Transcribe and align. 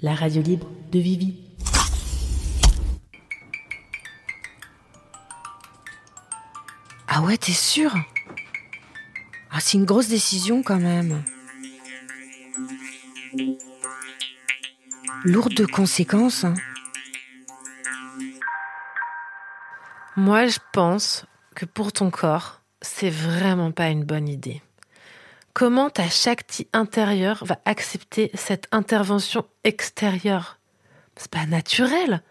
La 0.00 0.14
radio 0.14 0.40
libre 0.40 0.68
de 0.92 1.00
Vivi. 1.00 1.34
Ah 7.08 7.20
ouais, 7.22 7.36
t'es 7.36 7.50
sûr? 7.50 7.92
Ah, 9.50 9.58
c'est 9.58 9.76
une 9.76 9.84
grosse 9.84 10.06
décision 10.06 10.62
quand 10.62 10.78
même. 10.78 11.24
Lourde 15.24 15.54
de 15.54 15.66
conséquences. 15.66 16.44
Hein. 16.44 16.54
Moi, 20.14 20.46
je 20.46 20.60
pense 20.72 21.26
que 21.56 21.64
pour 21.64 21.92
ton 21.92 22.12
corps, 22.12 22.60
c'est 22.82 23.10
vraiment 23.10 23.72
pas 23.72 23.88
une 23.88 24.04
bonne 24.04 24.28
idée. 24.28 24.62
Comment 25.58 25.90
ta 25.90 26.08
Shakti 26.08 26.68
intérieure 26.72 27.44
va 27.44 27.58
accepter 27.64 28.30
cette 28.34 28.68
intervention 28.70 29.44
extérieure? 29.64 30.60
C'est 31.16 31.32
pas 31.32 31.46
naturel. 31.46 32.22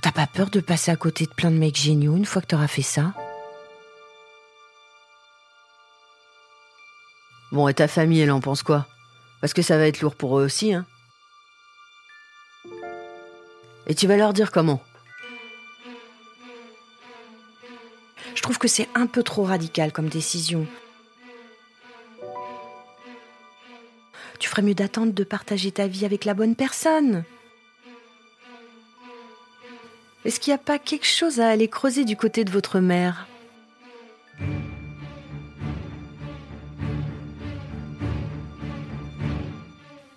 T'as 0.00 0.12
pas 0.12 0.26
peur 0.26 0.48
de 0.48 0.60
passer 0.60 0.90
à 0.90 0.96
côté 0.96 1.26
de 1.26 1.30
plein 1.30 1.50
de 1.50 1.58
mecs 1.58 1.76
géniaux 1.76 2.16
une 2.16 2.24
fois 2.24 2.40
que 2.40 2.46
t'auras 2.46 2.68
fait 2.68 2.80
ça? 2.80 3.12
Bon, 7.50 7.68
et 7.68 7.74
ta 7.74 7.86
famille, 7.86 8.22
elle 8.22 8.32
en 8.32 8.40
pense 8.40 8.62
quoi? 8.62 8.86
Parce 9.42 9.52
que 9.52 9.60
ça 9.60 9.76
va 9.76 9.86
être 9.86 10.00
lourd 10.00 10.16
pour 10.16 10.38
eux 10.38 10.44
aussi, 10.46 10.72
hein. 10.72 10.86
Et 13.86 13.94
tu 13.94 14.06
vas 14.06 14.16
leur 14.16 14.32
dire 14.32 14.50
comment? 14.50 14.82
Je 18.42 18.46
trouve 18.48 18.58
que 18.58 18.66
c'est 18.66 18.88
un 18.96 19.06
peu 19.06 19.22
trop 19.22 19.44
radical 19.44 19.92
comme 19.92 20.08
décision. 20.08 20.66
Tu 24.40 24.48
ferais 24.48 24.62
mieux 24.62 24.74
d'attendre 24.74 25.12
de 25.12 25.22
partager 25.22 25.70
ta 25.70 25.86
vie 25.86 26.04
avec 26.04 26.24
la 26.24 26.34
bonne 26.34 26.56
personne. 26.56 27.22
Est-ce 30.24 30.40
qu'il 30.40 30.50
n'y 30.50 30.56
a 30.56 30.58
pas 30.58 30.80
quelque 30.80 31.06
chose 31.06 31.38
à 31.38 31.50
aller 31.50 31.68
creuser 31.68 32.04
du 32.04 32.16
côté 32.16 32.42
de 32.42 32.50
votre 32.50 32.80
mère? 32.80 33.28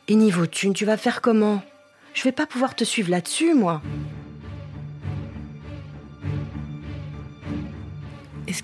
Et 0.08 0.16
niveau 0.16 0.48
thune, 0.48 0.74
tu 0.74 0.86
vas 0.86 0.98
faire 0.98 1.22
comment? 1.22 1.62
Je 2.16 2.24
vais 2.24 2.32
pas 2.32 2.48
pouvoir 2.48 2.74
te 2.74 2.84
suivre 2.84 3.12
là-dessus, 3.12 3.54
moi. 3.54 3.84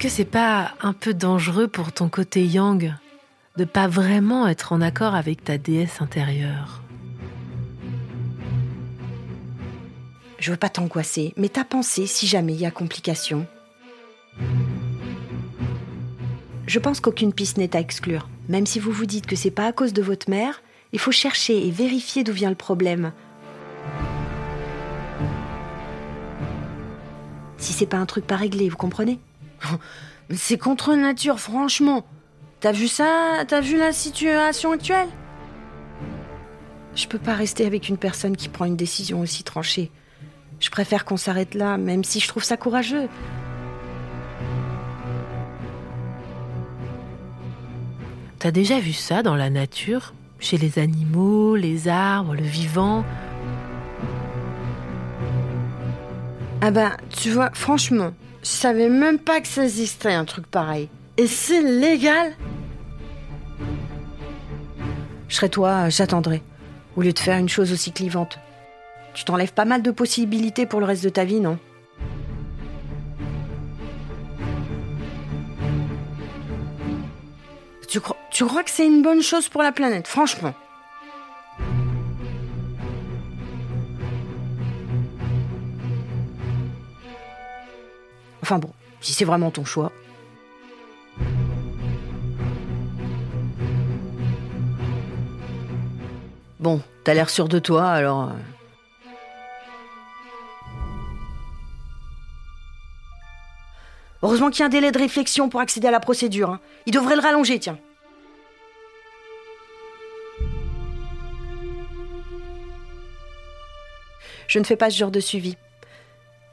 Que 0.01 0.09
c'est 0.09 0.25
pas 0.25 0.71
un 0.81 0.93
peu 0.93 1.13
dangereux 1.13 1.67
pour 1.67 1.91
ton 1.91 2.09
côté 2.09 2.43
yang 2.43 2.95
de 3.55 3.65
pas 3.65 3.87
vraiment 3.87 4.47
être 4.47 4.73
en 4.73 4.81
accord 4.81 5.13
avec 5.13 5.43
ta 5.43 5.59
déesse 5.59 6.01
intérieure? 6.01 6.81
Je 10.39 10.49
veux 10.49 10.57
pas 10.57 10.69
t'angoisser, 10.69 11.35
mais 11.37 11.49
t'as 11.49 11.65
pensé 11.65 12.07
si 12.07 12.25
jamais 12.25 12.53
il 12.53 12.61
y 12.61 12.65
a 12.65 12.71
complication 12.71 13.45
Je 16.65 16.79
pense 16.79 16.99
qu'aucune 16.99 17.31
piste 17.31 17.57
n'est 17.57 17.75
à 17.75 17.79
exclure. 17.79 18.27
Même 18.49 18.65
si 18.65 18.79
vous 18.79 18.91
vous 18.91 19.05
dites 19.05 19.27
que 19.27 19.35
c'est 19.35 19.51
pas 19.51 19.67
à 19.67 19.71
cause 19.71 19.93
de 19.93 20.01
votre 20.01 20.31
mère, 20.31 20.63
il 20.93 20.99
faut 20.99 21.11
chercher 21.11 21.67
et 21.67 21.69
vérifier 21.69 22.23
d'où 22.23 22.33
vient 22.33 22.49
le 22.49 22.55
problème. 22.55 23.11
Si 27.57 27.71
c'est 27.71 27.85
pas 27.85 27.97
un 27.97 28.07
truc 28.07 28.25
pas 28.25 28.35
réglé, 28.35 28.67
vous 28.67 28.77
comprenez? 28.77 29.19
C'est 30.29 30.57
contre 30.57 30.95
nature, 30.95 31.39
franchement. 31.39 32.05
T'as 32.59 32.71
vu 32.71 32.87
ça? 32.87 33.43
T'as 33.47 33.61
vu 33.61 33.77
la 33.77 33.91
situation 33.91 34.71
actuelle? 34.71 35.09
Je 36.95 37.07
peux 37.07 37.19
pas 37.19 37.35
rester 37.35 37.65
avec 37.65 37.89
une 37.89 37.97
personne 37.97 38.35
qui 38.35 38.49
prend 38.49 38.65
une 38.65 38.75
décision 38.75 39.21
aussi 39.21 39.43
tranchée. 39.43 39.91
Je 40.59 40.69
préfère 40.69 41.05
qu'on 41.05 41.17
s'arrête 41.17 41.55
là, 41.55 41.77
même 41.77 42.03
si 42.03 42.19
je 42.19 42.27
trouve 42.27 42.43
ça 42.43 42.57
courageux. 42.57 43.09
T'as 48.39 48.51
déjà 48.51 48.79
vu 48.79 48.93
ça 48.93 49.23
dans 49.23 49.35
la 49.35 49.49
nature? 49.49 50.13
Chez 50.39 50.57
les 50.57 50.79
animaux, 50.79 51.55
les 51.55 51.87
arbres, 51.87 52.35
le 52.35 52.43
vivant? 52.43 53.05
Ah 56.61 56.71
ben, 56.71 56.91
tu 57.09 57.29
vois, 57.29 57.51
franchement, 57.53 58.11
je 58.43 58.49
savais 58.49 58.89
même 58.89 59.19
pas 59.19 59.41
que 59.41 59.47
ça 59.47 59.63
existait 59.63 60.13
un 60.13 60.25
truc 60.25 60.47
pareil. 60.47 60.89
Et 61.17 61.27
c'est 61.27 61.61
légal? 61.61 62.35
Je 65.27 65.35
serais 65.35 65.49
toi, 65.49 65.89
j'attendrai. 65.89 66.41
Au 66.95 67.01
lieu 67.01 67.13
de 67.13 67.19
faire 67.19 67.37
une 67.37 67.49
chose 67.49 67.71
aussi 67.71 67.91
clivante. 67.91 68.39
Tu 69.13 69.23
t'enlèves 69.23 69.53
pas 69.53 69.65
mal 69.65 69.81
de 69.81 69.91
possibilités 69.91 70.65
pour 70.65 70.79
le 70.79 70.85
reste 70.85 71.03
de 71.03 71.09
ta 71.09 71.23
vie, 71.23 71.39
non? 71.39 71.57
Tu 77.87 77.99
tu 78.31 78.45
crois 78.45 78.63
que 78.63 78.71
c'est 78.71 78.85
une 78.85 79.01
bonne 79.01 79.21
chose 79.21 79.49
pour 79.49 79.61
la 79.61 79.73
planète, 79.73 80.07
franchement 80.07 80.53
Enfin 88.51 88.59
bon, 88.59 88.73
si 88.99 89.13
c'est 89.13 89.23
vraiment 89.23 89.49
ton 89.49 89.63
choix. 89.63 89.93
Bon, 96.59 96.81
t'as 97.05 97.13
l'air 97.13 97.29
sûr 97.29 97.47
de 97.47 97.59
toi, 97.59 97.89
alors... 97.89 98.23
Euh. 98.23 98.33
Heureusement 104.21 104.49
qu'il 104.49 104.59
y 104.59 104.63
a 104.63 104.65
un 104.65 104.69
délai 104.69 104.91
de 104.91 104.99
réflexion 104.99 105.47
pour 105.47 105.61
accéder 105.61 105.87
à 105.87 105.91
la 105.91 106.01
procédure. 106.01 106.49
Hein. 106.49 106.59
Il 106.87 106.91
devrait 106.91 107.15
le 107.15 107.21
rallonger, 107.21 107.57
tiens. 107.57 107.79
Je 114.47 114.59
ne 114.59 114.65
fais 114.65 114.75
pas 114.75 114.89
ce 114.89 114.97
genre 114.97 115.09
de 115.09 115.21
suivi 115.21 115.55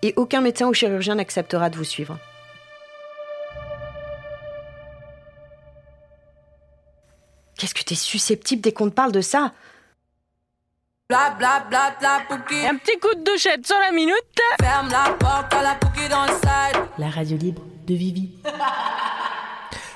et 0.03 0.14
aucun 0.16 0.41
médecin 0.41 0.66
ou 0.66 0.75
chirurgien 0.75 1.16
n'acceptera 1.16 1.70
de 1.70 1.76
vous 1.76 1.84
suivre. 1.84 2.19
Qu'est-ce 7.59 7.75
que 7.75 7.82
t'es 7.82 7.97
susceptible 7.97 8.62
dès 8.62 8.72
qu'on 8.72 8.88
te 8.88 8.94
parle 8.94 9.12
de 9.12 9.20
ça? 9.20 9.53
Bla 11.08 11.31
bla 11.38 11.60
bla 11.69 11.97
bla 11.98 12.19
Un 12.69 12.76
petit 12.76 12.98
coup 13.00 13.14
de 13.14 13.25
douchette 13.25 13.66
sur 13.66 13.78
la 13.78 13.91
minute. 13.91 14.14
Ferme 14.60 14.91
la 14.91 15.10
porte 15.19 15.53
à 15.54 15.62
la 15.62 15.78
dans 16.08 16.25
le 16.25 16.32
side. 16.32 16.82
La 16.98 17.08
radio 17.08 17.37
libre 17.37 17.62
de 17.87 17.94
Vivi. 17.94 18.31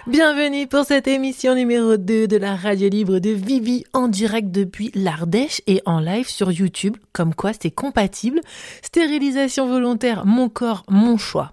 Bienvenue 0.08 0.66
pour 0.66 0.84
cette 0.84 1.06
émission 1.06 1.54
numéro 1.54 1.96
2 1.96 2.26
de 2.26 2.36
la 2.36 2.56
radio 2.56 2.88
libre 2.88 3.20
de 3.20 3.30
Vivi 3.30 3.84
en 3.92 4.08
direct 4.08 4.50
depuis 4.50 4.90
l'Ardèche 4.96 5.62
et 5.68 5.80
en 5.86 6.00
live 6.00 6.28
sur 6.28 6.50
YouTube, 6.50 6.96
comme 7.12 7.36
quoi 7.36 7.52
c'est 7.52 7.70
compatible. 7.70 8.40
Stérilisation 8.82 9.68
volontaire, 9.68 10.26
mon 10.26 10.48
corps, 10.48 10.82
mon 10.88 11.18
choix. 11.18 11.52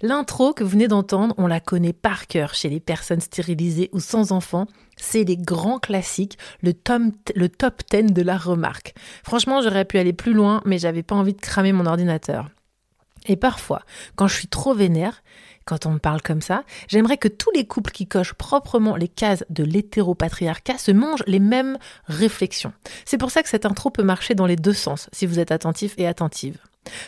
L'intro 0.00 0.54
que 0.54 0.64
vous 0.64 0.70
venez 0.70 0.88
d'entendre, 0.88 1.34
on 1.36 1.46
la 1.46 1.60
connaît 1.60 1.92
par 1.92 2.26
cœur 2.26 2.54
chez 2.54 2.70
les 2.70 2.80
personnes 2.80 3.20
stérilisées 3.20 3.90
ou 3.92 4.00
sans 4.00 4.32
enfants. 4.32 4.66
C'est 4.96 5.24
les 5.24 5.36
grands 5.36 5.78
classiques, 5.78 6.38
le, 6.62 6.72
le 7.34 7.48
top 7.50 7.82
10 7.90 8.14
de 8.14 8.22
la 8.22 8.38
remarque. 8.38 8.94
Franchement, 9.22 9.60
j'aurais 9.60 9.84
pu 9.84 9.98
aller 9.98 10.14
plus 10.14 10.32
loin, 10.32 10.62
mais 10.64 10.78
j'avais 10.78 11.02
pas 11.02 11.16
envie 11.16 11.34
de 11.34 11.40
cramer 11.40 11.74
mon 11.74 11.84
ordinateur. 11.84 12.48
Et 13.26 13.36
parfois, 13.36 13.82
quand 14.16 14.28
je 14.28 14.34
suis 14.34 14.48
trop 14.48 14.74
vénère, 14.74 15.22
quand 15.64 15.86
on 15.86 15.92
me 15.92 15.98
parle 15.98 16.20
comme 16.20 16.42
ça, 16.42 16.64
j'aimerais 16.88 17.16
que 17.16 17.28
tous 17.28 17.50
les 17.54 17.66
couples 17.66 17.90
qui 17.90 18.06
cochent 18.06 18.34
proprement 18.34 18.96
les 18.96 19.08
cases 19.08 19.44
de 19.48 19.64
l'hétéropatriarcat 19.64 20.78
se 20.78 20.92
mangent 20.92 21.24
les 21.26 21.38
mêmes 21.38 21.78
réflexions. 22.06 22.72
C'est 23.04 23.18
pour 23.18 23.30
ça 23.30 23.42
que 23.42 23.48
cette 23.48 23.66
intro 23.66 23.90
peut 23.90 24.02
marcher 24.02 24.34
dans 24.34 24.46
les 24.46 24.56
deux 24.56 24.74
sens, 24.74 25.08
si 25.12 25.26
vous 25.26 25.38
êtes 25.38 25.52
attentif 25.52 25.94
et 25.96 26.06
attentive. 26.06 26.58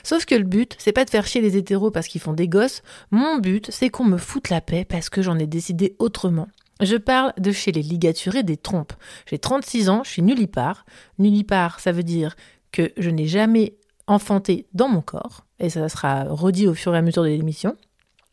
Sauf 0.02 0.24
que 0.24 0.34
le 0.34 0.44
but, 0.44 0.74
c'est 0.78 0.92
pas 0.92 1.04
de 1.04 1.10
faire 1.10 1.26
chier 1.26 1.42
les 1.42 1.58
hétéros 1.58 1.90
parce 1.90 2.08
qu'ils 2.08 2.20
font 2.20 2.32
des 2.32 2.48
gosses. 2.48 2.82
Mon 3.10 3.36
but, 3.38 3.70
c'est 3.70 3.90
qu'on 3.90 4.04
me 4.04 4.16
foute 4.16 4.48
la 4.48 4.62
paix 4.62 4.86
parce 4.88 5.10
que 5.10 5.20
j'en 5.20 5.38
ai 5.38 5.46
décidé 5.46 5.96
autrement. 5.98 6.48
Je 6.80 6.96
parle 6.96 7.32
de 7.38 7.52
chez 7.52 7.72
les 7.72 7.82
ligaturés 7.82 8.42
des 8.42 8.56
trompes. 8.56 8.92
J'ai 9.26 9.38
36 9.38 9.88
ans, 9.88 10.02
je 10.04 10.10
suis 10.10 10.22
nullipare. 10.22 10.86
Nullipare, 11.18 11.80
ça 11.80 11.92
veut 11.92 12.02
dire 12.02 12.36
que 12.72 12.92
je 12.96 13.10
n'ai 13.10 13.26
jamais 13.26 13.76
enfanté 14.06 14.66
dans 14.74 14.88
mon 14.88 15.00
corps. 15.00 15.44
Et 15.58 15.70
ça 15.70 15.88
sera 15.88 16.24
redit 16.24 16.66
au 16.66 16.74
fur 16.74 16.94
et 16.94 16.98
à 16.98 17.02
mesure 17.02 17.22
de 17.22 17.28
l'émission. 17.28 17.76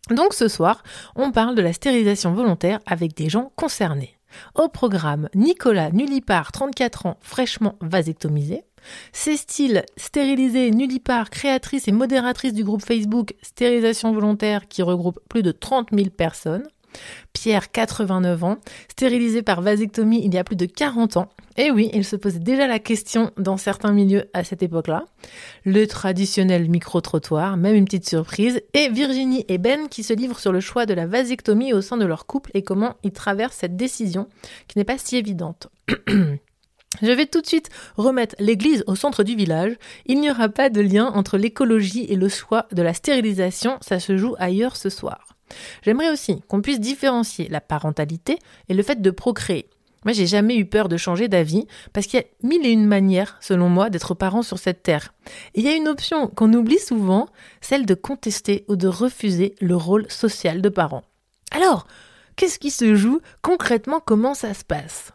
Donc 0.09 0.33
ce 0.33 0.47
soir, 0.47 0.83
on 1.15 1.31
parle 1.31 1.55
de 1.55 1.61
la 1.61 1.73
stérilisation 1.73 2.33
volontaire 2.33 2.79
avec 2.85 3.15
des 3.15 3.29
gens 3.29 3.51
concernés. 3.55 4.17
Au 4.55 4.67
programme, 4.67 5.29
Nicolas 5.35 5.91
Nullipar, 5.91 6.51
34 6.51 7.05
ans, 7.05 7.17
fraîchement 7.21 7.75
vasectomisé. 7.81 8.63
Cécile, 9.13 9.85
stérilisée, 9.95 10.71
nullipare, 10.71 11.29
créatrice 11.29 11.87
et 11.87 11.93
modératrice 11.93 12.53
du 12.53 12.63
groupe 12.63 12.83
Facebook 12.83 13.33
Stérilisation 13.41 14.11
volontaire 14.11 14.67
qui 14.67 14.81
regroupe 14.81 15.19
plus 15.29 15.43
de 15.43 15.51
30 15.51 15.89
000 15.93 16.09
personnes. 16.09 16.67
Pierre, 17.33 17.71
89 17.71 18.43
ans, 18.43 18.57
stérilisé 18.89 19.41
par 19.41 19.61
vasectomie 19.61 20.21
il 20.23 20.33
y 20.33 20.37
a 20.37 20.43
plus 20.43 20.55
de 20.55 20.65
40 20.65 21.17
ans. 21.17 21.29
Et 21.57 21.69
oui, 21.71 21.89
il 21.93 22.03
se 22.03 22.15
posait 22.15 22.39
déjà 22.39 22.67
la 22.67 22.79
question 22.79 23.31
dans 23.37 23.57
certains 23.57 23.91
milieux 23.91 24.25
à 24.33 24.43
cette 24.43 24.63
époque-là. 24.63 25.05
Le 25.65 25.85
traditionnel 25.85 26.69
micro-trottoir, 26.69 27.57
même 27.57 27.75
une 27.75 27.85
petite 27.85 28.09
surprise. 28.09 28.61
Et 28.73 28.89
Virginie 28.89 29.45
et 29.47 29.59
Ben 29.59 29.87
qui 29.87 30.03
se 30.03 30.13
livrent 30.13 30.39
sur 30.39 30.51
le 30.51 30.59
choix 30.59 30.85
de 30.85 30.93
la 30.93 31.05
vasectomie 31.05 31.73
au 31.73 31.81
sein 31.81 31.97
de 31.97 32.05
leur 32.05 32.25
couple 32.25 32.51
et 32.53 32.63
comment 32.63 32.95
ils 33.03 33.11
traversent 33.11 33.57
cette 33.57 33.75
décision 33.75 34.27
qui 34.67 34.77
n'est 34.77 34.83
pas 34.83 34.97
si 34.97 35.17
évidente. 35.17 35.67
Je 37.01 37.11
vais 37.11 37.25
tout 37.25 37.41
de 37.41 37.47
suite 37.47 37.69
remettre 37.97 38.35
l'église 38.39 38.83
au 38.87 38.95
centre 38.95 39.23
du 39.23 39.35
village. 39.35 39.75
Il 40.05 40.19
n'y 40.19 40.29
aura 40.29 40.49
pas 40.49 40.69
de 40.69 40.81
lien 40.81 41.07
entre 41.07 41.37
l'écologie 41.37 42.05
et 42.09 42.15
le 42.15 42.29
choix 42.29 42.67
de 42.71 42.81
la 42.81 42.93
stérilisation, 42.93 43.77
ça 43.81 43.99
se 43.99 44.15
joue 44.17 44.35
ailleurs 44.37 44.75
ce 44.75 44.89
soir. 44.89 45.32
J'aimerais 45.81 46.11
aussi 46.11 46.41
qu'on 46.47 46.61
puisse 46.61 46.79
différencier 46.79 47.47
la 47.49 47.61
parentalité 47.61 48.39
et 48.69 48.73
le 48.73 48.83
fait 48.83 49.01
de 49.01 49.11
procréer. 49.11 49.69
Moi, 50.05 50.13
j'ai 50.13 50.27
jamais 50.27 50.57
eu 50.57 50.65
peur 50.65 50.89
de 50.89 50.97
changer 50.97 51.27
d'avis 51.27 51.65
parce 51.93 52.07
qu'il 52.07 52.19
y 52.19 52.23
a 52.23 52.47
mille 52.47 52.65
et 52.65 52.71
une 52.71 52.85
manières, 52.85 53.37
selon 53.41 53.69
moi, 53.69 53.89
d'être 53.89 54.13
parent 54.13 54.41
sur 54.41 54.59
cette 54.59 54.83
terre. 54.83 55.13
Et 55.55 55.61
il 55.61 55.65
y 55.65 55.69
a 55.69 55.75
une 55.75 55.87
option 55.87 56.27
qu'on 56.27 56.53
oublie 56.53 56.79
souvent, 56.79 57.27
celle 57.61 57.85
de 57.85 57.93
contester 57.93 58.65
ou 58.67 58.75
de 58.75 58.87
refuser 58.87 59.55
le 59.61 59.75
rôle 59.75 60.09
social 60.11 60.61
de 60.61 60.69
parent. 60.69 61.03
Alors, 61.51 61.87
qu'est-ce 62.35 62.59
qui 62.59 62.71
se 62.71 62.95
joue 62.95 63.21
concrètement? 63.41 64.01
Comment 64.05 64.33
ça 64.33 64.53
se 64.53 64.65
passe? 64.65 65.13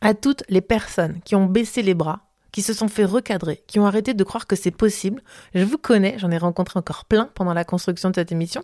À 0.00 0.14
toutes 0.14 0.44
les 0.48 0.60
personnes 0.60 1.20
qui 1.24 1.34
ont 1.34 1.46
baissé 1.46 1.82
les 1.82 1.94
bras, 1.94 2.20
qui 2.54 2.62
se 2.62 2.72
sont 2.72 2.86
fait 2.86 3.04
recadrer, 3.04 3.64
qui 3.66 3.80
ont 3.80 3.86
arrêté 3.86 4.14
de 4.14 4.22
croire 4.22 4.46
que 4.46 4.54
c'est 4.54 4.70
possible. 4.70 5.22
Je 5.56 5.64
vous 5.64 5.76
connais, 5.76 6.14
j'en 6.20 6.30
ai 6.30 6.38
rencontré 6.38 6.78
encore 6.78 7.04
plein 7.04 7.28
pendant 7.34 7.52
la 7.52 7.64
construction 7.64 8.10
de 8.10 8.14
cette 8.14 8.30
émission. 8.30 8.62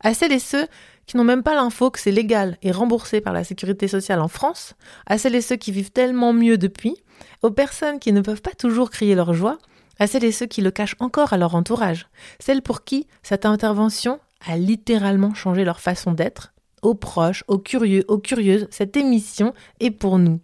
À 0.00 0.12
celles 0.12 0.32
et 0.32 0.38
ceux 0.38 0.68
qui 1.06 1.16
n'ont 1.16 1.24
même 1.24 1.42
pas 1.42 1.54
l'info 1.54 1.90
que 1.90 1.98
c'est 1.98 2.10
légal 2.10 2.58
et 2.60 2.70
remboursé 2.70 3.22
par 3.22 3.32
la 3.32 3.42
sécurité 3.42 3.88
sociale 3.88 4.20
en 4.20 4.28
France, 4.28 4.74
à 5.06 5.16
celles 5.16 5.34
et 5.34 5.40
ceux 5.40 5.56
qui 5.56 5.72
vivent 5.72 5.90
tellement 5.90 6.34
mieux 6.34 6.58
depuis, 6.58 6.98
aux 7.40 7.50
personnes 7.50 7.98
qui 7.98 8.12
ne 8.12 8.20
peuvent 8.20 8.42
pas 8.42 8.50
toujours 8.50 8.90
crier 8.90 9.14
leur 9.14 9.32
joie, 9.32 9.56
à 9.98 10.06
celles 10.06 10.24
et 10.24 10.32
ceux 10.32 10.44
qui 10.44 10.60
le 10.60 10.70
cachent 10.70 10.96
encore 11.00 11.32
à 11.32 11.38
leur 11.38 11.54
entourage, 11.54 12.08
celles 12.40 12.60
pour 12.60 12.84
qui 12.84 13.06
cette 13.22 13.46
intervention 13.46 14.20
a 14.46 14.58
littéralement 14.58 15.32
changé 15.32 15.64
leur 15.64 15.80
façon 15.80 16.12
d'être, 16.12 16.52
aux 16.82 16.94
proches, 16.94 17.42
aux 17.48 17.58
curieux, 17.58 18.04
aux 18.06 18.18
curieuses, 18.18 18.68
cette 18.70 18.98
émission 18.98 19.54
est 19.80 19.92
pour 19.92 20.18
nous. 20.18 20.40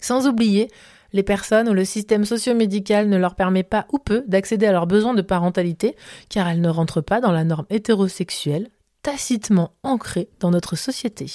Sans 0.00 0.26
oublier 0.26 0.68
les 1.12 1.22
personnes 1.22 1.68
où 1.68 1.74
le 1.74 1.84
système 1.84 2.24
socio-médical 2.24 3.08
ne 3.08 3.16
leur 3.16 3.34
permet 3.34 3.62
pas 3.62 3.86
ou 3.92 3.98
peu 3.98 4.24
d'accéder 4.26 4.66
à 4.66 4.72
leurs 4.72 4.86
besoins 4.86 5.14
de 5.14 5.22
parentalité, 5.22 5.96
car 6.28 6.48
elles 6.48 6.60
ne 6.60 6.68
rentrent 6.68 7.00
pas 7.00 7.20
dans 7.20 7.32
la 7.32 7.44
norme 7.44 7.66
hétérosexuelle, 7.70 8.68
tacitement 9.02 9.72
ancrée 9.82 10.28
dans 10.40 10.50
notre 10.50 10.76
société. 10.76 11.26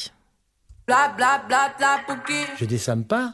Je 2.58 2.66
descends 2.66 3.04
pas 3.04 3.34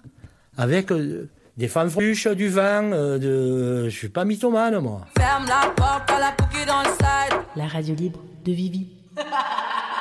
avec 0.57 0.91
euh, 0.91 1.30
des 1.57 1.68
fanfruches, 1.68 2.27
du 2.27 2.47
vin, 2.47 2.91
euh, 2.94 3.18
de... 3.18 3.89
je 3.89 3.95
suis 3.95 4.09
pas 4.09 4.25
mythomane 4.25 4.80
moi. 4.80 5.06
Ferme 5.18 5.45
la 5.47 5.69
porte 5.75 6.09
à 6.12 6.19
la 6.19 6.36
dans 6.65 6.81
le 6.81 6.89
side. 6.89 7.39
La 7.56 7.68
radio 7.68 7.95
libre 7.95 8.19
de 8.45 8.51
Vivi. 8.51 8.88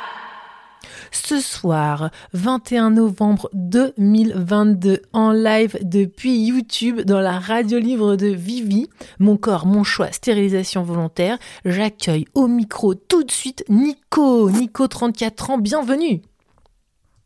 ce 1.11 1.39
soir, 1.39 2.11
21 2.33 2.91
novembre 2.91 3.49
2022, 3.53 5.01
en 5.13 5.31
live 5.31 5.77
depuis 5.81 6.37
YouTube 6.45 7.01
dans 7.01 7.19
la 7.19 7.39
radio 7.39 7.79
livre 7.79 8.15
de 8.15 8.27
Vivi. 8.27 8.87
Mon 9.19 9.37
corps, 9.37 9.65
mon 9.65 9.83
choix, 9.83 10.11
stérilisation 10.11 10.83
volontaire. 10.83 11.37
J'accueille 11.65 12.25
au 12.33 12.47
micro 12.47 12.93
tout 12.95 13.23
de 13.23 13.31
suite 13.31 13.63
Nico. 13.69 14.49
Nico, 14.49 14.87
34 14.87 15.49
ans, 15.51 15.57
bienvenue. 15.57 16.21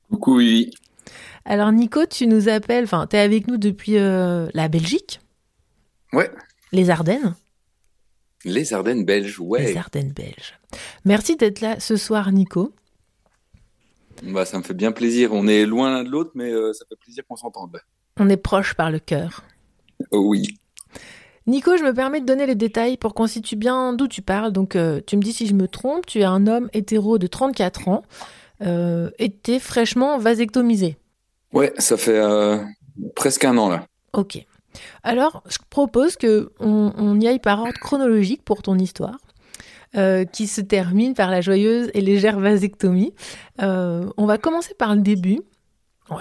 Coucou 0.09 0.37
Vivi. 0.37 0.71
Alors 1.45 1.71
Nico, 1.71 2.05
tu 2.05 2.27
nous 2.27 2.47
appelles, 2.49 2.85
enfin, 2.85 3.05
tu 3.09 3.15
es 3.17 3.19
avec 3.19 3.47
nous 3.47 3.57
depuis 3.57 3.97
euh, 3.97 4.47
la 4.53 4.67
Belgique, 4.69 5.19
Ouais, 6.13 6.31
les 6.71 6.89
Ardennes. 6.89 7.35
les 8.45 8.71
Ardennes 8.73 9.03
belges, 9.03 9.39
ouais. 9.39 9.65
Les 9.65 9.77
Ardennes 9.77 10.13
belges. 10.13 10.53
Merci 11.05 11.35
d'être 11.35 11.59
là 11.59 11.79
ce 11.79 11.95
soir, 11.97 12.31
Nico. 12.31 12.73
Bah, 14.21 14.45
ça 14.45 14.57
me 14.57 14.63
fait 14.63 14.73
bien 14.73 14.91
plaisir. 14.91 15.31
On 15.33 15.47
est 15.47 15.65
loin 15.65 15.89
l'un 15.89 16.03
de 16.03 16.09
l'autre, 16.09 16.31
mais 16.35 16.51
euh, 16.51 16.73
ça 16.73 16.85
fait 16.87 16.95
plaisir 16.95 17.23
qu'on 17.27 17.35
s'entende. 17.35 17.79
On 18.17 18.29
est 18.29 18.37
proche 18.37 18.75
par 18.75 18.91
le 18.91 18.99
cœur. 18.99 19.43
Oh 20.11 20.19
oui. 20.19 20.59
Nico, 21.45 21.75
je 21.75 21.83
me 21.83 21.93
permets 21.93 22.21
de 22.21 22.25
donner 22.25 22.45
les 22.45 22.55
détails 22.55 22.95
pour 22.95 23.13
qu'on 23.13 23.27
situe 23.27 23.57
bien 23.57 23.93
d'où 23.93 24.07
tu 24.07 24.21
parles. 24.21 24.51
Donc, 24.51 24.75
euh, 24.75 25.01
tu 25.05 25.17
me 25.17 25.21
dis 25.21 25.33
si 25.33 25.45
je 25.47 25.53
me 25.53 25.67
trompe, 25.67 26.05
tu 26.05 26.19
es 26.19 26.23
un 26.23 26.47
homme 26.47 26.69
hétéro 26.73 27.17
de 27.17 27.27
34 27.27 27.89
ans 27.89 28.03
euh, 28.61 29.09
et 29.19 29.29
t'es 29.31 29.59
fraîchement 29.59 30.17
vasectomisé. 30.17 30.97
Ouais, 31.51 31.73
ça 31.77 31.97
fait 31.97 32.17
euh, 32.17 32.57
presque 33.15 33.43
un 33.43 33.57
an 33.57 33.69
là. 33.69 33.85
Ok. 34.13 34.45
Alors, 35.03 35.43
je 35.49 35.57
propose 35.69 36.15
que 36.15 36.51
on, 36.59 36.93
on 36.97 37.19
y 37.19 37.27
aille 37.27 37.39
par 37.39 37.59
ordre 37.59 37.79
chronologique 37.79 38.43
pour 38.43 38.61
ton 38.61 38.77
histoire, 38.79 39.17
euh, 39.95 40.25
qui 40.25 40.47
se 40.47 40.59
termine 40.59 41.13
par 41.13 41.29
la 41.29 41.39
joyeuse 41.39 41.91
et 41.93 42.01
légère 42.01 42.39
vasectomie. 42.39 43.13
Euh, 43.61 44.09
on 44.17 44.25
va 44.25 44.39
commencer 44.39 44.73
par 44.73 44.95
le 44.95 45.01
début. 45.01 45.41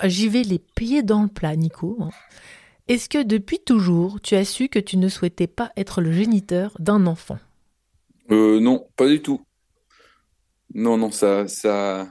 J'y 0.05 0.29
vais 0.29 0.43
les 0.43 0.59
pieds 0.59 1.03
dans 1.03 1.23
le 1.23 1.29
plat, 1.29 1.57
Nico. 1.57 1.99
Est-ce 2.89 3.09
que 3.09 3.23
depuis 3.23 3.61
toujours, 3.61 4.21
tu 4.21 4.35
as 4.35 4.45
su 4.45 4.69
que 4.69 4.79
tu 4.79 4.99
ne 4.99 5.09
souhaitais 5.09 5.47
pas 5.47 5.73
être 5.79 6.03
le 6.03 6.13
géniteur 6.13 6.77
d'un 6.81 7.07
enfant? 7.07 7.39
Euh, 8.31 8.61
non, 8.61 8.87
pas 8.95 9.09
du 9.09 9.23
tout. 9.23 9.41
Non, 10.75 10.99
non, 10.99 11.11
ça, 11.11 11.49
ça, 11.49 12.09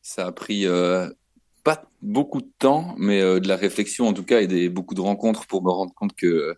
ça 0.00 0.28
a 0.28 0.32
pris 0.32 0.64
pas 1.62 1.84
beaucoup 2.00 2.40
de 2.40 2.50
temps, 2.58 2.94
mais 2.96 3.20
de 3.20 3.46
la 3.48 3.56
réflexion 3.56 4.08
en 4.08 4.14
tout 4.14 4.24
cas 4.24 4.40
et 4.40 4.68
beaucoup 4.70 4.94
de 4.94 5.02
rencontres 5.02 5.46
pour 5.46 5.62
me 5.62 5.70
rendre 5.70 5.92
compte 5.92 6.14
que 6.14 6.56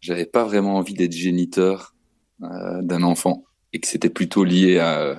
j'avais 0.00 0.26
pas 0.26 0.44
vraiment 0.44 0.76
envie 0.76 0.94
d'être 0.94 1.12
géniteur 1.12 1.94
d'un 2.40 3.02
enfant 3.02 3.44
et 3.72 3.80
que 3.80 3.86
c'était 3.86 4.10
plutôt 4.10 4.44
lié 4.44 4.78
à 4.78 5.00
euh, 5.00 5.16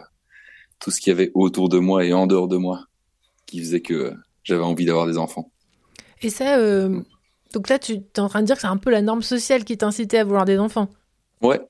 tout 0.79 0.91
ce 0.91 0.99
qu'il 0.99 1.11
y 1.11 1.13
avait 1.13 1.31
autour 1.33 1.69
de 1.69 1.79
moi 1.79 2.05
et 2.05 2.13
en 2.13 2.27
dehors 2.27 2.47
de 2.47 2.57
moi 2.57 2.85
qui 3.45 3.59
faisait 3.59 3.81
que 3.81 3.93
euh, 3.93 4.13
j'avais 4.43 4.63
envie 4.63 4.85
d'avoir 4.85 5.07
des 5.07 5.17
enfants. 5.17 5.51
Et 6.21 6.29
ça, 6.29 6.57
euh, 6.57 7.01
donc 7.53 7.69
là, 7.69 7.79
tu 7.79 7.93
es 7.93 8.19
en 8.19 8.29
train 8.29 8.41
de 8.41 8.45
dire 8.45 8.55
que 8.55 8.61
c'est 8.61 8.67
un 8.67 8.77
peu 8.77 8.89
la 8.89 9.01
norme 9.01 9.21
sociale 9.21 9.63
qui 9.63 9.77
t'incitait 9.77 10.19
à 10.19 10.23
vouloir 10.23 10.45
des 10.45 10.57
enfants. 10.57 10.89
Ouais, 11.41 11.61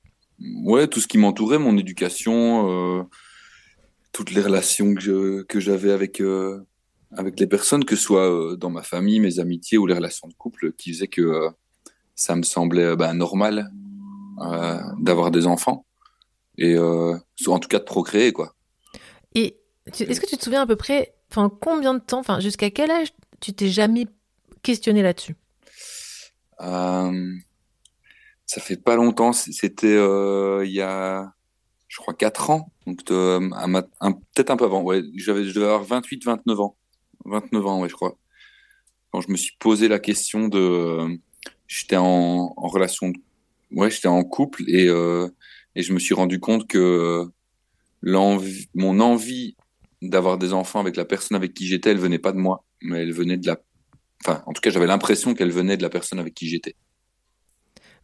ouais, 0.63 0.88
tout 0.88 1.00
ce 1.00 1.07
qui 1.07 1.18
m'entourait, 1.18 1.60
mon 1.60 1.78
éducation, 1.78 3.00
euh, 3.00 3.04
toutes 4.12 4.31
les 4.31 4.42
relations 4.42 4.94
que 4.95 5.60
j'avais 5.60 5.92
avec 5.92 6.22
euh, 6.22 6.66
avec 7.12 7.40
les 7.40 7.48
personnes, 7.48 7.86
que 7.86 7.95
ce 7.95 8.04
soit 8.04 8.30
euh, 8.30 8.56
dans 8.56 8.69
ma 8.69 8.84
famille, 8.84 9.19
mes 9.19 9.40
amitiés 9.40 9.78
ou 9.78 9.88
les 9.88 9.95
relations 9.95 10.28
de 10.28 10.33
couple, 10.33 10.73
qui 10.73 10.94
faisaient 10.94 11.07
que 11.07 11.21
euh, 11.21 11.50
ça 12.16 12.35
me 12.35 12.44
semblait 12.44 12.83
euh, 12.83 12.95
bah, 12.95 13.14
normal 13.14 13.71
euh, 13.73 13.79
d'avoir 15.00 15.31
des 15.31 15.48
enfants 15.48 15.86
et 16.58 16.76
euh, 16.76 17.18
en 17.48 17.60
tout 17.60 17.68
cas 17.68 17.80
de 17.80 17.84
procréer 17.84 18.31
quoi. 18.34 18.56
Et 19.36 19.60
est-ce 19.86 20.19
que 20.19 20.26
tu 20.28 20.38
te 20.38 20.44
souviens 20.44 20.62
à 20.62 20.68
peu 20.68 20.76
près, 20.76 21.16
enfin, 21.31 21.52
combien 21.62 21.94
de 21.94 22.00
temps, 22.00 22.19
enfin, 22.19 22.40
jusqu'à 22.40 22.69
quel 22.69 22.92
âge 22.92 23.10
tu 23.40 23.54
t'es 23.54 23.69
jamais 23.69 24.08
questionné 24.62 25.02
là-dessus? 25.02 25.36
Euh, 26.62 27.34
ça 28.46 28.62
fait 28.62 28.78
pas 28.78 28.96
longtemps, 28.96 29.31
c'était 29.31 29.96
euh, 29.96 30.64
il 30.66 30.72
y 30.72 30.81
a, 30.81 31.34
je 31.88 31.98
crois, 31.98 32.14
4 32.14 32.50
ans, 32.50 32.72
donc 32.86 33.04
peut-être 33.06 34.50
un 34.52 34.58
peu 34.58 34.66
avant, 34.66 34.81
ouais, 34.81 35.04
j'avais, 35.16 35.46
je 35.46 35.54
devais 35.54 35.66
avoir 35.68 35.84
28, 35.84 36.26
29 36.26 36.60
ans, 36.60 36.76
29 37.26 37.66
ans, 37.66 37.81
ouais, 37.81 37.90
je 37.90 37.94
crois, 37.96 38.18
quand 39.12 39.22
je 39.22 39.31
me 39.31 39.38
suis 39.38 39.56
posé 39.60 39.88
la 39.88 40.00
question 40.00 40.48
de, 40.48 40.60
euh, 40.60 41.16
j'étais 41.68 41.98
en, 41.98 42.54
en 42.56 42.68
relation, 42.68 43.10
de- 43.10 43.19
ouais, 43.71 43.90
j'étais 43.90 44.07
en 44.07 44.23
couple 44.23 44.64
et, 44.68 44.88
euh, 44.88 45.28
et 45.76 45.81
je 45.81 45.94
me 45.94 45.99
suis 45.99 46.14
rendu 46.14 46.40
compte 46.40 46.68
que 46.68 47.26
l'envie, 48.02 48.68
mon 48.73 48.99
envie 48.99 49.56
d'avoir 50.02 50.38
des 50.38 50.54
enfants 50.54 50.80
avec 50.80 50.95
la 50.95 51.06
personne 51.06 51.35
avec 51.35 51.54
qui 51.54 51.68
j'étais, 51.68 51.92
elle 51.92 51.99
venait 51.99 52.19
pas 52.19 52.31
de 52.31 52.38
moi, 52.38 52.64
mais 52.81 53.02
elle 53.02 53.14
venait 53.14 53.38
de 53.38 53.47
la, 53.47 53.59
enfin, 54.26 54.44
en 54.45 54.54
tout 54.54 54.61
cas, 54.61 54.69
j'avais 54.69 54.88
l'impression 54.88 55.33
qu'elle 55.33 55.52
venait 55.52 55.78
de 55.78 55.83
la 55.83 55.90
personne 55.90 56.19
avec 56.19 56.33
qui 56.33 56.47
j'étais. 56.47 56.76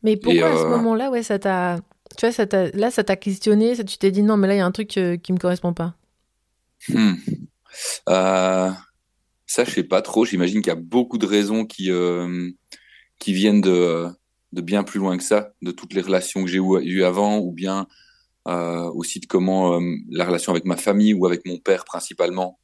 Mais 0.04 0.18
pourquoi 0.18 0.50
à 0.50 0.58
ce 0.58 0.64
euh, 0.64 0.70
moment-là, 0.70 1.10
ouais, 1.10 1.24
ça 1.24 1.40
t'a, 1.40 1.80
tu 2.18 2.26
vois, 2.26 2.32
ça 2.32 2.46
t'a, 2.46 2.70
là, 2.72 2.92
ça 2.92 3.04
t'a 3.04 3.16
questionné, 3.16 3.76
ça, 3.76 3.84
tu 3.84 3.98
t'es 3.98 4.12
dit 4.12 4.24
non, 4.24 4.38
mais 4.38 4.48
là, 4.48 4.56
il 4.56 4.58
y 4.58 4.62
a 4.62 4.66
un 4.66 4.72
truc 4.72 4.98
euh, 4.98 5.18
qui 5.18 5.34
me 5.34 5.38
correspond 5.38 5.74
pas. 5.74 5.96
Hmm. 6.90 7.14
Euh, 8.08 8.72
ça, 9.48 9.66
je 9.66 9.72
sais 9.72 9.84
pas 9.84 10.02
trop. 10.02 10.24
J'imagine 10.24 10.62
qu'il 10.62 10.72
y 10.72 10.76
a 10.76 10.80
beaucoup 10.80 11.18
de 11.18 11.26
raisons 11.26 11.66
qui 11.66 11.92
euh, 11.92 12.50
qui 13.20 13.34
viennent 13.34 13.60
de 13.60 14.08
de 14.56 14.62
bien 14.62 14.84
plus 14.84 15.00
loin 15.00 15.18
que 15.18 15.24
ça, 15.24 15.52
de 15.62 15.72
toutes 15.72 15.94
les 15.94 16.02
relations 16.02 16.44
que 16.44 16.50
j'ai 16.50 16.60
eu, 16.60 16.82
eues 16.82 17.04
avant, 17.04 17.40
ou 17.40 17.52
bien 17.52 17.88
euh, 18.48 18.90
aussi 18.94 19.20
de 19.20 19.26
comment 19.26 19.80
euh, 19.80 19.96
la 20.10 20.26
relation 20.26 20.54
avec 20.54 20.64
ma 20.64 20.78
famille 20.78 21.14
ou 21.14 21.26
avec 21.26 21.46
mon 21.46 21.58
père 21.58 21.84
principalement, 21.84 22.58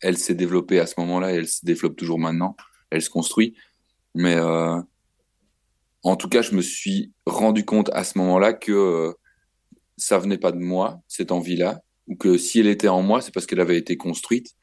elle 0.00 0.18
s'est 0.18 0.34
développée 0.34 0.80
à 0.80 0.86
ce 0.86 0.94
moment-là 0.98 1.32
et 1.32 1.36
elle 1.36 1.48
se 1.48 1.64
développe 1.64 1.96
toujours 1.96 2.18
maintenant. 2.18 2.56
Elle 2.90 3.00
se 3.00 3.10
construit. 3.10 3.54
Mais 4.14 4.34
euh, 4.34 4.80
en 6.02 6.16
tout 6.16 6.28
cas, 6.28 6.42
je 6.42 6.52
me 6.52 6.62
suis 6.62 7.12
rendu 7.26 7.64
compte 7.64 7.90
à 7.92 8.02
ce 8.02 8.18
moment-là 8.18 8.52
que 8.52 9.14
ça 9.96 10.18
venait 10.18 10.38
pas 10.38 10.52
de 10.52 10.58
moi, 10.58 11.00
cette 11.06 11.30
envie-là, 11.30 11.80
ou 12.08 12.16
que 12.16 12.38
si 12.38 12.58
elle 12.58 12.66
était 12.66 12.88
en 12.88 13.02
moi, 13.02 13.20
c'est 13.20 13.32
parce 13.32 13.46
qu'elle 13.46 13.60
avait 13.60 13.78
été 13.78 13.96
construite 13.96 14.54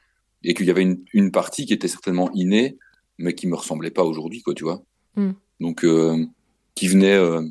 et 0.42 0.52
qu'il 0.52 0.66
y 0.66 0.70
avait 0.70 0.82
une, 0.82 1.02
une, 1.14 1.30
partie 1.30 1.64
qui 1.64 1.72
était 1.72 1.88
certainement 1.88 2.30
innée, 2.34 2.78
mais 3.16 3.34
qui 3.34 3.46
me 3.46 3.56
ressemblait 3.56 3.90
pas 3.90 4.04
aujourd'hui, 4.04 4.42
quoi, 4.42 4.54
tu 4.54 4.64
vois. 4.64 4.82
Mm. 5.16 5.32
Donc, 5.60 5.84
euh, 5.84 6.26
qui 6.74 6.88
venait 6.88 7.14
euh, 7.14 7.42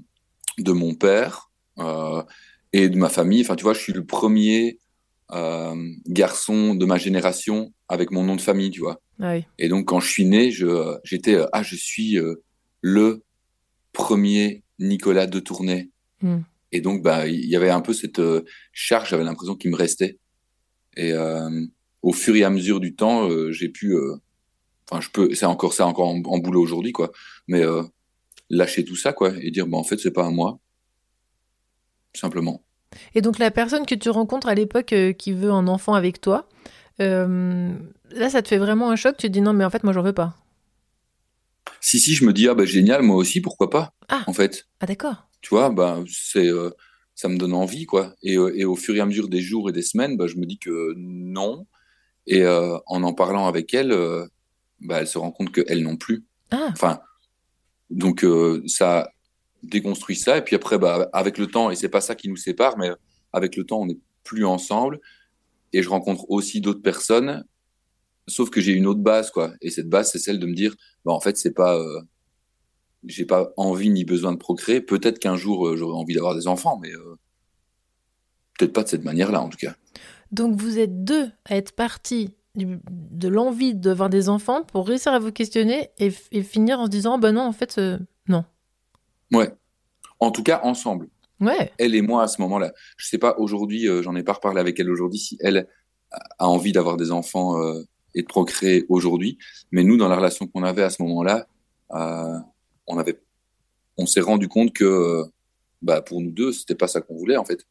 de 0.58 0.72
mon 0.72 0.94
père 0.94 1.52
euh, 1.80 2.22
et 2.72 2.90
de 2.90 2.98
ma 2.98 3.10
famille. 3.10 3.42
Enfin, 3.42 3.56
tu 3.56 3.64
vois, 3.64 3.74
je 3.74 3.80
suis 3.80 3.94
le 3.94 4.06
premier 4.06 4.80
euh, 5.32 5.76
garçon 6.08 6.76
de 6.76 6.86
ma 6.86 6.98
génération 6.98 7.74
avec 7.88 8.12
mon 8.12 8.24
nom 8.24 8.36
de 8.36 8.42
famille, 8.42 8.72
tu 8.72 8.82
vois. 8.82 9.02
Ah 9.20 9.34
oui. 9.34 9.46
Et 9.60 9.70
donc, 9.70 9.88
quand 9.88 10.00
je 10.00 10.10
suis 10.10 10.26
né, 10.26 10.52
je, 10.52 10.98
j'étais, 11.04 11.38
ah, 11.54 11.64
je 11.64 11.76
suis 11.76 12.18
le 12.82 13.24
premier 13.94 14.64
Nicolas 14.80 15.28
de 15.28 15.40
Tournai. 15.40 15.90
Mm. 16.22 16.40
Et 16.74 16.82
donc, 16.82 17.04
bah, 17.04 17.28
il 17.28 17.46
y 17.46 17.56
avait 17.56 17.70
un 17.70 17.82
peu 17.82 17.94
cette 17.94 18.20
euh, 18.20 18.44
charge, 18.72 19.10
j'avais 19.10 19.24
l'impression 19.24 19.56
qu'il 19.56 19.72
me 19.72 19.76
restait. 19.76 20.18
Et 20.98 21.14
euh, 21.14 21.66
au 22.02 22.14
fur 22.14 22.36
et 22.36 22.44
à 22.44 22.50
mesure 22.50 22.80
du 22.80 22.96
temps, 22.96 23.30
euh, 23.30 23.52
j'ai 23.52 23.70
pu, 23.70 23.96
enfin, 24.90 25.00
je 25.00 25.10
peux, 25.10 25.34
c'est 25.36 25.46
encore 25.46 25.74
ça, 25.74 25.86
encore 25.86 26.08
en, 26.08 26.22
en 26.24 26.38
boulot 26.40 26.62
aujourd'hui, 26.62 26.92
quoi. 26.92 27.12
Mais 27.48 27.64
lâcher 28.50 28.84
tout 28.86 28.96
ça, 28.96 29.14
quoi, 29.14 29.34
et 29.42 29.52
dire, 29.52 29.68
bah, 29.68 29.78
en 29.78 29.84
fait, 29.84 29.98
c'est 29.98 30.12
pas 30.12 30.26
à 30.26 30.30
moi, 30.30 30.60
simplement. 32.14 32.64
Et 33.16 33.22
donc 33.22 33.40
la 33.40 33.50
personne 33.50 33.86
que 33.88 33.96
tu 33.96 34.10
rencontres 34.10 34.48
à 34.48 34.54
l'époque 34.54 34.94
euh, 34.94 35.14
qui 35.14 35.32
veut 35.34 35.50
un 35.50 35.68
enfant 35.68 35.96
avec 35.96 36.22
toi, 36.22 36.48
euh, 37.02 37.74
là 38.12 38.30
ça 38.30 38.44
te 38.44 38.48
fait 38.48 38.60
vraiment 38.60 38.92
un 38.92 38.96
choc, 38.96 39.18
tu 39.18 39.26
te 39.28 39.32
dis 39.32 39.42
non 39.42 39.52
mais 39.54 39.66
en 39.66 39.72
fait 39.72 39.84
moi 39.84 39.94
j'en 39.94 40.04
veux 40.04 40.14
pas. 40.14 40.36
Si, 41.82 42.00
si, 42.00 42.14
je 42.14 42.24
me 42.26 42.34
dis, 42.34 42.48
ah, 42.48 42.54
bah, 42.54 42.66
génial, 42.66 43.02
moi 43.02 43.16
aussi, 43.16 43.42
pourquoi 43.42 43.70
pas, 43.70 43.94
Ah. 44.10 44.24
en 44.28 44.34
fait. 44.34 44.68
Ah 44.80 44.86
d'accord. 44.86 45.28
Tu 45.42 45.50
vois, 45.50 45.70
bah, 45.70 46.02
c'est, 46.08 46.48
euh, 46.48 46.70
ça 47.16 47.28
me 47.30 47.38
donne 47.38 47.54
envie, 47.54 47.86
quoi. 47.86 48.14
Et, 48.22 48.34
et 48.34 48.64
au 48.66 48.76
fur 48.76 48.96
et 48.96 49.00
à 49.02 49.06
mesure 49.06 49.28
des 49.28 49.42
jours 49.42 49.70
et 49.70 49.74
des 49.74 49.82
semaines, 49.82 50.16
bah, 50.16 50.28
je 50.28 50.36
me 50.38 50.46
dis 50.46 50.60
que 50.60 50.94
non. 50.96 51.66
Et 52.28 52.46
en 52.46 53.04
en 53.04 53.14
parlant 53.14 53.48
avec 53.48 53.74
elle, 53.74 53.94
bah, 54.80 55.00
elle 55.00 55.08
se 55.08 55.18
rend 55.18 55.32
compte 55.32 55.52
qu'elle 55.52 55.84
non 55.84 55.98
plus. 55.98 56.24
Ah 56.52 56.70
Enfin, 56.72 57.02
donc 57.94 58.24
euh, 58.24 58.64
ça 58.68 59.12
déconstruit 59.62 60.16
ça. 60.16 60.38
Et 60.38 60.42
puis 60.42 60.56
après, 60.56 60.78
bah, 60.78 61.10
avec 61.14 61.38
le 61.38 61.48
temps, 61.48 61.70
et 61.70 61.76
c'est 61.76 61.90
pas 61.90 62.02
ça 62.02 62.16
qui 62.16 62.28
nous 62.28 62.36
sépare, 62.36 62.78
mais 62.78 62.90
avec 63.32 63.56
le 63.56 63.64
temps, 63.64 63.82
on 63.82 63.86
n'est 63.86 64.00
plus 64.24 64.46
ensemble. 64.46 65.00
Et 65.72 65.82
je 65.82 65.90
rencontre 65.90 66.30
aussi 66.30 66.62
d'autres 66.62 66.82
personnes, 66.82 67.44
sauf 68.28 68.50
que 68.50 68.62
j'ai 68.62 68.74
une 68.74 68.86
autre 68.86 69.00
base, 69.00 69.32
quoi. 69.32 69.54
Et 69.62 69.70
cette 69.70 69.90
base, 69.90 70.12
c'est 70.12 70.20
celle 70.20 70.40
de 70.40 70.46
me 70.46 70.54
dire, 70.54 70.76
bah, 71.06 71.14
en 71.14 71.20
fait, 71.20 71.38
c'est 71.38 71.54
pas, 71.54 71.78
euh, 71.78 72.02
j'ai 73.06 73.26
pas 73.26 73.52
envie 73.58 73.90
ni 73.90 74.06
besoin 74.06 74.34
de 74.34 74.38
procréer. 74.38 74.82
Peut-être 74.82 75.20
qu'un 75.20 75.36
jour, 75.36 75.68
euh, 75.68 75.78
j'aurai 75.78 75.96
envie 75.96 76.14
d'avoir 76.14 76.36
des 76.36 76.48
enfants, 76.48 76.80
mais 76.82 76.92
peut-être 78.58 78.74
pas 78.74 78.84
de 78.84 78.90
cette 78.90 79.04
manière-là, 79.04 79.42
en 79.42 79.50
tout 79.50 79.58
cas. 79.58 79.76
donc 80.32 80.60
vous 80.60 80.80
êtes 80.80 81.04
deux 81.04 81.32
à 81.46 81.56
être 81.56 81.74
partis 81.74 82.36
de 82.56 83.28
l'envie 83.28 83.74
d'avoir 83.74 84.10
des 84.10 84.30
enfants 84.30 84.64
pour 84.64 84.88
réussir 84.88 85.12
à 85.12 85.20
vous 85.20 85.32
questionner 85.32 85.90
et, 85.98 86.12
finir 86.12 86.80
en 86.80 86.86
se 86.86 86.92
disant 86.92 87.18
bah 87.18 87.32
non 87.32 87.42
en 87.42 87.52
fait 87.52 87.78
euh, 87.78 87.98
non. 88.28 88.46
Ouais. 89.32 89.52
En 90.20 90.32
tout 90.32 90.44
cas, 90.44 90.62
ensemble. 90.64 91.10
Ouais. 91.40 91.74
elle 91.78 91.96
et 91.96 92.02
moi 92.02 92.24
à 92.24 92.28
ce 92.28 92.42
moment-là. 92.42 92.72
Je 92.96 93.08
sais 93.08 93.18
pas 93.18 93.36
aujourd'hui, 93.38 93.90
euh, 93.90 94.02
j'en 94.02 94.16
ai 94.16 94.24
pas 94.24 94.34
reparlé 94.34 94.62
avec 94.62 94.80
elle 94.80 94.90
aujourd'hui 94.90 95.20
si 95.20 95.38
elle 95.42 95.68
a 96.38 96.48
envie 96.48 96.72
d'avoir 96.72 96.96
des 96.96 97.12
enfants 97.12 97.60
euh, 97.60 97.84
et 98.16 98.22
de 98.22 98.28
procréer 98.28 98.86
aujourd'hui. 98.88 99.38
Mais 99.72 99.84
nous, 99.84 99.98
dans 99.98 100.08
la 100.08 100.16
relation 100.16 100.48
qu'on 100.48 100.64
avait 100.64 100.84
à 100.84 100.90
ce 100.90 101.02
moment-là, 101.02 101.48
euh, 101.94 102.38
on 102.88 102.98
avait, 102.98 103.20
on 103.98 104.06
s'est 104.06 104.22
rendu 104.22 104.48
compte 104.48 104.74
que, 104.74 105.24
bah, 105.82 106.02
pour 106.02 106.22
nous 106.22 106.32
deux, 106.32 106.54
c'était 106.54 106.76
pas 106.76 106.88
ça 106.88 107.02
qu'on 107.02 107.18
voulait 107.18 107.38
en 107.38 107.46
fait. 107.46 107.66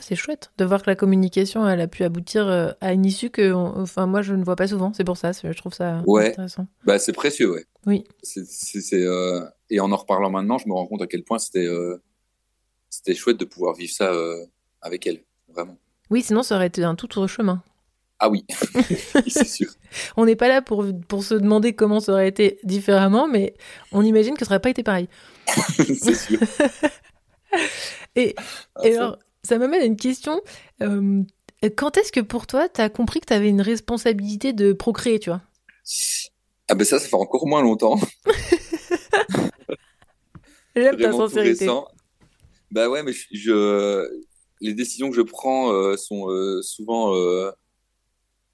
C'est 0.00 0.16
chouette 0.16 0.50
de 0.58 0.64
voir 0.64 0.82
que 0.82 0.90
la 0.90 0.96
communication 0.96 1.66
elle 1.68 1.80
a 1.80 1.86
pu 1.86 2.04
aboutir 2.04 2.46
euh, 2.48 2.72
à 2.80 2.92
une 2.92 3.06
issue 3.06 3.30
que 3.30 3.52
on- 3.52 3.80
enfin 3.80 4.06
moi 4.06 4.20
je 4.22 4.34
ne 4.34 4.44
vois 4.44 4.56
pas 4.56 4.66
souvent. 4.68 4.92
C'est 4.92 5.04
pour 5.04 5.16
ça 5.16 5.30
je 5.32 5.48
trouve 5.56 5.72
ça 5.72 6.02
Ouais. 6.06 6.28
intéressant. 6.30 6.66
Bah, 6.84 6.98
c'est 6.98 7.12
précieux, 7.12 7.52
ouais. 7.52 7.64
Oui. 7.86 8.04
C'est, 8.22 8.44
c'est, 8.46 8.80
c'est, 8.80 9.02
euh, 9.02 9.40
et 9.70 9.80
en 9.80 9.90
en 9.92 9.96
reparlant 9.96 10.30
maintenant, 10.30 10.58
je 10.58 10.68
me 10.68 10.74
rends 10.74 10.86
compte 10.86 11.02
à 11.02 11.06
quel 11.06 11.22
point 11.24 11.38
c'était, 11.38 11.66
euh, 11.66 12.02
c'était 12.90 13.14
chouette 13.14 13.38
de 13.38 13.44
pouvoir 13.44 13.74
vivre 13.74 13.92
ça 13.92 14.12
euh, 14.12 14.44
avec 14.82 15.06
elle, 15.06 15.22
vraiment. 15.48 15.76
Oui 16.10 16.22
sinon 16.22 16.42
ça 16.42 16.56
aurait 16.56 16.66
été 16.66 16.84
un 16.84 16.96
tout 16.96 17.06
autre 17.18 17.26
chemin. 17.28 17.62
Ah 18.18 18.28
oui, 18.30 18.44
c'est 19.26 19.46
sûr. 19.46 19.68
On 20.16 20.24
n'est 20.24 20.36
pas 20.36 20.48
là 20.48 20.62
pour, 20.62 20.84
pour 21.08 21.24
se 21.24 21.34
demander 21.34 21.74
comment 21.74 22.00
ça 22.00 22.12
aurait 22.12 22.28
été 22.28 22.58
différemment, 22.62 23.26
mais 23.26 23.54
on 23.92 24.02
imagine 24.02 24.34
que 24.36 24.44
ça 24.44 24.50
n'aurait 24.50 24.60
pas 24.60 24.70
été 24.70 24.82
pareil. 24.82 25.08
c'est 25.76 26.14
sûr. 26.14 26.38
Et, 28.16 28.34
Ah, 28.76 28.80
et 28.86 28.92
ça- 28.94 29.00
alors, 29.00 29.18
ça 29.44 29.58
m'amène 29.58 29.82
à 29.82 29.84
une 29.84 29.96
question. 29.96 30.40
euh, 30.82 31.22
quand 31.76 31.96
est-ce 31.96 32.12
que 32.12 32.20
pour 32.20 32.46
toi, 32.46 32.68
tu 32.68 32.80
as 32.80 32.90
compris 32.90 33.20
que 33.20 33.26
tu 33.26 33.32
avais 33.32 33.48
une 33.48 33.62
responsabilité 33.62 34.52
de 34.52 34.72
procréer, 34.72 35.18
tu 35.18 35.30
vois? 35.30 35.42
Ah 36.68 36.74
ben 36.74 36.84
ça, 36.84 36.98
ça 36.98 37.08
fait 37.08 37.16
encore 37.16 37.46
moins 37.46 37.62
longtemps. 37.62 37.98
J'aime 40.76 40.98
ta 40.98 41.12
sincérité. 41.12 41.66
Bah 42.70 42.88
ouais, 42.88 43.02
mais 43.02 43.12
je, 43.12 43.26
je- 43.32 44.08
les 44.60 44.74
décisions 44.74 45.10
que 45.10 45.16
je 45.16 45.22
prends 45.22 45.72
euh, 45.72 45.96
sont 45.96 46.30
euh, 46.30 46.62
souvent 46.62 47.14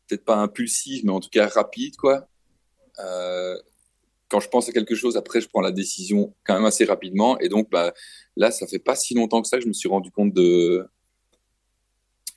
peut-être 0.07 0.25
pas 0.25 0.37
impulsives, 0.37 1.05
mais 1.05 1.13
en 1.13 1.21
tout 1.21 1.31
cas 1.31 1.49
rapides, 1.49 1.97
quoi. 1.97 2.29
Quand 4.31 4.41
je 4.41 4.49
pense 4.49 4.69
à 4.69 4.73
quelque 4.73 4.95
chose, 4.95 5.17
après, 5.17 5.41
je 5.41 5.49
prends 5.49 5.61
la 5.61 5.73
décision 5.73 6.35
quand 6.45 6.55
même 6.55 6.65
assez 6.65 6.85
rapidement. 6.85 7.39
Et 7.41 7.49
donc, 7.49 7.69
bah, 7.71 7.93
là, 8.37 8.51
ça 8.51 8.67
fait 8.67 8.79
pas 8.79 8.95
si 8.95 9.15
longtemps 9.15 9.43
que 9.43 9.49
ça 9.49 9.57
que 9.59 9.63
je 9.65 9.69
me 9.69 9.73
suis 9.73 9.89
rendu 9.89 10.11
compte 10.11 10.33
de 10.33 10.87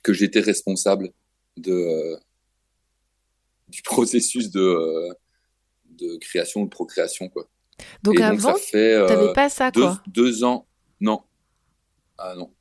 que 0.02 0.12
j'étais 0.12 0.40
responsable 0.40 1.12
de 1.56 2.16
du 3.68 3.82
processus 3.84 4.50
de 4.50 5.08
de 5.90 6.16
création, 6.16 6.64
de 6.64 6.68
procréation, 6.68 7.28
quoi. 7.28 7.48
Donc 8.02 8.18
Et 8.18 8.22
avant, 8.22 8.54
ça 8.54 8.58
fait 8.58 8.94
euh, 8.94 9.32
pas 9.32 9.48
ça, 9.48 9.70
deux, 9.70 9.80
quoi. 9.82 10.02
deux 10.06 10.44
ans. 10.44 10.66
Non. 11.00 11.22
Ah 12.18 12.34
non. 12.36 12.52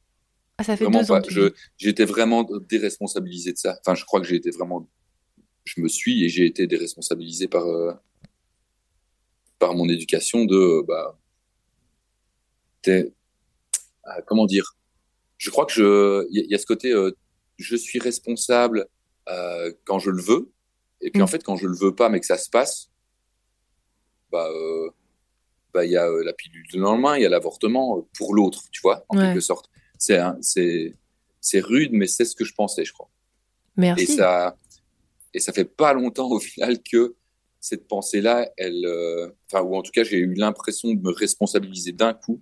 Ah, 0.58 0.63
ça 0.63 0.78
fait 0.78 0.86
Vraiment 0.86 1.02
deux 1.02 1.12
ans. 1.12 1.22
pas. 1.22 1.56
j'étais 1.78 2.06
vraiment 2.06 2.48
déresponsabilisé 2.70 3.54
de 3.54 3.58
ça. 3.58 3.78
Enfin, 3.82 3.96
je 3.96 4.06
crois 4.06 4.22
que 4.22 4.28
j'ai 4.28 4.36
été 4.36 4.52
vraiment. 4.52 4.88
Je 5.66 5.82
me 5.82 5.88
suis 5.88 6.24
et 6.24 6.30
j'ai 6.30 6.46
été 6.46 6.68
déresponsabilisé 6.68 7.48
par 7.48 7.66
euh, 7.68 7.94
par 9.63 9.74
mon 9.75 9.88
éducation 9.88 10.43
de 10.46 10.82
bah. 10.89 11.17
ah, 14.03 14.22
comment 14.27 14.46
dire? 14.46 14.75
Je 15.38 15.50
crois 15.50 15.65
que 15.65 15.74
je. 15.74 16.27
Il 16.29 16.38
y, 16.38 16.39
a- 16.41 16.43
il 16.46 16.51
y 16.51 16.55
a 16.55 16.58
ce 16.58 16.65
côté. 16.65 16.91
euh, 16.91 17.12
je 17.58 17.75
suis 17.75 18.00
responsable 18.00 18.88
euh, 19.29 19.72
quand 19.86 20.00
je 20.00 20.10
le 20.10 20.22
veux. 20.22 20.51
Et 21.01 21.12
puis 21.12 21.20
Mm. 21.22 21.24
en 21.24 21.27
fait, 21.27 21.43
quand 21.43 21.55
je 21.55 21.67
le 21.67 21.75
veux 21.75 21.96
pas, 21.96 22.10
mais 22.10 22.20
que 22.20 22.25
ça 22.25 22.38
se 22.38 22.50
passe, 22.50 22.89
bah. 24.32 24.48
euh, 24.50 24.89
bah, 25.74 25.86
il 25.86 25.91
y 25.91 25.98
a 25.98 26.08
la 26.24 26.34
pilule 26.34 26.65
de 26.74 26.79
lendemain, 26.79 27.17
il 27.17 27.24
y 27.24 27.25
a 27.25 27.29
l'avortement 27.29 28.08
pour 28.17 28.36
l'autre, 28.36 28.62
tu 28.72 28.79
vois, 28.82 29.05
en 29.10 29.17
Ouais. 29.17 29.24
quelque 29.25 29.39
sorte. 29.41 29.70
C'est 29.98 30.20
c'est 30.41 30.96
c'est 31.41 31.60
rude, 31.62 31.91
mais 31.93 32.08
c'est 32.08 32.25
ce 32.25 32.36
que 32.36 32.46
je 32.46 32.53
pensais, 32.53 32.86
je 32.86 32.93
crois. 32.93 33.10
Merci. 33.77 34.03
Et 34.03 34.08
ça 34.17 34.55
et 35.34 35.39
ça 35.39 35.51
fait 35.53 35.65
pas 35.65 35.93
longtemps 35.93 36.29
au 36.29 36.39
final 36.39 36.82
que 36.84 37.15
cette 37.63 37.88
pensée-là, 37.88 38.51
elle, 38.58 38.86
euh, 38.86 39.29
enfin 39.48 39.63
ou 39.63 39.74
en 39.75 39.82
tout 39.82 39.91
cas 39.91 40.03
j'ai 40.03 40.17
eu 40.17 40.34
l'impression 40.34 40.93
de 40.93 41.00
me 41.00 41.12
responsabiliser 41.12 41.93
d'un 41.93 42.13
coup. 42.13 42.41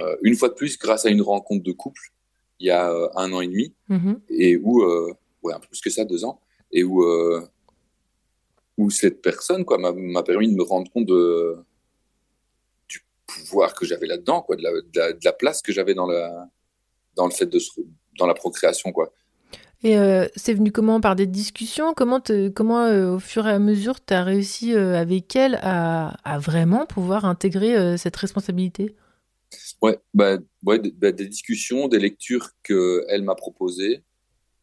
Euh, 0.00 0.16
une 0.22 0.34
fois 0.34 0.48
de 0.48 0.54
plus, 0.54 0.76
grâce 0.76 1.06
à 1.06 1.10
une 1.10 1.22
rencontre 1.22 1.62
de 1.62 1.70
couple, 1.70 2.00
il 2.58 2.66
y 2.66 2.70
a 2.70 2.90
euh, 2.92 3.08
un 3.14 3.32
an 3.32 3.40
et 3.42 3.46
demi, 3.46 3.72
Mhm. 3.88 4.20
et 4.28 4.56
où 4.56 4.82
ouais 5.42 5.52
un 5.54 5.60
peu 5.60 5.68
plus 5.68 5.80
que 5.80 5.88
ça, 5.90 6.04
deux 6.04 6.24
ans, 6.24 6.40
et 6.72 6.82
où 6.82 7.04
où 8.76 8.90
cette 8.90 9.22
personne 9.22 9.64
quoi 9.64 9.78
m'a 9.78 9.92
m'a 9.92 10.24
permis 10.24 10.48
de 10.48 10.56
me 10.56 10.64
rendre 10.64 10.90
compte 10.90 11.06
de 11.06 11.56
du 12.88 13.00
pouvoir 13.24 13.72
que 13.74 13.86
j'avais 13.86 14.08
là-dedans, 14.08 14.42
quoi, 14.42 14.56
de 14.56 14.62
la, 14.64 14.72
de 14.72 14.98
la, 14.98 15.12
de 15.12 15.24
la 15.24 15.32
place 15.32 15.62
que 15.62 15.72
j'avais 15.72 15.94
dans 15.94 16.06
la 16.06 16.48
dans 17.14 17.26
le 17.26 17.32
fait 17.32 17.46
de 17.46 17.60
se, 17.60 17.70
dans 18.18 18.26
la 18.26 18.34
procréation, 18.34 18.90
quoi. 18.90 19.12
Et 19.84 19.96
euh, 19.96 20.26
c'est 20.34 20.54
venu 20.54 20.72
comment? 20.72 21.00
Par 21.00 21.14
des 21.14 21.26
discussions? 21.26 21.94
Comment, 21.94 22.20
comment 22.54 22.84
euh, 22.84 23.14
au 23.14 23.18
fur 23.20 23.46
et 23.46 23.52
à 23.52 23.58
mesure, 23.58 24.04
tu 24.04 24.12
as 24.12 24.24
réussi 24.24 24.74
euh, 24.74 24.96
avec 24.96 25.36
elle 25.36 25.58
à, 25.62 26.38
vraiment 26.40 26.84
pouvoir 26.84 27.24
intégrer 27.24 27.96
cette 27.96 28.16
responsabilité? 28.16 28.96
Ouais, 29.80 29.98
bah, 30.14 30.38
ouais, 30.64 30.80
bah, 30.96 31.12
des 31.12 31.28
discussions, 31.28 31.86
des 31.86 32.00
lectures 32.00 32.50
que 32.62 33.04
elle 33.08 33.22
m'a 33.22 33.36
proposées, 33.36 34.02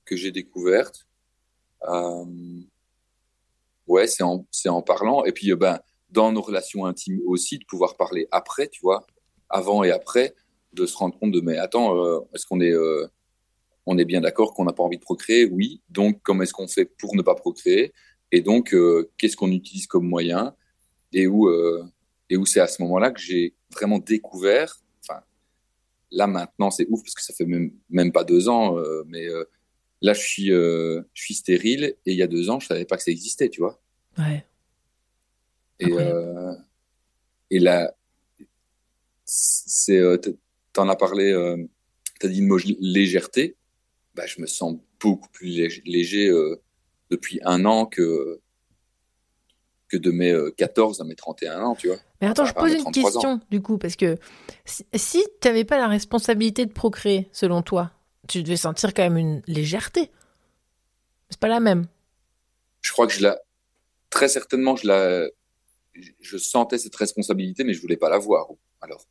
que 0.03 0.15
j'ai 0.17 0.31
découvertes. 0.31 1.07
Ouais, 3.88 4.07
c'est 4.07 4.24
en, 4.24 4.45
en 4.67 4.81
parlant. 4.81 5.24
Et 5.25 5.31
puis, 5.31 5.53
ben, 5.55 5.79
dans 6.10 6.31
nos 6.31 6.41
relations 6.41 6.86
intimes 6.86 7.22
aussi, 7.25 7.57
de 7.57 7.65
pouvoir 7.65 7.95
parler 7.95 8.27
après, 8.31 8.67
tu 8.67 8.81
vois, 8.81 9.07
avant 9.50 9.84
et 9.84 9.91
après, 9.91 10.36
de 10.74 10.86
se 10.86 10.98
rendre 10.98 11.17
compte 11.17 11.31
de, 11.31 11.39
mais 11.39 11.57
attends, 11.57 12.22
est-ce 12.34 12.45
qu'on 12.45 12.60
est, 12.60 12.74
on 13.86 13.98
est 13.98 14.06
bien 14.06 14.22
d'accord 14.22 14.54
qu'on 14.54 14.65
n'a 14.65 14.74
pas 14.74 14.84
envie 14.84 14.98
de 14.98 15.01
procréer? 15.01 15.46
Oui. 15.46 15.82
Donc, 15.89 16.22
comment 16.24 16.44
est-ce 16.44 16.54
qu'on 16.54 16.68
fait 16.68 16.86
pour 16.86 17.15
ne 17.15 17.22
pas 17.22 17.36
procréer? 17.36 17.94
Et 18.32 18.42
donc, 18.42 18.74
euh, 18.74 19.12
qu'est-ce 19.18 19.38
qu'on 19.38 19.51
utilise 19.51 19.88
comme 19.88 20.08
moyen? 20.08 20.56
Et 21.13 21.27
où, 21.27 21.48
euh, 21.48 21.84
et 22.30 22.38
où 22.38 22.46
c'est 22.46 22.60
à 22.60 22.68
ce 22.68 22.82
moment-là 22.82 23.12
que 23.12 23.22
j'ai 23.22 23.56
vraiment 23.72 24.00
découvert, 24.00 24.82
enfin, 25.01 25.22
là 26.12 26.27
maintenant 26.27 26.72
c'est 26.72 26.88
ouf 26.89 27.01
parce 27.01 27.13
que 27.13 27.22
ça 27.22 27.34
fait 27.34 27.46
même, 27.46 27.72
même 27.89 28.12
pas 28.12 28.24
deux 28.24 28.50
ans, 28.50 28.77
euh, 28.77 29.04
mais 29.08 29.27
là, 30.01 30.13
je 30.13 30.22
suis, 30.22 30.48
je 30.48 31.04
suis 31.13 31.36
stérile 31.36 31.84
et 32.06 32.12
il 32.12 32.15
y 32.15 32.24
a 32.24 32.27
deux 32.27 32.50
ans, 32.50 32.60
je 32.60 32.68
savais 32.68 32.86
pas 32.86 32.98
que 32.98 33.04
ça 33.04 33.12
existait, 33.12 33.50
tu 33.50 33.62
vois. 33.62 33.82
Ouais. 34.18 34.46
Et, 35.80 35.92
et 37.51 37.60
là, 37.60 37.96
c'est, 39.25 40.01
t'en 40.74 40.89
as 40.89 40.96
parlé, 40.96 41.32
euh, 41.32 41.58
t'as 42.20 42.27
dit 42.27 42.42
le 42.42 42.48
mot 42.48 42.60
légèreté. 42.80 43.56
Bah, 44.15 44.25
je 44.25 44.41
me 44.41 44.48
sens 44.48 44.75
beaucoup 45.00 45.29
plus 45.29 45.48
léger, 45.86 46.27
euh, 46.29 46.62
depuis 47.12 47.39
un 47.43 47.65
an 47.65 47.86
que, 47.86 48.39
que 49.89 49.98
de 49.98 50.12
mes 50.12 50.31
euh, 50.31 50.51
14 50.57 51.01
à 51.01 51.03
mes 51.03 51.15
31 51.15 51.62
ans, 51.62 51.75
tu 51.75 51.88
vois. 51.88 51.98
Mais 52.22 52.27
attends, 52.27 52.45
je 52.45 52.53
pose 52.53 52.74
une 52.74 52.79
33 52.79 53.12
question 53.12 53.39
du 53.51 53.62
coup, 53.62 53.77
parce 53.77 53.95
que 53.95 54.17
si, 54.63 54.86
si 54.95 55.24
tu 55.41 55.48
n'avais 55.48 55.65
pas 55.65 55.77
la 55.77 55.88
responsabilité 55.88 56.65
de 56.65 56.72
procréer, 56.72 57.29
selon 57.31 57.62
toi, 57.62 57.91
tu 58.27 58.41
devais 58.41 58.57
sentir 58.57 58.93
quand 58.93 59.03
même 59.03 59.17
une 59.17 59.41
légèreté. 59.48 60.10
C'est 61.29 61.39
pas 61.39 61.48
la 61.48 61.60
même. 61.60 61.88
Je 62.81 62.91
crois 62.91 63.07
que 63.07 63.13
je 63.13 63.22
la, 63.22 63.39
très 64.10 64.29
certainement, 64.29 64.75
je 64.75 64.88
la, 64.88 65.27
je 66.22 66.38
sentais 66.38 66.77
cette 66.77 66.95
responsabilité, 66.95 67.63
mais 67.63 67.74
je 67.74 67.81
voulais 67.81 67.98
pas 67.98 68.10
la 68.10 68.17
voir. 68.17 68.48
Alors, 68.81 69.05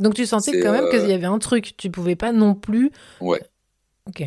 Donc 0.00 0.14
tu 0.14 0.26
sentais 0.26 0.58
quand 0.60 0.72
même 0.72 0.84
euh, 0.84 0.90
qu'il 0.90 1.08
y 1.08 1.12
avait 1.12 1.26
un 1.26 1.38
truc. 1.38 1.76
Tu 1.76 1.90
pouvais 1.90 2.16
pas 2.16 2.32
non 2.32 2.54
plus. 2.54 2.90
ouais. 3.20 3.40
Ok. 4.06 4.24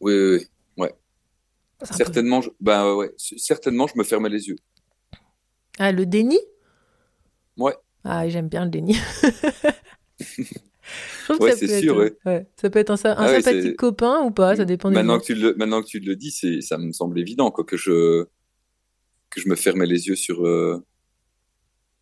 Oui, 0.00 0.14
oui, 0.14 0.46
oui. 0.76 0.88
Peu- 1.78 1.86
Certainement, 1.86 2.42
je, 2.42 2.50
ben 2.60 2.94
ouais, 2.94 3.12
certainement, 3.16 3.86
je 3.86 3.98
me 3.98 4.04
fermais 4.04 4.28
les 4.28 4.48
yeux. 4.48 4.56
Ah, 5.78 5.92
le 5.92 6.04
déni? 6.06 6.38
Ouais. 7.56 7.74
Ah, 8.04 8.28
j'aime 8.28 8.48
bien 8.48 8.64
le 8.64 8.70
déni. 8.70 8.96
Je 10.18 11.24
trouve 11.24 11.38
que 11.38 11.44
Ouais, 11.44 11.50
ça 11.52 11.66
peut 11.66 11.80
sûr, 11.80 12.02
être, 12.02 12.16
ouais, 12.26 12.46
ça 12.56 12.70
peut 12.70 12.78
être 12.80 12.90
un, 12.90 12.96
Ah 13.04 13.26
ouais, 13.30 13.40
sympathique 13.42 13.76
copain 13.76 14.20
ou 14.22 14.30
pas, 14.30 14.56
ça 14.56 14.64
dépend 14.64 14.90
Maintenant 14.90 15.18
que 15.20 15.24
tu 15.24 15.34
le, 15.34 15.54
maintenant 15.54 15.82
que 15.82 15.86
tu 15.86 16.00
le 16.00 16.16
dis, 16.16 16.30
ça 16.62 16.78
me 16.78 16.92
semble 16.92 17.18
évident, 17.20 17.50
quoi, 17.50 17.64
que 17.64 17.76
je, 17.76 18.24
que 19.30 19.40
je 19.40 19.48
me 19.48 19.54
fermais 19.54 19.86
les 19.86 20.08
yeux 20.08 20.16
sur, 20.16 20.44
euh, 20.46 20.84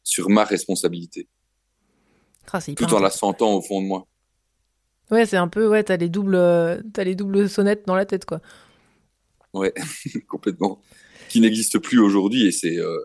sur 0.02 0.30
ma 0.30 0.44
responsabilité, 0.44 1.28
Ah, 2.52 2.60
tout 2.60 2.94
en 2.94 3.00
la 3.00 3.10
sentant 3.10 3.54
au 3.54 3.62
fond 3.62 3.82
de 3.82 3.86
moi. 3.86 4.06
Ouais, 5.10 5.26
c'est 5.26 5.36
un 5.36 5.48
peu, 5.48 5.66
ouais, 5.68 5.82
t'as 5.84 5.96
les 5.96 6.08
doubles, 6.08 6.34
euh, 6.34 6.82
t'as 6.92 7.04
les 7.04 7.14
doubles 7.14 7.48
sonnettes 7.48 7.86
dans 7.86 7.94
la 7.94 8.04
tête, 8.04 8.24
quoi. 8.24 8.40
Ouais, 9.54 9.72
complètement. 10.28 10.80
Qui 11.28 11.40
n'existe 11.40 11.78
plus 11.78 11.98
aujourd'hui 11.98 12.46
et 12.46 12.52
c'est, 12.52 12.78
euh, 12.78 12.98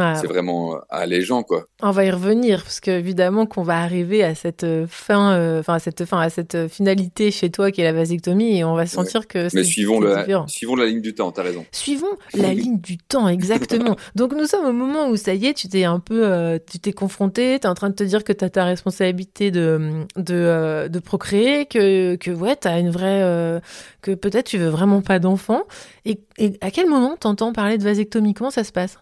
Ah, 0.00 0.14
c'est 0.20 0.26
vraiment 0.26 0.74
euh, 0.74 0.78
allégeant, 0.88 1.42
quoi. 1.42 1.64
On 1.82 1.90
va 1.90 2.04
y 2.04 2.10
revenir 2.10 2.62
parce 2.62 2.80
que 2.80 2.90
évidemment 2.90 3.46
qu'on 3.46 3.62
va 3.62 3.80
arriver 3.80 4.22
à 4.22 4.34
cette 4.34 4.64
euh, 4.64 4.86
fin, 4.88 5.32
euh, 5.32 5.60
enfin 5.60 5.74
à 5.74 5.78
cette 5.78 6.04
fin, 6.04 6.20
à 6.20 6.30
cette 6.30 6.68
finalité 6.68 7.30
chez 7.30 7.50
toi 7.50 7.70
qui 7.70 7.80
est 7.80 7.84
la 7.84 7.92
vasectomie 7.92 8.58
et 8.58 8.64
on 8.64 8.74
va 8.74 8.86
sentir 8.86 9.26
que 9.26 9.44
Mais 9.44 9.48
c'est 9.50 9.64
suivons 9.64 10.00
le, 10.00 10.16
différent. 10.16 10.46
suivons 10.48 10.76
la 10.76 10.86
ligne 10.86 11.00
du 11.00 11.14
temps, 11.14 11.32
t'as 11.32 11.42
raison. 11.42 11.64
Suivons 11.72 12.16
la 12.34 12.52
ligne 12.52 12.78
du 12.80 12.98
temps 12.98 13.28
exactement. 13.28 13.96
Donc 14.14 14.32
nous 14.34 14.46
sommes 14.46 14.66
au 14.66 14.72
moment 14.72 15.08
où 15.08 15.16
ça 15.16 15.34
y 15.34 15.46
est, 15.46 15.54
tu 15.54 15.68
t'es 15.68 15.84
un 15.84 16.00
peu, 16.00 16.26
euh, 16.26 16.58
tu 16.70 16.78
t'es 16.78 16.92
confronté, 16.92 17.58
t'es 17.60 17.68
en 17.68 17.74
train 17.74 17.90
de 17.90 17.94
te 17.94 18.04
dire 18.04 18.24
que 18.24 18.32
t'as 18.32 18.50
ta 18.50 18.64
responsabilité 18.64 19.50
de 19.50 20.04
de, 20.16 20.34
euh, 20.34 20.88
de 20.88 20.98
procréer, 20.98 21.66
que 21.66 22.16
que 22.16 22.30
ouais 22.30 22.56
t'as 22.56 22.78
une 22.80 22.90
vraie, 22.90 23.60
que 24.02 24.12
peut-être 24.12 24.46
tu 24.46 24.58
veux 24.58 24.68
vraiment 24.68 25.00
pas 25.02 25.18
d'enfant. 25.18 25.62
Et, 26.04 26.20
et 26.38 26.52
à 26.60 26.70
quel 26.70 26.88
moment 26.88 27.16
t'entends 27.18 27.52
parler 27.52 27.78
de 27.78 27.84
vasectomie? 27.84 28.34
Comment 28.34 28.50
ça 28.50 28.64
se 28.64 28.72
passe? 28.72 28.98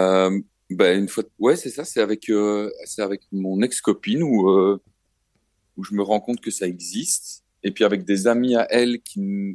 Euh, 0.00 0.40
ben 0.70 0.98
une 0.98 1.08
fois, 1.08 1.24
ouais, 1.38 1.56
c'est 1.56 1.70
ça, 1.70 1.84
c'est 1.84 2.00
avec, 2.00 2.28
euh, 2.30 2.70
c'est 2.84 3.02
avec 3.02 3.22
mon 3.32 3.62
ex-copine 3.62 4.22
où, 4.22 4.48
euh, 4.50 4.82
où 5.76 5.84
je 5.84 5.94
me 5.94 6.02
rends 6.02 6.20
compte 6.20 6.40
que 6.40 6.50
ça 6.50 6.66
existe. 6.66 7.44
Et 7.62 7.70
puis 7.70 7.84
avec 7.84 8.04
des 8.04 8.26
amis 8.26 8.56
à 8.56 8.66
elle 8.70 9.00
qui 9.02 9.20
ne 9.20 9.54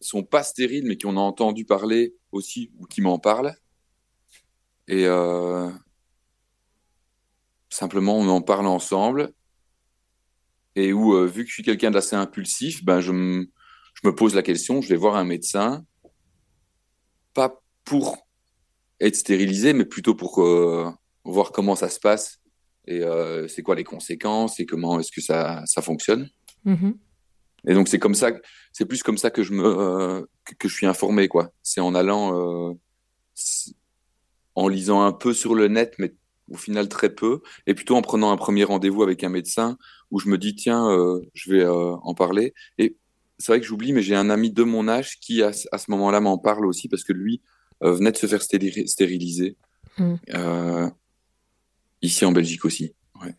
sont 0.00 0.22
pas 0.22 0.42
stériles, 0.42 0.86
mais 0.86 0.96
qui 0.96 1.06
en 1.06 1.16
ont 1.16 1.20
entendu 1.20 1.64
parler 1.64 2.14
aussi 2.32 2.70
ou 2.78 2.86
qui 2.86 3.00
m'en 3.00 3.18
parlent. 3.18 3.54
Et 4.88 5.06
euh, 5.06 5.70
simplement, 7.70 8.18
on 8.18 8.28
en 8.28 8.42
parle 8.42 8.66
ensemble. 8.66 9.32
Et 10.76 10.92
où, 10.92 11.24
vu 11.26 11.44
que 11.44 11.48
je 11.48 11.54
suis 11.54 11.62
quelqu'un 11.62 11.92
d'assez 11.92 12.16
impulsif, 12.16 12.84
ben 12.84 13.00
je 13.00 13.12
me, 13.12 13.48
je 13.94 14.08
me 14.08 14.14
pose 14.14 14.34
la 14.34 14.42
question, 14.42 14.80
je 14.80 14.88
vais 14.88 14.96
voir 14.96 15.14
un 15.14 15.24
médecin, 15.24 15.84
pas 17.32 17.62
pour 17.84 18.23
être 19.06 19.16
stérilisé, 19.16 19.72
mais 19.72 19.84
plutôt 19.84 20.14
pour 20.14 20.42
euh, 20.42 20.90
voir 21.24 21.52
comment 21.52 21.76
ça 21.76 21.88
se 21.88 22.00
passe 22.00 22.40
et 22.86 23.02
euh, 23.02 23.48
c'est 23.48 23.62
quoi 23.62 23.74
les 23.74 23.84
conséquences 23.84 24.60
et 24.60 24.66
comment 24.66 25.00
est-ce 25.00 25.12
que 25.12 25.20
ça, 25.20 25.62
ça 25.66 25.82
fonctionne. 25.82 26.28
Mhm. 26.64 26.98
Et 27.66 27.74
donc 27.74 27.88
c'est 27.88 27.98
comme 27.98 28.14
ça, 28.14 28.30
c'est 28.72 28.84
plus 28.84 29.02
comme 29.02 29.18
ça 29.18 29.30
que 29.30 29.42
je 29.42 29.52
me 29.52 29.64
euh, 29.64 30.22
que, 30.44 30.54
que 30.54 30.68
je 30.68 30.74
suis 30.74 30.86
informé 30.86 31.28
quoi. 31.28 31.52
C'est 31.62 31.80
en 31.80 31.94
allant, 31.94 32.70
euh, 32.70 32.74
en 34.54 34.68
lisant 34.68 35.02
un 35.02 35.12
peu 35.12 35.32
sur 35.32 35.54
le 35.54 35.68
net, 35.68 35.94
mais 35.98 36.14
au 36.50 36.56
final 36.56 36.88
très 36.88 37.14
peu, 37.14 37.40
et 37.66 37.72
plutôt 37.72 37.96
en 37.96 38.02
prenant 38.02 38.30
un 38.30 38.36
premier 38.36 38.64
rendez-vous 38.64 39.02
avec 39.02 39.24
un 39.24 39.30
médecin 39.30 39.78
où 40.10 40.20
je 40.20 40.28
me 40.28 40.36
dis 40.36 40.54
tiens, 40.54 40.90
euh, 40.90 41.22
je 41.32 41.52
vais 41.52 41.66
en 41.66 42.14
parler. 42.14 42.52
Et 42.76 42.98
c'est 43.38 43.52
vrai 43.52 43.60
que 43.60 43.66
j'oublie, 43.66 43.94
mais 43.94 44.02
j'ai 44.02 44.14
un 44.14 44.28
ami 44.28 44.50
de 44.50 44.62
mon 44.62 44.86
âge 44.86 45.18
qui 45.20 45.42
à, 45.42 45.52
à 45.72 45.78
ce 45.78 45.90
moment-là 45.90 46.20
m'en 46.20 46.36
parle 46.36 46.66
aussi 46.66 46.88
parce 46.88 47.02
que 47.02 47.14
lui 47.14 47.40
euh, 47.84 47.92
venait 47.92 48.12
de 48.12 48.16
se 48.16 48.26
faire 48.26 48.40
stéri- 48.40 48.86
stériliser 48.86 49.56
Mm. 49.98 50.14
euh, 50.34 50.90
ici 52.02 52.24
en 52.24 52.32
Belgique 52.32 52.64
aussi. 52.64 52.94
Ouais. 53.22 53.34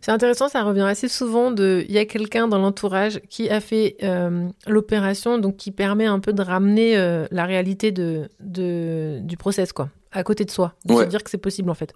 C'est 0.00 0.10
intéressant, 0.10 0.48
ça 0.48 0.64
revient 0.64 0.80
assez 0.82 1.06
souvent 1.08 1.52
de. 1.52 1.84
Il 1.88 1.94
y 1.94 1.98
a 1.98 2.04
quelqu'un 2.06 2.48
dans 2.48 2.58
l'entourage 2.58 3.20
qui 3.28 3.48
a 3.48 3.60
fait 3.60 3.96
euh, 4.02 4.48
l'opération, 4.66 5.38
donc 5.38 5.56
qui 5.56 5.70
permet 5.70 6.06
un 6.06 6.18
peu 6.18 6.32
de 6.32 6.42
ramener 6.42 6.96
euh, 6.96 7.26
la 7.30 7.44
réalité 7.46 7.92
de, 7.92 8.28
de, 8.40 9.20
du 9.22 9.36
process, 9.36 9.72
quoi, 9.72 9.90
à 10.10 10.24
côté 10.24 10.44
de 10.44 10.50
soi. 10.50 10.74
De 10.84 10.94
Ouais. 10.94 11.04
se 11.04 11.08
dire 11.10 11.22
que 11.22 11.30
c'est 11.30 11.38
possible, 11.38 11.70
en 11.70 11.74
fait. 11.74 11.94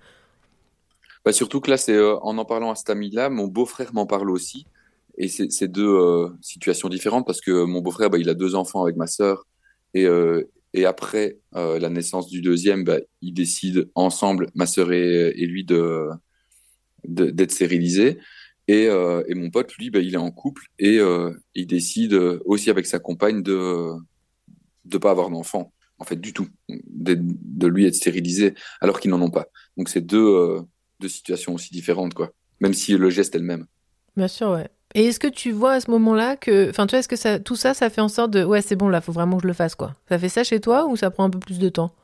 Bah, 1.25 1.33
surtout 1.33 1.61
que 1.61 1.69
là, 1.71 1.77
c'est 1.77 1.95
euh, 1.97 2.17
en 2.21 2.39
en 2.39 2.45
parlant 2.45 2.71
à 2.71 2.77
cet 2.77 2.91
ami-là, 2.91 3.29
mon 3.29 3.49
beau-frère 3.49 3.93
m'en 3.93 4.07
parle 4.07 4.31
aussi. 4.31 4.67
Et 5.19 5.29
c'est 5.29 5.69
deux 5.69 6.31
situations 6.41 6.89
différentes 6.89 7.27
parce 7.27 7.43
que 7.43 7.65
mon 7.65 7.81
beau-frère, 7.83 8.09
bah, 8.09 8.17
il 8.19 8.29
a 8.31 8.35
deux 8.35 8.55
enfants 8.55 8.85
avec 8.85 8.97
ma 8.97 9.07
sœur. 9.07 9.45
Et, 9.93 10.07
et 10.73 10.85
après 10.85 11.39
euh, 11.57 11.79
la 11.79 11.91
naissance 11.91 12.29
du 12.29 12.41
deuxième, 12.41 12.85
bah, 12.85 12.99
ils 13.21 13.35
décident 13.35 13.83
ensemble, 13.95 14.49
ma 14.55 14.67
sœur 14.67 14.93
et, 14.93 15.33
lui, 15.47 15.65
de 15.65 16.09
d'être 17.05 17.51
stérilisés. 17.51 18.19
Et, 18.69 18.87
euh, 18.87 19.23
et 19.27 19.35
mon 19.35 19.51
pote, 19.51 19.75
lui, 19.77 19.91
bah, 19.91 20.01
il 20.01 20.15
est 20.15 20.19
en 20.19 20.31
couple 20.31 20.67
et 20.79 20.99
euh, 20.99 21.33
il 21.55 21.67
décide 21.67 22.15
aussi 22.45 22.71
avec 22.71 22.87
sa 22.87 22.99
compagne 22.99 23.43
de 23.43 23.93
de 24.85 24.99
pas 24.99 25.11
avoir 25.11 25.31
d'enfant, 25.31 25.73
en 25.99 26.05
fait, 26.05 26.21
du 26.21 26.33
tout, 26.33 26.49
de 26.69 27.67
lui 27.67 27.87
être 27.87 27.95
stérilisé 27.95 28.55
alors 28.81 29.01
qu'ils 29.01 29.11
n'en 29.11 29.21
ont 29.21 29.31
pas. 29.31 29.47
Donc 29.77 29.89
c'est 29.89 30.01
deux 30.01 30.61
deux 31.01 31.09
situations 31.09 31.55
aussi 31.55 31.71
différentes, 31.73 32.15
quoi. 32.15 32.33
Même 32.61 32.75
si 32.75 32.97
le 32.97 33.11
geste 33.11 33.35
est 33.35 33.39
le 33.39 33.45
même. 33.45 33.67
Bien 34.17 34.29
sûr, 34.29 34.51
ouais. 34.51 34.69
Et 34.95 35.07
est-ce 35.07 35.21
que 35.21 35.29
tu 35.29 35.53
vois 35.53 35.73
à 35.73 35.81
ce 35.81 35.91
moment-là 35.91 36.37
que. 36.37 36.69
Enfin, 36.71 36.87
tu 36.87 36.93
vois, 36.93 37.01
est-ce 37.01 37.09
que 37.09 37.17
ça, 37.17 37.39
tout 37.39 37.57
ça, 37.57 37.75
ça 37.75 37.91
fait 37.91 38.01
en 38.01 38.09
sorte 38.09 38.33
de. 38.33 38.43
Ouais, 38.45 38.61
c'est 38.61 38.77
bon, 38.77 38.89
là, 38.89 39.01
faut 39.01 39.13
vraiment 39.13 39.37
que 39.37 39.43
je 39.43 39.49
le 39.49 39.55
fasse, 39.55 39.75
quoi. 39.75 39.95
Ça 40.09 40.19
fait 40.19 40.29
ça 40.29 40.43
chez 40.43 40.61
toi 40.61 40.87
ou 40.87 40.97
ça 40.97 41.11
prend 41.11 41.25
un 41.25 41.31
peu 41.31 41.39
plus 41.39 41.59
de 41.59 41.69
temps? 41.69 41.95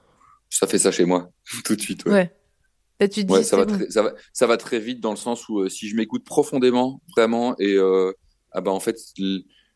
Ça 0.51 0.67
fait 0.67 0.79
ça 0.79 0.93
chez 0.93 1.05
moi, 1.05 1.31
tout 1.65 1.75
de 1.75 1.81
suite. 1.81 2.05
Ouais, 2.05 2.13
Ouais. 2.13 2.33
Là, 3.01 3.09
tu 3.09 3.23
te 3.23 3.27
dis. 3.27 3.33
Ouais, 3.33 3.43
ça, 3.43 3.57
va 3.57 3.65
bon. 3.65 3.77
très, 3.77 3.91
ça, 3.91 4.03
va, 4.03 4.15
ça 4.33 4.47
va 4.47 4.57
très 4.57 4.79
vite 4.79 5.01
dans 5.01 5.11
le 5.11 5.17
sens 5.17 5.49
où 5.49 5.61
euh, 5.61 5.69
si 5.69 5.89
je 5.89 5.97
m'écoute 5.97 6.25
profondément, 6.25 7.03
vraiment, 7.15 7.57
et 7.59 7.75
euh, 7.75 8.13
ah 8.53 8.61
ben, 8.61 8.71
en 8.71 8.81
fait, 8.81 8.97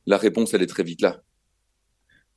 la 0.07 0.16
réponse, 0.16 0.55
elle 0.55 0.62
est 0.62 0.66
très 0.66 0.85
vite 0.85 1.03
là. 1.03 1.20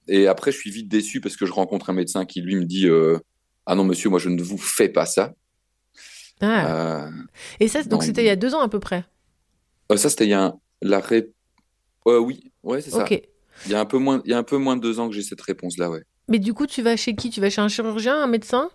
Et 0.08 0.28
après, 0.28 0.52
je 0.52 0.58
suis 0.58 0.72
vite 0.72 0.90
déçu 0.90 1.22
parce 1.22 1.38
que 1.38 1.46
je 1.46 1.54
rencontre 1.54 1.90
un 1.90 1.94
médecin 1.94 2.26
qui, 2.26 2.42
lui, 2.42 2.56
me 2.56 2.66
dit 2.66 2.88
euh, 2.88 3.20
Ah 3.66 3.76
non, 3.76 3.86
monsieur, 3.86 4.10
moi, 4.10 4.20
je 4.20 4.30
ne 4.30 4.42
vous 4.42 4.58
fais 4.58 4.90
pas 4.90 5.06
ça. 5.06 5.34
Ah. 6.42 7.10
Et 7.62 7.70
ça, 7.70 7.84
donc 7.84 8.04
c'était 8.04 8.24
il 8.24 8.28
y 8.28 8.30
a 8.30 8.36
deux 8.36 8.54
ans 8.54 8.60
à 8.60 8.68
peu 8.68 8.82
près? 8.82 9.06
Euh, 9.94 9.98
ça, 9.98 10.10
c'était 10.10 10.26
il 10.26 10.30
y 10.30 10.34
a 10.34 10.46
un, 10.46 10.60
la 10.82 11.00
ré... 11.00 11.32
Euh, 12.08 12.20
oui, 12.20 12.52
ouais, 12.64 12.82
c'est 12.82 12.92
ça. 12.92 13.06
Il 13.66 13.72
y 13.72 13.76
a 13.76 13.80
un 13.80 13.86
peu 13.86 13.98
moins, 13.98 14.22
il 14.26 14.32
y 14.32 14.34
a 14.34 14.38
un 14.38 14.44
peu 14.44 14.58
moins 14.58 14.76
de 14.76 14.82
deux 14.82 15.00
ans 15.00 15.08
que 15.10 15.16
j'ai 15.16 15.22
cette 15.22 15.42
réponse-là, 15.42 15.90
ouais. 15.90 16.04
Mais 16.28 16.40
du 16.40 16.54
coup, 16.54 16.68
tu 16.68 16.82
vas 16.82 16.96
chez 16.98 17.16
qui? 17.16 17.30
Tu 17.30 17.40
vas 17.42 17.50
chez 17.50 17.62
un 17.62 17.68
chirurgien, 17.68 18.22
un 18.22 18.28
médecin? 18.28 18.70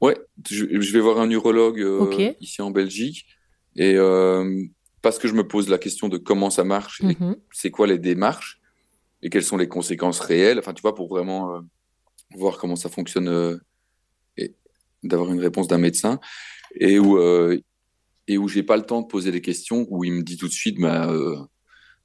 Ouais, 0.00 0.18
je, 0.48 0.66
je 0.80 0.92
vais 0.92 1.00
voir 1.00 1.18
un 1.20 1.30
urologue 1.30 1.80
euh, 1.80 2.32
ici 2.40 2.60
en 2.60 2.70
Belgique 2.70 3.26
et 3.76 3.96
parce 5.02 5.18
que 5.18 5.28
je 5.28 5.34
me 5.34 5.46
pose 5.46 5.68
la 5.68 5.78
question 5.78 6.08
de 6.08 6.18
comment 6.18 6.50
ça 6.50 6.64
marche 6.64 7.00
Mhm. 7.02 7.36
c'est 7.52 7.70
quoi 7.70 7.86
les 7.86 7.98
démarches 7.98 8.60
et 9.22 9.30
quelles 9.30 9.44
sont 9.44 9.56
les 9.56 9.68
conséquences 9.68 10.20
réelles. 10.20 10.58
Enfin, 10.58 10.74
tu 10.74 10.82
vois, 10.82 10.94
pour 10.94 11.08
vraiment 11.08 11.60
voir 12.34 12.58
comment 12.58 12.76
ça 12.76 12.88
fonctionne 12.90 13.60
et 14.36 14.54
d'avoir 15.02 15.32
une 15.32 15.40
réponse 15.40 15.68
d'un 15.68 15.78
médecin 15.78 16.20
et 16.74 16.98
où 16.98 17.18
et 18.28 18.38
où 18.38 18.48
j'ai 18.48 18.62
pas 18.62 18.76
le 18.76 18.84
temps 18.84 19.02
de 19.02 19.06
poser 19.06 19.30
des 19.30 19.40
questions 19.40 19.86
où 19.90 20.04
il 20.04 20.12
me 20.12 20.22
dit 20.22 20.36
tout 20.36 20.48
de 20.48 20.52
suite, 20.52 20.80
bah, 20.80 21.10
euh, 21.10 21.36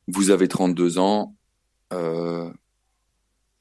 vous 0.08 0.32
avez 0.32 0.48
32 0.48 0.98
ans. 1.00 1.36
Euh, 1.94 2.50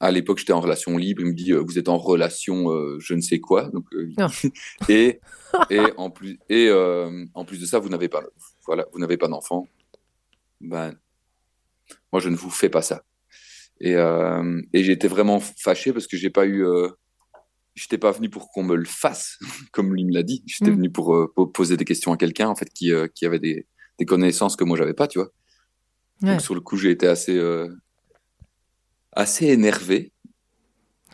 à 0.01 0.11
l'époque, 0.11 0.39
j'étais 0.39 0.53
en 0.53 0.61
relation 0.61 0.97
libre. 0.97 1.21
Il 1.21 1.27
me 1.27 1.33
dit, 1.33 1.51
euh, 1.51 1.59
vous 1.65 1.77
êtes 1.77 1.89
en 1.89 1.97
relation, 1.97 2.71
euh, 2.71 2.97
je 2.99 3.13
ne 3.13 3.21
sais 3.21 3.39
quoi. 3.39 3.69
Donc, 3.69 3.85
euh, 3.93 4.09
et 4.89 5.19
et 5.69 5.81
en 5.97 6.09
plus 6.09 6.39
et 6.49 6.67
euh, 6.69 7.25
en 7.33 7.43
plus 7.43 7.59
de 7.59 7.65
ça, 7.65 7.79
vous 7.79 7.89
n'avez 7.89 8.07
pas, 8.07 8.23
voilà, 8.65 8.85
vous 8.93 8.99
n'avez 8.99 9.17
pas 9.17 9.27
d'enfant, 9.27 9.67
ben, 10.61 10.93
moi, 12.11 12.21
je 12.21 12.29
ne 12.29 12.35
vous 12.35 12.49
fais 12.49 12.69
pas 12.69 12.81
ça. 12.81 13.03
Et, 13.81 13.95
euh, 13.95 14.61
et 14.73 14.91
été 14.91 15.07
vraiment 15.07 15.39
fâché 15.39 15.93
parce 15.93 16.05
que 16.07 16.17
j'ai 16.17 16.29
pas 16.29 16.45
eu, 16.45 16.65
euh, 17.79 17.81
j'étais 17.81 17.97
pas 17.97 18.11
venu 18.11 18.29
pour 18.29 18.49
qu'on 18.51 18.63
me 18.63 18.75
le 18.75 18.85
fasse, 18.85 19.37
comme 19.71 19.93
lui 19.93 20.05
me 20.05 20.13
l'a 20.13 20.23
dit. 20.23 20.43
J'étais 20.45 20.71
Mm. 20.71 20.75
venu 20.75 20.89
pour, 20.91 21.15
euh, 21.15 21.31
pour 21.35 21.51
poser 21.51 21.77
des 21.77 21.85
questions 21.85 22.11
à 22.13 22.17
quelqu'un, 22.17 22.49
en 22.49 22.55
fait, 22.55 22.69
qui, 22.73 22.91
euh, 22.91 23.07
qui 23.13 23.25
avait 23.25 23.39
des, 23.39 23.65
des 23.97 24.05
connaissances 24.05 24.55
que 24.55 24.63
moi, 24.63 24.77
j'avais 24.77 24.93
pas, 24.93 25.07
tu 25.07 25.19
vois. 25.19 25.29
Ouais. 26.21 26.31
Donc, 26.31 26.41
sur 26.41 26.55
le 26.55 26.61
coup, 26.61 26.77
j'ai 26.77 26.91
été 26.91 27.07
assez, 27.07 27.37
euh, 27.37 27.69
assez 29.13 29.47
énervé. 29.47 30.11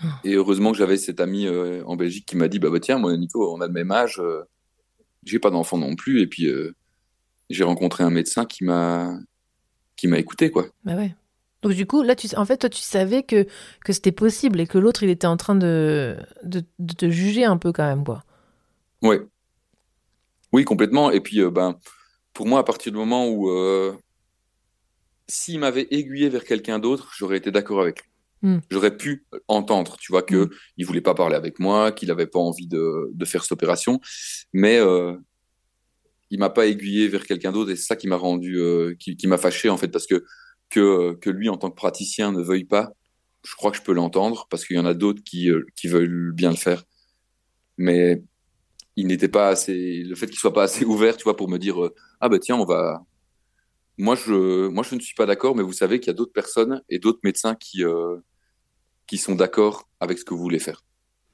Ah. 0.02 0.20
Et 0.24 0.34
heureusement 0.34 0.72
que 0.72 0.78
j'avais 0.78 0.98
cet 0.98 1.20
ami 1.20 1.48
en 1.48 1.96
Belgique 1.96 2.26
qui 2.26 2.36
m'a 2.36 2.48
dit, 2.50 2.60
bah, 2.60 2.70
bah, 2.70 2.80
tiens, 2.80 2.98
moi, 3.00 3.16
Nico, 3.16 3.54
on 3.56 3.62
a 3.62 3.68
le 3.68 3.74
même 3.74 3.92
âge, 3.92 4.22
j'ai 5.24 5.40
pas 5.40 5.52
d'enfant 5.52 5.78
non 5.78 5.96
plus. 5.96 6.22
Et 6.22 6.28
puis, 6.28 6.50
j'ai 7.50 7.64
rencontré 7.64 8.04
un 8.04 8.10
médecin 8.10 8.46
qui 8.46 8.66
m'a, 8.66 9.18
qui 9.96 10.08
m'a 10.08 10.20
écouté, 10.20 10.52
quoi. 10.52 10.68
Bah 10.84 10.96
ouais. 10.96 11.16
Donc 11.66 11.74
du 11.74 11.88
coup, 11.88 12.04
là, 12.04 12.16
tu, 12.16 12.28
en 12.38 12.46
fait, 12.46 12.58
toi, 12.58 12.70
tu 12.70 12.82
savais 12.82 13.24
que, 13.24 13.48
que 13.84 13.92
c'était 13.92 14.12
possible 14.12 14.60
et 14.60 14.68
que 14.68 14.78
l'autre, 14.78 15.02
il 15.02 15.10
était 15.10 15.26
en 15.26 15.36
train 15.36 15.56
de, 15.56 16.16
de, 16.44 16.64
de 16.78 16.94
te 16.94 17.10
juger 17.10 17.44
un 17.44 17.58
peu 17.58 17.72
quand 17.72 17.88
même, 17.88 18.04
quoi. 18.04 18.24
Ouais. 19.02 19.20
Oui, 20.54 20.64
complètement. 20.64 21.10
Et 21.10 21.22
puis, 21.22 21.42
euh, 21.42 21.50
ben, 21.50 21.80
pour 22.34 22.46
moi, 22.46 22.60
à 22.60 22.64
partir 22.64 22.92
du 22.92 23.00
moment 23.00 23.28
où 23.28 23.50
euh, 23.50 23.94
s'il 25.28 25.58
m'avait 25.58 25.88
aiguillé 25.90 26.30
vers 26.30 26.44
quelqu'un 26.44 26.78
d'autre, 26.78 27.12
j'aurais 27.18 27.38
été 27.38 27.50
d'accord 27.50 27.82
avec 27.82 28.04
lui. 28.04 28.10
Mm. 28.44 28.60
J'aurais 28.70 28.96
pu 28.96 29.26
entendre, 29.48 29.98
tu 30.00 30.12
vois, 30.12 30.22
que 30.22 30.36
Mm. 30.46 30.50
il 30.78 30.86
voulait 30.86 31.02
pas 31.02 31.16
parler 31.16 31.36
avec 31.36 31.58
moi, 31.58 31.92
qu'il 31.92 32.12
avait 32.12 32.28
pas 32.28 32.38
envie 32.38 32.68
de, 32.68 33.10
de 33.12 33.26
faire 33.26 33.42
cette 33.42 33.54
opération, 33.54 34.00
mais 34.54 34.78
euh, 34.78 35.16
il 36.30 36.38
m'a 36.38 36.52
pas 36.52 36.68
aiguillé 36.68 37.08
vers 37.08 37.26
quelqu'un 37.26 37.52
d'autre 37.52 37.72
et 37.72 37.76
c'est 37.76 37.88
ça 37.88 37.96
qui 37.96 38.08
m'a 38.08 38.18
rendu, 38.18 38.60
euh, 38.60 38.94
qui, 39.00 39.18
qui 39.18 39.26
m'a 39.26 39.40
fâché 39.40 39.70
en 39.70 39.78
fait, 39.78 39.88
parce 39.88 40.06
que 40.06 40.24
que 40.70 41.14
que 41.16 41.30
lui 41.30 41.50
en 41.50 41.58
tant 41.58 41.70
que 41.70 41.76
praticien 41.76 42.32
ne 42.32 42.42
veuille 42.42 42.66
pas, 42.66 42.92
je 43.44 43.56
crois 43.56 43.72
que 43.72 43.78
je 43.78 43.84
peux 43.84 43.94
l'entendre 43.94 44.48
parce 44.50 44.66
qu'il 44.66 44.76
y 44.76 44.80
en 44.80 44.86
a 44.86 44.94
d'autres 44.94 45.24
qui 45.24 45.50
euh, 45.50 45.66
qui 45.76 45.88
veulent 45.88 46.32
bien 46.34 46.50
le 46.52 46.58
faire, 46.58 46.84
mais 47.78 48.24
il 48.96 49.08
n'était 49.08 49.28
pas 49.28 49.50
assez, 49.50 50.04
le 50.04 50.16
fait 50.16 50.28
qu'il 50.28 50.38
soit 50.40 50.54
pas 50.54 50.64
assez 50.64 50.86
ouvert, 50.86 51.18
tu 51.18 51.24
vois, 51.26 51.36
pour 51.36 51.50
me 51.50 51.58
dire 51.58 51.84
euh, 51.84 51.94
ah 52.22 52.30
bah 52.30 52.40
tiens 52.40 52.56
on 52.58 52.66
va, 52.66 53.04
moi 53.98 54.16
je 54.16 54.68
moi 54.68 54.84
je 54.84 54.96
ne 54.96 55.00
suis 55.00 55.16
pas 55.16 55.26
d'accord, 55.26 55.56
mais 55.56 55.64
vous 55.64 55.74
savez 55.74 56.00
qu'il 56.00 56.08
y 56.08 56.12
a 56.12 56.14
d'autres 56.14 56.34
personnes 56.34 56.82
et 56.90 57.00
d'autres 57.00 57.20
médecins 57.24 57.56
qui 57.56 57.84
euh, 57.84 58.18
qui 59.08 59.18
sont 59.18 59.36
d'accord 59.36 59.88
avec 60.00 60.18
ce 60.18 60.26
que 60.26 60.34
vous 60.34 60.42
voulez 60.42 60.60
faire. 60.60 60.84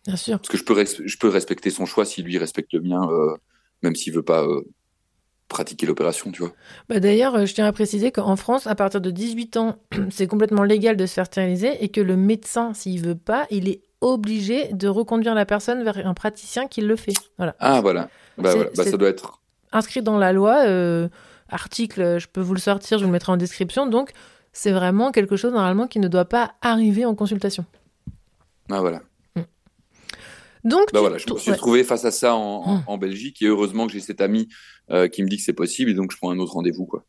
Bien 0.06 0.16
sûr. 0.16 0.38
Parce 0.40 0.50
que 0.50 0.58
je 0.58 0.66
peux, 0.66 0.74
res- 0.74 1.02
je 1.06 1.18
peux 1.18 1.30
respecter 1.30 1.70
son 1.70 1.86
choix 1.86 2.06
si 2.06 2.24
lui 2.24 2.38
respecte 2.38 2.74
le 2.74 2.82
mien, 2.82 3.08
euh, 3.10 3.36
même 3.84 3.96
s'il 3.96 4.14
veut 4.14 4.24
pas 4.24 4.44
euh, 4.46 4.62
pratiquer 5.52 5.86
l'opération, 5.86 6.32
tu 6.32 6.42
vois. 6.42 6.54
Bah 6.90 7.00
d'ailleurs, 7.00 7.36
euh, 7.36 7.46
je 7.46 7.54
tiens 7.54 7.68
à 7.68 7.72
préciser 7.72 8.12
qu'en 8.12 8.36
France, 8.36 8.66
à 8.66 8.74
partir 8.74 9.02
de 9.02 9.12
18 9.12 9.58
ans, 9.58 9.76
c'est 10.10 10.28
complètement 10.28 10.64
légal 10.64 10.98
de 10.98 11.06
se 11.06 11.14
faire 11.14 11.26
stériliser 11.26 11.84
et 11.84 11.90
que 11.90 12.02
le 12.02 12.16
médecin, 12.16 12.74
s'il 12.74 13.02
veut 13.02 13.16
pas, 13.16 13.46
il 13.52 13.70
est 13.70 13.82
obligé 14.00 14.70
de 14.74 14.88
reconduire 14.88 15.36
la 15.36 15.46
personne 15.46 15.84
vers 15.84 16.06
un 16.06 16.14
praticien 16.16 16.68
qui 16.68 16.82
le 16.82 16.96
fait. 16.96 17.14
Voilà. 17.38 17.56
Ah 17.60 17.82
voilà, 17.82 18.10
bah, 18.38 18.56
voilà. 18.56 18.70
Bah, 18.76 18.84
ça 18.84 18.98
doit 18.98 19.10
être. 19.10 19.40
Inscrit 19.72 20.02
dans 20.02 20.18
la 20.18 20.34
loi, 20.34 20.64
euh, 20.66 21.08
article, 21.50 22.18
je 22.20 22.28
peux 22.28 22.42
vous 22.42 22.54
le 22.54 22.60
sortir, 22.60 22.98
je 22.98 23.04
vous 23.04 23.10
le 23.10 23.14
mettrai 23.14 23.32
en 23.32 23.38
description. 23.38 23.86
Donc, 23.86 24.12
c'est 24.54 24.72
vraiment 24.72 25.12
quelque 25.12 25.36
chose 25.36 25.54
normalement 25.54 25.88
qui 25.88 26.00
ne 26.00 26.08
doit 26.08 26.26
pas 26.26 26.54
arriver 26.62 27.06
en 27.06 27.14
consultation. 27.14 27.66
Ah 28.70 28.80
voilà. 28.80 29.02
Donc, 30.64 30.82
Bah 30.94 31.00
tu- 31.00 31.00
voilà, 31.00 31.18
je 31.18 31.32
me 31.32 31.38
suis 31.38 31.50
ouais. 31.52 31.56
retrouvé 31.56 31.84
face 31.84 32.06
à 32.06 32.12
ça 32.12 32.36
en, 32.36 32.64
en- 32.68 32.84
en 32.86 32.98
Belgique 32.98 33.42
et 33.42 33.48
heureusement 33.48 33.88
que 33.88 33.94
j'ai 33.94 34.00
cet 34.00 34.22
ami 34.22 34.48
euh, 34.92 35.08
qui 35.08 35.24
me 35.24 35.28
dit 35.28 35.38
que 35.38 35.44
c'est 35.44 35.54
possible 35.54 35.92
et 35.92 35.94
donc 35.94 36.12
je 36.12 36.18
prends 36.18 36.32
un 36.32 36.38
autre 36.40 36.54
rendez-vous 36.54 36.86
quoi. 36.86 37.04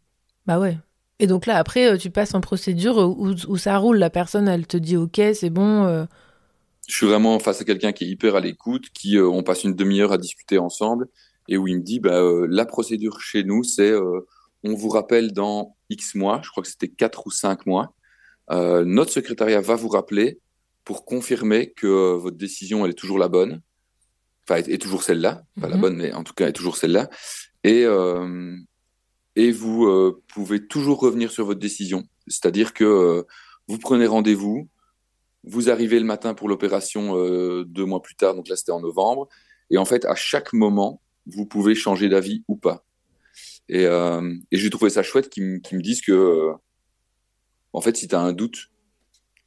Bah 0.47 0.59
ouais. 0.59 0.79
Et 1.19 1.27
donc 1.27 1.47
là, 1.47 1.57
après, 1.59 1.93
euh, 1.93 1.97
tu 1.99 2.11
passes 2.11 2.35
en 2.35 2.41
procédure 2.41 2.97
où, 2.99 3.29
où 3.49 3.57
ça 3.57 3.77
roule. 3.79 3.99
La 3.99 4.11
personne, 4.11 4.49
elle 4.49 4.67
te 4.67 4.77
dit 4.77 4.97
OK, 4.97 5.21
c'est 5.35 5.51
bon. 5.51 5.85
euh, 5.85 6.05
Je 6.89 6.97
suis 6.97 7.07
vraiment 7.07 7.39
face 7.39 7.61
à 7.61 7.65
quelqu'un 7.65 7.93
qui 7.93 8.05
est 8.05 8.09
hyper 8.09 8.35
à 8.35 8.41
l'écoute, 8.41 8.87
qui 8.93 9.17
euh, 9.19 9.29
on 9.29 9.43
passe 9.43 9.63
une 9.65 9.75
demi-heure 9.75 10.13
à 10.13 10.19
discuter 10.19 10.59
ensemble 10.59 11.09
et 11.49 11.57
où 11.59 11.69
il 11.69 11.77
me 11.77 11.83
dit 11.83 12.01
bah 12.01 12.21
euh, 12.23 12.47
la 12.51 12.65
procédure 12.65 13.21
chez 13.21 13.43
nous 13.45 13.63
c'est 13.65 13.91
euh, 13.91 14.21
on 14.65 14.75
vous 14.75 14.89
rappelle 14.89 15.33
dans 15.33 15.77
X 15.91 16.15
mois, 16.15 16.41
je 16.45 16.51
crois 16.51 16.63
que 16.63 16.69
c'était 16.69 16.89
quatre 16.89 17.27
ou 17.27 17.31
cinq 17.33 17.67
mois, 17.67 17.95
euh, 18.53 18.85
notre 18.85 19.11
secrétariat 19.13 19.61
va 19.61 19.75
vous 19.75 19.89
rappeler 19.89 20.39
pour 20.85 21.05
confirmer 21.05 21.73
que 21.73 21.87
euh, 21.87 22.17
votre 22.17 22.37
décision 22.37 22.85
elle 22.85 22.91
est 22.93 22.95
toujours 22.95 23.19
la 23.19 23.29
bonne, 23.29 23.63
enfin 24.45 24.57
est, 24.57 24.69
est 24.69 24.79
toujours 24.79 25.03
celle-là, 25.03 25.45
pas 25.61 25.69
la 25.69 25.77
Mhm. 25.77 25.81
bonne 25.81 25.97
mais 25.97 26.13
en 26.13 26.25
tout 26.25 26.35
cas 26.35 26.49
est 26.49 26.53
toujours 26.53 26.77
celle-là. 26.77 27.09
Et 27.65 27.85
euh, 27.85 28.57
et 29.37 29.51
vous 29.53 29.87
euh, 29.87 30.23
pouvez 30.29 30.67
toujours 30.67 30.99
revenir 31.01 31.31
sur 31.31 31.47
votre 31.47 31.61
décision, 31.61 32.05
c'est-à-dire 32.27 32.75
que 32.75 32.85
euh, 32.85 33.23
vous 33.69 33.79
prenez 33.79 34.07
rendez-vous, 34.07 34.69
vous 35.45 35.71
arrivez 35.71 35.99
le 35.99 36.05
matin 36.05 36.35
pour 36.35 36.49
l'opération 36.49 37.15
deux 37.65 37.85
mois 37.85 38.03
plus 38.03 38.17
tard, 38.17 38.35
donc 38.35 38.49
là 38.49 38.57
c'était 38.57 38.73
en 38.73 38.81
novembre, 38.81 39.29
et 39.71 39.79
en 39.79 39.85
fait 39.85 40.05
à 40.05 40.15
chaque 40.15 40.53
moment 40.53 41.01
vous 41.27 41.47
pouvez 41.47 41.75
changer 41.75 42.09
d'avis 42.09 42.45
ou 42.49 42.57
pas. 42.57 42.85
Et, 43.69 43.85
et 43.85 44.57
j'ai 44.57 44.71
trouvé 44.71 44.91
ça 44.91 45.03
chouette 45.03 45.31
qu'ils 45.31 45.61
me 45.73 45.81
disent 45.81 46.03
que 46.03 46.51
en 47.73 47.81
fait 47.81 47.97
si 47.97 48.09
tu 48.09 48.15
as 48.15 48.21
un 48.21 48.33
doute, 48.33 48.72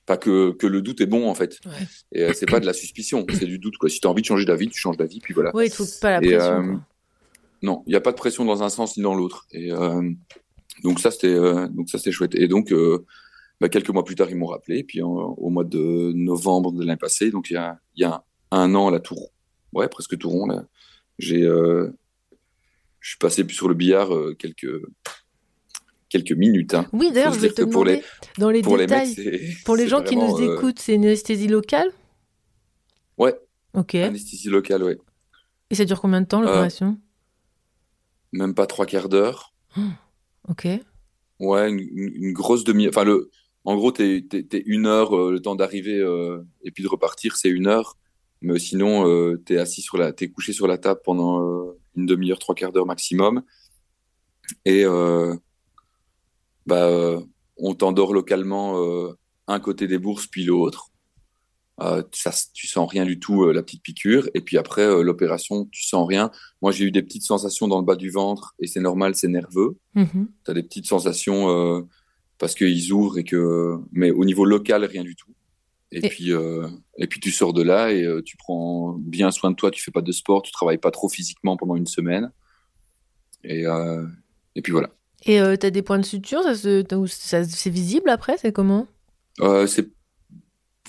pas 0.06 0.18
que, 0.18 0.52
que 0.52 0.68
le 0.68 0.82
doute 0.82 1.02
est 1.02 1.06
bon 1.08 1.28
en 1.30 1.34
fait, 1.36 1.60
Ouais. 1.66 1.72
et 2.12 2.24
euh, 2.24 2.34
c'est 2.34 2.46
pas 2.46 2.60
de 2.60 2.66
la 2.66 2.74
suspicion, 2.74 3.26
c'est 3.34 3.46
du 3.48 3.58
doute 3.60 3.78
quoi. 3.78 3.90
Si 3.90 4.00
tu 4.00 4.08
as 4.08 4.12
envie 4.12 4.22
de 4.22 4.28
changer 4.28 4.46
d'avis, 4.46 4.68
tu 4.70 4.80
changes 4.80 4.98
d'avis, 4.98 5.20
puis 5.20 5.34
voilà. 5.34 5.56
Ouais, 5.56 5.68
il 5.68 5.72
faut 5.74 5.86
pas 6.02 6.20
la 6.20 6.28
Et, 6.28 6.36
pression. 6.36 6.54
euh, 6.54 6.64
quoi. 6.74 6.82
Non, 7.64 7.84
il 7.88 7.90
n'y 7.90 7.96
a 7.96 8.02
pas 8.02 8.12
de 8.12 8.18
pression 8.18 8.46
dans 8.46 8.62
un 8.64 8.70
sens 8.70 8.98
ni 8.98 9.04
dans 9.04 9.16
l'autre. 9.16 9.48
Et 9.52 9.72
euh, 9.72 10.12
donc 10.84 11.00
ça 11.00 11.10
c'était 11.10 11.28
euh, 11.34 11.68
donc 11.70 11.90
ça 11.90 11.98
c'était 11.98 12.12
chouette. 12.12 12.36
Et 12.36 12.48
donc 12.48 12.72
bah, 13.60 13.70
quelques 13.70 13.90
mois 13.90 14.04
plus 14.04 14.16
tard 14.16 14.30
ils 14.30 14.36
m'ont 14.36 14.46
rappelé. 14.48 14.84
Puis 14.84 15.02
en- 15.02 15.10
au 15.10 15.50
mois 15.50 15.64
de 15.64 16.12
novembre 16.14 16.72
de 16.74 16.84
l'année 16.86 16.98
passée, 16.98 17.32
donc 17.32 17.50
il 17.50 17.54
y 17.54 17.58
a 17.58 17.80
il 17.96 18.02
y 18.02 18.06
a 18.06 18.24
un 18.52 18.76
an 18.76 18.90
là 18.92 19.00
tout 19.00 19.16
rond. 19.16 19.30
ouais 19.74 19.88
presque 19.88 20.18
tout 20.18 20.30
rond 20.30 20.46
là. 20.46 20.66
J'ai 21.18 21.42
euh, 21.44 21.90
je 23.00 23.10
suis 23.10 23.18
passé 23.18 23.44
sur 23.50 23.68
le 23.70 23.74
billard 23.74 24.14
euh, 24.14 24.36
quelques 24.38 24.68
quelques 26.16 26.38
minutes. 26.38 26.74
Hein. 26.74 26.88
Oui, 26.94 27.12
d'ailleurs, 27.12 27.34
je 27.34 27.40
vais 27.40 27.50
te 27.50 27.62
pour 27.64 27.84
demander, 27.84 28.04
dans 28.38 28.50
les 28.50 28.62
Pour 28.62 28.78
les 28.78 28.86
détails, 28.86 29.14
mecs, 29.18 29.64
pour 29.66 29.76
les 29.76 29.88
gens 29.88 30.02
qui 30.02 30.16
nous 30.16 30.40
euh, 30.40 30.56
écoutent, 30.56 30.80
c'est 30.80 30.96
une 30.96 31.06
anesthésie 31.06 31.48
locale? 31.48 31.90
Ouais, 33.18 33.36
Ok. 33.74 33.96
anesthésie 33.96 34.50
locale, 34.50 34.84
ouais. 34.84 34.98
Et 35.70 35.76
ça 35.76 35.84
dure 35.86 36.00
combien 36.00 36.22
de 36.22 36.28
temps, 36.28 36.42
Euh, 36.42 36.46
l'opération? 36.46 36.98
Même 38.32 38.54
pas 38.54 38.66
trois 38.68 38.86
quarts 38.86 39.10
d'heure. 39.10 39.54
Ok. 40.48 40.68
Ouais, 41.40 41.70
une, 41.70 42.32
grosse 42.32 42.64
demi. 42.64 42.88
Enfin, 42.88 43.04
le, 43.04 43.30
en 43.66 43.76
gros, 43.76 43.92
t'es, 43.92 44.22
t'es 44.30 44.64
une 44.66 44.86
heure, 44.86 45.16
euh, 45.18 45.32
le 45.32 45.42
temps 45.42 45.56
d'arriver 45.56 46.00
et 46.64 46.72
puis 46.72 46.84
de 46.84 46.88
repartir, 46.88 47.36
c'est 47.36 47.50
une 47.50 47.68
heure. 47.68 47.98
Mais 48.42 48.60
sinon, 48.60 49.08
euh, 49.08 49.38
t'es 49.46 49.58
assis 49.58 49.82
sur 49.82 49.98
la, 49.98 50.14
t'es 50.14 50.30
couché 50.30 50.54
sur 50.54 50.68
la 50.68 50.78
table 50.78 51.02
pendant 51.04 51.42
euh, 51.42 51.78
une 51.96 52.06
demi-heure, 52.06 52.40
trois 52.40 52.54
quarts 52.56 52.72
d'heure 52.72 52.86
maximum. 52.86 53.42
Et 54.66 54.86
euh, 54.86 55.36
bah, 56.66 56.86
euh, 56.86 57.20
on 57.58 57.74
t'endort 57.76 58.14
localement 58.14 58.78
euh, 58.84 59.14
un 59.48 59.60
côté 59.60 59.88
des 59.88 59.98
bourses 60.00 60.28
puis 60.28 60.44
l'autre. 60.46 60.90
Euh, 61.82 62.02
ça, 62.14 62.32
tu 62.54 62.68
sens 62.68 62.90
rien 62.90 63.04
du 63.06 63.20
tout, 63.20 63.44
euh, 63.44 63.52
la 63.54 63.62
petite 63.62 63.84
piqûre. 63.84 64.30
Et 64.34 64.40
puis 64.42 64.58
après, 64.58 64.84
euh, 64.84 65.02
l'opération, 65.04 65.66
tu 65.72 65.84
sens 65.84 66.08
rien. 66.08 66.32
Moi, 66.62 66.72
j'ai 66.72 66.86
eu 66.86 66.92
des 66.92 67.02
petites 67.04 67.24
sensations 67.24 67.68
dans 67.68 67.80
le 67.80 67.86
bas 67.86 67.98
du 67.98 68.10
ventre 68.10 68.56
et 68.60 68.68
c'est 68.68 68.80
normal, 68.80 69.16
c'est 69.16 69.28
nerveux 69.28 69.78
Mhm. 69.94 70.30
tu 70.46 70.52
as 70.52 70.54
des 70.54 70.64
petites 70.64 70.86
sensations 70.88 71.88
parce 72.38 72.54
qu'ils 72.56 72.92
ouvrent 72.92 73.18
et 73.18 73.24
que 73.24 73.78
mais 73.94 74.12
au 74.12 74.26
niveau 74.26 74.44
local 74.46 74.84
rien 74.84 75.04
du 75.04 75.16
tout 75.16 75.34
et, 75.94 76.06
Et- 76.06 76.10
puis 76.10 76.32
et 76.98 77.08
puis 77.08 77.20
tu 77.22 77.32
sors 77.32 77.54
de 77.54 77.62
là 77.62 77.94
et 77.94 78.06
tu 78.26 78.36
prends 78.36 78.94
bien 79.00 79.32
soin 79.32 79.52
de 79.52 79.56
toi 79.56 79.72
tu 79.72 79.82
fais 79.82 79.92
pas 79.92 80.02
de 80.02 80.12
sport 80.12 80.42
tu 80.42 80.52
travailles 80.52 80.78
pas 80.80 80.92
trop 80.92 81.08
physiquement 81.08 81.56
pendant 81.56 81.78
une 81.78 81.86
semaine 81.88 82.30
et 83.46 83.64
et 84.56 84.62
puis 84.62 84.74
voilà 84.74 84.90
Et 85.26 85.40
euh, 85.42 85.56
t'as 85.56 85.70
des 85.72 85.82
points 85.82 86.00
de 86.00 86.06
suture, 86.06 86.42
ça, 86.44 87.44
c'est 87.44 87.70
visible 87.70 88.10
après, 88.10 88.38
c'est 88.38 88.52
comment? 88.52 88.88
Euh, 89.42 89.68
c'est 89.68 89.90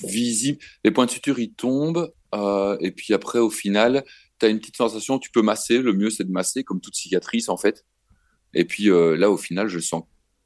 visible 0.04 0.58
les 0.84 0.90
points 0.90 1.06
de 1.06 1.10
suture 1.10 1.38
ils 1.38 1.52
tombent 1.54 2.12
euh, 2.34 2.76
et 2.80 2.90
puis 2.92 3.14
après 3.14 3.38
au 3.38 3.48
final 3.48 4.04
tu 4.38 4.44
as 4.46 4.50
une 4.50 4.58
petite 4.60 4.76
sensation 4.76 5.18
tu 5.18 5.30
peux 5.30 5.40
masser 5.40 5.78
le 5.78 5.94
mieux 5.94 6.10
c'est 6.10 6.24
de 6.24 6.30
masser 6.30 6.64
comme 6.64 6.80
toute 6.82 6.94
cicatrice 6.94 7.48
en 7.48 7.56
fait 7.56 7.86
et 8.52 8.66
puis 8.66 8.90
euh, 8.90 9.16
là 9.16 9.30
au 9.30 9.38
final 9.38 9.68
je 9.68 9.78
sens 9.78 10.02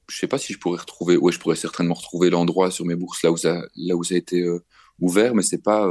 je 0.09 0.17
sais 0.17 0.29
pas 0.29 0.39
si 0.39 0.53
je 0.53 0.59
pourrais 0.61 0.79
retrouver 0.79 1.17
ouais 1.17 1.33
je 1.33 1.41
pourrais 1.41 1.57
certainement 1.57 1.95
retrouver 1.95 2.31
l'endroit 2.31 2.71
sur 2.71 2.87
mes 2.87 2.95
bourses 2.95 3.25
là 3.25 3.33
où 3.33 3.37
ça 3.37 3.61
là 3.75 3.97
où 3.97 4.05
ça 4.05 4.15
a 4.15 4.19
été 4.19 4.47
ouvert 5.01 5.35
mais 5.35 5.43
c'est 5.43 5.63
pas 5.63 5.87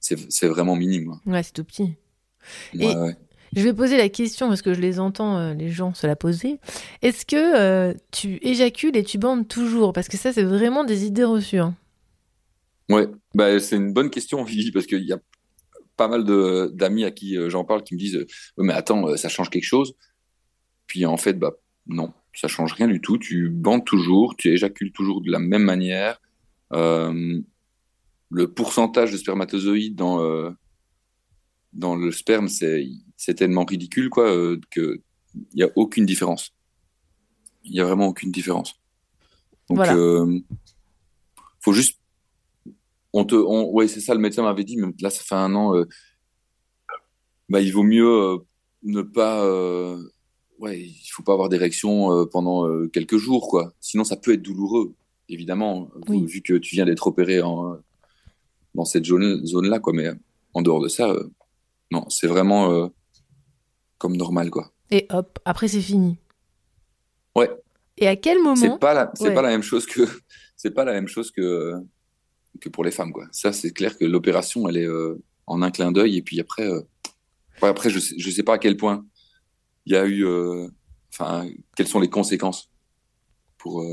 c'est 0.00 0.48
vraiment 0.48 0.74
minime 0.74 1.20
Ouais, 1.24 1.44
c'est 1.44 1.52
tout 1.52 1.64
petit. 1.64 1.94
ouais, 2.74 2.80
Et- 2.80 2.96
ouais. 2.96 3.16
Je 3.54 3.62
vais 3.62 3.74
poser 3.74 3.98
la 3.98 4.08
question 4.08 4.48
parce 4.48 4.62
que 4.62 4.72
je 4.72 4.80
les 4.80 4.98
entends, 4.98 5.36
euh, 5.38 5.54
les 5.54 5.68
gens 5.68 5.92
se 5.92 6.06
la 6.06 6.16
poser. 6.16 6.58
Est-ce 7.02 7.26
que 7.26 7.36
euh, 7.36 7.94
tu 8.10 8.38
éjacules 8.40 8.96
et 8.96 9.04
tu 9.04 9.18
bandes 9.18 9.46
toujours? 9.46 9.92
Parce 9.92 10.08
que 10.08 10.16
ça, 10.16 10.32
c'est 10.32 10.42
vraiment 10.42 10.84
des 10.84 11.04
idées 11.04 11.24
reçues. 11.24 11.58
hein. 11.58 11.76
Ouais, 12.88 13.08
bah, 13.34 13.60
c'est 13.60 13.76
une 13.76 13.92
bonne 13.92 14.08
question, 14.10 14.42
Vivi, 14.44 14.72
parce 14.72 14.86
qu'il 14.86 15.04
y 15.04 15.12
a 15.12 15.18
pas 15.96 16.08
mal 16.08 16.24
d'amis 16.74 17.04
à 17.04 17.10
qui 17.10 17.36
euh, 17.36 17.50
j'en 17.50 17.64
parle 17.64 17.84
qui 17.84 17.94
me 17.94 17.98
disent 17.98 18.26
mais 18.56 18.72
attends, 18.72 19.14
ça 19.16 19.28
change 19.28 19.50
quelque 19.50 19.64
chose. 19.64 19.94
puis 20.86 21.04
en 21.04 21.18
fait, 21.18 21.34
bah 21.34 21.52
non, 21.86 22.12
ça 22.34 22.48
change 22.48 22.72
rien 22.72 22.88
du 22.88 23.00
tout. 23.02 23.18
Tu 23.18 23.50
bandes 23.50 23.84
toujours, 23.84 24.34
tu 24.36 24.48
éjacules 24.48 24.92
toujours 24.92 25.20
de 25.20 25.30
la 25.30 25.38
même 25.38 25.62
manière. 25.62 26.20
Le 26.70 28.46
pourcentage 28.54 29.12
de 29.12 29.18
spermatozoïdes 29.18 29.94
dans 29.94 30.18
dans 31.72 31.96
le 31.96 32.12
sperme, 32.12 32.48
c'est 32.48 33.34
tellement 33.34 33.64
ridicule 33.64 34.10
quoi 34.10 34.28
euh, 34.30 34.60
que 34.70 35.00
il 35.34 35.58
y 35.60 35.62
a 35.62 35.70
aucune 35.76 36.04
différence. 36.04 36.54
Il 37.64 37.72
y 37.74 37.80
a 37.80 37.84
vraiment 37.84 38.08
aucune 38.08 38.30
différence. 38.32 38.74
Donc 39.68 39.78
Voilà. 39.78 39.94
euh, 39.96 40.38
faut 41.60 41.72
juste 41.72 41.98
on 43.14 43.24
te 43.24 43.34
on, 43.34 43.70
ouais 43.72 43.88
c'est 43.88 44.00
ça 44.00 44.14
le 44.14 44.20
médecin 44.20 44.42
m'avait 44.42 44.64
dit 44.64 44.76
mais 44.76 44.88
là 45.00 45.08
ça 45.10 45.22
fait 45.22 45.34
un 45.34 45.54
an 45.54 45.74
euh, 45.76 45.84
bah 47.48 47.60
il 47.60 47.72
vaut 47.72 47.82
mieux 47.82 48.06
euh, 48.08 48.38
ne 48.82 49.02
pas 49.02 49.46
ouais 50.58 50.80
il 50.80 51.08
faut 51.10 51.22
pas 51.22 51.32
avoir 51.32 51.48
d'érection 51.48 52.26
pendant 52.26 52.88
quelques 52.88 53.16
jours 53.18 53.48
quoi 53.48 53.72
sinon 53.80 54.04
ça 54.04 54.16
peut 54.16 54.32
être 54.34 54.42
douloureux 54.42 54.94
évidemment 55.28 55.88
Oui. 56.08 56.24
vu 56.26 56.42
que 56.42 56.54
tu 56.54 56.74
viens 56.74 56.84
d'être 56.84 57.06
opéré 57.06 57.40
en, 57.42 57.76
dans 58.74 58.84
cette 58.84 59.04
zone 59.06 59.44
zone 59.46 59.68
là 59.68 59.78
quoi 59.78 59.92
mais 59.92 60.10
en 60.54 60.62
dehors 60.62 60.80
de 60.82 60.88
ça 60.88 61.14
non 61.92 62.02
c'est 62.08 62.26
vraiment 62.34 62.62
euh, 62.72 62.88
comme 63.98 64.16
normal 64.16 64.50
quoi 64.50 64.72
Et 64.90 65.06
hop, 65.10 65.38
après 65.44 65.68
c'est 65.68 65.80
fini. 65.90 66.18
Ouais. 67.36 67.50
Et 67.98 68.08
à 68.08 68.16
quel 68.16 68.38
moment 68.38 68.56
c'est 68.56 68.78
pas 68.78 68.94
la 68.94 69.10
c'est 69.14 69.28
Ouais. 69.28 69.34
pas 69.34 69.42
la 69.42 69.50
même 69.54 69.62
chose 69.70 69.86
que 69.86 70.02
c'est 70.56 70.72
pas 70.78 70.84
la 70.84 70.92
même 70.92 71.08
chose 71.08 71.30
que 71.30 71.74
que 72.60 72.68
pour 72.68 72.84
les 72.84 72.90
femmes 72.98 73.12
quoi 73.12 73.26
ça 73.32 73.52
c'est 73.52 73.72
clair 73.72 73.96
que 73.98 74.04
l'opération 74.04 74.68
elle 74.68 74.76
est 74.78 74.86
euh, 74.86 75.22
en 75.46 75.62
un 75.62 75.70
clin 75.70 75.92
d'œil 75.92 76.16
et 76.18 76.22
puis 76.22 76.40
après 76.40 76.66
euh, 76.66 76.80
ouais, 77.62 77.68
après 77.68 77.90
je 77.90 77.98
sais, 77.98 78.14
je 78.18 78.30
sais 78.30 78.42
pas 78.42 78.54
à 78.54 78.58
quel 78.58 78.76
point 78.76 79.04
il 79.86 79.92
y 79.92 79.96
a 79.96 80.06
eu 80.06 80.24
enfin 81.12 81.48
quelles 81.76 81.88
sont 81.88 82.00
les 82.00 82.10
conséquences 82.10 82.70
pour 83.58 83.84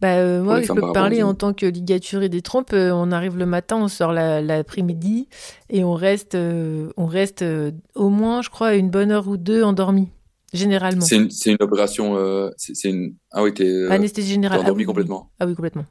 Bah, 0.00 0.16
euh, 0.16 0.42
moi, 0.42 0.60
je 0.62 0.72
peux 0.72 0.92
parler 0.92 1.22
en 1.22 1.34
tant 1.34 1.52
que 1.54 1.64
ligaturée 1.66 2.28
des 2.28 2.42
trompes. 2.42 2.72
euh, 2.72 2.90
on 2.92 3.10
arrive 3.12 3.36
le 3.36 3.46
matin, 3.46 3.76
on 3.76 3.88
sort 3.88 4.12
la- 4.12 4.42
l'après-midi 4.42 5.28
et 5.70 5.84
on 5.84 5.94
reste, 5.94 6.34
euh, 6.34 6.90
on 6.96 7.06
reste 7.06 7.44
au 7.94 8.08
moins, 8.08 8.42
je 8.42 8.50
crois, 8.50 8.74
une 8.74 8.90
bonne 8.90 9.10
heure 9.10 9.28
ou 9.28 9.36
deux 9.36 9.62
endormi, 9.62 10.08
généralement. 10.52 11.00
c'est 11.02 11.16
une 11.16 11.56
opération 11.60 12.50
c'est 12.56 12.88
une 12.90 13.14
ah 13.30 13.42
oui 13.42 13.54
t'es 13.54 13.86
Anesthésie 13.90 14.28
t'es 14.28 14.34
générale. 14.34 14.58
Ah 14.60 14.62
endormi 14.64 14.82
oui. 14.82 14.86
complètement 14.86 15.30
Ah 15.40 15.46
oui, 15.46 15.54
complètement. 15.54 15.86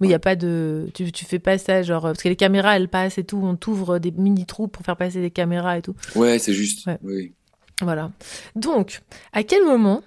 Oui, 0.00 0.08
il 0.08 0.10
y 0.10 0.14
a 0.14 0.18
pas 0.18 0.34
de. 0.34 0.88
Tu, 0.92 1.12
tu 1.12 1.24
fais 1.24 1.38
pas 1.38 1.56
ça, 1.56 1.82
genre. 1.82 2.02
Parce 2.02 2.20
que 2.22 2.28
les 2.28 2.34
caméras, 2.36 2.76
elles 2.76 2.88
passent 2.88 3.16
et 3.18 3.22
tout. 3.24 3.40
On 3.42 3.54
t'ouvre 3.54 4.00
des 4.00 4.10
mini-trous 4.10 4.66
pour 4.66 4.84
faire 4.84 4.96
passer 4.96 5.20
des 5.20 5.30
caméras 5.30 5.78
et 5.78 5.82
tout. 5.82 5.94
ouais 6.16 6.38
c'est 6.40 6.52
juste 6.52 6.86
Ouais. 6.86 6.98
oui 7.04 7.32
Voilà. 7.80 8.10
Donc, 8.56 9.02
à 9.32 9.44
quel 9.44 9.64
moment. 9.64 10.02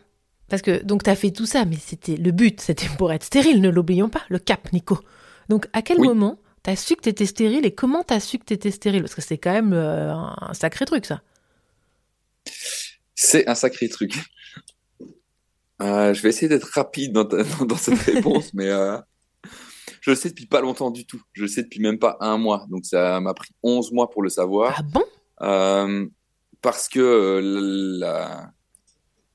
Parce 0.49 0.61
que, 0.61 0.81
donc, 0.83 1.03
t'as 1.03 1.15
fait 1.15 1.31
tout 1.31 1.45
ça, 1.45 1.65
mais 1.65 1.75
c'était 1.75 2.15
le 2.15 2.31
but, 2.31 2.61
c'était 2.61 2.87
pour 2.97 3.11
être 3.11 3.23
stérile, 3.23 3.61
ne 3.61 3.69
l'oublions 3.69 4.09
pas, 4.09 4.21
le 4.29 4.39
cap, 4.39 4.71
Nico. 4.73 4.99
Donc, 5.49 5.67
à 5.73 5.81
quel 5.81 5.99
Oui. 5.99 6.07
moment 6.07 6.39
t'as 6.63 6.75
su 6.75 6.95
que 6.95 7.01
t'étais 7.01 7.25
stérile 7.25 7.65
et 7.65 7.73
comment 7.73 8.03
t'as 8.03 8.19
su 8.19 8.39
que 8.39 8.45
t'étais 8.45 8.71
stérile? 8.71 9.01
Parce 9.01 9.15
que 9.15 9.21
c'est 9.21 9.37
quand 9.37 9.51
même 9.53 9.73
euh, 9.73 10.13
un 10.13 10.53
sacré 10.53 10.85
truc, 10.85 11.05
ça. 11.05 11.21
C'est 13.15 13.47
un 13.47 13.55
sacré 13.55 13.89
truc. 13.89 14.13
Euh, 15.81 16.13
je 16.13 16.21
vais 16.21 16.29
essayer 16.29 16.47
d'être 16.47 16.69
rapide 16.73 17.11
dans, 17.13 17.25
ta- 17.25 17.43
dans, 17.59 17.65
dans 17.65 17.75
cette 17.77 17.99
réponse, 17.99 18.53
mais 18.53 18.67
euh, 18.69 18.97
je 20.01 20.11
le 20.11 20.15
sais 20.15 20.29
depuis 20.29 20.45
pas 20.47 20.61
longtemps 20.61 20.91
du 20.91 21.05
tout. 21.05 21.21
Je 21.33 21.41
le 21.43 21.47
sais 21.47 21.63
depuis 21.63 21.79
même 21.81 21.99
pas 21.99 22.17
un 22.19 22.37
mois. 22.37 22.65
Donc 22.69 22.85
ça 22.85 23.19
m'a 23.19 23.33
pris 23.33 23.49
11 23.63 23.91
mois 23.91 24.09
pour 24.09 24.23
le 24.23 24.29
savoir. 24.29 24.75
Ah 24.77 24.81
bon? 24.83 26.09
Parce 26.61 26.89
que 26.89 27.41
la 27.99 28.51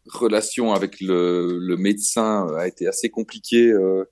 relation 0.07 0.73
avec 0.73 1.01
le, 1.01 1.59
le 1.59 1.77
médecin 1.77 2.47
a 2.57 2.67
été 2.67 2.87
assez 2.87 3.11
compliquée. 3.11 3.71
euh. 3.71 4.05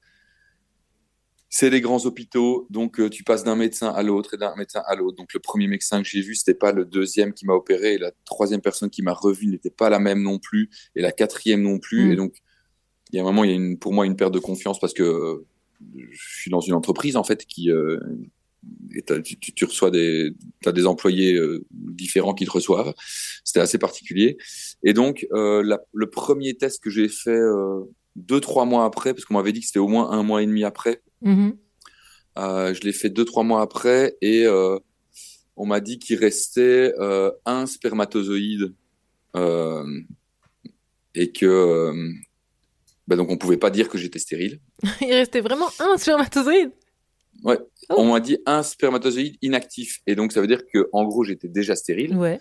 c'est 1.48 1.68
les 1.70 1.81
grands 1.81 2.05
hôpitaux, 2.07 2.66
donc 2.70 3.00
euh, 3.00 3.11
tu 3.11 3.24
passes 3.24 3.42
d'un 3.42 3.57
médecin 3.57 3.88
à 3.88 4.03
l'autre 4.03 4.35
et 4.35 4.37
d'un 4.37 4.55
médecin 4.57 4.83
à 4.87 4.94
l'autre. 4.94 5.16
Donc 5.16 5.35
le 5.35 5.40
premier 5.40 5.66
médecin 5.66 6.03
que 6.03 6.09
j'ai 6.09 6.20
vu, 6.20 6.35
c'était 6.35 6.55
pas 6.55 6.72
le 6.72 6.85
deuxième 6.85 7.33
qui 7.33 7.44
m'a 7.44 7.55
opéré, 7.55 7.94
et 7.94 7.98
la 7.98 8.12
troisième 8.24 8.61
personne 8.61 8.90
qui 8.90 9.03
m'a 9.03 9.12
revu 9.12 9.48
n'était 9.48 9.70
pas 9.70 9.90
la 9.90 9.98
même 9.98 10.22
non 10.22 10.38
plus, 10.38 10.70
et 10.94 11.03
la 11.03 11.12
quatrième 11.12 11.62
non 11.62 11.79
plus. 11.79 12.07
Mm. 12.07 12.12
Et 12.12 12.16
donc 12.16 12.35
il 13.12 13.16
y 13.16 13.18
a 13.18 13.22
un 13.22 13.24
moment, 13.24 13.44
il 13.44 13.50
y 13.50 13.53
a 13.53 13.57
une, 13.57 13.79
pour 13.79 13.92
moi 13.92 14.07
une 14.07 14.16
perte 14.16 14.33
de 14.33 14.38
confiance 14.38 14.79
parce 14.79 14.94
que 14.94 15.03
euh, 15.03 15.46
je 15.96 16.40
suis 16.40 16.50
dans 16.50 16.61
une 16.61 16.74
entreprise 16.74 17.16
en 17.16 17.24
fait 17.24 17.44
qui 17.44 17.70
euh, 17.70 17.98
et 18.94 19.02
tu, 19.22 19.64
reçois 19.64 19.90
des 19.90 20.32
t'as 20.62 20.72
des 20.72 20.86
employés 20.86 21.34
euh, 21.34 21.64
différents 21.70 22.34
qui 22.34 22.44
te 22.44 22.50
reçoivent. 22.50 22.92
C'était 23.44 23.60
assez 23.60 23.78
particulier. 23.78 24.36
Et 24.82 24.92
donc 24.92 25.26
euh, 25.32 25.62
la- 25.62 25.80
le 25.92 26.10
premier 26.10 26.54
test 26.54 26.82
que 26.82 26.90
j'ai 26.90 27.08
fait 27.08 27.30
euh, 27.30 27.80
deux 28.16 28.40
trois 28.40 28.64
mois 28.64 28.84
après, 28.84 29.14
parce 29.14 29.24
qu'on 29.24 29.34
m'avait 29.34 29.52
dit 29.52 29.60
que 29.60 29.66
c'était 29.66 29.78
au 29.78 29.88
moins 29.88 30.10
un 30.10 30.22
mois 30.22 30.42
et 30.42 30.46
demi 30.46 30.64
après. 30.64 31.02
Mhm. 31.22 31.56
Euh, 32.38 32.74
je 32.74 32.80
l'ai 32.82 32.92
fait 32.92 33.10
deux 33.10 33.24
trois 33.24 33.42
mois 33.44 33.62
après 33.62 34.16
et 34.20 34.46
on 35.56 35.66
m'a 35.66 35.80
dit 35.80 35.98
qu'il 35.98 36.16
restait 36.16 36.92
un 37.46 37.66
spermatozoïde 37.66 38.74
et 41.14 41.32
que 41.32 41.92
bah 43.06 43.16
donc 43.16 43.28
on 43.30 43.36
pouvait 43.36 43.56
pas 43.56 43.70
dire 43.70 43.88
que 43.88 43.98
j'étais 43.98 44.20
stérile. 44.20 44.60
Il 45.00 45.12
restait 45.12 45.40
vraiment 45.40 45.68
un 45.80 45.96
spermatozoïde? 45.96 46.70
Ouais, 47.42 47.58
Oh. 47.90 47.96
on 47.98 48.12
m'a 48.12 48.20
dit 48.20 48.38
un 48.46 48.62
spermatozoïde 48.62 49.37
inactif 49.42 50.00
et 50.07 50.14
donc 50.14 50.33
ça 50.33 50.40
veut 50.40 50.46
dire 50.46 50.62
que 50.72 50.88
en 50.92 51.05
gros 51.05 51.24
j'étais 51.24 51.48
déjà 51.48 51.74
stérile, 51.76 52.14
Ouais, 52.16 52.40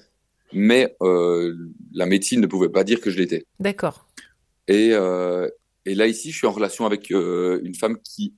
mais 0.54 0.96
euh, 1.02 1.56
la 1.92 2.06
médecine 2.06 2.40
ne 2.40 2.48
pouvait 2.48 2.70
pas 2.70 2.84
dire 2.84 3.02
que 3.02 3.10
je 3.10 3.18
l'étais. 3.18 3.46
d'accord. 3.60 4.08
Et, 4.68 4.92
euh, 4.94 5.50
et 5.86 5.96
là 5.96 6.06
ici, 6.06 6.32
je 6.32 6.38
suis 6.38 6.46
en 6.48 6.52
relation 6.52 6.86
avec 6.86 7.12
euh, 7.12 7.60
une 7.64 7.74
femme 7.74 7.98
qui 8.04 8.36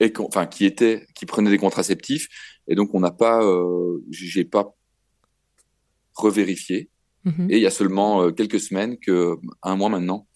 est, 0.00 0.18
enfin 0.20 0.44
qui 0.46 0.66
était, 0.66 1.06
qui 1.14 1.24
prenait 1.24 1.48
des 1.50 1.56
contraceptifs, 1.58 2.28
et 2.68 2.74
donc 2.74 2.94
on 2.94 3.00
n'a 3.00 3.10
pas, 3.12 3.42
euh, 3.42 3.98
j'ai 4.10 4.44
pas 4.44 4.74
revérifié. 6.14 6.90
Mhm. 7.24 7.48
Et 7.50 7.56
il 7.56 7.62
y 7.62 7.66
a 7.66 7.70
seulement 7.70 8.22
euh, 8.22 8.30
quelques 8.30 8.60
semaines, 8.60 8.98
que 8.98 9.36
un 9.62 9.76
mois 9.76 9.88
maintenant, 9.88 10.26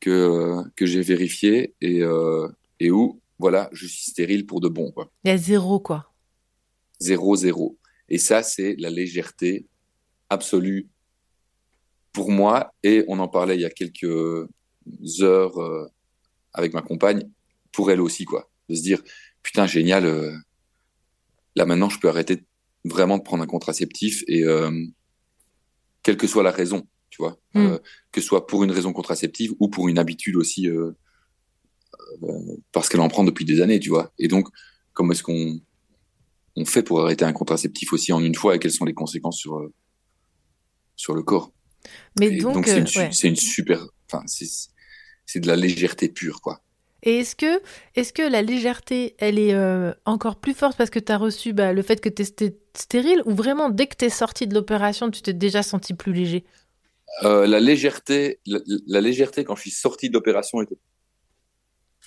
que 0.00 0.10
euh, 0.10 0.62
que 0.76 0.86
j'ai 0.86 1.02
vérifié 1.02 1.74
et 1.80 2.02
euh, 2.02 2.48
et 2.80 2.90
où 2.90 3.20
voilà, 3.38 3.68
je 3.72 3.86
suis 3.86 4.10
stérile 4.10 4.46
pour 4.46 4.60
de 4.60 4.68
bon 4.68 4.90
quoi, 4.92 5.10
Il 5.24 5.28
y 5.28 5.30
a 5.30 5.36
zéro, 5.36 5.78
quoi. 5.80 6.12
zéro 7.00 7.36
zéro. 7.36 7.78
Et 8.08 8.18
ça, 8.18 8.42
c'est 8.42 8.76
la 8.78 8.88
légèreté 8.90 9.66
absolue 10.30 10.88
pour 12.12 12.30
moi. 12.30 12.72
Et 12.82 13.04
on 13.08 13.18
en 13.18 13.28
parlait 13.28 13.56
il 13.56 13.60
y 13.62 13.64
a 13.66 13.70
quelques 13.70 14.48
heures 15.20 15.58
euh, 15.60 15.86
avec 16.52 16.72
ma 16.72 16.82
compagne, 16.82 17.28
pour 17.72 17.90
elle 17.90 18.00
aussi, 18.00 18.24
quoi. 18.24 18.48
De 18.68 18.74
se 18.74 18.82
dire, 18.82 19.02
putain, 19.42 19.66
génial, 19.66 20.06
euh, 20.06 20.34
là 21.56 21.66
maintenant, 21.66 21.88
je 21.90 21.98
peux 21.98 22.08
arrêter 22.08 22.44
vraiment 22.84 23.18
de 23.18 23.22
prendre 23.22 23.42
un 23.42 23.46
contraceptif 23.46 24.22
et 24.28 24.44
euh, 24.44 24.70
quelle 26.02 26.16
que 26.16 26.26
soit 26.26 26.42
la 26.44 26.52
raison, 26.52 26.86
tu 27.10 27.18
vois, 27.20 27.36
Mm. 27.54 27.66
euh, 27.66 27.78
que 28.12 28.20
ce 28.20 28.26
soit 28.26 28.46
pour 28.46 28.62
une 28.64 28.70
raison 28.70 28.92
contraceptive 28.92 29.54
ou 29.60 29.68
pour 29.68 29.88
une 29.88 29.98
habitude 29.98 30.36
aussi, 30.36 30.68
parce 32.72 32.88
qu'elle 32.88 33.00
en 33.00 33.08
prend 33.08 33.24
depuis 33.24 33.44
des 33.44 33.60
années, 33.60 33.80
tu 33.80 33.90
vois. 33.90 34.12
Et 34.18 34.28
donc, 34.28 34.48
comment 34.92 35.12
est-ce 35.12 35.22
qu'on 35.22 35.60
on 36.56 36.64
fait 36.64 36.82
pour 36.82 37.02
arrêter 37.02 37.24
un 37.24 37.32
contraceptif 37.32 37.92
aussi 37.92 38.12
en 38.12 38.20
une 38.20 38.34
fois 38.34 38.56
et 38.56 38.58
quelles 38.58 38.72
sont 38.72 38.84
les 38.86 38.94
conséquences 38.94 39.38
sur 39.38 39.56
euh, 39.58 39.72
sur 40.96 41.14
le 41.14 41.22
corps? 41.22 41.52
Mais 42.18 42.28
Et 42.28 42.38
donc, 42.40 42.66
c'est 42.66 42.76
euh, 42.76 42.80
une, 42.80 42.86
su- 42.86 42.98
ouais. 42.98 43.10
c'est 43.12 43.28
une 43.28 43.36
super, 43.36 43.86
enfin 44.10 44.24
c'est 44.26 45.40
de 45.40 45.46
la 45.46 45.56
légèreté 45.56 46.08
pure 46.08 46.40
quoi. 46.40 46.62
Et 47.02 47.18
est-ce 47.20 47.36
que, 47.36 47.60
est 47.94 48.12
que 48.12 48.22
la 48.22 48.42
légèreté, 48.42 49.14
elle 49.18 49.38
est 49.38 49.54
euh, 49.54 49.92
encore 50.06 50.36
plus 50.40 50.54
forte 50.54 50.76
parce 50.76 50.90
que 50.90 50.98
tu 50.98 51.12
as 51.12 51.18
reçu 51.18 51.52
bah, 51.52 51.72
le 51.72 51.82
fait 51.82 52.00
que 52.00 52.08
tu 52.08 52.22
es 52.22 52.56
stérile 52.74 53.22
ou 53.26 53.34
vraiment 53.34 53.68
dès 53.70 53.86
que 53.86 53.96
tu 53.96 54.06
es 54.06 54.10
sorti 54.10 54.46
de 54.46 54.54
l'opération, 54.54 55.10
tu 55.10 55.22
t'es 55.22 55.34
déjà 55.34 55.62
senti 55.62 55.94
plus 55.94 56.12
léger? 56.12 56.44
Euh, 57.22 57.46
la 57.46 57.60
légèreté, 57.60 58.40
la, 58.46 58.58
la 58.86 59.00
légèreté 59.00 59.44
quand 59.44 59.54
je 59.56 59.62
suis 59.62 59.70
sorti 59.70 60.08
de 60.08 60.14
l'opération 60.14 60.60
était 60.62 60.78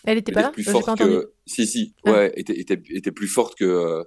Elle 0.06 0.18
était 0.18 0.32
pas 0.32 0.42
là 0.44 0.52
plus 0.52 0.64
pas 0.64 0.72
forte 0.72 0.98
que 1.00 1.34
si 1.46 1.68
si 1.68 1.94
Ah. 2.06 2.12
ouais 2.12 2.34
était, 2.36 2.58
était 2.60 2.82
était 2.90 3.12
plus 3.12 3.28
forte 3.28 3.58
que 3.58 4.04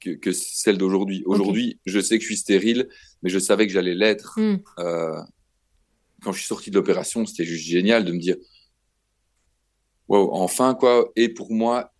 que, 0.00 0.10
que 0.10 0.32
celle 0.32 0.78
d'aujourd'hui. 0.78 1.22
Aujourd'hui, 1.26 1.78
je 1.84 2.00
sais 2.00 2.16
que 2.18 2.22
je 2.22 2.28
suis 2.28 2.36
stérile, 2.38 2.88
mais 3.22 3.30
je 3.30 3.38
savais 3.38 3.66
que 3.66 3.72
j'allais 3.72 3.94
l'être. 3.94 4.38
Hmm. 4.38 4.58
Euh, 4.78 5.20
quand 6.22 6.32
je 6.32 6.38
suis 6.38 6.46
sorti 6.48 6.70
de 6.70 6.76
l'opération, 6.76 7.26
c'était 7.26 7.44
juste 7.44 7.64
génial 7.66 8.04
de 8.04 8.12
me 8.12 8.18
dire, 8.18 8.36
wow, 10.08 10.30
enfin 10.32 10.74
quoi. 10.74 11.10
Et 11.16 11.28
pour 11.28 11.52
moi, 11.52 11.92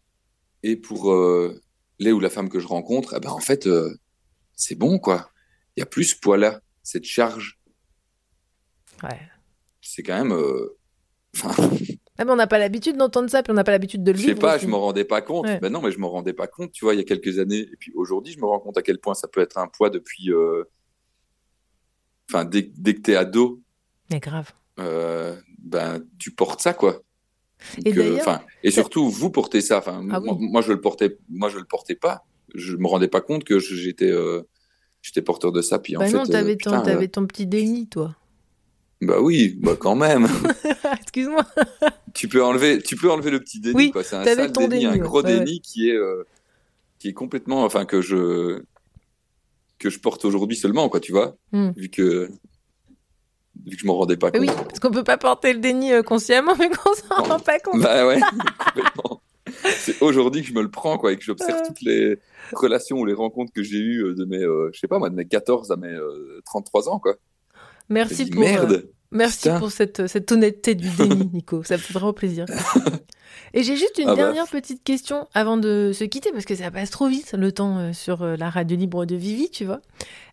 et 0.62 0.76
pour 0.76 1.12
euh, 1.12 1.60
les 1.98 2.12
ou 2.12 2.20
la 2.20 2.30
femme 2.30 2.48
que 2.48 2.58
je 2.60 2.66
rencontre, 2.66 3.14
eh 3.16 3.20
ben 3.20 3.30
en 3.30 3.40
fait, 3.40 3.66
euh, 3.66 3.94
c'est 4.56 4.76
bon 4.76 4.98
quoi. 4.98 5.30
Il 5.76 5.80
y 5.80 5.82
a 5.82 5.86
plus 5.86 6.04
ce 6.04 6.16
poids-là, 6.16 6.62
cette 6.82 7.04
charge. 7.04 7.58
Ouais. 9.02 9.20
C'est 9.82 10.02
quand 10.02 10.16
même. 10.16 10.32
euh, 10.32 10.76
Enfin, 11.36 11.68
Ah, 12.18 12.24
mais 12.24 12.30
on 12.30 12.36
n'a 12.36 12.46
pas 12.46 12.58
l'habitude 12.58 12.96
d'entendre 12.96 13.28
ça, 13.28 13.42
puis 13.42 13.50
on 13.50 13.54
n'a 13.54 13.64
pas 13.64 13.72
l'habitude 13.72 14.04
de 14.04 14.12
le 14.12 14.18
je 14.18 14.22
sais 14.22 14.34
vivre. 14.34 14.40
pas, 14.40 14.56
aussi. 14.56 14.64
je 14.66 14.68
m'en 14.70 14.80
rendais 14.80 15.04
pas 15.04 15.20
compte. 15.20 15.46
Ouais. 15.46 15.58
Ben 15.60 15.70
non, 15.72 15.82
mais 15.82 15.90
je 15.90 15.98
m'en 15.98 16.10
rendais 16.10 16.32
pas 16.32 16.46
compte, 16.46 16.70
tu 16.72 16.84
vois, 16.84 16.94
il 16.94 16.98
y 16.98 17.00
a 17.00 17.04
quelques 17.04 17.38
années. 17.40 17.60
Et 17.72 17.76
puis 17.78 17.92
aujourd'hui, 17.96 18.32
je 18.32 18.38
me 18.40 18.46
rends 18.46 18.60
compte 18.60 18.78
à 18.78 18.82
quel 18.82 18.98
point 18.98 19.14
ça 19.14 19.26
peut 19.28 19.40
être 19.40 19.58
un 19.58 19.66
poids 19.66 19.90
depuis 19.90 20.30
euh, 20.32 20.62
enfin, 22.30 22.44
dès, 22.44 22.62
dès 22.76 22.94
que 22.94 23.00
t'es 23.00 23.16
ado, 23.16 23.60
Mais 24.10 24.20
grave. 24.20 24.52
euh, 24.78 25.34
ben, 25.58 26.04
tu 26.18 26.30
portes 26.30 26.60
ça, 26.60 26.72
quoi. 26.72 27.02
Et 27.84 27.96
euh, 27.98 28.18
et 28.62 28.70
surtout, 28.70 29.08
vous 29.10 29.30
portez 29.30 29.60
ça. 29.60 29.78
Enfin, 29.78 30.06
Ah 30.10 30.20
moi, 30.20 30.36
oui. 30.38 30.48
moi, 30.50 30.60
je 30.62 30.72
le 30.72 30.80
portais, 30.80 31.16
moi, 31.28 31.48
je 31.48 31.58
le 31.58 31.64
portais 31.64 31.94
pas. 31.94 32.24
Je 32.54 32.76
me 32.76 32.86
rendais 32.86 33.08
pas 33.08 33.20
compte 33.22 33.42
que 33.44 33.58
j'étais, 33.58 34.12
j'étais 35.02 35.22
porteur 35.22 35.50
de 35.50 35.62
ça. 35.62 35.78
Puis 35.78 35.96
en 35.96 36.00
Bah 36.00 36.06
fait, 36.08 36.12
non, 36.16 36.24
t'avais 36.26 36.56
ton, 36.56 36.70
putain, 36.70 36.82
t'avais 36.82 37.06
euh, 37.06 37.08
ton 37.08 37.26
petit 37.26 37.46
déni, 37.46 37.88
toi. 37.88 38.14
Bah 39.00 39.20
oui, 39.20 39.56
bah 39.60 39.76
quand 39.78 39.94
même. 39.96 40.26
Excuse-moi. 41.00 41.44
tu 42.14 42.28
peux 42.28 42.42
enlever, 42.42 42.80
tu 42.82 42.96
peux 42.96 43.10
enlever 43.10 43.30
le 43.30 43.40
petit 43.40 43.60
déni, 43.60 43.74
Oui, 43.76 43.90
quoi. 43.90 44.02
C'est 44.04 44.16
un 44.16 44.24
sale 44.24 44.52
déni, 44.52 44.86
un 44.86 44.96
gros 44.96 45.22
ouais, 45.22 45.32
ouais. 45.32 45.38
déni 45.44 45.60
qui 45.60 45.90
est, 45.90 45.96
euh, 45.96 46.24
qui 46.98 47.08
est 47.08 47.12
complètement, 47.12 47.64
enfin 47.64 47.84
que 47.84 48.00
je, 48.00 48.62
que 49.78 49.90
je 49.90 49.98
porte 49.98 50.24
aujourd'hui 50.24 50.56
seulement, 50.56 50.88
quoi. 50.88 51.00
Tu 51.00 51.12
vois, 51.12 51.36
Hmm. 51.52 51.70
vu 51.76 51.88
que, 51.90 52.30
vu 53.66 53.76
que 53.76 53.82
je 53.82 53.86
m'en 53.86 53.96
rendais 53.96 54.16
pas 54.16 54.30
compte. 54.30 54.40
oui, 54.40 54.46
parce 54.46 54.80
qu'on 54.80 54.90
peut 54.90 55.04
pas 55.04 55.18
porter 55.18 55.52
le 55.52 55.58
déni 55.60 55.92
euh, 55.92 56.02
consciemment, 56.02 56.54
mais 56.58 56.68
qu'on 56.70 56.94
s'en 56.94 57.22
rend 57.24 57.40
pas 57.40 57.58
compte. 57.58 57.80
Bah 57.82 58.06
ouais, 58.06 58.20
complètement. 58.74 59.20
C'est 59.76 60.00
aujourd'hui 60.02 60.40
que 60.42 60.48
je 60.48 60.54
me 60.54 60.62
le 60.62 60.70
prends, 60.70 60.96
quoi, 60.98 61.12
et 61.12 61.16
que 61.16 61.22
j'observe 61.22 61.60
toutes 61.66 61.82
les 61.82 62.16
relations 62.52 62.98
ou 62.98 63.04
les 63.04 63.12
rencontres 63.12 63.52
que 63.52 63.62
j'ai 63.62 63.76
eues 63.78 64.02
euh, 64.02 64.14
de 64.14 64.24
mes, 64.24 64.42
euh, 64.42 64.70
je 64.72 64.80
sais 64.80 64.88
pas 64.88 64.98
moi, 64.98 65.10
de 65.10 65.14
mes 65.14 65.26
14 65.26 65.70
à 65.70 65.76
mes 65.76 65.88
euh, 65.88 66.40
33 66.46 66.88
ans, 66.88 66.98
quoi. 66.98 67.16
Merci 67.88 68.26
pour, 68.26 68.42
euh, 68.42 68.44
merde. 68.46 68.88
merci 69.10 69.42
putain. 69.48 69.58
pour 69.58 69.70
cette, 69.70 70.06
cette 70.06 70.30
honnêteté 70.32 70.74
du 70.74 70.88
déni, 70.90 71.26
Nico. 71.32 71.62
Ça 71.62 71.78
fait 71.78 71.92
vraiment 71.92 72.12
plaisir. 72.12 72.46
Et 73.52 73.62
j'ai 73.62 73.76
juste 73.76 73.98
une 73.98 74.08
Ah 74.08 74.12
bah. 74.12 74.16
dernière 74.16 74.46
petite 74.48 74.82
question 74.84 75.28
avant 75.34 75.56
de 75.56 75.92
se 75.92 76.04
quitter, 76.04 76.30
parce 76.32 76.44
que 76.44 76.54
ça 76.54 76.70
passe 76.70 76.90
trop 76.90 77.08
vite 77.08 77.32
le 77.34 77.52
temps 77.52 77.78
euh, 77.78 77.92
sur 77.92 78.22
euh, 78.22 78.36
la 78.36 78.50
radio 78.50 78.76
libre 78.76 79.06
de 79.06 79.14
Vivi, 79.16 79.50
tu 79.50 79.64
vois. 79.64 79.80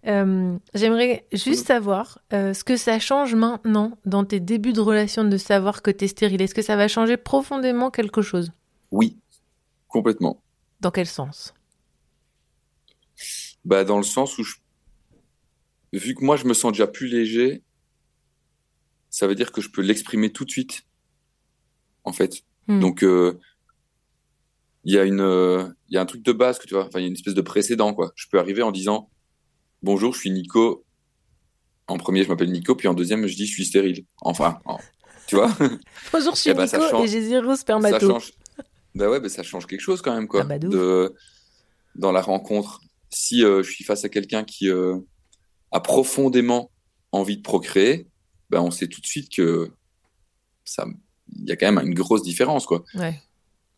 Euh, 0.07 0.55
J'aimerais 0.73 1.25
juste 1.31 1.67
savoir 1.67 2.19
euh, 2.33 2.53
ce 2.53 2.63
que 2.63 2.77
ça 2.77 2.99
change 2.99 3.35
maintenant 3.35 3.97
dans 4.05 4.23
tes 4.23 4.39
débuts 4.39 4.73
de 4.73 4.81
relation 4.81 5.23
de 5.23 5.37
savoir 5.37 5.81
que 5.81 5.91
t'es 5.91 6.07
stérile. 6.07 6.41
Est-ce 6.41 6.55
que 6.55 6.61
ça 6.63 6.75
va 6.75 6.87
changer 6.87 7.17
profondément 7.17 7.91
quelque 7.91 8.21
chose? 8.21 8.51
Oui, 8.91 9.17
complètement. 9.87 10.41
Dans 10.79 10.91
quel 10.91 11.07
sens? 11.07 11.53
Bah 13.65 13.83
dans 13.83 13.97
le 13.97 14.03
sens 14.03 14.37
où 14.39 14.43
je... 14.43 14.55
vu 15.99 16.15
que 16.15 16.23
moi 16.23 16.37
je 16.37 16.45
me 16.45 16.53
sens 16.53 16.71
déjà 16.71 16.87
plus 16.87 17.07
léger, 17.07 17.63
ça 19.09 19.27
veut 19.27 19.35
dire 19.35 19.51
que 19.51 19.61
je 19.61 19.69
peux 19.69 19.81
l'exprimer 19.81 20.31
tout 20.31 20.45
de 20.45 20.51
suite, 20.51 20.83
en 22.03 22.13
fait. 22.13 22.43
Hmm. 22.67 22.79
Donc 22.79 23.03
euh, 23.03 23.39
il 24.83 24.93
y 24.93 24.97
a 24.97 25.03
une, 25.03 25.19
euh, 25.21 25.65
il 25.89 25.95
y 25.95 25.97
a 25.97 26.01
un 26.01 26.05
truc 26.05 26.23
de 26.23 26.31
base 26.31 26.59
que 26.59 26.67
tu 26.67 26.73
vois, 26.73 26.85
enfin 26.87 26.99
il 26.99 27.03
y 27.03 27.05
a 27.05 27.07
une 27.07 27.13
espèce 27.15 27.33
de 27.33 27.41
précédent 27.41 27.93
quoi. 27.93 28.11
Je 28.15 28.27
peux 28.31 28.39
arriver 28.39 28.61
en 28.61 28.71
disant 28.71 29.09
bonjour, 29.83 30.13
je 30.13 30.19
suis 30.19 30.31
Nico. 30.31 30.85
En 31.87 31.97
premier, 31.97 32.23
je 32.23 32.29
m'appelle 32.29 32.51
Nico, 32.51 32.75
puis 32.75 32.87
en 32.87 32.93
deuxième, 32.93 33.27
je 33.27 33.35
dis 33.35 33.45
je 33.45 33.51
suis 33.53 33.65
stérile. 33.65 34.05
Enfin, 34.21 34.59
en- 34.65 34.79
tu 35.27 35.35
vois, 35.35 35.51
Bonjour, 36.13 36.35
je 36.35 36.39
suis 36.41 36.49
Eh 36.51 36.53
ben, 36.53 36.67
ça 36.67 36.77
Nico 36.77 36.89
change- 36.89 37.05
et 37.05 37.07
j'ai 37.11 37.21
zéro 37.21 37.49
ça 37.51 37.57
spermato. 37.57 38.07
change. 38.09 38.31
Bah 38.95 39.09
ouais, 39.09 39.19
bah 39.19 39.29
ça 39.29 39.43
change 39.43 39.65
quelque 39.67 39.81
chose 39.81 40.01
quand 40.01 40.13
même 40.13 40.27
quoi. 40.27 40.41
Ah 40.41 40.45
bah, 40.45 40.59
de 40.59 41.13
dans 41.95 42.11
la 42.13 42.21
rencontre. 42.21 42.81
Si 43.09 43.43
euh, 43.43 43.61
je 43.63 43.69
suis 43.71 43.83
face 43.83 44.05
à 44.05 44.09
quelqu'un 44.09 44.43
qui 44.45 44.69
a 45.71 45.79
profondément 45.79 46.71
envie 47.11 47.37
de 47.37 47.41
procréer, 47.41 48.07
ben 48.49 48.61
on 48.61 48.71
sait 48.71 48.87
tout 48.87 49.01
de 49.01 49.05
suite 49.05 49.33
que 49.33 49.71
ça, 50.65 50.85
il 51.37 51.47
y 51.47 51.51
a 51.51 51.55
quand 51.55 51.71
même 51.71 51.85
une 51.85 51.93
grosse 51.93 52.23
différence 52.23 52.65
quoi. 52.65 52.83
Ouais. 52.95 53.19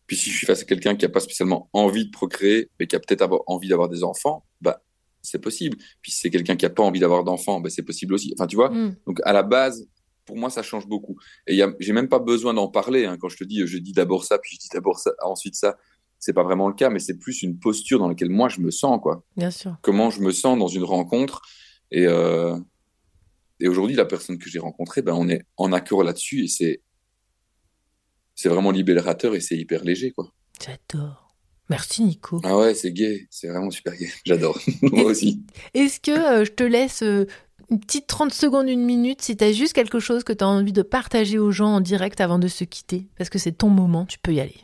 Puis 0.06 0.16
si 0.16 0.30
je 0.30 0.36
suis 0.36 0.46
face 0.46 0.60
à 0.62 0.64
quelqu'un 0.64 0.96
qui 0.96 1.04
a 1.04 1.08
pas 1.08 1.20
spécialement 1.20 1.68
envie 1.72 2.06
de 2.06 2.10
procréer, 2.10 2.68
mais 2.78 2.86
qui 2.86 2.94
a 2.96 3.00
peut-être 3.00 3.26
envie 3.46 3.68
d'avoir 3.68 3.88
des 3.88 4.04
enfants, 4.04 4.44
bah 4.60 4.82
c'est 5.22 5.38
possible. 5.38 5.78
Puis 6.02 6.12
si 6.12 6.20
c'est 6.20 6.30
quelqu'un 6.30 6.56
qui 6.56 6.66
a 6.66 6.70
pas 6.70 6.82
envie 6.82 7.00
d'avoir 7.00 7.24
d'enfants, 7.24 7.60
ben 7.60 7.70
c'est 7.70 7.82
possible 7.82 8.14
aussi. 8.14 8.34
Enfin 8.36 8.46
tu 8.46 8.56
vois. 8.56 8.70
Hmm. 8.70 8.96
Donc 9.06 9.20
à 9.24 9.32
la 9.32 9.42
base, 9.42 9.88
pour 10.26 10.36
moi, 10.36 10.50
ça 10.50 10.62
change 10.62 10.86
beaucoup. 10.86 11.16
Et 11.46 11.60
j'ai 11.80 11.92
même 11.92 12.08
pas 12.08 12.18
besoin 12.18 12.54
d'en 12.54 12.68
parler. 12.68 13.04
hein. 13.06 13.16
Quand 13.18 13.28
je 13.28 13.36
te 13.36 13.44
dis, 13.44 13.66
je 13.66 13.78
dis 13.78 13.92
d'abord 13.92 14.24
ça, 14.24 14.38
puis 14.38 14.54
je 14.54 14.58
dis 14.60 14.68
d'abord 14.72 14.98
ça, 14.98 15.12
ensuite 15.22 15.54
ça, 15.54 15.76
c'est 16.18 16.32
pas 16.32 16.42
vraiment 16.42 16.68
le 16.68 16.74
cas, 16.74 16.88
mais 16.88 16.98
c'est 16.98 17.18
plus 17.18 17.42
une 17.42 17.58
posture 17.58 17.98
dans 17.98 18.08
laquelle 18.08 18.30
moi 18.30 18.48
je 18.48 18.60
me 18.60 18.70
sens, 18.70 18.98
quoi. 19.02 19.22
Bien 19.36 19.50
sûr. 19.50 19.76
Comment 19.82 20.10
je 20.10 20.20
me 20.20 20.32
sens 20.32 20.58
dans 20.58 20.68
une 20.68 20.84
rencontre. 20.84 21.42
Et, 21.94 22.08
euh, 22.08 22.58
et 23.60 23.68
aujourd'hui, 23.68 23.94
la 23.94 24.04
personne 24.04 24.36
que 24.36 24.50
j'ai 24.50 24.58
rencontrée, 24.58 25.00
ben, 25.00 25.14
on 25.14 25.28
est 25.28 25.42
en 25.56 25.72
accord 25.72 26.02
là-dessus 26.02 26.44
et 26.44 26.48
c'est 26.48 26.82
c'est 28.34 28.48
vraiment 28.48 28.72
libérateur 28.72 29.36
et 29.36 29.40
c'est 29.40 29.56
hyper 29.56 29.84
léger, 29.84 30.10
quoi. 30.10 30.32
J'adore. 30.60 31.32
Merci, 31.70 32.02
Nico. 32.02 32.40
Ah 32.42 32.58
ouais, 32.58 32.74
c'est 32.74 32.90
gay, 32.90 33.28
c'est 33.30 33.46
vraiment 33.46 33.70
super 33.70 33.94
gay. 33.94 34.10
J'adore. 34.26 34.58
moi 34.82 35.04
aussi. 35.04 35.44
Est-ce 35.72 36.00
que 36.00 36.10
euh, 36.10 36.44
je 36.44 36.50
te 36.50 36.64
laisse 36.64 37.04
euh, 37.04 37.26
une 37.70 37.78
petite 37.78 38.08
30 38.08 38.34
secondes, 38.34 38.68
une 38.68 38.84
minute, 38.84 39.22
si 39.22 39.36
tu 39.36 39.44
as 39.44 39.52
juste 39.52 39.72
quelque 39.72 40.00
chose 40.00 40.24
que 40.24 40.32
tu 40.32 40.42
as 40.42 40.48
envie 40.48 40.72
de 40.72 40.82
partager 40.82 41.38
aux 41.38 41.52
gens 41.52 41.74
en 41.74 41.80
direct 41.80 42.20
avant 42.20 42.40
de 42.40 42.48
se 42.48 42.64
quitter? 42.64 43.06
Parce 43.16 43.30
que 43.30 43.38
c'est 43.38 43.52
ton 43.52 43.68
moment, 43.68 44.04
tu 44.04 44.18
peux 44.18 44.34
y 44.34 44.40
aller. 44.40 44.60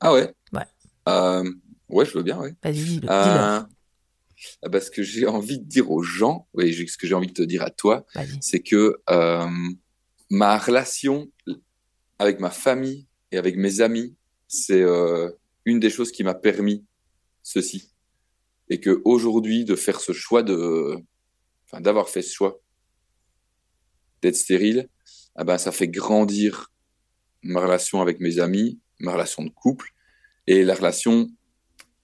Ah 0.00 0.14
ouais? 0.14 0.32
Ouais. 0.54 1.42
Ouais, 1.90 2.06
je 2.06 2.14
veux 2.14 2.22
bien, 2.22 2.38
ouais. 2.38 2.54
Vas-y, 2.64 2.72
dis-le. 2.72 3.00
dis-le. 3.00 3.75
Ah 4.62 4.68
bah, 4.68 4.80
ce 4.80 4.90
que 4.90 5.02
j'ai 5.02 5.26
envie 5.26 5.58
de 5.58 5.64
dire 5.64 5.90
aux 5.90 6.02
gens, 6.02 6.48
oui, 6.54 6.72
ce 6.88 6.96
que 6.98 7.06
j'ai 7.06 7.14
envie 7.14 7.28
de 7.28 7.32
te 7.32 7.42
dire 7.42 7.62
à 7.62 7.70
toi, 7.70 8.06
c'est 8.40 8.60
que 8.60 8.96
euh, 9.10 9.48
ma 10.30 10.58
relation 10.58 11.30
avec 12.18 12.40
ma 12.40 12.50
famille 12.50 13.06
et 13.32 13.38
avec 13.38 13.56
mes 13.56 13.80
amis, 13.80 14.14
c'est 14.48 14.82
euh, 14.82 15.30
une 15.64 15.80
des 15.80 15.90
choses 15.90 16.12
qui 16.12 16.24
m'a 16.24 16.34
permis 16.34 16.84
ceci. 17.42 17.92
Et 18.68 18.80
que 18.80 19.00
aujourd'hui, 19.04 19.64
de 19.64 19.76
faire 19.76 20.00
ce 20.00 20.12
choix 20.12 20.42
de, 20.42 20.96
enfin, 21.66 21.80
d'avoir 21.80 22.08
fait 22.08 22.22
ce 22.22 22.34
choix 22.34 22.60
d'être 24.22 24.36
stérile, 24.36 24.88
ah 25.36 25.44
ben, 25.44 25.58
ça 25.58 25.72
fait 25.72 25.88
grandir 25.88 26.72
ma 27.42 27.60
relation 27.60 28.00
avec 28.00 28.20
mes 28.20 28.38
amis, 28.38 28.80
ma 28.98 29.12
relation 29.12 29.44
de 29.44 29.50
couple 29.50 29.92
et 30.46 30.62
la 30.62 30.74
relation 30.74 31.30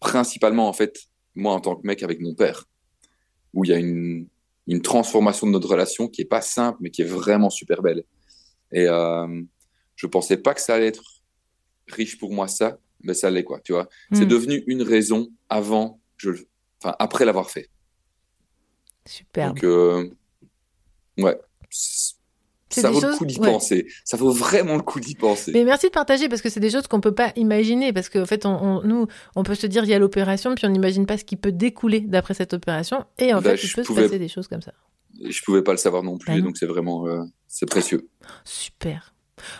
principalement, 0.01 0.68
en 0.68 0.73
fait, 0.73 1.07
moi 1.35 1.53
en 1.55 1.61
tant 1.61 1.77
que 1.77 1.87
mec 1.87 2.03
avec 2.03 2.21
mon 2.21 2.35
père, 2.35 2.64
où 3.55 3.64
il 3.64 3.71
y 3.71 3.75
a 3.75 3.79
une, 3.79 4.27
une 4.66 4.83
transformation 4.83 5.47
de 5.47 5.53
notre 5.53 5.68
relation 5.68 6.09
qui 6.09 6.23
est 6.23 6.27
pas 6.27 6.42
simple, 6.42 6.79
mais 6.81 6.90
qui 6.90 7.03
est 7.03 7.07
vraiment 7.07 7.51
super 7.51 7.83
belle. 7.83 8.05
Et 8.73 8.87
euh, 8.88 9.42
je 9.97 10.07
pensais 10.07 10.37
pas 10.38 10.55
que 10.55 10.61
ça 10.61 10.75
allait 10.75 10.88
être 10.88 11.05
riche 11.88 12.18
pour 12.18 12.33
moi 12.33 12.49
ça, 12.49 12.79
mais 13.03 13.14
ça 13.14 13.31
l'est 13.31 13.45
quoi, 13.45 13.61
tu 13.61 13.73
vois. 13.73 13.88
C'est 14.12 14.25
Hmm. 14.25 14.29
devenu 14.29 14.62
une 14.66 14.83
raison 14.83 15.29
avant, 15.49 16.01
je, 16.16 16.31
enfin 16.83 16.95
après 16.99 17.25
l'avoir 17.25 17.51
fait. 17.51 17.68
Superbe. 19.07 19.57
Donc 19.57 19.64
euh, 19.64 20.09
ouais, 21.18 21.38
C'est 21.71 22.14
ça 22.80 22.90
vaut 22.90 23.00
choses- 23.00 23.12
le 23.12 23.16
coup 23.18 23.26
d'y 23.26 23.38
ouais. 23.38 23.46
penser. 23.52 23.87
Ça 24.04 24.16
vaut 24.16 24.30
vraiment 24.32 24.76
le 24.76 24.82
coup 24.82 24.98
d'y 25.00 25.14
penser. 25.14 25.52
Mais 25.52 25.64
merci 25.64 25.87
de 25.87 25.92
partager 25.92 26.28
parce 26.28 26.40
que 26.42 26.48
c'est 26.48 26.61
des 26.61 26.70
choses 26.70 26.87
qu'on 26.87 27.00
peut 27.00 27.14
pas 27.14 27.32
imaginer 27.37 27.92
parce 27.92 28.08
qu'en 28.08 28.26
fait, 28.26 28.46
on, 28.46 28.50
on- 28.50 28.82
nous, 28.82 29.06
on 29.37 29.42
peut 29.42 29.54
se 29.54 29.66
dire 29.66 29.85
il 29.85 29.90
y 29.90 29.94
a 29.94 29.98
l'opération 29.98 30.54
puis 30.54 30.66
on 30.66 30.70
n'imagine 30.70 31.06
pas 31.06 31.18
ce 31.18 31.24
qui 31.24 31.37
peut 31.37 31.52
découler 31.52 32.00
d'après 32.00 32.35
cette 32.35 32.54
opération 32.54 33.04
et 33.18 33.35
en 33.35 33.40
Bah, 33.42 33.56
fait, 33.56 33.64
il 33.66 33.72
peut 33.72 33.85
se 33.85 33.92
passer 33.92 34.18
des 34.18 34.28
choses 34.28 34.48
comme 34.48 34.62
ça. 34.62 34.72
Je 35.22 35.42
pouvais 35.42 35.62
pas 35.62 35.72
le 35.72 35.78
savoir 35.78 36.02
non 36.02 36.16
plus, 36.18 36.32
Bah 36.32 36.38
non. 36.38 36.46
donc 36.46 36.56
c'est 36.56 36.66
vraiment 36.66 37.06
euh, 37.06 37.22
c'est 37.46 37.66
précieux. 37.66 38.08
Super. 38.44 39.14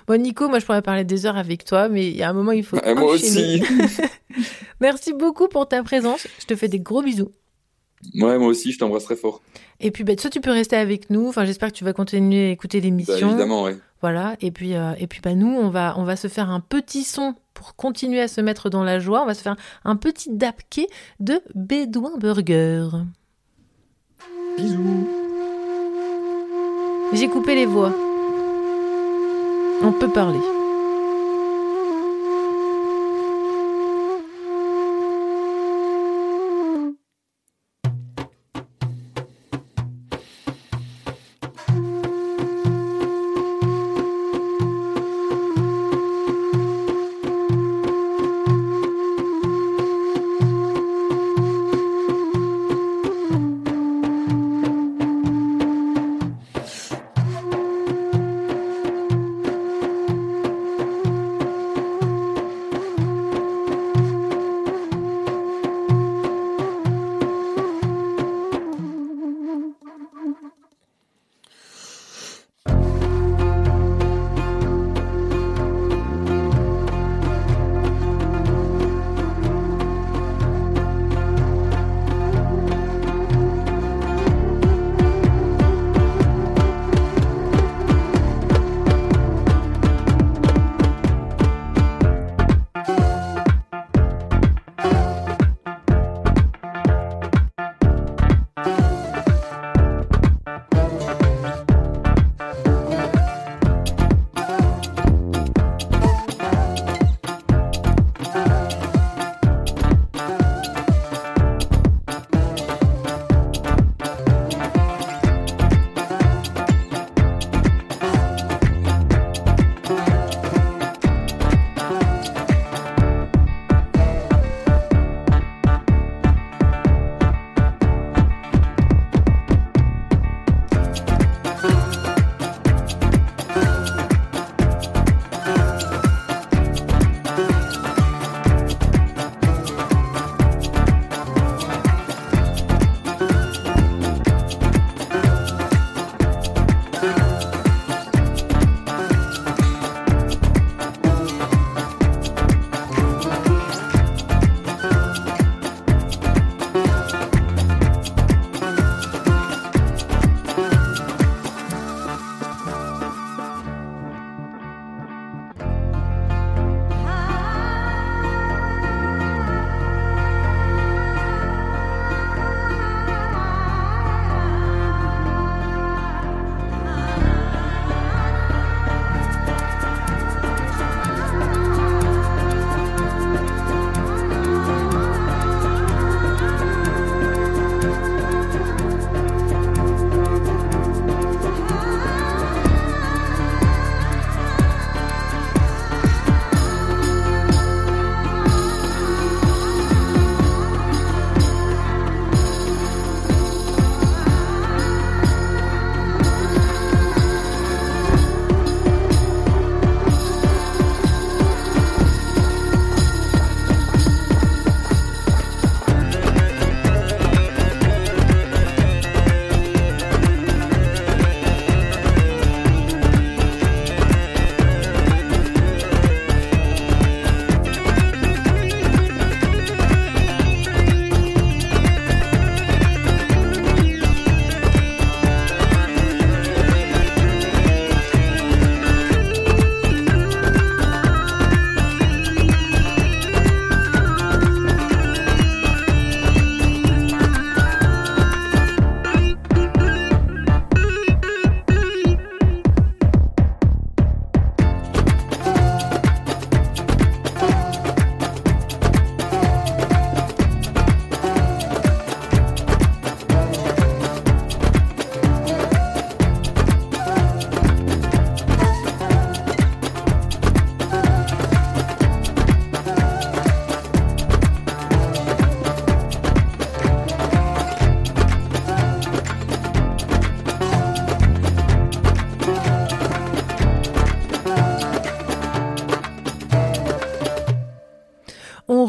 Bon, 0.07 0.21
Nico, 0.21 0.49
moi 0.49 0.59
je 0.61 0.65
pourrais 0.67 0.81
parler 0.83 1.05
des 1.05 1.27
heures 1.27 1.37
avec 1.37 1.65
toi, 1.65 1.89
mais 1.89 2.09
il 2.09 2.17
y 2.17 2.23
a 2.23 2.31
un 2.31 2.33
moment 2.33 2.53
il 2.53 2.65
faut. 2.65 2.79
Ah, 2.85 2.95
moi 2.95 3.13
aussi. 3.13 3.63
Merci 4.81 5.13
beaucoup 5.13 5.49
pour 5.49 5.69
ta 5.69 5.83
présence. 5.83 6.27
Je 6.41 6.47
te 6.47 6.57
fais 6.57 6.69
des 6.69 6.81
gros 6.81 7.03
bisous. 7.03 7.33
Ouais, 8.15 8.39
moi 8.39 8.49
aussi, 8.49 8.73
je 8.73 8.79
t'embrasse 8.79 9.05
très 9.05 9.17
fort. 9.17 9.41
Et 9.81 9.91
puis, 9.91 10.05
bah, 10.05 10.13
soit 10.19 10.31
tu 10.31 10.41
peux 10.41 10.51
rester 10.51 10.77
avec 10.77 11.09
nous. 11.11 11.29
Enfin, 11.29 11.45
j'espère 11.45 11.71
que 11.71 11.77
tu 11.77 11.85
vas 11.85 11.93
continuer 11.93 12.49
à 12.49 12.51
écouter 12.51 12.81
Bah, 12.81 12.85
l'émission. 12.87 13.29
évidemment, 13.29 13.63
ouais. 13.65 13.77
Voilà. 14.01 14.37
Et 14.41 14.51
puis, 14.51 14.75
euh, 14.75 14.93
et 14.99 15.07
puis, 15.07 15.21
bah, 15.23 15.35
nous, 15.35 15.49
on 15.49 15.69
va, 15.71 15.95
on 15.99 16.05
va 16.05 16.17
se 16.17 16.27
faire 16.29 16.51
un 16.51 16.61
petit 16.61 17.05
son 17.05 17.35
pour 17.55 17.77
continuer 17.77 18.21
à 18.21 18.29
se 18.29 18.41
mettre 18.41 18.71
dans 18.71 18.83
la 18.83 18.99
joie. 18.99 19.23
On 19.23 19.27
va 19.27 19.35
se 19.35 19.43
faire 19.43 19.57
un 19.85 19.97
petit 19.97 20.31
dapké 20.31 20.89
de 21.21 21.41
Bédouin 21.55 22.17
Burger. 22.19 22.89
Bisous. 24.59 25.07
J'ai 27.13 27.29
coupé 27.29 27.55
les 27.55 27.67
voix. 27.67 27.93
On 29.83 29.93
peut 29.93 30.09
parler. 30.11 30.39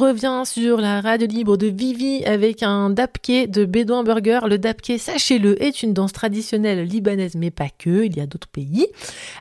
Revient 0.04 0.44
sur 0.46 0.82
la 0.82 1.00
radio 1.00 1.26
libre 1.28 1.56
de 1.56 1.68
Vivi 1.68 2.26
avec 2.26 2.62
un 2.62 2.90
dapké 2.90 3.48
de 3.48 3.64
Bédouin 3.64 4.04
Burger. 4.04 4.42
Le 4.50 4.58
dapké, 4.58 4.98
sachez-le, 4.98 5.62
est 5.64 5.82
une 5.82 5.94
danse 5.94 6.12
traditionnelle 6.12 6.84
libanaise, 6.84 7.36
mais 7.36 7.52
pas 7.52 7.70
que, 7.70 8.04
il 8.04 8.18
y 8.18 8.20
a 8.20 8.26
d'autres 8.26 8.50
pays. 8.50 8.88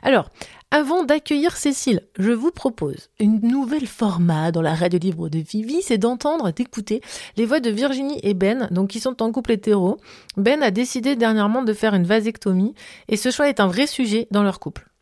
Alors, 0.03 0.29
avant 0.71 1.03
d'accueillir 1.03 1.57
Cécile, 1.57 2.01
je 2.17 2.31
vous 2.31 2.51
propose 2.51 3.09
une 3.19 3.41
nouvelle 3.41 3.87
format 3.87 4.51
dans 4.51 4.61
la 4.61 4.73
radio 4.73 4.97
libre 4.99 5.27
de 5.27 5.39
Vivi, 5.39 5.81
c'est 5.81 5.97
d'entendre, 5.97 6.51
d'écouter 6.51 7.01
les 7.35 7.45
voix 7.45 7.59
de 7.59 7.69
Virginie 7.69 8.19
et 8.23 8.33
Ben, 8.33 8.69
donc 8.71 8.89
qui 8.89 9.01
sont 9.01 9.21
en 9.21 9.31
couple 9.33 9.51
hétéro. 9.51 9.97
Ben 10.37 10.63
a 10.63 10.71
décidé 10.71 11.17
dernièrement 11.17 11.63
de 11.63 11.73
faire 11.73 11.93
une 11.93 12.05
vasectomie 12.05 12.73
et 13.09 13.17
ce 13.17 13.31
choix 13.31 13.49
est 13.49 13.59
un 13.59 13.67
vrai 13.67 13.85
sujet 13.85 14.27
dans 14.31 14.43
leur 14.43 14.61
couple. 14.61 14.92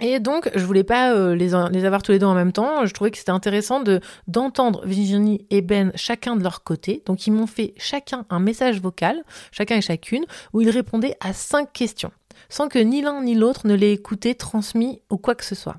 Et 0.00 0.18
donc, 0.18 0.50
je 0.54 0.64
voulais 0.64 0.82
pas 0.82 1.14
euh, 1.14 1.36
les, 1.36 1.50
les, 1.70 1.84
avoir 1.84 2.02
tous 2.02 2.12
les 2.12 2.18
deux 2.18 2.26
en 2.26 2.34
même 2.34 2.52
temps. 2.52 2.84
Je 2.84 2.92
trouvais 2.92 3.12
que 3.12 3.18
c'était 3.18 3.30
intéressant 3.30 3.80
de 3.80 4.00
d'entendre 4.26 4.84
Virginie 4.84 5.46
et 5.50 5.62
Ben 5.62 5.92
chacun 5.94 6.34
de 6.34 6.42
leur 6.42 6.64
côté. 6.64 7.02
Donc, 7.06 7.26
ils 7.26 7.32
m'ont 7.32 7.46
fait 7.46 7.74
chacun 7.76 8.26
un 8.28 8.40
message 8.40 8.80
vocal, 8.80 9.22
chacun 9.52 9.76
et 9.76 9.80
chacune, 9.80 10.24
où 10.52 10.60
ils 10.60 10.70
répondaient 10.70 11.16
à 11.20 11.32
cinq 11.32 11.72
questions 11.72 12.10
sans 12.48 12.68
que 12.68 12.78
ni 12.78 13.02
l'un 13.02 13.22
ni 13.22 13.34
l'autre 13.34 13.66
ne 13.66 13.74
l'ait 13.74 13.92
écouté, 13.92 14.34
transmis 14.34 15.00
ou 15.10 15.16
quoi 15.16 15.34
que 15.34 15.44
ce 15.44 15.54
soit. 15.54 15.76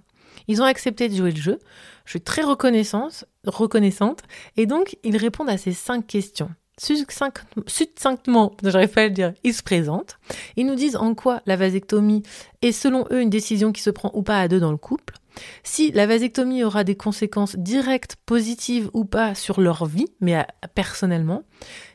Ils 0.48 0.62
ont 0.62 0.66
accepté 0.66 1.10
de 1.10 1.16
jouer 1.16 1.32
le 1.32 1.42
jeu. 1.42 1.60
Je 2.06 2.12
suis 2.12 2.22
très 2.22 2.44
reconnaissante, 2.44 3.26
reconnaissante. 3.46 4.22
Et 4.58 4.66
donc, 4.66 4.98
ils 5.04 5.18
répondent 5.18 5.50
à 5.50 5.58
ces 5.58 5.74
cinq 5.74 6.06
questions. 6.06 6.52
Succinctement, 6.78 8.52
j'arrive 8.64 8.90
pas 8.90 9.02
à 9.02 9.06
le 9.06 9.12
dire, 9.12 9.34
ils 9.44 9.54
se 9.54 9.64
présentent. 9.64 10.18
Ils 10.58 10.66
nous 10.66 10.76
disent 10.76 10.98
en 10.98 11.16
quoi 11.16 11.42
la 11.46 11.56
vasectomie 11.56 12.24
est 12.62 12.74
selon 12.74 13.06
eux 13.12 13.22
une 13.22 13.30
décision 13.30 13.72
qui 13.72 13.82
se 13.82 13.90
prend 13.90 14.12
ou 14.14 14.24
pas 14.24 14.40
à 14.40 14.48
deux 14.48 14.60
dans 14.60 14.72
le 14.72 14.78
couple. 14.78 15.16
Si 15.64 15.92
la 15.92 16.08
vasectomie 16.08 16.64
aura 16.64 16.84
des 16.84 16.96
conséquences 16.96 17.56
directes, 17.56 18.18
positives 18.26 18.90
ou 18.94 19.06
pas 19.06 19.36
sur 19.36 19.62
leur 19.62 19.86
vie, 19.86 20.08
mais 20.20 20.46
personnellement. 20.76 21.44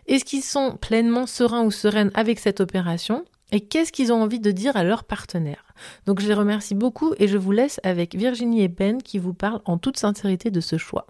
Est-ce 0.06 0.24
qu'ils 0.24 0.42
sont 0.42 0.76
pleinement 0.80 1.26
sereins 1.26 1.62
ou 1.62 1.70
sereines 1.70 2.10
avec 2.14 2.38
cette 2.38 2.60
opération? 2.60 3.24
Et 3.52 3.60
qu'est-ce 3.60 3.92
qu'ils 3.92 4.12
ont 4.12 4.22
envie 4.22 4.40
de 4.40 4.50
dire 4.50 4.76
à 4.76 4.84
leur 4.84 5.04
partenaire? 5.04 5.64
Donc 6.06 6.20
je 6.20 6.28
les 6.28 6.34
remercie 6.34 6.74
beaucoup 6.74 7.14
et 7.18 7.28
je 7.28 7.36
vous 7.36 7.52
laisse 7.52 7.80
avec 7.82 8.14
Virginie 8.14 8.62
et 8.62 8.68
Ben 8.68 9.02
qui 9.02 9.18
vous 9.18 9.34
parlent 9.34 9.62
en 9.64 9.76
toute 9.76 9.98
sincérité 9.98 10.50
de 10.50 10.60
ce 10.60 10.78
choix. 10.78 11.06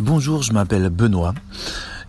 Bonjour, 0.00 0.42
je 0.42 0.54
m'appelle 0.54 0.88
Benoît, 0.88 1.34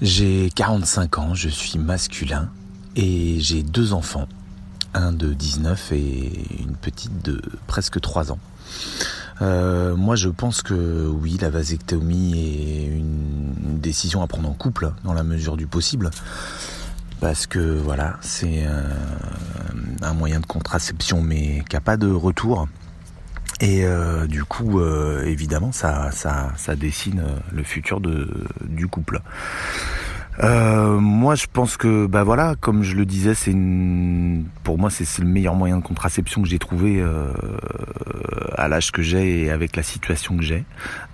j'ai 0.02 0.50
45 0.56 1.18
ans, 1.18 1.36
je 1.36 1.50
suis 1.50 1.78
masculin 1.78 2.50
et 2.96 3.42
j'ai 3.42 3.64
deux 3.64 3.92
enfants, 3.92 4.30
un 4.94 5.12
de 5.12 5.34
19 5.34 5.92
et 5.92 6.32
une 6.62 6.78
petite 6.78 7.22
de 7.22 7.42
presque 7.68 8.00
3 8.00 8.32
ans. 8.32 8.39
Euh, 9.42 9.98
moi, 9.98 10.16
je 10.16 10.30
pense 10.30 10.62
que 10.62 11.06
oui, 11.06 11.38
la 11.42 11.50
vasectomie 11.50 12.39
est 12.39 12.86
une 12.86 13.80
décision 13.82 14.22
à 14.22 14.28
prendre 14.28 14.48
en 14.48 14.54
couple, 14.54 14.94
dans 15.04 15.14
la 15.14 15.24
mesure 15.24 15.58
du 15.58 15.68
possible. 15.68 16.12
Parce 17.20 17.46
que 17.46 17.60
voilà, 17.60 18.20
c'est 18.22 18.66
un 20.02 20.14
moyen 20.14 20.39
de 20.39 20.46
contraception, 20.46 21.22
mais 21.22 21.66
qui 21.70 21.76
n'a 21.76 21.82
pas 21.82 21.98
de 21.98 22.10
retour. 22.10 22.70
Et 23.62 23.86
euh, 23.86 24.28
du 24.28 24.43
coup, 24.43 24.82
évidemment, 25.24 25.72
ça, 25.72 26.12
ça, 26.12 26.51
ça 26.57 26.76
dessine 26.76 27.24
le 27.51 27.64
futur 27.64 28.01
de, 28.01 28.45
du 28.66 28.88
couple. 28.88 29.22
Euh, 30.39 30.99
moi, 30.99 31.36
je 31.36 31.45
pense 31.51 31.78
que, 31.78 32.05
bah 32.07 32.24
voilà, 32.24 32.55
comme 32.59 32.84
je 32.84 32.95
le 32.95 33.05
disais, 33.05 33.36
c'est 33.36 33.55
pour 34.64 34.78
moi, 34.78 34.89
c'est 34.89 35.05
le 35.20 35.28
meilleur 35.28 35.55
moyen 35.55 35.78
de 35.78 35.84
contraception 35.84 36.41
que 36.41 36.47
j'ai 36.47 36.59
trouvé 36.59 36.99
euh, 36.99 37.32
à 38.55 38.68
l'âge 38.68 38.91
que 38.91 39.01
j'ai 39.01 39.43
et 39.43 39.51
avec 39.51 39.76
la 39.76 39.84
situation 39.84 40.38
que 40.38 40.43
j'ai. 40.43 40.64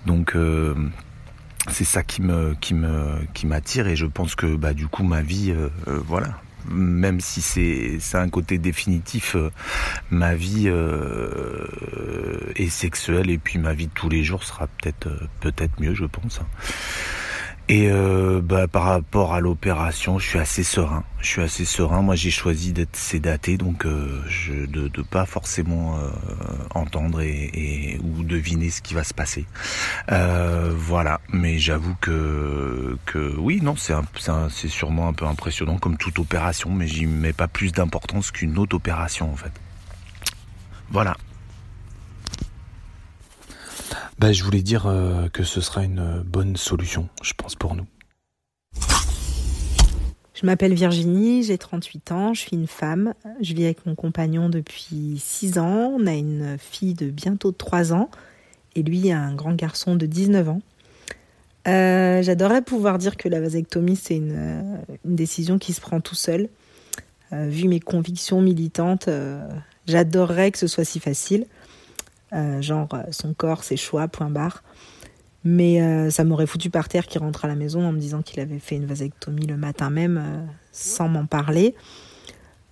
Donc, 0.06 0.34
euh, 0.34 0.74
c'est 1.70 1.84
ça 1.84 2.02
qui 2.02 2.22
me, 2.22 2.54
qui 2.60 2.74
me, 2.74 3.18
qui 3.34 3.46
m'attire 3.46 3.86
et 3.88 3.96
je 3.96 4.06
pense 4.06 4.34
que, 4.34 4.56
bah, 4.56 4.72
du 4.72 4.86
coup, 4.86 5.02
ma 5.02 5.20
vie, 5.20 5.50
euh, 5.50 5.68
euh, 5.88 6.00
voilà, 6.06 6.28
même 6.66 7.20
si 7.20 7.40
c'est 7.40 7.98
c'est 8.00 8.18
un 8.18 8.28
côté 8.28 8.58
définitif, 8.58 9.36
ma 10.10 10.34
vie 10.34 10.68
est 12.56 12.68
sexuelle 12.68 13.30
et 13.30 13.38
puis 13.38 13.58
ma 13.58 13.74
vie 13.74 13.86
de 13.86 13.92
tous 13.92 14.08
les 14.08 14.24
jours 14.24 14.44
sera 14.44 14.66
peut-être 14.66 15.08
peut-être 15.40 15.80
mieux, 15.80 15.94
je 15.94 16.04
pense. 16.04 16.40
Et 17.70 17.90
euh, 17.90 18.40
bah, 18.42 18.66
par 18.66 18.84
rapport 18.84 19.34
à 19.34 19.40
l'opération, 19.40 20.18
je 20.18 20.26
suis 20.26 20.38
assez 20.38 20.62
serein. 20.62 21.04
Je 21.20 21.26
suis 21.26 21.42
assez 21.42 21.66
serein. 21.66 22.00
Moi, 22.00 22.14
j'ai 22.14 22.30
choisi 22.30 22.72
d'être 22.72 22.96
sédaté, 22.96 23.58
donc 23.58 23.84
euh, 23.84 24.22
je, 24.26 24.64
de 24.64 24.90
ne 24.96 25.02
pas 25.02 25.26
forcément 25.26 25.98
euh, 25.98 26.08
entendre 26.74 27.20
et, 27.20 27.50
et, 27.52 28.00
ou 28.02 28.24
deviner 28.24 28.70
ce 28.70 28.80
qui 28.80 28.94
va 28.94 29.04
se 29.04 29.12
passer. 29.12 29.44
Euh, 30.10 30.72
voilà. 30.74 31.20
Mais 31.30 31.58
j'avoue 31.58 31.94
que 32.00 32.96
que 33.04 33.34
oui, 33.36 33.60
non, 33.62 33.76
c'est 33.76 33.92
c'est 34.50 34.68
sûrement 34.68 35.08
un 35.08 35.12
peu 35.12 35.26
impressionnant 35.26 35.76
comme 35.76 35.98
toute 35.98 36.18
opération, 36.18 36.70
mais 36.70 36.86
j'y 36.86 37.04
mets 37.04 37.34
pas 37.34 37.48
plus 37.48 37.72
d'importance 37.72 38.30
qu'une 38.30 38.58
autre 38.58 38.76
opération 38.76 39.30
en 39.30 39.36
fait. 39.36 39.52
Voilà. 40.90 41.16
Bah, 44.18 44.32
je 44.32 44.42
voulais 44.42 44.62
dire 44.62 44.86
euh, 44.86 45.28
que 45.28 45.44
ce 45.44 45.60
sera 45.60 45.84
une 45.84 46.22
bonne 46.22 46.56
solution, 46.56 47.08
je 47.22 47.34
pense, 47.34 47.54
pour 47.54 47.76
nous. 47.76 47.86
Je 50.34 50.46
m'appelle 50.46 50.74
Virginie, 50.74 51.42
j'ai 51.42 51.58
38 51.58 52.12
ans, 52.12 52.34
je 52.34 52.40
suis 52.40 52.56
une 52.56 52.68
femme. 52.68 53.14
Je 53.40 53.54
vis 53.54 53.64
avec 53.64 53.86
mon 53.86 53.94
compagnon 53.94 54.48
depuis 54.48 55.16
6 55.18 55.58
ans. 55.58 55.92
On 55.96 56.06
a 56.06 56.14
une 56.14 56.56
fille 56.58 56.94
de 56.94 57.10
bientôt 57.10 57.50
3 57.50 57.92
ans 57.92 58.08
et 58.76 58.82
lui 58.82 59.10
un 59.10 59.34
grand 59.34 59.54
garçon 59.54 59.96
de 59.96 60.06
19 60.06 60.48
ans. 60.48 60.62
Euh, 61.66 62.22
J'adorerais 62.22 62.62
pouvoir 62.62 62.98
dire 62.98 63.16
que 63.16 63.28
la 63.28 63.40
vasectomie, 63.40 63.96
c'est 63.96 64.16
une, 64.16 64.34
euh, 64.36 64.76
décision 65.04 65.58
qui 65.58 65.72
se 65.72 65.80
prend 65.80 66.00
tout 66.00 66.14
seul. 66.14 66.48
Euh, 67.32 67.48
vu 67.48 67.68
mes 67.68 67.80
convictions 67.80 68.40
militantes, 68.40 69.08
euh, 69.08 69.46
j'adorerais 69.86 70.50
que 70.50 70.58
ce 70.58 70.66
soit 70.66 70.84
si 70.84 71.00
facile. 71.00 71.46
Euh, 72.34 72.60
genre 72.60 72.88
euh, 72.92 73.04
son 73.10 73.32
corps, 73.32 73.64
ses 73.64 73.76
choix, 73.76 74.08
point 74.08 74.30
barre. 74.30 74.62
Mais 75.44 75.80
euh, 75.80 76.10
ça 76.10 76.24
m'aurait 76.24 76.46
foutu 76.46 76.68
par 76.68 76.88
terre 76.88 77.06
qu'il 77.06 77.20
rentre 77.20 77.44
à 77.44 77.48
la 77.48 77.54
maison 77.54 77.86
en 77.86 77.92
me 77.92 77.98
disant 77.98 78.22
qu'il 78.22 78.40
avait 78.40 78.58
fait 78.58 78.76
une 78.76 78.86
vasectomie 78.86 79.46
le 79.46 79.56
matin 79.56 79.88
même, 79.88 80.46
sans 80.72 81.08
m'en 81.08 81.26
parler. 81.26 81.74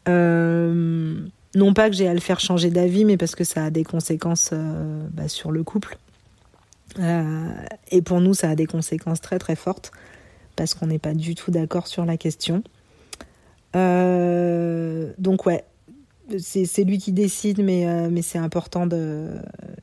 Non 0.09 1.73
pas 1.73 1.89
que 1.89 1.97
j'ai 1.97 2.07
à 2.07 2.13
le 2.13 2.21
faire 2.21 2.39
changer 2.39 2.71
d'avis, 2.71 3.07
mais 3.07 3.17
parce 3.17 3.35
que 3.35 3.45
ça 3.45 3.65
a 3.65 3.71
des 3.71 3.85
conséquences 3.85 4.53
bah, 5.13 5.29
sur 5.29 5.53
le 5.53 5.63
couple. 5.63 5.97
et 6.99 8.03
pour 8.03 8.21
nous, 8.21 8.35
ça 8.35 8.51
a 8.51 8.55
des 8.57 8.67
conséquences 8.67 9.23
très 9.23 9.39
très 9.39 9.57
fortes, 9.57 9.91
parce 10.55 10.75
qu'on 10.75 10.89
n'est 10.89 10.99
pas 10.99 11.15
du 11.15 11.35
tout 11.35 11.51
d'accord 11.51 11.87
sur 11.87 12.05
la 12.05 12.19
question. 12.19 12.63
donc 13.73 15.47
ouais, 15.47 15.65
c'est 16.39 16.85
lui 16.85 16.99
qui 16.99 17.12
décide, 17.12 17.62
mais, 17.62 17.87
euh, 17.87 18.09
mais 18.11 18.22
c'est 18.22 18.39
important 18.39 18.87
de. 18.87 19.29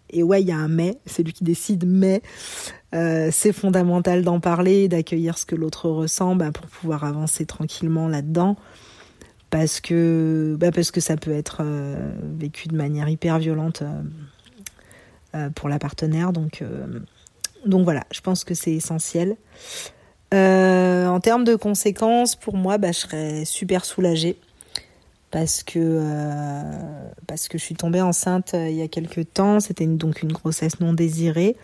Et 0.10 0.24
ouais, 0.24 0.42
il 0.42 0.48
y 0.48 0.52
a 0.52 0.58
un 0.58 0.68
mais, 0.68 0.98
c'est 1.06 1.24
lui 1.24 1.34
qui 1.34 1.44
décide, 1.44 1.86
mais 1.88 2.22
euh, 2.94 3.30
c'est 3.32 3.54
fondamental 3.54 4.24
d'en 4.24 4.40
parler, 4.40 4.88
d'accueillir 4.88 5.38
ce 5.38 5.46
que 5.46 5.56
l'autre 5.56 5.90
ressent 5.90 6.36
bah, 6.36 6.52
pour 6.52 6.68
pouvoir 6.68 7.04
avancer 7.04 7.46
tranquillement 7.46 8.08
là-dedans. 8.08 8.58
Parce 9.50 9.80
que, 9.82 10.58
bah, 10.60 10.70
ça 10.82 11.16
peut 11.16 11.32
être 11.32 11.58
euh, 11.62 12.12
vécu 12.38 12.68
de 12.68 12.76
manière 12.76 13.08
hyper 13.08 13.40
violente 13.40 13.84
pour 15.56 15.68
la 15.68 15.80
partenaire. 15.80 16.32
Donc, 16.32 16.64
donc 17.66 17.86
voilà, 17.86 18.04
je 18.12 18.22
pense 18.22 18.44
que 18.44 18.54
c'est 18.54 18.74
essentiel. 18.74 19.36
en 20.32 21.20
termes 21.22 21.44
de 21.44 21.56
conséquences, 21.56 22.36
pour 22.36 22.56
moi, 22.56 22.78
bah, 22.78 22.92
je 22.92 23.00
serais 23.00 23.46
super 23.46 23.84
soulagée 23.84 24.38
parce 25.34 25.64
que 25.64 25.80
euh, 25.80 26.62
parce 27.26 27.48
que 27.48 27.58
je 27.58 27.64
suis 27.64 27.74
tombée 27.74 28.02
enceinte 28.02 28.54
euh, 28.54 28.70
il 28.70 28.76
y 28.76 28.84
a 28.84 28.88
quelques 28.88 29.34
temps. 29.34 29.60
C'était 29.60 29.88
donc 29.88 30.22
une 30.22 30.32
grossesse 30.32 30.80
non 30.80 30.94
désirée. 30.94 31.58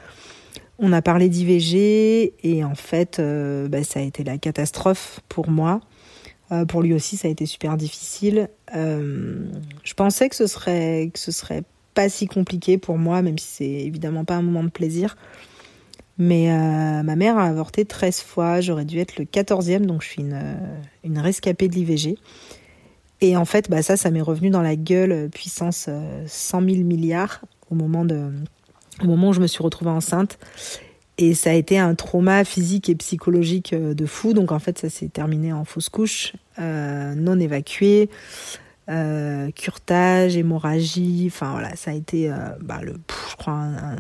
On 0.80 0.92
a 0.92 1.04
parlé 1.04 1.30
d'IVG 1.30 2.34
et 2.42 2.64
en 2.64 2.74
fait, 2.74 3.20
euh, 3.20 3.68
bah, 3.68 3.84
ça 3.84 4.00
a 4.00 4.02
été 4.02 4.24
la 4.24 4.40
catastrophe 4.40 5.22
pour 5.30 5.50
moi. 5.50 5.82
Pour 6.68 6.82
lui 6.82 6.96
aussi, 6.96 7.16
ça 7.16 7.28
a 7.28 7.32
été 7.32 7.46
super 7.46 7.78
difficile. 7.78 8.50
Je 8.74 9.94
pensais 9.96 10.30
que 10.30 10.36
ce 10.36 10.48
serait 10.48 11.12
serait 11.16 11.62
pas 11.94 12.10
si 12.10 12.26
compliqué 12.26 12.80
pour 12.80 12.98
moi, 12.98 13.22
même 13.22 13.38
si 13.38 13.48
c'est 13.48 13.86
évidemment 13.86 14.26
pas 14.26 14.34
un 14.34 14.42
moment 14.42 14.64
de 14.64 14.72
plaisir. 14.72 15.16
Mais 16.18 16.48
ma 17.04 17.16
mère 17.16 17.38
a 17.38 17.46
avorté 17.46 17.86
13 17.86 18.22
fois. 18.22 18.62
J'aurais 18.62 18.86
dû 18.86 18.98
être 18.98 19.18
le 19.18 19.26
14e, 19.26 19.86
donc 19.86 20.02
je 20.02 20.08
suis 20.08 20.22
une, 20.24 20.42
une 21.04 21.20
rescapée 21.20 21.68
de 21.68 21.76
l'IVG. 21.76 22.18
Et 23.22 23.36
en 23.36 23.46
fait, 23.46 23.70
bah 23.70 23.82
ça, 23.82 23.98
ça 23.98 24.12
m'est 24.12 24.22
revenu 24.22 24.50
dans 24.50 24.62
la 24.62 24.76
gueule 24.76 25.12
euh, 25.12 25.28
puissance 25.28 25.90
100 26.26 26.62
000 26.62 26.84
milliards 26.84 27.42
au 27.70 27.76
moment, 27.76 28.06
de, 28.06 28.32
au 29.04 29.06
moment 29.06 29.30
où 29.30 29.34
je 29.34 29.42
me 29.42 29.48
suis 29.48 29.64
retrouvée 29.64 29.92
enceinte. 29.92 30.38
Et 31.18 31.34
ça 31.34 31.50
a 31.50 31.54
été 31.54 31.78
un 31.78 31.96
trauma 31.96 32.46
physique 32.46 32.88
et 32.88 32.96
psychologique 32.96 33.74
euh, 33.74 33.94
de 33.94 34.06
fou. 34.06 34.34
Donc 34.34 34.54
en 34.54 34.60
fait, 34.60 34.78
ça 34.80 34.90
s'est 34.90 35.10
terminé 35.10 35.52
en 35.52 35.66
fausse 35.66 35.90
couche, 35.90 36.34
euh, 36.60 37.14
non 37.14 37.38
évacuée, 37.40 38.10
euh, 38.90 39.52
curtage, 39.52 40.38
hémorragie. 40.38 41.26
Enfin 41.28 41.52
voilà, 41.52 41.76
ça 41.76 41.92
a 41.92 41.94
été, 41.94 42.32
euh, 42.32 42.36
bah, 42.62 42.80
le, 42.82 42.94
pff, 42.94 43.36
crois, 43.38 43.54
un, 43.54 43.98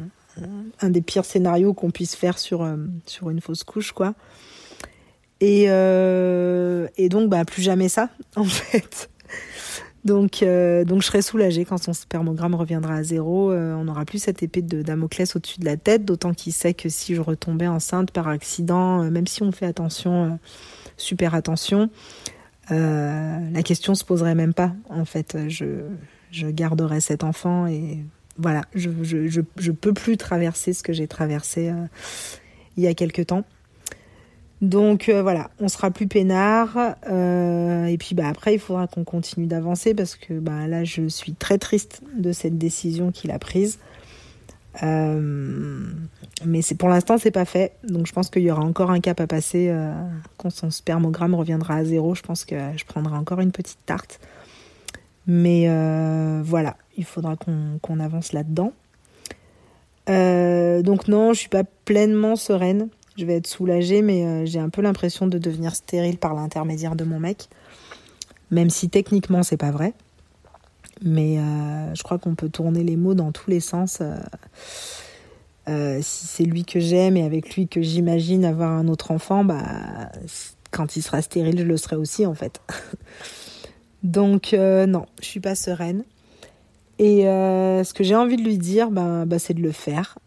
un 0.81 0.89
des 0.89 1.01
pires 1.01 1.25
scénarios 1.25 1.73
qu'on 1.73 1.91
puisse 1.91 2.15
faire 2.15 2.39
sur, 2.39 2.63
euh, 2.63 2.77
sur 3.05 3.29
une 3.29 3.41
fausse 3.41 3.63
couche, 3.63 3.91
quoi. 3.91 4.13
Et, 5.41 5.65
euh, 5.67 6.87
et 6.97 7.09
donc, 7.09 7.29
bah, 7.29 7.45
plus 7.45 7.61
jamais 7.61 7.89
ça, 7.89 8.09
en 8.35 8.43
fait. 8.43 9.09
Donc, 10.05 10.43
euh, 10.43 10.85
donc 10.85 11.01
je 11.01 11.07
serai 11.07 11.21
soulagée 11.21 11.65
quand 11.65 11.77
son 11.77 11.93
spermogramme 11.93 12.55
reviendra 12.55 12.95
à 12.95 13.03
zéro. 13.03 13.51
on 13.53 13.83
n'aura 13.83 14.05
plus 14.05 14.19
cette 14.19 14.41
épée 14.41 14.61
de 14.61 14.81
Damoclès 14.81 15.35
au-dessus 15.35 15.59
de 15.59 15.65
la 15.65 15.75
tête, 15.75 16.05
d'autant 16.05 16.33
qu'il 16.33 16.53
sait 16.53 16.73
que 16.73 16.87
si 16.87 17.15
je 17.15 17.21
retombais 17.21 17.67
enceinte 17.67 18.11
par 18.11 18.29
accident, 18.29 19.03
même 19.11 19.27
si 19.27 19.43
on 19.43 19.51
fait 19.51 19.65
attention, 19.65 20.39
super 20.95 21.35
attention, 21.35 21.89
la 22.69 23.61
question 23.63 23.93
se 23.93 24.05
poserait 24.05 24.35
même 24.35 24.53
pas. 24.53 24.73
En 24.89 25.03
fait, 25.03 25.37
je, 25.49 26.49
garderai 26.49 27.01
cet 27.01 27.25
enfant 27.25 27.67
et 27.67 27.99
voilà, 28.39 28.63
je, 28.73 28.89
je, 29.03 29.41
je, 29.57 29.71
peux 29.71 29.93
plus 29.93 30.15
traverser 30.15 30.71
ce 30.73 30.81
que 30.81 30.93
j'ai 30.93 31.07
traversé 31.07 31.69
euh, 31.69 31.85
il 32.77 32.83
y 32.83 32.87
a 32.87 32.93
quelque 32.93 33.21
temps. 33.21 33.43
Donc 34.61 35.07
euh, 35.07 35.21
voilà, 35.21 35.49
on 35.59 35.67
sera 35.67 35.91
plus 35.91 36.07
peinard. 36.07 36.95
Euh, 37.09 37.85
et 37.85 37.97
puis 37.97 38.15
bah, 38.15 38.27
après, 38.27 38.53
il 38.53 38.59
faudra 38.59 38.87
qu'on 38.87 39.03
continue 39.03 39.47
d'avancer 39.47 39.93
parce 39.93 40.15
que 40.15 40.33
bah, 40.33 40.67
là, 40.67 40.83
je 40.83 41.07
suis 41.07 41.33
très 41.33 41.57
triste 41.57 42.01
de 42.17 42.31
cette 42.31 42.57
décision 42.57 43.11
qu'il 43.11 43.31
a 43.31 43.39
prise. 43.39 43.79
mais 44.81 46.61
c'est 46.61 46.75
pour 46.75 46.89
l'instant, 46.89 47.17
c'est 47.17 47.31
pas 47.31 47.45
fait. 47.45 47.73
Donc 47.83 48.07
je 48.07 48.13
pense 48.13 48.29
qu'il 48.29 48.43
y 48.43 48.51
aura 48.51 48.63
encore 48.63 48.91
un 48.91 48.99
cap 48.99 49.19
à 49.21 49.27
passer. 49.27 49.73
quand 50.37 50.49
son 50.49 50.71
spermogramme 50.71 51.35
reviendra 51.35 51.75
à 51.75 51.83
zéro, 51.85 52.15
je 52.15 52.21
pense 52.21 52.45
que 52.45 52.55
je 52.75 52.85
prendrai 52.85 53.15
encore 53.15 53.39
une 53.39 53.51
petite 53.51 53.79
tarte. 53.85 54.19
Mais 55.27 55.67
voilà, 56.43 56.75
il 56.97 57.05
faudra 57.05 57.35
qu'on 57.37 57.99
avance 57.99 58.33
là-dedans. 58.33 58.73
Euh, 60.09 60.81
donc 60.81 61.07
non, 61.07 61.33
je 61.33 61.39
suis 61.39 61.49
pas 61.49 61.63
pleinement 61.85 62.35
sereine. 62.35 62.89
Je 63.19 63.25
vais 63.25 63.35
être 63.35 63.47
soulagée, 63.47 64.01
mais 64.01 64.25
euh, 64.25 64.45
j'ai 64.45 64.59
un 64.59 64.69
peu 64.69 64.81
l'impression 64.81 65.27
de 65.27 65.37
devenir 65.37 65.75
stérile 65.75 66.17
par 66.17 66.33
l'intermédiaire 66.33 66.95
de 66.95 67.03
mon 67.03 67.19
mec. 67.19 67.49
Même 68.49 68.69
si 68.69 68.89
techniquement 68.89 69.43
c'est 69.43 69.57
pas 69.57 69.71
vrai. 69.71 69.93
Mais 71.03 71.37
euh, 71.37 71.93
je 71.93 72.03
crois 72.03 72.17
qu'on 72.17 72.35
peut 72.35 72.49
tourner 72.49 72.83
les 72.83 72.95
mots 72.95 73.13
dans 73.13 73.31
tous 73.31 73.49
les 73.49 73.59
sens. 73.59 74.01
si 75.67 76.27
c'est 76.27 76.45
lui 76.45 76.65
que 76.65 76.79
j'aime 76.79 77.17
et 77.17 77.23
avec 77.23 77.55
lui 77.55 77.67
que 77.67 77.81
j'imagine 77.81 78.45
avoir 78.45 78.71
un 78.71 78.87
autre 78.87 79.11
enfant, 79.11 79.43
bah 79.43 80.09
quand 80.71 80.95
il 80.95 81.01
sera 81.01 81.21
stérile, 81.21 81.59
je 81.59 81.63
le 81.63 81.77
serai 81.77 81.95
aussi 81.95 82.25
en 82.25 82.33
fait. 82.33 82.61
Donc 84.03 84.53
non, 84.53 85.05
je 85.21 85.25
suis 85.25 85.39
pas 85.39 85.55
sereine. 85.55 86.03
Et 86.99 87.27
euh, 87.27 87.83
ce 87.85 87.93
que 87.93 88.03
j'ai 88.03 88.15
envie 88.15 88.35
de 88.35 88.43
lui 88.43 88.57
dire, 88.57 88.91
ben, 88.91 89.25
ben 89.25 89.39
c'est 89.39 89.53
de 89.53 89.61
le 89.61 89.71
faire. 89.71 90.19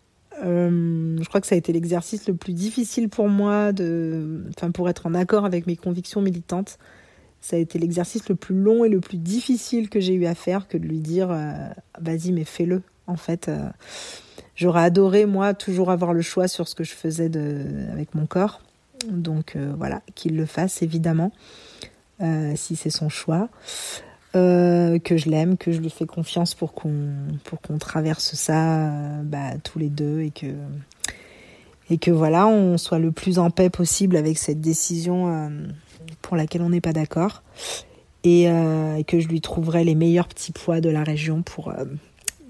Euh, 0.44 1.16
je 1.20 1.28
crois 1.28 1.40
que 1.40 1.46
ça 1.46 1.54
a 1.54 1.58
été 1.58 1.72
l'exercice 1.72 2.26
le 2.26 2.34
plus 2.34 2.52
difficile 2.52 3.08
pour 3.08 3.28
moi, 3.28 3.72
de, 3.72 4.44
enfin 4.50 4.70
pour 4.70 4.88
être 4.88 5.06
en 5.06 5.14
accord 5.14 5.44
avec 5.44 5.66
mes 5.66 5.76
convictions 5.76 6.20
militantes. 6.20 6.78
Ça 7.40 7.56
a 7.56 7.58
été 7.58 7.78
l'exercice 7.78 8.28
le 8.28 8.34
plus 8.34 8.54
long 8.54 8.84
et 8.84 8.88
le 8.88 9.00
plus 9.00 9.18
difficile 9.18 9.88
que 9.88 10.00
j'ai 10.00 10.14
eu 10.14 10.26
à 10.26 10.34
faire 10.34 10.68
que 10.68 10.78
de 10.78 10.86
lui 10.86 11.00
dire 11.00 11.30
euh, 11.30 11.52
vas-y 12.00 12.32
mais 12.32 12.44
fais-le. 12.44 12.82
En 13.08 13.16
fait, 13.16 13.50
j'aurais 14.54 14.84
adoré 14.84 15.26
moi 15.26 15.54
toujours 15.54 15.90
avoir 15.90 16.12
le 16.12 16.22
choix 16.22 16.46
sur 16.46 16.68
ce 16.68 16.76
que 16.76 16.84
je 16.84 16.92
faisais 16.92 17.28
de, 17.28 17.66
avec 17.92 18.14
mon 18.14 18.26
corps. 18.26 18.62
Donc 19.08 19.56
voilà, 19.76 20.02
qu'il 20.14 20.36
le 20.36 20.46
fasse 20.46 20.82
évidemment, 20.82 21.32
si 22.54 22.76
c'est 22.76 22.90
son 22.90 23.08
choix. 23.08 23.48
Euh, 24.34 24.98
que 24.98 25.18
je 25.18 25.28
l'aime, 25.28 25.58
que 25.58 25.72
je 25.72 25.80
lui 25.80 25.90
fais 25.90 26.06
confiance 26.06 26.54
pour 26.54 26.72
qu'on 26.72 27.12
pour 27.44 27.60
qu'on 27.60 27.76
traverse 27.76 28.34
ça 28.34 28.86
euh, 28.88 29.22
bah, 29.22 29.58
tous 29.62 29.78
les 29.78 29.90
deux 29.90 30.20
et 30.22 30.30
que 30.30 30.46
et 31.90 31.98
que 31.98 32.10
voilà 32.10 32.46
on 32.46 32.78
soit 32.78 32.98
le 32.98 33.12
plus 33.12 33.38
en 33.38 33.50
paix 33.50 33.68
possible 33.68 34.16
avec 34.16 34.38
cette 34.38 34.62
décision 34.62 35.28
euh, 35.28 35.50
pour 36.22 36.38
laquelle 36.38 36.62
on 36.62 36.70
n'est 36.70 36.80
pas 36.80 36.94
d'accord 36.94 37.42
et, 38.24 38.44
que 39.06 39.20
je 39.20 39.28
lui 39.28 39.42
trouverai 39.42 39.84
les 39.84 39.94
meilleurs 39.94 40.28
petits 40.28 40.52
pois 40.52 40.80
de 40.80 40.88
la 40.88 41.04
région 41.04 41.42
pour 41.42 41.70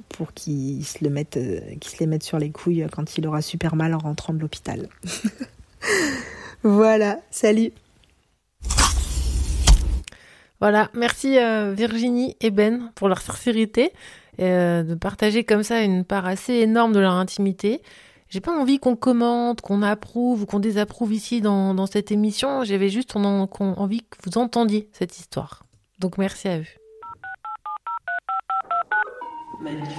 pour 0.08 0.32
qu'il 0.34 0.84
se 0.84 1.02
le 1.02 1.10
mette 1.10 1.34
se 1.34 1.98
les 1.98 2.06
mette 2.06 2.22
sur 2.22 2.38
les 2.38 2.50
couilles 2.50 2.86
quand 2.92 3.18
il 3.18 3.26
aura 3.26 3.42
super 3.42 3.74
mal 3.74 3.92
en 3.94 3.98
rentrant 3.98 4.34
de 4.34 4.38
l'hôpital. 4.38 4.88
voilà, 6.62 7.18
salut. 7.32 7.72
Voilà, 10.62 10.90
merci 10.94 11.40
euh, 11.40 11.74
Virginie 11.76 12.36
et 12.40 12.52
Ben 12.52 12.92
pour 12.94 13.08
leur 13.08 13.20
sincérité 13.20 13.92
et 14.38 14.44
euh, 14.44 14.84
de 14.84 14.94
partager 14.94 15.42
comme 15.42 15.64
ça 15.64 15.82
une 15.82 16.04
part 16.04 16.24
assez 16.24 16.52
énorme 16.52 16.92
de 16.92 17.00
leur 17.00 17.14
intimité. 17.14 17.82
J'ai 18.28 18.40
pas 18.40 18.56
envie 18.56 18.78
qu'on 18.78 18.94
commente, 18.94 19.60
qu'on 19.60 19.82
approuve 19.82 20.42
ou 20.42 20.46
qu'on 20.46 20.60
désapprouve 20.60 21.12
ici 21.12 21.40
dans, 21.40 21.86
cette 21.86 22.12
émission. 22.12 22.62
J'avais 22.62 22.90
juste 22.90 23.16
envie 23.16 24.02
que 24.02 24.16
vous 24.24 24.38
entendiez 24.38 24.88
cette 24.92 25.18
histoire. 25.18 25.64
Donc 25.98 26.16
merci 26.16 26.46
à 26.46 26.60
eux. 26.60 26.66
Magnifique. 29.60 29.96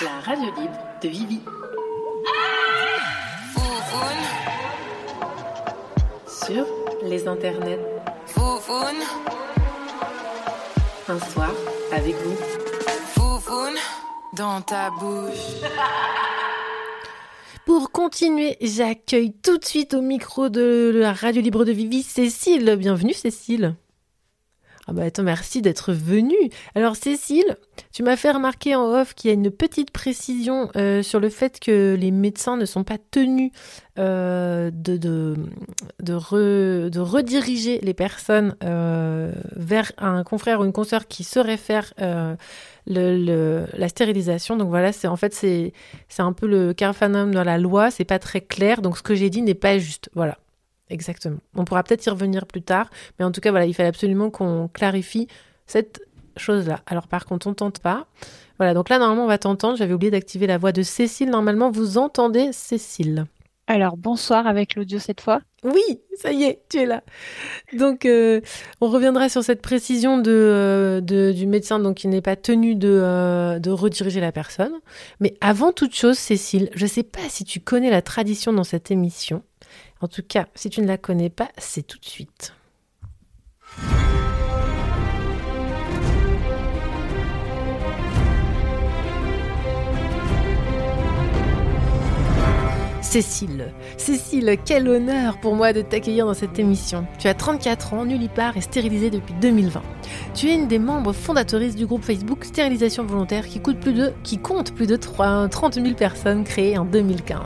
La 0.00 0.20
radio 0.20 0.44
libre 0.44 0.78
de 1.02 1.08
Vivi. 1.08 1.40
Sur 6.28 6.87
les 7.08 7.26
internets. 7.26 7.78
Foufoune. 8.26 9.02
Un 11.08 11.18
soir 11.30 11.52
avec 11.92 12.14
vous. 12.16 12.36
Foufoune 13.14 13.76
dans 14.36 14.60
ta 14.60 14.90
bouche. 14.90 15.62
Pour 17.66 17.90
continuer, 17.90 18.56
j'accueille 18.60 19.32
tout 19.42 19.58
de 19.58 19.64
suite 19.64 19.94
au 19.94 20.00
micro 20.00 20.48
de 20.48 20.92
la 20.94 21.12
radio 21.12 21.42
libre 21.42 21.64
de 21.64 21.72
Vivi 21.72 22.02
Cécile. 22.02 22.76
Bienvenue 22.78 23.14
Cécile. 23.14 23.74
Ah 24.90 24.94
bah 24.94 25.02
attends, 25.02 25.22
merci 25.22 25.60
d'être 25.60 25.92
venu. 25.92 26.34
Alors 26.74 26.96
Cécile, 26.96 27.58
tu 27.92 28.02
m'as 28.02 28.16
fait 28.16 28.30
remarquer 28.30 28.74
en 28.74 28.86
off 28.86 29.12
qu'il 29.12 29.28
y 29.28 29.30
a 29.30 29.34
une 29.34 29.50
petite 29.50 29.90
précision 29.90 30.70
euh, 30.76 31.02
sur 31.02 31.20
le 31.20 31.28
fait 31.28 31.60
que 31.60 31.94
les 31.94 32.10
médecins 32.10 32.56
ne 32.56 32.64
sont 32.64 32.84
pas 32.84 32.96
tenus 33.10 33.50
euh, 33.98 34.70
de, 34.72 34.96
de, 34.96 35.36
de, 36.00 36.88
de, 36.88 37.00
rediriger 37.00 37.80
les 37.82 37.92
personnes 37.92 38.56
euh, 38.64 39.30
vers 39.56 39.92
un 39.98 40.24
confrère 40.24 40.60
ou 40.60 40.64
une 40.64 40.72
consoeur 40.72 41.06
qui 41.06 41.22
saurait 41.22 41.58
faire 41.58 41.92
la 42.86 43.88
stérilisation. 43.88 44.56
Donc 44.56 44.70
voilà, 44.70 44.92
c'est 44.92 45.08
en 45.08 45.16
fait 45.16 45.34
c'est 45.34 45.72
un 46.16 46.32
peu 46.32 46.46
le 46.46 46.72
carfanum 46.72 47.34
dans 47.34 47.44
la 47.44 47.58
loi, 47.58 47.90
c'est 47.90 48.06
pas 48.06 48.18
très 48.18 48.40
clair. 48.40 48.80
Donc 48.80 48.96
ce 48.96 49.02
que 49.02 49.14
j'ai 49.14 49.28
dit 49.28 49.42
n'est 49.42 49.52
pas 49.52 49.76
juste. 49.76 50.08
Voilà. 50.14 50.38
Exactement. 50.90 51.38
On 51.54 51.64
pourra 51.64 51.82
peut-être 51.82 52.04
y 52.06 52.10
revenir 52.10 52.46
plus 52.46 52.62
tard, 52.62 52.90
mais 53.18 53.24
en 53.24 53.32
tout 53.32 53.40
cas, 53.40 53.50
voilà, 53.50 53.66
il 53.66 53.74
fallait 53.74 53.88
absolument 53.88 54.30
qu'on 54.30 54.68
clarifie 54.68 55.28
cette 55.66 56.00
chose-là. 56.36 56.80
Alors 56.86 57.08
par 57.08 57.26
contre, 57.26 57.46
on 57.46 57.54
tente 57.54 57.80
pas. 57.80 58.06
Voilà, 58.58 58.74
donc 58.74 58.88
là, 58.88 58.98
normalement, 58.98 59.24
on 59.24 59.28
va 59.28 59.38
t'entendre. 59.38 59.76
J'avais 59.76 59.92
oublié 59.92 60.10
d'activer 60.10 60.46
la 60.46 60.58
voix 60.58 60.72
de 60.72 60.82
Cécile. 60.82 61.30
Normalement, 61.30 61.70
vous 61.70 61.96
entendez 61.96 62.52
Cécile. 62.52 63.26
Alors, 63.68 63.98
bonsoir 63.98 64.46
avec 64.46 64.74
l'audio 64.74 64.98
cette 64.98 65.20
fois. 65.20 65.40
Oui, 65.62 66.00
ça 66.16 66.32
y 66.32 66.44
est, 66.44 66.62
tu 66.70 66.78
es 66.78 66.86
là. 66.86 67.02
Donc, 67.74 68.06
euh, 68.06 68.40
on 68.80 68.88
reviendra 68.88 69.28
sur 69.28 69.44
cette 69.44 69.60
précision 69.60 70.22
euh, 70.26 71.02
de, 71.02 71.32
du 71.32 71.46
médecin 71.46 71.78
donc, 71.78 71.96
qui 71.96 72.08
n'est 72.08 72.22
pas 72.22 72.34
tenu 72.34 72.76
de, 72.76 72.88
euh, 72.88 73.58
de 73.58 73.70
rediriger 73.70 74.20
la 74.20 74.32
personne. 74.32 74.72
Mais 75.20 75.34
avant 75.42 75.72
toute 75.72 75.94
chose, 75.94 76.16
Cécile, 76.16 76.70
je 76.74 76.84
ne 76.84 76.88
sais 76.88 77.02
pas 77.02 77.28
si 77.28 77.44
tu 77.44 77.60
connais 77.60 77.90
la 77.90 78.00
tradition 78.00 78.54
dans 78.54 78.64
cette 78.64 78.90
émission. 78.90 79.42
En 80.00 80.08
tout 80.08 80.22
cas, 80.22 80.46
si 80.54 80.70
tu 80.70 80.80
ne 80.80 80.86
la 80.86 80.96
connais 80.96 81.30
pas, 81.30 81.48
c'est 81.58 81.82
tout 81.82 81.98
de 81.98 82.04
suite. 82.04 82.54
Cécile, 93.00 93.72
Cécile, 93.96 94.58
quel 94.66 94.86
honneur 94.86 95.40
pour 95.40 95.54
moi 95.54 95.72
de 95.72 95.80
t'accueillir 95.80 96.26
dans 96.26 96.34
cette 96.34 96.58
émission. 96.58 97.06
Tu 97.18 97.26
as 97.26 97.32
34 97.32 97.94
ans, 97.94 98.04
nullipare 98.04 98.58
et 98.58 98.60
stérilisée 98.60 99.08
depuis 99.08 99.32
2020. 99.40 99.82
Tu 100.34 100.48
es 100.50 100.54
une 100.54 100.68
des 100.68 100.78
membres 100.78 101.14
fondatrices 101.14 101.74
du 101.74 101.86
groupe 101.86 102.04
Facebook 102.04 102.44
Stérilisation 102.44 103.04
Volontaire 103.04 103.46
qui, 103.46 103.60
coûte 103.60 103.80
plus 103.80 103.94
de, 103.94 104.12
qui 104.24 104.36
compte 104.36 104.74
plus 104.74 104.86
de 104.86 104.96
30 104.96 105.74
000 105.74 105.94
personnes 105.94 106.44
créées 106.44 106.76
en 106.76 106.84
2015. 106.84 107.40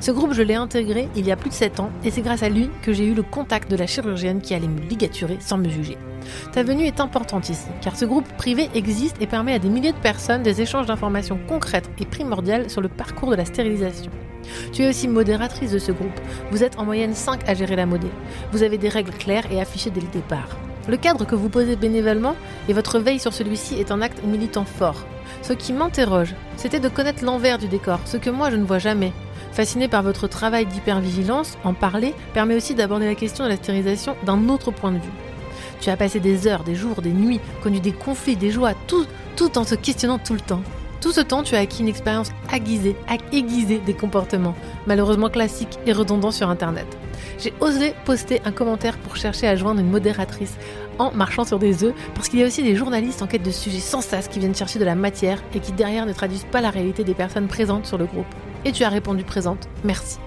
Ce 0.00 0.10
groupe, 0.10 0.32
je 0.32 0.42
l'ai 0.42 0.54
intégré 0.54 1.08
il 1.16 1.26
y 1.26 1.32
a 1.32 1.36
plus 1.36 1.50
de 1.50 1.54
7 1.54 1.80
ans 1.80 1.90
et 2.04 2.10
c'est 2.10 2.22
grâce 2.22 2.42
à 2.42 2.48
lui 2.48 2.70
que 2.82 2.92
j'ai 2.92 3.06
eu 3.06 3.14
le 3.14 3.22
contact 3.22 3.70
de 3.70 3.76
la 3.76 3.86
chirurgienne 3.86 4.40
qui 4.40 4.54
allait 4.54 4.68
me 4.68 4.80
ligaturer 4.80 5.38
sans 5.40 5.58
me 5.58 5.68
juger. 5.68 5.98
Ta 6.52 6.62
venue 6.62 6.84
est 6.84 7.00
importante 7.00 7.48
ici, 7.48 7.68
car 7.80 7.96
ce 7.96 8.04
groupe 8.04 8.28
privé 8.36 8.68
existe 8.74 9.16
et 9.20 9.26
permet 9.26 9.54
à 9.54 9.58
des 9.58 9.68
milliers 9.68 9.92
de 9.92 9.98
personnes 9.98 10.42
des 10.42 10.60
échanges 10.60 10.86
d'informations 10.86 11.38
concrètes 11.48 11.90
et 11.98 12.06
primordiales 12.06 12.70
sur 12.70 12.80
le 12.80 12.88
parcours 12.88 13.30
de 13.30 13.36
la 13.36 13.44
stérilisation. 13.44 14.10
Tu 14.72 14.82
es 14.82 14.88
aussi 14.88 15.08
modératrice 15.08 15.72
de 15.72 15.78
ce 15.78 15.92
groupe. 15.92 16.20
Vous 16.50 16.62
êtes 16.62 16.78
en 16.78 16.84
moyenne 16.84 17.14
5 17.14 17.48
à 17.48 17.54
gérer 17.54 17.76
la 17.76 17.86
modée. 17.86 18.10
Vous 18.52 18.62
avez 18.62 18.78
des 18.78 18.88
règles 18.88 19.12
claires 19.12 19.50
et 19.50 19.60
affichées 19.60 19.90
dès 19.90 20.00
le 20.00 20.08
départ. 20.08 20.56
Le 20.88 20.96
cadre 20.96 21.26
que 21.26 21.34
vous 21.34 21.50
posez 21.50 21.76
bénévolement 21.76 22.34
et 22.68 22.72
votre 22.72 22.98
veille 22.98 23.18
sur 23.18 23.34
celui-ci 23.34 23.74
est 23.74 23.92
un 23.92 24.00
acte 24.00 24.24
militant 24.24 24.64
fort. 24.64 25.04
Ce 25.42 25.52
qui 25.52 25.74
m'interroge, 25.74 26.34
c'était 26.56 26.80
de 26.80 26.88
connaître 26.88 27.24
l'envers 27.24 27.58
du 27.58 27.68
décor, 27.68 28.00
ce 28.06 28.16
que 28.16 28.30
moi 28.30 28.50
je 28.50 28.56
ne 28.56 28.64
vois 28.64 28.78
jamais. 28.78 29.12
Fasciné 29.52 29.88
par 29.88 30.02
votre 30.02 30.28
travail 30.28 30.66
d'hypervigilance, 30.66 31.58
en 31.64 31.74
parler 31.74 32.14
permet 32.32 32.54
aussi 32.54 32.74
d'aborder 32.74 33.06
la 33.06 33.14
question 33.14 33.44
de 33.44 33.48
la 33.48 33.56
stérilisation 33.56 34.16
d'un 34.24 34.48
autre 34.48 34.70
point 34.70 34.92
de 34.92 34.98
vue. 34.98 35.12
Tu 35.80 35.90
as 35.90 35.96
passé 35.96 36.20
des 36.20 36.46
heures, 36.46 36.64
des 36.64 36.74
jours, 36.74 37.02
des 37.02 37.12
nuits, 37.12 37.40
connu 37.62 37.80
des 37.80 37.92
conflits, 37.92 38.36
des 38.36 38.50
joies, 38.50 38.74
tout, 38.86 39.06
tout 39.36 39.58
en 39.58 39.64
se 39.64 39.74
questionnant 39.74 40.18
tout 40.18 40.34
le 40.34 40.40
temps. 40.40 40.62
Tout 41.00 41.12
ce 41.12 41.20
temps, 41.20 41.44
tu 41.44 41.54
as 41.54 41.60
acquis 41.60 41.82
une 41.82 41.88
expérience 41.88 42.30
aiguisée, 42.52 42.96
aiguisée 43.32 43.78
des 43.78 43.94
comportements, 43.94 44.56
malheureusement 44.86 45.28
classiques 45.28 45.78
et 45.86 45.92
redondants 45.92 46.32
sur 46.32 46.50
Internet. 46.50 46.86
J'ai 47.38 47.52
osé 47.60 47.94
poster 48.04 48.42
un 48.44 48.50
commentaire 48.50 48.98
pour 48.98 49.14
chercher 49.14 49.46
à 49.46 49.54
joindre 49.54 49.80
une 49.80 49.90
modératrice 49.90 50.56
en 50.98 51.12
marchant 51.12 51.44
sur 51.44 51.60
des 51.60 51.84
œufs, 51.84 51.94
parce 52.14 52.28
qu'il 52.28 52.40
y 52.40 52.42
a 52.42 52.46
aussi 52.46 52.64
des 52.64 52.74
journalistes 52.74 53.22
en 53.22 53.28
quête 53.28 53.44
de 53.44 53.52
sujets 53.52 53.78
sans 53.78 54.00
sas 54.00 54.26
qui 54.26 54.40
viennent 54.40 54.56
chercher 54.56 54.80
de 54.80 54.84
la 54.84 54.96
matière 54.96 55.40
et 55.54 55.60
qui 55.60 55.70
derrière 55.70 56.04
ne 56.04 56.12
traduisent 56.12 56.46
pas 56.50 56.60
la 56.60 56.70
réalité 56.70 57.04
des 57.04 57.14
personnes 57.14 57.46
présentes 57.46 57.86
sur 57.86 57.98
le 57.98 58.06
groupe. 58.06 58.26
Et 58.64 58.72
tu 58.72 58.84
as 58.84 58.88
répondu 58.88 59.24
présente, 59.24 59.68
merci. 59.84 60.18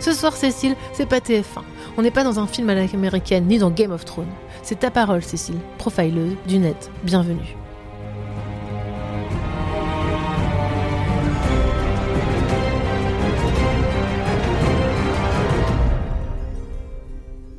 Ce 0.00 0.12
soir, 0.12 0.34
Cécile, 0.34 0.76
c'est 0.92 1.06
pas 1.08 1.18
TF1. 1.18 1.62
On 1.96 2.02
n'est 2.02 2.10
pas 2.10 2.24
dans 2.24 2.38
un 2.38 2.46
film 2.46 2.68
à 2.70 2.74
l'américaine 2.74 3.46
ni 3.46 3.58
dans 3.58 3.70
Game 3.70 3.92
of 3.92 4.04
Thrones. 4.04 4.32
C'est 4.62 4.80
ta 4.80 4.90
parole, 4.90 5.22
Cécile, 5.22 5.58
profileuse 5.78 6.36
du 6.46 6.58
net. 6.58 6.90
Bienvenue. 7.04 7.56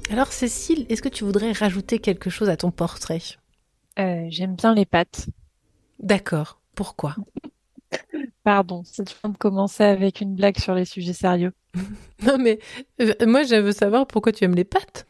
Alors 0.09 0.31
Cécile, 0.31 0.85
est-ce 0.89 1.01
que 1.01 1.09
tu 1.09 1.23
voudrais 1.23 1.51
rajouter 1.51 1.99
quelque 1.99 2.29
chose 2.29 2.49
à 2.49 2.57
ton 2.57 2.71
portrait? 2.71 3.21
Euh, 3.99 4.25
J'aime 4.29 4.55
bien 4.55 4.73
les 4.73 4.85
pattes. 4.85 5.27
D'accord. 5.99 6.59
Pourquoi? 6.75 7.15
Pardon, 8.47 8.81
c'est 8.85 9.03
le 9.03 9.29
de 9.29 9.37
commencer 9.37 9.83
avec 9.83 10.21
une 10.21 10.33
blague 10.33 10.57
sur 10.57 10.73
les 10.73 10.85
sujets 10.85 11.11
sérieux. 11.11 11.51
non 12.25 12.37
mais 12.37 12.59
euh, 13.01 13.13
moi 13.25 13.43
je 13.43 13.55
veux 13.55 13.73
savoir 13.73 14.07
pourquoi 14.07 14.31
tu 14.31 14.45
aimes 14.45 14.55
les 14.55 14.63
pâtes. 14.63 15.05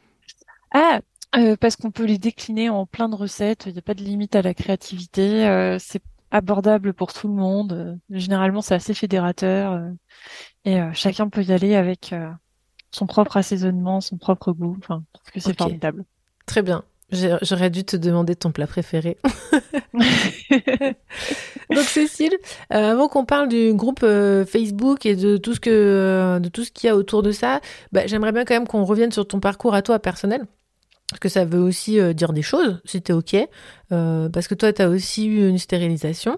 Ah, 0.71 1.01
euh, 1.35 1.55
parce 1.55 1.75
qu'on 1.75 1.91
peut 1.91 2.05
les 2.05 2.17
décliner 2.17 2.69
en 2.69 2.87
plein 2.87 3.09
de 3.09 3.15
recettes. 3.15 3.67
Il 3.67 3.73
n'y 3.73 3.77
a 3.77 3.83
pas 3.83 3.93
de 3.93 4.01
limite 4.01 4.35
à 4.35 4.41
la 4.41 4.55
créativité. 4.55 5.77
c'est 5.79 6.01
abordable 6.31 6.95
pour 6.95 7.13
tout 7.13 7.27
le 7.27 7.35
monde. 7.35 7.99
généralement, 8.09 8.63
c'est 8.63 8.73
assez 8.73 8.95
fédérateur 8.95 9.83
et 10.65 10.79
chacun 10.93 11.29
peut 11.29 11.43
y 11.43 11.51
aller 11.51 11.75
avec 11.75 12.15
son 12.89 13.05
propre 13.05 13.37
assaisonnement, 13.37 14.01
son 14.01 14.17
propre 14.17 14.51
goût. 14.51 14.77
Enfin, 14.79 15.03
parce 15.13 15.29
que 15.29 15.39
c'est 15.41 15.55
formidable. 15.55 16.05
Très 16.47 16.63
bien. 16.63 16.83
J'aurais 17.11 17.69
dû 17.69 17.85
te 17.85 17.95
demander 17.95 18.35
ton 18.35 18.51
plat 18.51 18.67
préféré. 18.67 19.17
Donc 19.93 21.83
Cécile, 21.85 22.35
euh, 22.73 22.91
avant 22.91 23.07
qu'on 23.07 23.23
parle 23.23 23.47
du 23.47 23.73
groupe 23.73 24.01
euh, 24.03 24.45
Facebook 24.45 25.05
et 25.05 25.15
de 25.15 25.37
tout 25.37 25.53
ce 25.53 25.61
que 25.61 25.69
euh, 25.69 26.39
de 26.39 26.49
tout 26.49 26.65
ce 26.65 26.71
qu'il 26.71 26.87
y 26.87 26.89
a 26.89 26.97
autour 26.97 27.23
de 27.23 27.31
ça, 27.31 27.61
bah, 27.93 28.07
j'aimerais 28.07 28.33
bien 28.33 28.43
quand 28.43 28.55
même 28.55 28.67
qu'on 28.67 28.83
revienne 28.83 29.13
sur 29.13 29.25
ton 29.25 29.39
parcours 29.39 29.73
à 29.73 29.81
toi 29.81 29.99
personnel. 29.99 30.45
Parce 31.09 31.21
que 31.21 31.29
ça 31.29 31.45
veut 31.45 31.61
aussi 31.61 32.01
dire 32.13 32.33
des 32.33 32.41
choses, 32.41 32.81
si 32.83 33.01
t'es 33.01 33.13
OK. 33.13 33.37
parce 33.89 34.49
que 34.49 34.55
toi, 34.55 34.73
tu 34.73 34.81
as 34.81 34.89
aussi 34.89 35.27
eu 35.27 35.47
une 35.47 35.57
stérilisation. 35.57 36.37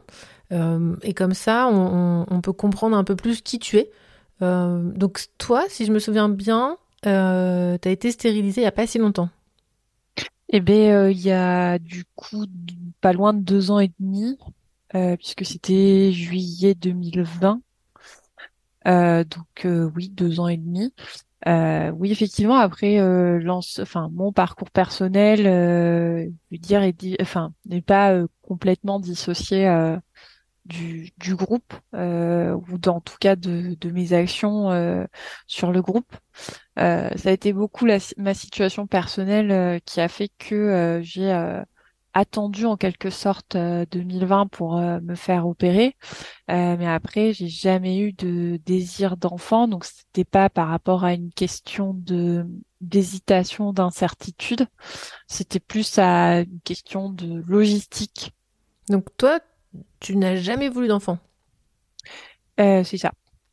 et 0.51 1.13
comme 1.15 1.33
ça, 1.33 1.67
on, 1.67 2.27
on, 2.29 2.41
peut 2.41 2.53
comprendre 2.53 2.95
un 2.95 3.03
peu 3.03 3.15
plus 3.15 3.41
qui 3.41 3.57
tu 3.57 3.77
es. 3.77 3.89
donc 4.41 5.21
toi, 5.39 5.63
si 5.69 5.87
je 5.87 5.91
me 5.91 5.97
souviens 5.97 6.29
bien, 6.29 6.77
tu 7.01 7.09
as 7.09 7.79
été 7.83 8.11
stérilisée 8.11 8.61
il 8.61 8.65
n'y 8.65 8.67
a 8.67 8.71
pas 8.71 8.85
si 8.85 8.99
longtemps. 8.99 9.29
Eh 10.51 10.61
bien, 10.61 10.95
euh, 11.03 11.11
il 11.11 11.19
y 11.21 11.31
a 11.31 11.77
du 11.79 12.05
coup 12.15 12.45
pas 13.01 13.13
loin 13.13 13.33
de 13.33 13.41
deux 13.41 13.71
ans 13.71 13.79
et 13.79 13.91
demi, 13.99 14.37
euh, 14.95 15.15
puisque 15.17 15.45
c'était 15.45 16.11
juillet 16.11 16.73
2020. 16.75 17.61
Euh, 18.87 19.23
donc 19.23 19.67
oui, 19.95 20.09
deux 20.09 20.39
ans 20.39 20.47
et 20.47 20.57
demi. 20.57 20.93
oui, 21.45 22.11
effectivement, 22.11 22.57
après 22.57 22.97
lance, 23.39 23.79
enfin 23.79 24.09
mon 24.11 24.31
parcours 24.31 24.71
personnel, 24.71 25.39
je 25.43 26.31
veux 26.51 26.57
dire, 26.57 26.81
est 26.83 27.21
enfin 27.21 27.53
n'est 27.65 27.81
pas 27.81 28.19
complètement 28.41 28.99
dissocié 28.99 29.67
du, 30.65 31.11
du 31.17 31.35
groupe 31.35 31.73
euh, 31.95 32.53
ou 32.69 32.77
dans 32.77 33.01
tout 33.01 33.17
cas 33.19 33.35
de, 33.35 33.75
de 33.79 33.91
mes 33.91 34.13
actions 34.13 34.71
euh, 34.71 35.05
sur 35.47 35.71
le 35.71 35.81
groupe. 35.81 36.15
Euh, 36.79 37.09
ça 37.17 37.29
a 37.29 37.31
été 37.31 37.51
beaucoup 37.53 37.85
la, 37.85 37.97
ma 38.17 38.33
situation 38.33 38.87
personnelle 38.87 39.51
euh, 39.51 39.79
qui 39.83 39.99
a 39.99 40.07
fait 40.07 40.29
que 40.37 40.55
euh, 40.55 41.01
j'ai 41.01 41.31
attendu 42.13 42.65
en 42.65 42.75
quelque 42.75 43.09
sorte 43.09 43.55
2020 43.55 44.47
pour 44.47 44.77
me 44.77 45.15
faire 45.15 45.47
opérer. 45.47 45.95
mais 46.47 46.87
après, 46.87 47.33
j'ai 47.33 47.47
jamais 47.47 47.99
eu 47.99 48.13
de 48.13 48.59
désir 48.65 49.15
d'enfant, 49.15 49.67
donc 49.67 49.85
c'était 49.85 50.25
pas 50.25 50.49
par 50.49 50.69
rapport 50.69 51.03
à 51.03 51.13
une 51.13 51.31
question 51.31 51.93
de 51.93 52.45
d'hésitation, 52.81 53.73
d'incertitude. 53.73 54.65
C'était 55.27 55.59
plus 55.59 55.99
à 55.99 56.41
une 56.41 56.59
question 56.63 57.09
de 57.09 57.43
logistique. 57.47 58.33
Donc 58.89 59.05
toi, 59.17 59.39
tu 59.99 60.15
n'as 60.15 60.35
jamais 60.35 60.69
voulu 60.69 60.87
d'enfant? 60.87 61.19
Euh, 62.59 62.83
C'est 62.83 62.97
ça. 62.97 63.11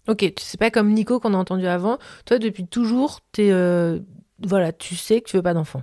Ok, 0.09 0.33
c'est 0.39 0.59
pas 0.59 0.71
comme 0.71 0.93
Nico 0.93 1.21
qu'on 1.21 1.35
a 1.35 1.37
entendu 1.37 1.67
avant. 1.67 1.99
Toi, 2.25 2.39
depuis 2.39 2.67
toujours, 2.67 3.21
es, 3.39 3.51
euh, 3.51 3.99
voilà, 4.43 4.73
tu 4.73 4.95
sais 4.97 5.21
que 5.21 5.29
tu 5.29 5.37
veux 5.37 5.43
pas 5.43 5.55
d'enfant. 5.55 5.83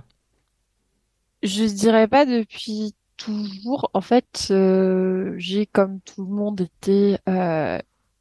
Je 1.42 1.64
dirais 1.64 2.08
pas 2.08 2.24
depuis 2.24 2.94
toujours. 3.16 3.90
En 3.92 4.00
fait, 4.00 4.48
euh, 4.50 5.34
j'ai 5.36 5.66
comme 5.66 6.00
tout 6.00 6.24
le 6.24 6.32
monde 6.32 6.60
été 6.62 7.18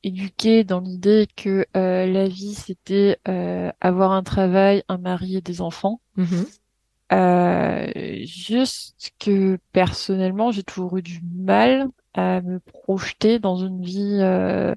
éduquée 0.03 0.65
dans 0.65 0.81
l'idée 0.81 1.27
que 1.37 1.65
la 1.73 2.27
vie 2.27 2.53
c'était 2.53 3.17
avoir 3.25 4.11
un 4.11 4.23
travail, 4.23 4.83
un 4.89 4.97
mari 4.97 5.37
et 5.37 5.41
des 5.41 5.61
enfants. 5.61 6.01
Mm-hmm. 6.17 6.45
Euh, 7.13 7.91
juste 8.23 9.11
que 9.19 9.59
personnellement, 9.71 10.51
j'ai 10.51 10.63
toujours 10.63 10.97
eu 10.97 11.01
du 11.01 11.21
mal 11.35 11.89
à 12.13 12.41
me 12.41 12.59
projeter 12.59 13.39
dans 13.39 13.57
une 13.57 13.83
vie 13.83 14.19
euh, 14.21 14.73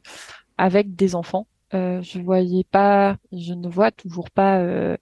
avec 0.59 0.95
des 0.95 1.15
enfants. 1.15 1.47
Euh, 1.75 2.01
je 2.03 2.21
voyais 2.21 2.65
pas, 2.65 3.17
je 3.33 3.53
ne 3.53 3.69
vois 3.69 3.91
toujours 3.91 4.31
pas 4.31 4.61
euh, 4.61 4.97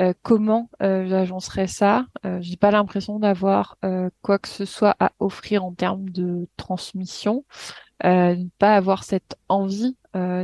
euh 0.00 0.12
comment 0.22 0.68
euh, 0.82 1.06
j'agencerais 1.06 1.68
ça. 1.68 2.06
j'ai 2.40 2.56
pas 2.56 2.70
l'impression 2.70 3.18
d'avoir 3.18 3.76
quoi 4.22 4.38
que 4.38 4.48
ce 4.48 4.64
soit 4.64 4.96
à 4.98 5.12
offrir 5.20 5.64
en 5.64 5.72
termes 5.72 6.08
de 6.10 6.48
transmission. 6.56 7.44
ne 8.04 8.48
pas 8.58 8.74
avoir 8.76 9.04
cette 9.04 9.36
envie 9.48 9.96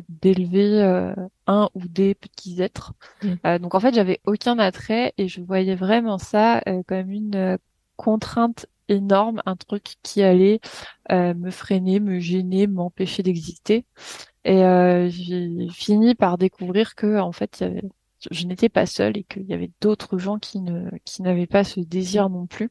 d'élever 0.09 0.83
un 1.49 1.69
ou 1.75 1.81
des 1.89 2.15
petits 2.15 2.63
êtres. 2.63 2.93
Mmh. 3.23 3.59
donc 3.59 3.75
en 3.75 3.81
fait, 3.81 3.95
j'avais 3.95 4.21
aucun 4.27 4.59
attrait 4.59 5.13
et 5.19 5.27
je 5.29 5.41
voyais 5.41 5.75
vraiment 5.75 6.19
ça 6.19 6.63
comme 6.87 7.11
une 7.11 7.59
contrainte 7.97 8.67
énorme, 8.89 9.43
un 9.47 9.57
truc 9.57 9.97
qui 10.03 10.23
allait 10.23 10.61
euh, 11.11 11.35
me 11.35 11.51
freiner, 11.51 12.01
me 12.01 12.19
gêner, 12.19 12.67
m'empêcher 12.67 13.23
d'exister. 13.23 13.85
Et 14.47 14.63
euh, 14.65 15.09
j'ai 15.11 15.69
fini 15.71 16.15
par 16.15 16.39
découvrir 16.39 16.95
que 16.95 17.19
en 17.19 17.33
fait, 17.33 17.65
je 18.31 18.47
n'étais 18.47 18.69
pas 18.69 18.87
seule 18.87 19.19
et 19.19 19.25
qu'il 19.25 19.43
y 19.43 19.53
avait 19.53 19.73
d'autres 19.81 20.19
gens 20.19 20.39
qui 20.39 20.61
ne 20.61 20.89
qui 21.05 21.23
n'avaient 21.23 21.49
pas 21.49 21.65
ce 21.65 21.81
désir 21.81 22.31
non 22.31 22.47
plus. 22.47 22.71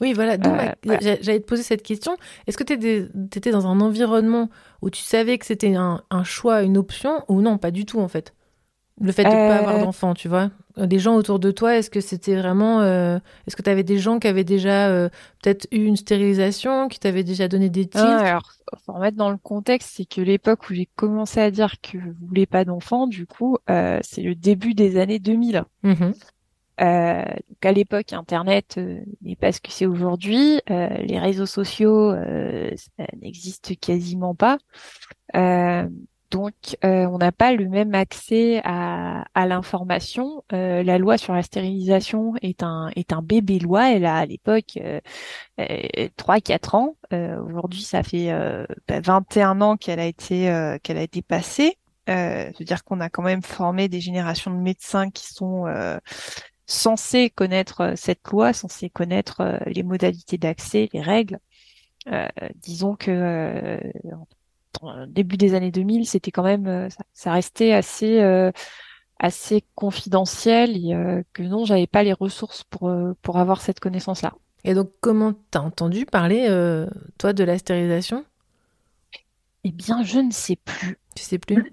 Oui, 0.00 0.12
voilà. 0.12 0.34
Euh, 0.34 0.96
j'allais 1.00 1.40
te 1.40 1.46
poser 1.46 1.64
cette 1.64 1.82
question. 1.82 2.16
Est-ce 2.46 2.56
que 2.56 2.62
tu 2.62 2.74
étais 3.38 3.50
dans 3.50 3.66
un 3.66 3.80
environnement 3.80 4.50
où 4.82 4.90
tu 4.90 5.02
savais 5.02 5.36
que 5.36 5.46
c'était 5.46 5.74
un, 5.74 6.00
un 6.10 6.22
choix, 6.22 6.62
une 6.62 6.76
option, 6.76 7.24
ou 7.28 7.40
non, 7.40 7.58
pas 7.58 7.72
du 7.72 7.86
tout 7.86 7.98
en 7.98 8.08
fait 8.08 8.32
Le 9.00 9.10
fait 9.10 9.24
de 9.24 9.28
ne 9.28 9.34
pas 9.34 9.56
avoir 9.56 9.78
d'enfant, 9.80 10.14
tu 10.14 10.28
vois? 10.28 10.50
Des 10.76 10.98
gens 10.98 11.14
autour 11.14 11.38
de 11.38 11.50
toi, 11.50 11.76
est-ce 11.76 11.88
que 11.88 12.00
c'était 12.00 12.36
vraiment... 12.36 12.80
Euh, 12.80 13.18
est-ce 13.46 13.56
que 13.56 13.62
tu 13.62 13.70
avais 13.70 13.82
des 13.82 13.98
gens 13.98 14.18
qui 14.18 14.28
avaient 14.28 14.44
déjà 14.44 14.88
euh, 14.88 15.08
peut-être 15.42 15.66
eu 15.70 15.84
une 15.84 15.96
stérilisation, 15.96 16.88
qui 16.88 16.98
t'avaient 16.98 17.24
déjà 17.24 17.48
donné 17.48 17.70
des 17.70 17.86
titres 17.86 18.04
Alors, 18.04 18.52
faut 18.84 18.92
remettre 18.92 19.16
dans 19.16 19.30
le 19.30 19.38
contexte, 19.38 19.92
c'est 19.94 20.04
que 20.04 20.20
l'époque 20.20 20.68
où 20.68 20.74
j'ai 20.74 20.88
commencé 20.96 21.40
à 21.40 21.50
dire 21.50 21.80
que 21.80 21.98
je 21.98 22.10
voulais 22.26 22.46
pas 22.46 22.64
d'enfants, 22.64 23.06
du 23.06 23.26
coup, 23.26 23.56
euh, 23.70 23.98
c'est 24.02 24.22
le 24.22 24.34
début 24.34 24.74
des 24.74 24.98
années 24.98 25.18
2000. 25.18 25.64
Mmh 25.82 26.12
euh, 26.78 27.24
donc 27.24 27.64
à 27.64 27.72
l'époque, 27.72 28.12
Internet 28.12 28.78
n'est 29.22 29.34
pas 29.34 29.50
ce 29.50 29.62
que 29.62 29.70
c'est 29.70 29.86
aujourd'hui. 29.86 30.60
les 30.68 31.18
réseaux 31.18 31.46
sociaux 31.46 32.14
n'existent 33.18 33.72
quasiment 33.80 34.34
pas. 34.34 34.58
Donc, 36.30 36.54
euh, 36.84 37.06
on 37.06 37.18
n'a 37.18 37.30
pas 37.30 37.52
le 37.52 37.68
même 37.68 37.94
accès 37.94 38.60
à, 38.64 39.24
l'information. 39.34 40.42
Euh, 40.52 40.82
la 40.82 40.98
loi 40.98 41.18
sur 41.18 41.34
la 41.34 41.42
stérilisation 41.42 42.34
est 42.42 42.62
un 42.62 42.90
est 42.96 43.12
un 43.12 43.22
bébé 43.22 43.58
loi. 43.60 43.92
Elle 43.92 44.04
a 44.06 44.16
à 44.16 44.26
l'époque 44.26 44.76
euh, 44.78 45.00
3-4 45.58 46.74
euh, 46.74 46.76
ans. 46.76 46.96
Euh, 47.12 47.40
aujourd'hui, 47.42 47.82
ça 47.82 48.02
fait 48.02 48.32
21 48.88 49.54
bah, 49.54 49.64
ans 49.66 49.76
qu'elle 49.76 50.00
a 50.00 50.06
été 50.06 50.78
qu'elle 50.82 50.98
a 50.98 51.02
été 51.02 51.22
passée. 51.22 51.78
Euh, 52.08 52.50
dire 52.60 52.84
qu'on 52.84 53.00
a 53.00 53.08
quand 53.08 53.22
même 53.22 53.42
formé 53.42 53.88
des 53.88 54.00
générations 54.00 54.50
de 54.50 54.56
médecins 54.60 55.10
qui 55.10 55.26
sont 55.32 55.66
censés 56.66 57.30
connaître 57.30 57.94
cette 57.96 58.28
loi, 58.28 58.52
censés 58.52 58.90
connaître 58.90 59.60
les 59.66 59.84
modalités 59.84 60.38
d'accès, 60.38 60.88
les 60.92 61.00
règles. 61.00 61.38
Disons 62.56 62.96
que 62.96 63.80
début 65.08 65.36
des 65.36 65.54
années 65.54 65.70
2000, 65.70 66.06
c'était 66.06 66.30
quand 66.30 66.42
même, 66.42 66.66
euh, 66.66 66.90
ça, 66.90 67.04
ça 67.14 67.32
restait 67.32 67.72
assez 67.72 68.20
euh, 68.20 68.50
assez 69.18 69.64
confidentiel 69.74 70.76
et 70.76 70.94
euh, 70.94 71.22
que 71.32 71.42
non, 71.42 71.64
j'avais 71.64 71.86
pas 71.86 72.02
les 72.02 72.12
ressources 72.12 72.64
pour 72.64 72.88
euh, 72.88 73.14
pour 73.22 73.38
avoir 73.38 73.60
cette 73.62 73.80
connaissance-là. 73.80 74.34
Et 74.64 74.74
donc, 74.74 74.90
comment 75.00 75.32
t'as 75.50 75.60
entendu 75.60 76.06
parler, 76.06 76.46
euh, 76.48 76.86
toi, 77.18 77.32
de 77.32 77.44
la 77.44 77.58
stérilisation 77.58 78.24
Eh 79.64 79.72
bien, 79.72 80.02
je 80.02 80.18
ne 80.20 80.30
sais 80.30 80.56
plus. 80.56 80.98
Tu 81.14 81.22
sais 81.22 81.38
plus? 81.38 81.64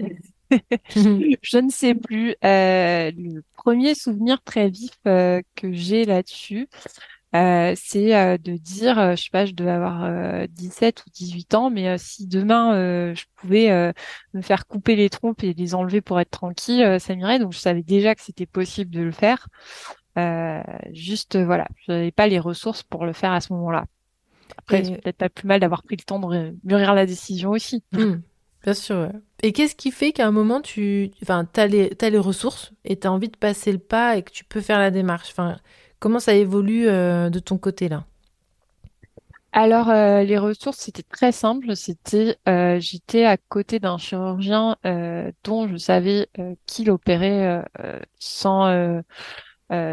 Je 1.41 1.57
ne 1.57 1.69
sais 1.69 1.95
plus. 1.95 2.35
Euh, 2.43 3.11
le 3.15 3.41
premier 3.53 3.95
souvenir 3.95 4.41
très 4.43 4.69
vif 4.69 4.91
euh, 5.07 5.41
que 5.55 5.71
j'ai 5.73 6.05
là-dessus, 6.05 6.67
euh, 7.35 7.73
c'est 7.75 8.15
euh, 8.15 8.37
de 8.37 8.57
dire, 8.57 8.99
euh, 8.99 9.15
je 9.15 9.23
sais 9.23 9.29
pas, 9.31 9.45
je 9.45 9.53
devais 9.53 9.71
avoir 9.71 10.03
euh, 10.03 10.45
17 10.49 11.03
ou 11.05 11.09
18 11.11 11.53
ans, 11.55 11.69
mais 11.71 11.97
si 11.97 12.27
demain 12.27 12.73
je 13.15 13.23
pouvais 13.35 13.93
me 14.33 14.41
faire 14.41 14.67
couper 14.67 14.95
les 14.95 15.09
trompes 15.09 15.43
et 15.43 15.53
les 15.53 15.75
enlever 15.75 16.01
pour 16.01 16.19
être 16.19 16.31
tranquille, 16.31 16.97
ça 16.99 17.15
m'irait. 17.15 17.39
Donc 17.39 17.53
je 17.53 17.59
savais 17.59 17.83
déjà 17.83 18.15
que 18.15 18.21
c'était 18.21 18.45
possible 18.45 18.91
de 18.91 19.01
le 19.01 19.11
faire. 19.11 19.47
Juste, 20.93 21.37
voilà, 21.37 21.67
je 21.87 21.91
n'avais 21.91 22.11
pas 22.11 22.27
les 22.27 22.39
ressources 22.39 22.83
pour 22.83 23.05
le 23.05 23.13
faire 23.13 23.31
à 23.31 23.41
ce 23.41 23.53
moment-là. 23.53 23.85
Après, 24.57 24.81
Et- 24.81 24.85
c'est 24.85 25.01
peut-être 25.01 25.17
pas 25.17 25.29
plus 25.29 25.47
mal 25.47 25.59
d'avoir 25.59 25.83
pris 25.83 25.95
le 25.97 26.03
temps 26.03 26.19
de 26.19 26.55
mûrir 26.63 26.93
la 26.93 27.05
décision 27.05 27.51
aussi. 27.51 27.83
Hmm, 27.91 28.15
Bien 28.63 28.73
sûr. 28.73 29.11
Et 29.41 29.51
qu'est-ce 29.53 29.75
qui 29.75 29.91
fait 29.91 30.13
qu'à 30.13 30.25
un 30.27 30.31
moment, 30.31 30.61
tu 30.61 31.11
enfin, 31.21 31.47
as, 31.57 31.67
les, 31.67 31.89
t'as 31.91 32.09
les 32.09 32.17
ressources 32.17 32.71
et 32.85 32.97
tu 32.97 33.07
as 33.07 33.11
envie 33.11 33.29
de 33.29 33.37
passer 33.37 33.71
le 33.71 33.77
pas 33.79 34.17
et 34.17 34.23
que 34.23 34.31
tu 34.31 34.45
peux 34.45 34.61
faire 34.61 34.79
la 34.79 34.89
démarche? 34.91 35.29
Enfin, 35.31 35.57
Comment 36.03 36.19
ça 36.19 36.33
évolue 36.33 36.89
euh, 36.89 37.29
de 37.29 37.39
ton 37.39 37.57
côté 37.57 37.87
là? 37.87 38.03
Alors, 39.53 39.89
euh, 39.89 40.23
les 40.23 40.37
ressources, 40.37 40.79
c'était 40.79 41.01
très 41.01 41.31
simple. 41.31 41.77
C'était, 41.77 42.35
euh, 42.49 42.77
j'étais 42.81 43.23
à 43.23 43.37
côté 43.37 43.79
d'un 43.79 43.97
chirurgien 43.97 44.75
euh, 44.85 45.31
dont 45.45 45.65
je 45.69 45.77
savais 45.77 46.27
qu'il 46.65 46.91
opérait 46.91 47.63
sans 48.19 49.01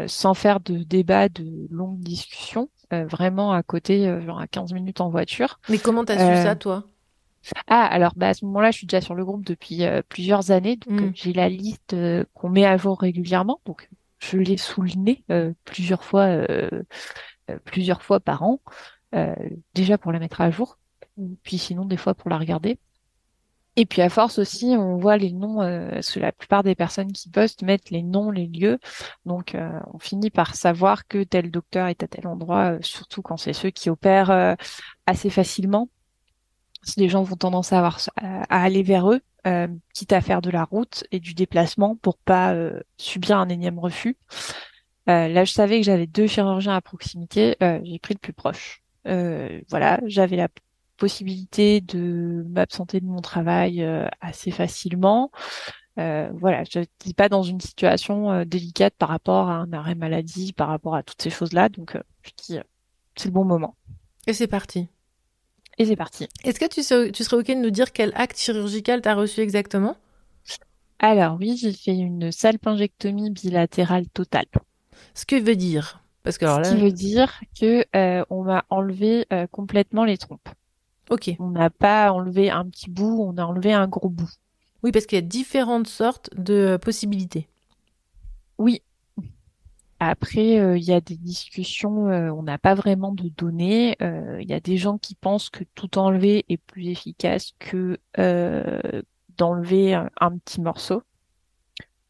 sans 0.07 0.33
faire 0.33 0.59
de 0.59 0.79
débat, 0.83 1.29
de 1.29 1.69
longues 1.71 2.01
discussions, 2.01 2.67
vraiment 2.91 3.53
à 3.53 3.63
côté, 3.63 4.03
genre 4.25 4.41
à 4.41 4.47
15 4.47 4.73
minutes 4.73 4.99
en 4.99 5.09
voiture. 5.09 5.61
Mais 5.69 5.77
comment 5.77 6.03
t'as 6.03 6.17
su 6.17 6.35
ça, 6.35 6.57
toi? 6.57 6.83
Ah, 7.67 7.85
alors 7.85 8.13
bah, 8.15 8.29
à 8.29 8.33
ce 8.33 8.45
moment-là, 8.45 8.71
je 8.71 8.77
suis 8.77 8.87
déjà 8.87 9.01
sur 9.01 9.15
le 9.15 9.25
groupe 9.25 9.45
depuis 9.45 9.83
euh, 9.85 10.01
plusieurs 10.07 10.51
années, 10.51 10.75
donc 10.75 11.01
Mm. 11.01 11.05
euh, 11.05 11.11
j'ai 11.15 11.33
la 11.33 11.49
liste 11.49 11.93
euh, 11.93 12.23
qu'on 12.33 12.49
met 12.49 12.65
à 12.65 12.77
jour 12.77 12.99
régulièrement, 12.99 13.61
donc 13.65 13.89
je 14.21 14.37
l'ai 14.37 14.57
nez 14.95 15.23
euh, 15.31 15.53
plusieurs 15.65 16.03
fois, 16.03 16.25
euh, 16.25 16.69
euh, 17.49 17.57
plusieurs 17.65 18.01
fois 18.01 18.19
par 18.19 18.43
an, 18.43 18.61
déjà 19.73 19.97
pour 19.97 20.13
la 20.13 20.19
mettre 20.19 20.39
à 20.39 20.51
jour, 20.51 20.77
puis 21.43 21.57
sinon 21.57 21.85
des 21.85 21.97
fois 21.97 22.13
pour 22.13 22.29
la 22.29 22.37
regarder. 22.37 22.79
Et 23.77 23.85
puis 23.85 24.01
à 24.01 24.09
force 24.09 24.37
aussi, 24.37 24.75
on 24.77 24.97
voit 24.97 25.17
les 25.17 25.31
noms, 25.31 25.61
euh, 25.61 25.91
parce 25.91 26.11
que 26.11 26.19
la 26.19 26.31
plupart 26.31 26.63
des 26.63 26.75
personnes 26.75 27.11
qui 27.11 27.29
postent 27.29 27.61
mettent 27.61 27.89
les 27.89 28.03
noms, 28.03 28.31
les 28.31 28.47
lieux, 28.47 28.79
donc 29.25 29.57
on 29.93 29.99
finit 29.99 30.29
par 30.29 30.55
savoir 30.55 31.07
que 31.07 31.23
tel 31.23 31.51
docteur 31.51 31.87
est 31.87 32.03
à 32.03 32.07
tel 32.07 32.27
endroit, 32.27 32.77
surtout 32.81 33.21
quand 33.21 33.37
c'est 33.37 33.53
ceux 33.53 33.69
qui 33.69 33.89
opèrent 33.89 34.55
assez 35.05 35.29
facilement 35.29 35.89
si 36.83 36.99
les 36.99 37.09
gens 37.09 37.23
vont 37.23 37.35
tendance 37.35 37.73
à, 37.73 37.77
avoir, 37.77 37.99
à 38.17 38.63
aller 38.63 38.83
vers 38.83 39.11
eux, 39.11 39.21
euh, 39.47 39.67
quitte 39.93 40.13
à 40.13 40.21
faire 40.21 40.41
de 40.41 40.49
la 40.49 40.63
route 40.63 41.03
et 41.11 41.19
du 41.19 41.33
déplacement 41.33 41.95
pour 41.95 42.17
pas 42.17 42.53
euh, 42.53 42.79
subir 42.97 43.37
un 43.37 43.49
énième 43.49 43.79
refus. 43.79 44.17
Euh, 45.09 45.27
là, 45.27 45.45
je 45.45 45.51
savais 45.51 45.79
que 45.79 45.85
j'avais 45.85 46.07
deux 46.07 46.27
chirurgiens 46.27 46.75
à 46.75 46.81
proximité, 46.81 47.57
euh, 47.63 47.79
j'ai 47.83 47.99
pris 47.99 48.13
le 48.13 48.19
plus 48.19 48.33
proche. 48.33 48.83
Euh, 49.07 49.61
voilà, 49.69 49.99
j'avais 50.05 50.35
la 50.35 50.47
possibilité 50.97 51.81
de 51.81 52.45
m'absenter 52.49 52.99
de 52.99 53.07
mon 53.07 53.21
travail 53.21 53.81
euh, 53.81 54.07
assez 54.21 54.51
facilement. 54.51 55.31
Voilà, 55.97 56.63
je 56.63 56.79
n'étais 56.79 57.13
pas 57.13 57.29
dans 57.29 57.43
une 57.43 57.61
situation 57.61 58.43
délicate 58.43 58.95
par 58.97 59.09
rapport 59.09 59.49
à 59.49 59.57
un 59.57 59.71
arrêt 59.71 59.93
maladie, 59.93 60.51
par 60.51 60.67
rapport 60.67 60.95
à 60.95 61.03
toutes 61.03 61.21
ces 61.21 61.29
choses-là, 61.29 61.69
donc 61.69 61.95
je 62.23 62.31
dis, 62.43 62.59
c'est 63.15 63.25
le 63.25 63.33
bon 63.33 63.45
moment. 63.45 63.75
Et 64.25 64.33
c'est 64.33 64.47
parti. 64.47 64.87
Et 65.81 65.85
c'est 65.85 65.95
parti. 65.95 66.27
Est-ce 66.43 66.59
que 66.59 66.67
tu 66.67 66.83
serais, 66.83 67.11
tu 67.11 67.23
serais 67.23 67.37
OK 67.37 67.47
de 67.47 67.53
nous 67.55 67.71
dire 67.71 67.91
quel 67.91 68.11
acte 68.15 68.37
chirurgical 68.37 69.01
t'as 69.01 69.15
reçu 69.15 69.41
exactement? 69.41 69.95
Alors 70.99 71.37
oui, 71.39 71.57
j'ai 71.57 71.73
fait 71.73 71.95
une 71.95 72.31
salpingectomie 72.31 73.31
bilatérale 73.31 74.07
totale. 74.09 74.45
Ce 75.15 75.25
que 75.25 75.35
veut 75.41 75.55
dire? 75.55 76.03
Parce 76.21 76.37
que 76.37 76.45
alors 76.45 76.59
là, 76.59 76.69
Ce 76.69 76.75
qui 76.75 76.81
veut 76.81 76.91
dire 76.91 77.41
que 77.59 77.83
euh, 77.95 78.23
on 78.29 78.43
m'a 78.43 78.63
enlevé 78.69 79.25
euh, 79.33 79.47
complètement 79.47 80.03
les 80.05 80.19
trompes. 80.19 80.49
ok. 81.09 81.31
On 81.39 81.49
n'a 81.49 81.71
pas 81.71 82.11
enlevé 82.11 82.51
un 82.51 82.65
petit 82.69 82.91
bout, 82.91 83.19
on 83.27 83.35
a 83.37 83.43
enlevé 83.43 83.73
un 83.73 83.87
gros 83.87 84.09
bout. 84.09 84.29
Oui, 84.83 84.91
parce 84.91 85.07
qu'il 85.07 85.15
y 85.15 85.19
a 85.19 85.25
différentes 85.25 85.87
sortes 85.87 86.29
de 86.35 86.77
possibilités. 86.79 87.47
Oui. 88.59 88.83
Après, 90.03 90.59
euh, 90.59 90.79
il 90.79 90.83
y 90.83 90.93
a 90.93 90.99
des 90.99 91.15
discussions, 91.15 92.07
euh, 92.07 92.31
on 92.31 92.41
n'a 92.41 92.57
pas 92.57 92.73
vraiment 92.73 93.11
de 93.11 93.29
données. 93.29 93.95
Euh, 94.01 94.39
Il 94.41 94.49
y 94.49 94.53
a 94.53 94.59
des 94.59 94.75
gens 94.75 94.97
qui 94.97 95.13
pensent 95.13 95.51
que 95.51 95.63
tout 95.75 95.99
enlever 95.99 96.43
est 96.49 96.57
plus 96.57 96.87
efficace 96.87 97.51
que 97.59 97.99
d'enlever 99.37 99.93
un, 99.93 100.09
un 100.19 100.37
petit 100.39 100.59
morceau. 100.59 101.03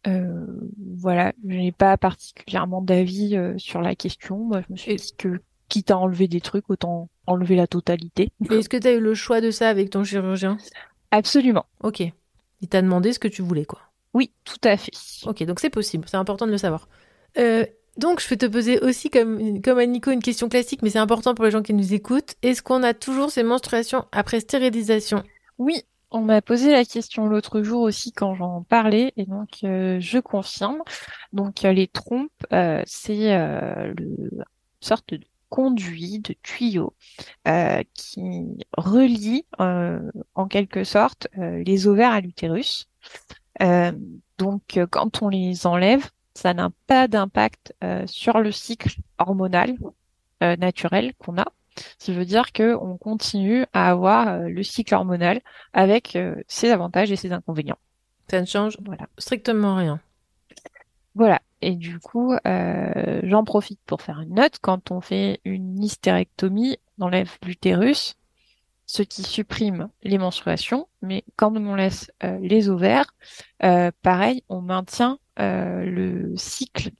Voilà, 0.05 1.33
je 1.45 1.53
n'ai 1.53 1.73
pas 1.73 1.97
particulièrement 1.97 2.81
d'avis 2.81 3.37
sur 3.57 3.81
la 3.81 3.93
question. 3.93 4.37
Moi, 4.37 4.61
je 4.61 4.71
me 4.71 4.77
suis 4.77 4.95
dit 4.95 5.11
que 5.17 5.41
quitte 5.67 5.91
à 5.91 5.97
enlever 5.97 6.29
des 6.29 6.39
trucs, 6.39 6.69
autant 6.69 7.09
enlever 7.27 7.57
la 7.57 7.67
totalité. 7.67 8.31
Est-ce 8.49 8.69
que 8.69 8.77
tu 8.77 8.87
as 8.87 8.93
eu 8.93 9.01
le 9.01 9.13
choix 9.13 9.41
de 9.41 9.51
ça 9.51 9.67
avec 9.67 9.89
ton 9.89 10.05
chirurgien? 10.05 10.55
Absolument. 11.11 11.65
Ok. 11.83 12.01
Il 12.61 12.67
t'a 12.69 12.81
demandé 12.81 13.11
ce 13.11 13.19
que 13.19 13.27
tu 13.27 13.41
voulais, 13.41 13.65
quoi. 13.65 13.79
Oui, 14.13 14.31
tout 14.45 14.61
à 14.63 14.77
fait. 14.77 14.93
Ok, 15.25 15.43
donc 15.43 15.59
c'est 15.59 15.69
possible, 15.69 16.05
c'est 16.07 16.17
important 16.17 16.45
de 16.45 16.51
le 16.51 16.57
savoir. 16.57 16.87
Euh, 17.37 17.65
donc 17.97 18.21
je 18.21 18.27
vais 18.27 18.37
te 18.37 18.45
poser 18.45 18.79
aussi, 18.79 19.09
comme, 19.09 19.61
comme 19.61 19.79
à 19.79 19.85
Nico, 19.85 20.11
une 20.11 20.21
question 20.21 20.49
classique, 20.49 20.81
mais 20.81 20.89
c'est 20.89 20.99
important 20.99 21.35
pour 21.35 21.45
les 21.45 21.51
gens 21.51 21.61
qui 21.61 21.73
nous 21.73 21.93
écoutent. 21.93 22.35
Est-ce 22.41 22.61
qu'on 22.61 22.83
a 22.83 22.93
toujours 22.93 23.31
ces 23.31 23.43
menstruations 23.43 24.05
après 24.11 24.39
stérilisation? 24.39 25.23
Oui, 25.57 25.83
on 26.09 26.21
m'a 26.21 26.41
posé 26.41 26.71
la 26.71 26.83
question 26.83 27.27
l'autre 27.27 27.61
jour 27.61 27.81
aussi 27.81 28.11
quand 28.11 28.35
j'en 28.35 28.63
parlais, 28.63 29.13
et 29.17 29.25
donc 29.25 29.63
euh, 29.63 29.99
je 29.99 30.19
confirme. 30.19 30.81
Donc 31.31 31.63
euh, 31.63 31.71
les 31.71 31.87
trompes, 31.87 32.31
euh, 32.51 32.81
c'est 32.85 33.33
euh, 33.33 33.93
une 33.97 34.43
sorte 34.81 35.13
de 35.13 35.21
conduit, 35.49 36.19
de 36.19 36.33
tuyau 36.43 36.93
qui 37.93 38.21
relie 38.77 39.45
en 39.59 40.47
quelque 40.49 40.85
sorte 40.85 41.27
les 41.35 41.87
ovaires 41.87 42.11
à 42.11 42.21
l'utérus. 42.21 42.87
Donc 44.37 44.79
quand 44.89 45.21
on 45.21 45.27
les 45.27 45.67
enlève, 45.67 46.09
ça 46.33 46.53
n'a 46.53 46.69
pas 46.87 47.07
d'impact 47.07 47.73
euh, 47.83 48.05
sur 48.07 48.39
le 48.39 48.51
cycle 48.51 48.95
hormonal 49.19 49.75
euh, 50.43 50.55
naturel 50.55 51.13
qu'on 51.17 51.37
a. 51.37 51.45
Ça 51.97 52.11
veut 52.11 52.25
dire 52.25 52.51
que 52.51 52.75
on 52.75 52.97
continue 52.97 53.65
à 53.73 53.89
avoir 53.89 54.27
euh, 54.27 54.49
le 54.49 54.63
cycle 54.63 54.93
hormonal 54.93 55.41
avec 55.73 56.17
ses 56.47 56.69
avantages 56.71 57.11
et 57.11 57.15
ses 57.15 57.31
inconvénients. 57.31 57.77
Ça 58.29 58.39
ne 58.41 58.45
change 58.45 58.77
Voilà. 58.85 59.07
strictement 59.17 59.75
rien. 59.75 59.99
Voilà. 61.15 61.41
Et 61.61 61.75
du 61.75 61.99
coup, 61.99 62.33
j'en 63.23 63.43
profite 63.43 63.79
pour 63.85 64.01
faire 64.01 64.19
une 64.21 64.33
note. 64.35 64.57
Quand 64.61 64.89
on 64.89 64.99
fait 64.99 65.41
une 65.45 65.83
hystérectomie, 65.83 66.77
on 66.97 67.05
enlève 67.05 67.37
l'utérus, 67.45 68.15
ce 68.91 69.03
qui 69.03 69.23
supprime 69.23 69.87
les 70.03 70.17
menstruations, 70.17 70.89
mais 71.01 71.23
quand 71.37 71.55
on 71.55 71.75
laisse 71.75 72.11
euh, 72.25 72.37
les 72.41 72.67
ovaires, 72.67 73.15
euh, 73.63 73.89
pareil, 74.01 74.43
on 74.49 74.59
maintient 74.59 75.17
euh, 75.39 75.85
le 75.85 76.35
cycle 76.35 76.91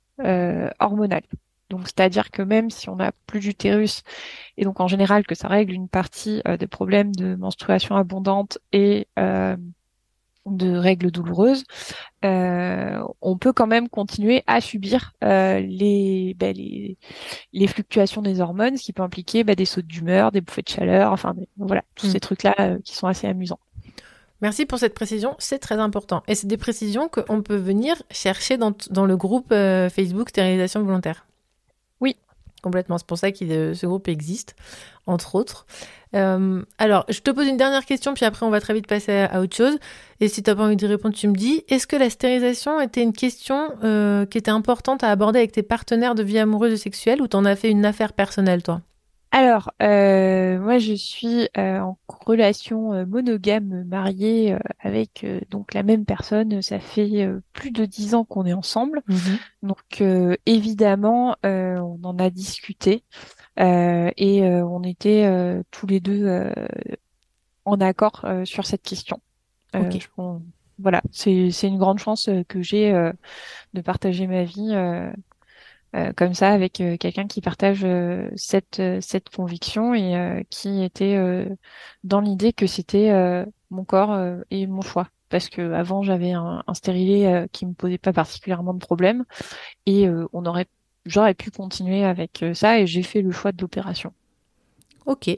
hormonal. 0.79 1.23
Donc, 1.69 1.87
c'est-à-dire 1.87 2.29
que 2.31 2.43
même 2.43 2.69
si 2.69 2.87
on 2.89 2.97
n'a 2.97 3.11
plus 3.25 3.39
d'utérus, 3.39 4.03
et 4.55 4.63
donc 4.63 4.79
en 4.79 4.87
général 4.87 5.25
que 5.25 5.33
ça 5.33 5.47
règle 5.47 5.73
une 5.73 5.89
partie 5.89 6.43
des 6.59 6.67
problèmes 6.67 7.13
de 7.15 7.35
menstruation 7.35 7.95
abondante 7.95 8.59
et 8.71 9.07
de 10.45 10.75
règles 10.75 11.11
douloureuses, 11.11 11.63
euh, 12.25 12.99
on 13.21 13.37
peut 13.37 13.53
quand 13.53 13.67
même 13.67 13.89
continuer 13.89 14.43
à 14.47 14.59
subir 14.61 15.13
euh, 15.23 15.59
les, 15.59 16.35
ben, 16.39 16.55
les, 16.55 16.97
les 17.53 17.67
fluctuations 17.67 18.21
des 18.21 18.41
hormones, 18.41 18.77
ce 18.77 18.83
qui 18.83 18.93
peut 18.93 19.03
impliquer 19.03 19.43
ben, 19.43 19.55
des 19.55 19.65
sautes 19.65 19.85
d'humeur, 19.87 20.31
des 20.31 20.41
bouffées 20.41 20.63
de 20.63 20.69
chaleur, 20.69 21.11
enfin 21.11 21.33
des- 21.33 21.47
voilà, 21.57 21.83
tous 21.95 22.07
Mm. 22.07 22.11
ces 22.11 22.19
trucs-là 22.19 22.55
euh, 22.59 22.79
qui 22.83 22.95
sont 22.95 23.07
assez 23.07 23.27
amusants. 23.27 23.59
Merci 24.41 24.65
pour 24.65 24.79
cette 24.79 24.95
précision, 24.95 25.35
c'est 25.37 25.59
très 25.59 25.75
important. 25.77 26.23
Et 26.27 26.33
c'est 26.33 26.47
des 26.47 26.57
précisions 26.57 27.07
qu'on 27.09 27.43
peut 27.43 27.55
venir 27.57 28.01
chercher 28.09 28.57
dans, 28.57 28.73
dans 28.89 29.05
le 29.05 29.15
groupe 29.15 29.49
Facebook 29.49 30.29
Stérilisation 30.29 30.81
volontaire. 30.83 31.27
Complètement, 32.61 32.97
c'est 32.97 33.07
pour 33.07 33.17
ça 33.17 33.31
que 33.31 33.43
euh, 33.43 33.73
ce 33.73 33.85
groupe 33.87 34.07
existe, 34.07 34.55
entre 35.07 35.35
autres. 35.35 35.65
Euh, 36.13 36.61
alors, 36.77 37.05
je 37.09 37.19
te 37.19 37.31
pose 37.31 37.47
une 37.47 37.57
dernière 37.57 37.85
question, 37.85 38.13
puis 38.13 38.25
après 38.25 38.45
on 38.45 38.49
va 38.49 38.61
très 38.61 38.73
vite 38.73 38.87
passer 38.87 39.11
à, 39.11 39.41
autre 39.41 39.55
chose. 39.55 39.79
Et 40.19 40.27
si 40.27 40.43
tu 40.43 40.49
n'as 40.49 40.55
pas 40.55 40.63
envie 40.65 40.75
de 40.75 40.87
répondre, 40.87 41.15
tu 41.15 41.27
me 41.27 41.35
dis, 41.35 41.63
est-ce 41.69 41.87
que 41.87 41.95
la 41.95 42.09
stérilisation 42.09 42.79
était 42.79 43.01
une 43.01 43.13
question 43.13 43.69
euh, 43.83 44.25
qui 44.25 44.37
était 44.37 44.51
importante 44.51 45.03
à 45.03 45.09
aborder 45.09 45.39
avec 45.39 45.51
tes 45.53 45.63
partenaires 45.63 46.13
de 46.13 46.23
vie 46.23 46.37
amoureuse 46.37 46.73
et 46.73 46.77
sexuelle, 46.77 47.21
ou 47.21 47.27
t'en 47.27 47.45
as 47.45 47.55
fait 47.55 47.71
une 47.71 47.85
affaire 47.85 48.13
personnelle, 48.13 48.61
toi? 48.61 48.81
Alors, 49.33 49.71
euh, 49.81 50.59
moi, 50.59 50.77
je 50.77 50.93
suis 50.93 51.47
euh, 51.57 51.79
en 51.79 51.97
relation 52.09 52.91
euh, 52.93 53.05
monogame 53.05 53.85
mariée 53.85 54.53
euh, 54.53 54.59
avec 54.79 55.23
euh, 55.23 55.39
donc 55.49 55.73
la 55.73 55.83
même 55.83 56.03
personne. 56.05 56.61
Ça 56.61 56.79
fait 56.79 57.23
euh, 57.25 57.39
plus 57.53 57.71
de 57.71 57.85
dix 57.85 58.13
ans 58.13 58.25
qu'on 58.25 58.45
est 58.45 58.51
ensemble. 58.53 59.01
Mhm. 59.07 59.39
Donc, 59.63 60.01
euh, 60.01 60.35
évidemment, 60.45 61.37
euh, 61.45 61.77
on 61.79 61.99
en 62.03 62.19
a 62.19 62.29
discuté 62.29 63.05
euh, 63.59 64.11
et 64.17 64.43
euh, 64.45 64.65
on 64.65 64.83
était 64.83 65.25
euh, 65.25 65.63
tous 65.71 65.87
les 65.87 65.99
deux 66.01 66.25
euh, 66.25 66.51
en 67.65 67.79
accord 67.79 68.21
euh, 68.25 68.45
sur 68.45 68.65
cette 68.65 68.83
question. 68.83 69.21
Ok. 69.73 69.95
je- 70.01 70.07
on- 70.17 70.41
voilà, 70.79 71.01
c'est 71.11 71.51
c'est 71.51 71.67
une 71.67 71.77
grande 71.77 71.99
chance 71.99 72.29
que 72.49 72.61
j'ai 72.63 72.91
euh, 72.93 73.13
de 73.73 73.81
partager 73.81 74.27
ma 74.27 74.43
vie. 74.45 74.73
Euh, 75.93 76.13
comme 76.15 76.33
ça 76.33 76.51
avec 76.51 76.79
euh, 76.79 76.95
quelqu'un 76.95 77.27
qui 77.27 77.41
partage 77.41 77.81
euh, 77.83 78.29
cette 78.35 78.81
cette 79.01 79.29
conviction 79.29 79.93
et 79.93 80.45
qui 80.49 80.83
était 80.83 81.17
dans 82.03 82.21
l'idée 82.21 82.53
que 82.53 82.67
c'était 82.67 83.11
mon 83.69 83.83
corps 83.83 84.17
et 84.49 84.67
mon 84.67 84.81
choix 84.81 85.09
parce 85.29 85.49
que 85.49 85.73
avant 85.73 86.03
j'avais 86.03 86.31
un, 86.31 86.63
un 86.65 86.73
stérilet 86.73 87.47
qui 87.51 87.65
me 87.65 87.73
posait 87.73 87.97
pas 87.97 88.13
particulièrement 88.13 88.73
de 88.73 88.79
problème 88.79 89.25
et 89.85 90.07
on 90.33 90.45
aurait 90.45 90.67
j'aurais 91.05 91.33
pu 91.33 91.51
continuer 91.51 92.03
avec 92.03 92.43
ça 92.53 92.79
et 92.79 92.87
j'ai 92.87 93.03
fait 93.03 93.21
le 93.21 93.31
choix 93.31 93.51
de 93.51 93.61
l'opération. 93.61 94.13
Ok. 95.05 95.29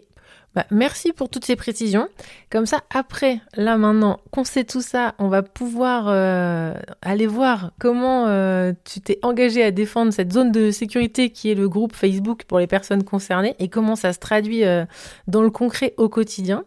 Bah, 0.56 0.66
merci 0.70 1.14
pour 1.14 1.30
toutes 1.30 1.46
ces 1.46 1.56
précisions. 1.56 2.08
Comme 2.52 2.68
ça, 2.68 2.82
après, 2.94 3.40
là 3.56 3.76
maintenant 3.78 4.20
qu'on 4.30 4.44
sait 4.44 4.64
tout 4.64 4.82
ça, 4.82 5.16
on 5.18 5.28
va 5.28 5.42
pouvoir 5.42 6.06
euh, 6.10 6.74
aller 7.02 7.26
voir 7.26 7.72
comment 7.80 8.28
euh, 8.28 8.72
tu 8.84 9.02
t'es 9.02 9.18
engagé 9.24 9.64
à 9.64 9.72
défendre 9.72 10.14
cette 10.14 10.32
zone 10.32 10.52
de 10.52 10.70
sécurité 10.70 11.32
qui 11.32 11.50
est 11.50 11.56
le 11.56 11.68
groupe 11.68 11.96
Facebook 11.96 12.44
pour 12.44 12.60
les 12.60 12.68
personnes 12.68 13.04
concernées 13.04 13.56
et 13.58 13.68
comment 13.68 13.96
ça 13.96 14.14
se 14.14 14.20
traduit 14.20 14.64
euh, 14.64 14.86
dans 15.28 15.42
le 15.42 15.50
concret 15.50 15.96
au 15.98 16.08
quotidien. 16.08 16.66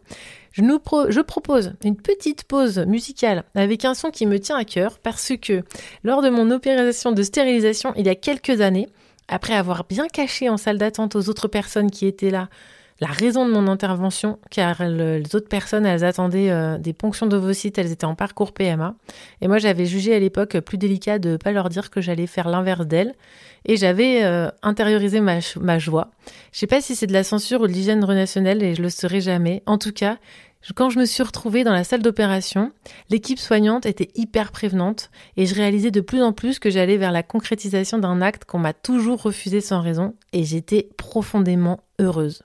Je, 0.50 0.62
je 0.62 1.20
propose 1.20 1.74
une 1.84 1.96
petite 1.96 2.44
pause 2.44 2.78
musicale 2.78 3.44
avec 3.54 3.84
un 3.84 3.94
son 3.94 4.10
qui 4.10 4.26
me 4.26 4.40
tient 4.40 4.56
à 4.56 4.64
cœur 4.64 4.98
parce 4.98 5.32
que 5.40 5.62
lors 6.02 6.22
de 6.22 6.30
mon 6.30 6.50
opération 6.50 7.12
de 7.12 7.22
stérilisation 7.22 7.92
il 7.96 8.06
y 8.06 8.08
a 8.08 8.14
quelques 8.16 8.60
années, 8.60 8.88
après 9.28 9.54
avoir 9.54 9.84
bien 9.84 10.08
caché 10.08 10.48
en 10.48 10.56
salle 10.56 10.78
d'attente 10.78 11.14
aux 11.14 11.28
autres 11.28 11.48
personnes 11.48 11.90
qui 11.90 12.06
étaient 12.06 12.30
là 12.30 12.48
la 13.00 13.08
raison 13.08 13.46
de 13.46 13.52
mon 13.52 13.68
intervention, 13.68 14.38
car 14.50 14.76
le- 14.80 15.18
les 15.18 15.36
autres 15.36 15.48
personnes, 15.48 15.84
elles 15.84 16.04
attendaient 16.04 16.50
euh, 16.50 16.78
des 16.78 16.92
ponctions 16.92 17.26
d'ovocytes, 17.26 17.76
elles 17.78 17.92
étaient 17.92 18.06
en 18.06 18.14
parcours 18.14 18.52
PMA. 18.52 18.94
Et 19.42 19.48
moi, 19.48 19.58
j'avais 19.58 19.84
jugé 19.84 20.14
à 20.14 20.18
l'époque 20.18 20.58
plus 20.60 20.78
délicat 20.78 21.18
de 21.18 21.36
pas 21.36 21.52
leur 21.52 21.68
dire 21.68 21.90
que 21.90 22.00
j'allais 22.00 22.26
faire 22.26 22.48
l'inverse 22.48 22.86
d'elles. 22.86 23.14
Et 23.66 23.76
j'avais 23.76 24.22
euh, 24.24 24.48
intériorisé 24.62 25.20
ma, 25.20 25.40
joie. 25.78 26.10
Je 26.52 26.58
sais 26.58 26.66
pas 26.66 26.80
si 26.80 26.94
c'est 26.94 27.06
de 27.06 27.12
la 27.12 27.24
censure 27.24 27.62
ou 27.62 27.66
de 27.66 27.72
l'hygiène 27.72 28.04
relationnelle, 28.04 28.62
et 28.62 28.74
je 28.74 28.82
le 28.82 28.88
saurai 28.88 29.20
jamais. 29.20 29.62
En 29.66 29.76
tout 29.76 29.92
cas, 29.92 30.18
quand 30.74 30.88
je 30.88 30.98
me 30.98 31.04
suis 31.04 31.22
retrouvée 31.22 31.64
dans 31.64 31.72
la 31.72 31.84
salle 31.84 32.02
d'opération, 32.02 32.72
l'équipe 33.10 33.38
soignante 33.38 33.84
était 33.84 34.10
hyper 34.14 34.52
prévenante, 34.52 35.10
et 35.36 35.46
je 35.46 35.54
réalisais 35.54 35.90
de 35.90 36.00
plus 36.00 36.22
en 36.22 36.32
plus 36.32 36.58
que 36.58 36.70
j'allais 36.70 36.96
vers 36.96 37.12
la 37.12 37.22
concrétisation 37.22 37.98
d'un 37.98 38.22
acte 38.22 38.44
qu'on 38.44 38.58
m'a 38.58 38.72
toujours 38.72 39.22
refusé 39.22 39.60
sans 39.60 39.80
raison, 39.80 40.14
et 40.32 40.44
j'étais 40.44 40.88
profondément 40.96 41.80
heureuse 41.98 42.42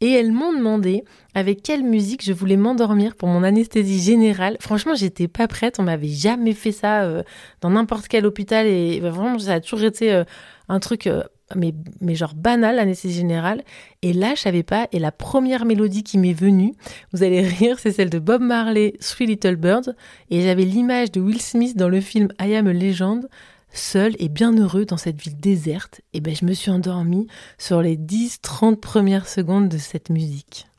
et 0.00 0.12
elles 0.12 0.32
m'ont 0.32 0.52
demandé 0.52 1.04
avec 1.34 1.62
quelle 1.62 1.84
musique 1.84 2.24
je 2.24 2.32
voulais 2.32 2.56
m'endormir 2.56 3.14
pour 3.14 3.28
mon 3.28 3.42
anesthésie 3.42 4.00
générale. 4.00 4.56
Franchement, 4.60 4.94
j'étais 4.94 5.28
pas 5.28 5.46
prête, 5.46 5.78
on 5.78 5.82
m'avait 5.82 6.08
jamais 6.08 6.54
fait 6.54 6.72
ça 6.72 7.02
euh, 7.02 7.22
dans 7.60 7.70
n'importe 7.70 8.08
quel 8.08 8.26
hôpital. 8.26 8.66
Et 8.66 9.00
vraiment 9.00 9.38
ça 9.38 9.54
a 9.54 9.60
toujours 9.60 9.84
été 9.84 10.12
euh, 10.12 10.24
un 10.68 10.80
truc 10.80 11.06
euh, 11.06 11.22
mais 11.56 11.74
mais 12.00 12.14
genre 12.14 12.34
banal 12.34 12.76
l'anesthésie 12.76 13.14
générale. 13.14 13.62
Et 14.02 14.12
là 14.12 14.34
je 14.34 14.40
savais 14.40 14.62
pas. 14.62 14.88
Et 14.92 14.98
la 14.98 15.12
première 15.12 15.64
mélodie 15.64 16.02
qui 16.02 16.16
m'est 16.16 16.32
venue, 16.32 16.72
vous 17.12 17.22
allez 17.22 17.42
rire, 17.42 17.78
c'est 17.78 17.92
celle 17.92 18.10
de 18.10 18.18
Bob 18.18 18.40
Marley, 18.40 18.94
Three 19.00 19.26
Little 19.26 19.56
Birds. 19.56 19.90
Et 20.30 20.42
j'avais 20.42 20.64
l'image 20.64 21.12
de 21.12 21.20
Will 21.20 21.40
Smith 21.40 21.76
dans 21.76 21.88
le 21.88 22.00
film 22.00 22.28
I 22.40 22.54
Am 22.54 22.66
a 22.66 22.72
Legend 22.72 23.28
seul 23.72 24.14
et 24.18 24.28
bien 24.28 24.56
heureux 24.56 24.84
dans 24.84 24.96
cette 24.96 25.20
ville 25.20 25.36
déserte, 25.36 26.00
et 26.12 26.20
ben 26.20 26.34
je 26.34 26.44
me 26.44 26.52
suis 26.52 26.70
endormie 26.70 27.26
sur 27.58 27.82
les 27.82 27.96
10-30 27.96 28.76
premières 28.76 29.28
secondes 29.28 29.68
de 29.68 29.78
cette 29.78 30.10
musique. 30.10 30.69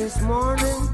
This 0.00 0.18
morning. 0.22 0.89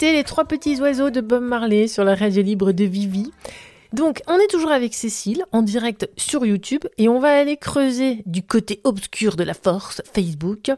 Les 0.00 0.22
trois 0.22 0.44
petits 0.44 0.80
oiseaux 0.80 1.10
de 1.10 1.20
Bob 1.20 1.42
Marley 1.42 1.88
sur 1.88 2.04
la 2.04 2.14
radio 2.14 2.40
libre 2.40 2.70
de 2.70 2.84
Vivi. 2.84 3.32
Donc, 3.92 4.22
on 4.28 4.38
est 4.38 4.46
toujours 4.46 4.70
avec 4.70 4.94
Cécile 4.94 5.44
en 5.50 5.60
direct 5.60 6.08
sur 6.16 6.46
YouTube 6.46 6.84
et 6.98 7.08
on 7.08 7.18
va 7.18 7.36
aller 7.36 7.56
creuser 7.56 8.22
du 8.24 8.42
côté 8.42 8.80
obscur 8.84 9.34
de 9.34 9.42
la 9.42 9.54
force, 9.54 10.00
Facebook. 10.14 10.70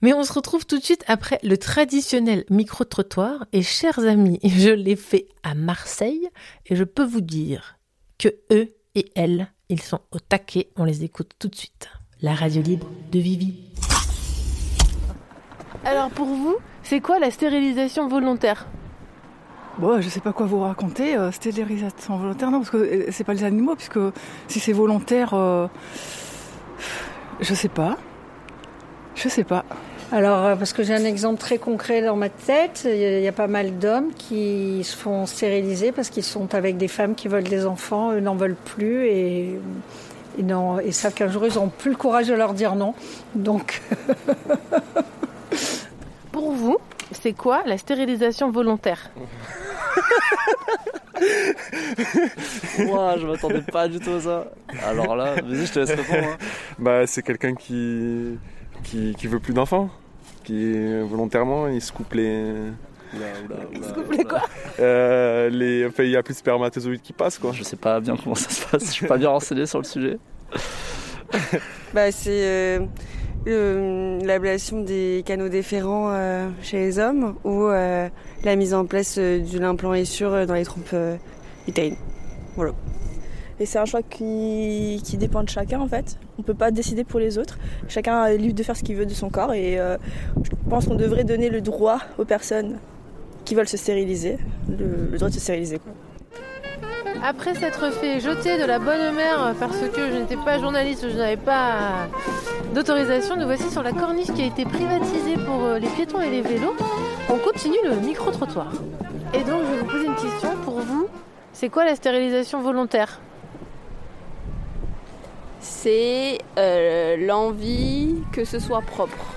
Mais 0.00 0.14
on 0.14 0.22
se 0.22 0.32
retrouve 0.32 0.64
tout 0.64 0.78
de 0.78 0.84
suite 0.84 1.02
après 1.08 1.40
le 1.42 1.58
traditionnel 1.58 2.44
micro-trottoir. 2.50 3.46
Et 3.52 3.62
chers 3.62 3.98
amis, 3.98 4.38
je 4.44 4.70
l'ai 4.70 4.96
fait 4.96 5.26
à 5.42 5.54
Marseille 5.54 6.28
et 6.66 6.76
je 6.76 6.84
peux 6.84 7.04
vous 7.04 7.20
dire 7.20 7.78
que 8.16 8.28
eux 8.52 8.74
et 8.94 9.10
elles, 9.16 9.52
ils 9.68 9.82
sont 9.82 10.00
au 10.12 10.20
taquet. 10.20 10.70
On 10.76 10.84
les 10.84 11.02
écoute 11.02 11.32
tout 11.38 11.48
de 11.48 11.56
suite. 11.56 11.88
La 12.22 12.34
radio 12.34 12.62
libre 12.62 12.88
de 13.10 13.18
Vivi. 13.18 13.54
Alors 15.84 16.10
pour 16.10 16.26
vous, 16.26 16.56
c'est 16.88 17.00
quoi 17.00 17.18
la 17.18 17.30
stérilisation 17.30 18.08
volontaire? 18.08 18.66
Bon, 19.78 20.00
je 20.00 20.08
sais 20.08 20.20
pas 20.20 20.32
quoi 20.32 20.46
vous 20.46 20.60
raconter. 20.60 21.16
Euh, 21.16 21.30
stérilisation 21.30 22.16
volontaire, 22.16 22.50
non, 22.50 22.58
parce 22.60 22.70
que 22.70 22.78
euh, 22.78 23.06
c'est 23.10 23.24
pas 23.24 23.34
les 23.34 23.44
animaux, 23.44 23.74
puisque 23.76 23.98
si 24.48 24.58
c'est 24.58 24.72
volontaire, 24.72 25.34
euh, 25.34 25.66
je 27.40 27.54
sais 27.54 27.68
pas. 27.68 27.96
Je 29.14 29.28
sais 29.28 29.44
pas. 29.44 29.64
Alors, 30.10 30.56
parce 30.56 30.72
que 30.72 30.82
j'ai 30.82 30.94
un 30.94 31.04
exemple 31.04 31.38
très 31.38 31.58
concret 31.58 32.00
dans 32.02 32.16
ma 32.16 32.30
tête, 32.30 32.82
il 32.86 32.96
y 32.96 33.04
a- 33.04 33.18
il 33.18 33.24
y 33.24 33.28
a 33.28 33.32
pas 33.32 33.46
mal 33.46 33.78
d'hommes 33.78 34.10
qui 34.16 34.82
se 34.82 34.96
font 34.96 35.26
stériliser 35.26 35.92
parce 35.92 36.08
qu'ils 36.08 36.24
sont 36.24 36.54
avec 36.54 36.78
des 36.78 36.88
femmes 36.88 37.14
qui 37.14 37.28
veulent 37.28 37.42
des 37.44 37.66
enfants, 37.66 38.12
eux 38.12 38.20
n'en 38.20 38.34
veulent 38.34 38.56
plus 38.56 39.04
et 39.06 39.58
ils, 40.38 40.56
ils 40.86 40.94
savent 40.94 41.12
qu'un 41.12 41.28
jour 41.28 41.46
ils 41.46 41.54
n'ont 41.56 41.68
plus 41.68 41.90
le 41.90 41.96
courage 41.98 42.28
de 42.28 42.34
leur 42.34 42.54
dire 42.54 42.74
non. 42.74 42.94
Donc, 43.34 43.82
Pour 46.38 46.52
vous, 46.52 46.76
c'est 47.10 47.32
quoi 47.32 47.64
la 47.66 47.76
stérilisation 47.76 48.48
volontaire 48.52 49.10
Moi, 52.78 53.16
je 53.18 53.26
m'attendais 53.26 53.62
pas 53.62 53.88
du 53.88 53.98
tout 53.98 54.10
à 54.10 54.20
ça. 54.20 54.44
Alors 54.86 55.16
là, 55.16 55.34
vas-y, 55.34 55.66
je 55.66 55.72
te 55.72 55.80
laisse 55.80 55.90
répondre. 55.90 56.28
hein. 56.28 56.36
Bah, 56.78 57.08
c'est 57.08 57.22
quelqu'un 57.22 57.56
qui, 57.56 58.38
qui, 58.84 59.16
qui 59.18 59.26
veut 59.26 59.40
plus 59.40 59.52
d'enfants, 59.52 59.90
qui 60.44 61.00
volontairement 61.02 61.66
il 61.66 61.82
se 61.82 61.90
coupe 61.90 62.12
les. 62.14 62.54
Il 63.72 63.82
se 63.82 63.92
coupe 63.92 64.12
les 64.12 64.22
quoi 64.22 64.42
Euh, 64.78 65.50
les, 65.50 65.86
enfin, 65.86 66.04
il 66.04 66.10
y 66.10 66.16
a 66.16 66.22
plus 66.22 66.34
de 66.34 66.38
spermatozoïdes 66.38 67.02
qui 67.02 67.12
passent 67.12 67.38
quoi. 67.38 67.50
Je 67.52 67.64
sais 67.64 67.74
pas 67.76 67.98
bien 67.98 68.16
comment 68.16 68.36
ça 68.36 68.50
se 68.50 68.64
passe, 68.64 68.84
je 68.86 68.90
suis 68.92 69.08
pas 69.08 69.16
bien 69.16 69.30
renseigné 69.30 69.66
sur 69.66 69.78
le 69.78 69.84
sujet. 69.84 70.18
Bah, 71.92 72.12
c'est 72.12 72.44
euh, 72.44 72.80
l'ablation 73.48 74.80
des 74.80 75.22
canaux 75.24 75.48
déférents 75.48 76.10
euh, 76.10 76.48
chez 76.62 76.78
les 76.78 76.98
hommes 76.98 77.34
ou 77.44 77.64
euh, 77.64 78.08
la 78.44 78.56
mise 78.56 78.74
en 78.74 78.84
place 78.84 79.16
euh, 79.18 79.40
de 79.40 79.58
l'implant 79.58 79.94
essure 79.94 80.46
dans 80.46 80.54
les 80.54 80.64
trompes 80.64 80.94
utérines. 81.66 81.96
Voilà. 82.56 82.72
Et 83.60 83.66
c'est 83.66 83.78
un 83.78 83.86
choix 83.86 84.02
qui, 84.02 85.00
qui 85.04 85.16
dépend 85.16 85.42
de 85.42 85.48
chacun 85.48 85.80
en 85.80 85.88
fait. 85.88 86.18
On 86.38 86.42
peut 86.42 86.54
pas 86.54 86.70
décider 86.70 87.04
pour 87.04 87.20
les 87.20 87.38
autres. 87.38 87.58
Chacun 87.88 88.26
est 88.26 88.36
libre 88.36 88.54
de 88.54 88.62
faire 88.62 88.76
ce 88.76 88.84
qu'il 88.84 88.96
veut 88.96 89.06
de 89.06 89.14
son 89.14 89.30
corps 89.30 89.52
et 89.52 89.76
je 89.76 90.50
pense 90.70 90.86
qu'on 90.86 90.94
devrait 90.94 91.24
donner 91.24 91.48
le 91.48 91.60
droit 91.60 91.98
aux 92.18 92.24
personnes 92.24 92.78
qui 93.44 93.54
veulent 93.54 93.68
se 93.68 93.76
stériliser, 93.76 94.38
le, 94.68 95.16
droit 95.16 95.28
de 95.28 95.34
se 95.34 95.40
stériliser. 95.40 95.80
Après 97.22 97.54
s'être 97.54 97.92
fait 97.92 98.20
jeter 98.20 98.58
de 98.58 98.64
la 98.64 98.78
bonne 98.78 99.14
mère 99.14 99.54
parce 99.58 99.78
que 99.78 100.08
je 100.08 100.18
n'étais 100.18 100.36
pas 100.36 100.58
journaliste, 100.58 101.08
je 101.10 101.16
n'avais 101.16 101.36
pas 101.36 102.06
d'autorisation, 102.74 103.36
nous 103.36 103.46
voici 103.46 103.70
sur 103.70 103.82
la 103.82 103.92
corniche 103.92 104.32
qui 104.32 104.42
a 104.42 104.46
été 104.46 104.64
privatisée 104.64 105.36
pour 105.36 105.64
euh, 105.64 105.78
les 105.78 105.88
piétons 105.88 106.20
et 106.20 106.30
les 106.30 106.42
vélos. 106.42 106.76
On 107.28 107.36
continue 107.38 107.78
le 107.84 107.96
micro-trottoir. 107.96 108.68
Et 109.34 109.42
donc 109.42 109.62
je 109.64 109.72
vais 109.72 109.78
vous 109.78 109.86
poser 109.86 110.06
une 110.06 110.14
question 110.14 110.50
pour 110.64 110.80
vous. 110.80 111.08
C'est 111.52 111.68
quoi 111.68 111.84
la 111.84 111.96
stérilisation 111.96 112.60
volontaire? 112.60 113.20
C'est 115.60 116.38
euh, 116.56 117.16
l'envie 117.26 118.22
que 118.32 118.44
ce 118.44 118.58
soit 118.58 118.82
propre. 118.82 119.34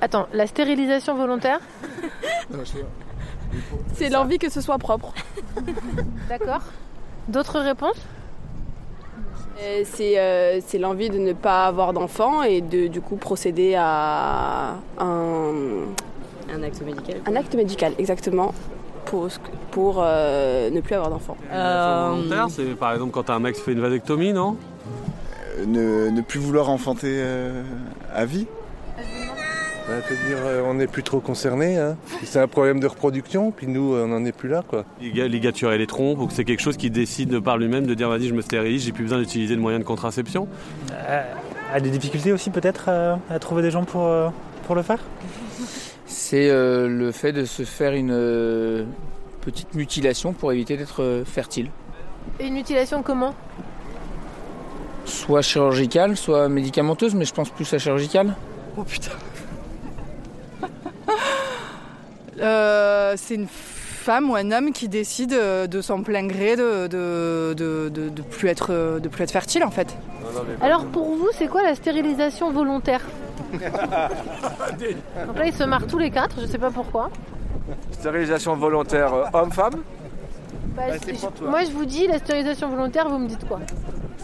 Attends, 0.00 0.28
la 0.34 0.46
stérilisation 0.46 1.14
volontaire? 1.14 1.60
C'est 3.94 4.08
l'envie 4.08 4.38
que 4.38 4.50
ce 4.50 4.60
soit 4.60 4.78
propre. 4.78 5.12
D'accord. 6.28 6.62
D'autres 7.28 7.60
réponses? 7.60 7.96
Euh, 9.60 9.82
C'est 9.84 10.18
euh, 10.18 10.60
c'est 10.66 10.78
l'envie 10.78 11.10
de 11.10 11.18
ne 11.18 11.32
pas 11.32 11.66
avoir 11.66 11.92
d'enfant 11.92 12.42
et 12.42 12.60
de 12.60 12.88
du 12.88 13.00
coup 13.00 13.16
procéder 13.16 13.74
à 13.78 14.74
un, 14.98 15.52
Un 16.52 16.62
acte 16.62 16.82
médical. 16.82 17.20
un 17.26 17.36
acte 17.36 17.54
médical, 17.54 17.92
exactement, 17.98 18.52
pour, 19.04 19.28
pour 19.70 20.00
euh, 20.02 20.70
ne 20.70 20.80
plus 20.80 20.94
avoir 20.96 21.10
d'enfant. 21.10 21.36
volontaire, 21.50 22.46
c'est 22.50 22.64
par 22.74 22.92
exemple 22.94 23.12
quand 23.12 23.30
un 23.30 23.38
mec 23.38 23.54
se 23.56 23.62
fait 23.62 23.72
une 23.72 23.80
vasectomie, 23.80 24.32
non? 24.32 24.56
Ne, 25.66 26.10
ne 26.10 26.20
plus 26.20 26.40
vouloir 26.40 26.68
enfanter 26.68 27.20
euh, 27.22 27.62
à 28.12 28.24
vie? 28.24 28.46
Bah, 29.86 29.94
C'est-à-dire, 30.08 30.38
euh, 30.44 30.62
on 30.66 30.74
n'est 30.74 30.86
plus 30.86 31.02
trop 31.02 31.20
concerné. 31.20 31.76
Hein. 31.78 31.96
C'est 32.24 32.38
un 32.40 32.48
problème 32.48 32.80
de 32.80 32.86
reproduction, 32.86 33.50
puis 33.50 33.66
nous, 33.66 33.94
euh, 33.94 34.04
on 34.04 34.08
n'en 34.08 34.24
est 34.24 34.32
plus 34.32 34.48
là. 34.48 34.62
Quoi. 34.66 34.84
Liga- 35.00 35.28
Ligaturer 35.28 35.76
les 35.76 35.86
trompes, 35.86 36.18
ou 36.20 36.26
que 36.26 36.32
c'est 36.32 36.44
quelque 36.44 36.62
chose 36.62 36.76
qui 36.78 36.90
décide 36.90 37.38
par 37.40 37.58
lui-même 37.58 37.86
de 37.86 37.92
dire 37.94 38.08
vas-y, 38.08 38.28
je 38.28 38.34
me 38.34 38.40
stérilise, 38.40 38.84
j'ai 38.84 38.92
plus 38.92 39.04
besoin 39.04 39.18
d'utiliser 39.18 39.56
de 39.56 39.60
moyens 39.60 39.82
de 39.82 39.86
contraception? 39.86 40.48
A 41.72 41.80
des 41.80 41.90
difficultés 41.90 42.32
aussi 42.32 42.50
peut-être 42.50 42.88
à, 42.88 43.18
à 43.28 43.38
trouver 43.38 43.60
des 43.62 43.70
gens 43.70 43.84
pour, 43.84 44.06
euh, 44.06 44.28
pour 44.66 44.74
le 44.74 44.82
faire? 44.82 45.00
C'est 46.06 46.48
euh, 46.48 46.88
le 46.88 47.12
fait 47.12 47.32
de 47.32 47.44
se 47.44 47.64
faire 47.64 47.92
une 47.92 48.12
euh, 48.12 48.84
petite 49.42 49.74
mutilation 49.74 50.32
pour 50.32 50.52
éviter 50.52 50.76
d'être 50.76 51.02
euh, 51.02 51.24
fertile. 51.24 51.70
Et 52.40 52.46
Une 52.46 52.54
mutilation 52.54 53.02
comment? 53.02 53.34
Soit 55.04 55.42
chirurgicale, 55.42 56.16
soit 56.16 56.48
médicamenteuse, 56.48 57.14
mais 57.14 57.24
je 57.26 57.34
pense 57.34 57.50
plus 57.50 57.72
à 57.74 57.78
chirurgicale. 57.78 58.34
Oh 58.78 58.82
putain. 58.84 59.10
Euh, 62.40 63.14
c'est 63.16 63.34
une 63.36 63.46
femme 63.48 64.30
ou 64.30 64.34
un 64.36 64.50
homme 64.52 64.72
qui 64.72 64.88
décide 64.88 65.32
euh, 65.32 65.66
de 65.66 65.80
son 65.80 66.02
plein 66.02 66.26
gré 66.26 66.56
de, 66.56 66.86
de, 66.88 67.54
de, 67.56 67.88
de, 67.88 68.08
de 68.10 68.22
plus 68.22 68.48
être, 68.48 68.68
euh, 68.70 68.98
de 69.00 69.08
plus 69.08 69.24
être 69.24 69.30
fertile 69.30 69.64
en 69.64 69.70
fait. 69.70 69.96
Alors 70.60 70.84
pour 70.86 71.06
vous, 71.16 71.28
c'est 71.32 71.46
quoi 71.48 71.62
la 71.62 71.74
stérilisation 71.74 72.50
volontaire 72.52 73.00
Donc 75.26 75.38
là, 75.38 75.46
ils 75.46 75.54
se 75.54 75.64
marrent 75.64 75.86
tous 75.86 75.98
les 75.98 76.10
quatre, 76.10 76.36
je 76.40 76.46
sais 76.46 76.58
pas 76.58 76.70
pourquoi. 76.70 77.10
Stérilisation 77.92 78.56
volontaire 78.56 79.12
homme-femme 79.32 79.74
Bah, 80.76 80.82
je- 81.06 81.44
moi, 81.44 81.64
je 81.64 81.70
vous 81.70 81.84
dis 81.84 82.06
la 82.06 82.18
stérilisation 82.18 82.68
volontaire, 82.68 83.08
vous 83.08 83.18
me 83.18 83.28
dites 83.28 83.46
quoi 83.46 83.60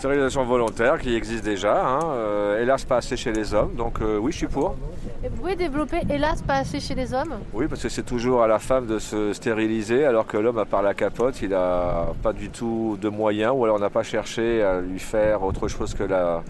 Stérilisation 0.01 0.45
volontaire 0.45 0.99
qui 0.99 1.15
existe 1.15 1.45
déjà, 1.45 1.87
hein, 1.87 2.01
euh, 2.15 2.63
hélas 2.63 2.87
pas 2.87 2.97
assez 2.97 3.19
chez 3.19 3.33
les 3.33 3.53
hommes, 3.53 3.75
donc 3.75 4.01
euh, 4.01 4.17
oui 4.17 4.33
je 4.33 4.39
suis 4.39 4.47
pour. 4.47 4.75
Et 5.23 5.29
vous 5.29 5.37
pouvez 5.37 5.57
développer, 5.57 5.99
hélas, 6.09 6.41
pas 6.41 6.55
assez 6.55 6.81
chez 6.81 6.95
les 6.95 7.13
hommes? 7.13 7.35
Oui 7.53 7.67
parce 7.69 7.83
que 7.83 7.91
c'est 7.91 8.07
toujours 8.07 8.43
à 8.43 8.49
la 8.49 8.59
femme 8.59 8.87
de 8.87 8.99
se 8.99 9.35
stériliser 9.35 10.07
alors 10.07 10.27
que 10.27 10.39
l'homme 10.39 10.57
à 10.57 10.65
part 10.65 10.81
la 10.81 10.95
capote 10.95 11.43
il 11.43 11.51
n'a 11.51 12.07
pas 12.23 12.33
du 12.33 12.49
tout 12.49 12.97
de 12.99 13.11
moyens 13.11 13.53
ou 13.55 13.65
alors 13.65 13.77
on 13.77 13.81
n'a 13.81 13.91
pas 13.91 14.03
cherché 14.03 14.63
à 14.63 14.81
lui 14.81 14.99
faire 14.99 15.43
autre 15.43 15.69
chose 15.69 15.93
que 15.93 16.05
la, 16.05 16.45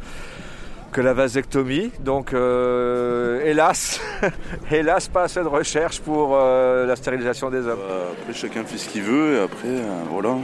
que 0.92 1.00
la 1.00 1.12
vasectomie. 1.12 1.90
Donc 1.98 2.32
euh, 2.32 3.44
hélas, 3.44 4.00
hélas 4.70 5.08
pas 5.08 5.22
assez 5.22 5.40
de 5.40 5.48
recherche 5.48 6.00
pour 6.00 6.36
euh, 6.36 6.86
la 6.86 6.94
stérilisation 6.94 7.50
des 7.50 7.66
hommes. 7.66 7.80
Après, 8.12 8.32
chacun 8.32 8.62
fait 8.64 8.78
ce 8.78 8.88
qu'il 8.88 9.02
veut 9.02 9.38
et 9.38 9.40
après, 9.40 9.66
euh, 9.66 10.02
voilà. 10.08 10.36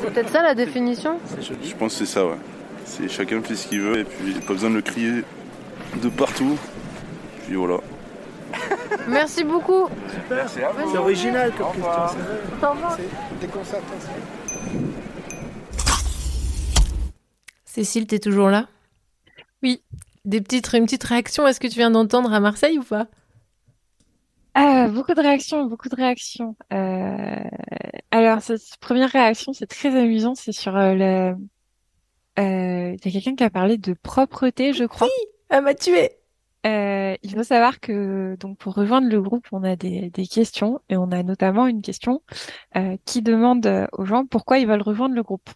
C'est 0.00 0.12
peut-être 0.12 0.30
ça 0.30 0.42
la 0.42 0.54
définition 0.54 1.18
Je 1.40 1.74
pense 1.74 1.92
que 1.92 2.04
c'est 2.04 2.12
ça, 2.12 2.24
ouais. 2.26 2.36
C'est 2.84 3.08
chacun 3.08 3.40
fait 3.42 3.54
ce 3.54 3.68
qu'il 3.68 3.80
veut 3.80 3.98
et 3.98 4.04
puis 4.04 4.18
il 4.26 4.32
n'y 4.32 4.38
a 4.38 4.40
pas 4.40 4.52
besoin 4.52 4.70
de 4.70 4.76
le 4.76 4.82
crier 4.82 5.24
de 6.02 6.08
partout. 6.08 6.58
Puis 7.44 7.54
voilà. 7.54 7.78
Merci 9.08 9.44
beaucoup. 9.44 9.88
Merci 10.30 10.62
à 10.62 10.72
C'est 10.90 10.98
original 10.98 11.52
comme 11.56 11.72
question, 11.72 11.90
c'est 12.60 12.66
Au 12.66 12.70
revoir. 12.70 12.98
Cécile, 17.64 18.06
t'es 18.06 18.18
toujours 18.18 18.50
là? 18.50 18.66
Oui. 19.62 19.82
Des 20.24 20.40
petites, 20.40 20.72
une 20.74 20.84
petite 20.84 21.04
réaction, 21.04 21.46
est-ce 21.46 21.58
que 21.58 21.66
tu 21.66 21.76
viens 21.76 21.90
d'entendre 21.90 22.32
à 22.32 22.40
Marseille 22.40 22.78
ou 22.78 22.84
pas? 22.84 23.06
Ah, 24.54 24.88
beaucoup 24.88 25.14
de 25.14 25.20
réactions, 25.20 25.64
beaucoup 25.64 25.88
de 25.88 25.96
réactions. 25.96 26.56
Euh, 26.72 27.36
Alors, 28.10 28.42
cette 28.42 28.76
première 28.80 29.10
réaction, 29.10 29.52
c'est 29.52 29.66
très 29.66 29.96
amusant, 29.98 30.34
c'est 30.34 30.52
sur 30.52 30.76
euh, 30.76 30.94
le... 30.94 31.34
Euh, 32.38 32.96
Il 32.96 33.04
y 33.04 33.08
a 33.08 33.12
quelqu'un 33.12 33.34
qui 33.34 33.44
a 33.44 33.50
parlé 33.50 33.78
de 33.78 33.94
propreté, 33.94 34.72
je 34.72 34.84
crois. 34.84 35.06
Oui, 35.06 35.12
elle 35.48 35.62
m'a 35.62 35.74
tué. 35.74 36.10
Euh, 36.64 37.16
il 37.22 37.34
faut 37.34 37.42
savoir 37.42 37.80
que 37.80 38.36
donc 38.38 38.58
pour 38.58 38.74
rejoindre 38.74 39.08
le 39.08 39.20
groupe, 39.20 39.48
on 39.52 39.64
a 39.64 39.74
des, 39.74 40.10
des 40.10 40.26
questions 40.26 40.80
et 40.88 40.96
on 40.96 41.10
a 41.10 41.22
notamment 41.22 41.66
une 41.66 41.82
question 41.82 42.22
euh, 42.76 42.96
qui 43.04 43.20
demande 43.20 43.88
aux 43.92 44.04
gens 44.04 44.26
pourquoi 44.26 44.58
ils 44.58 44.66
veulent 44.68 44.82
rejoindre 44.82 45.14
le 45.14 45.22
groupe. 45.24 45.50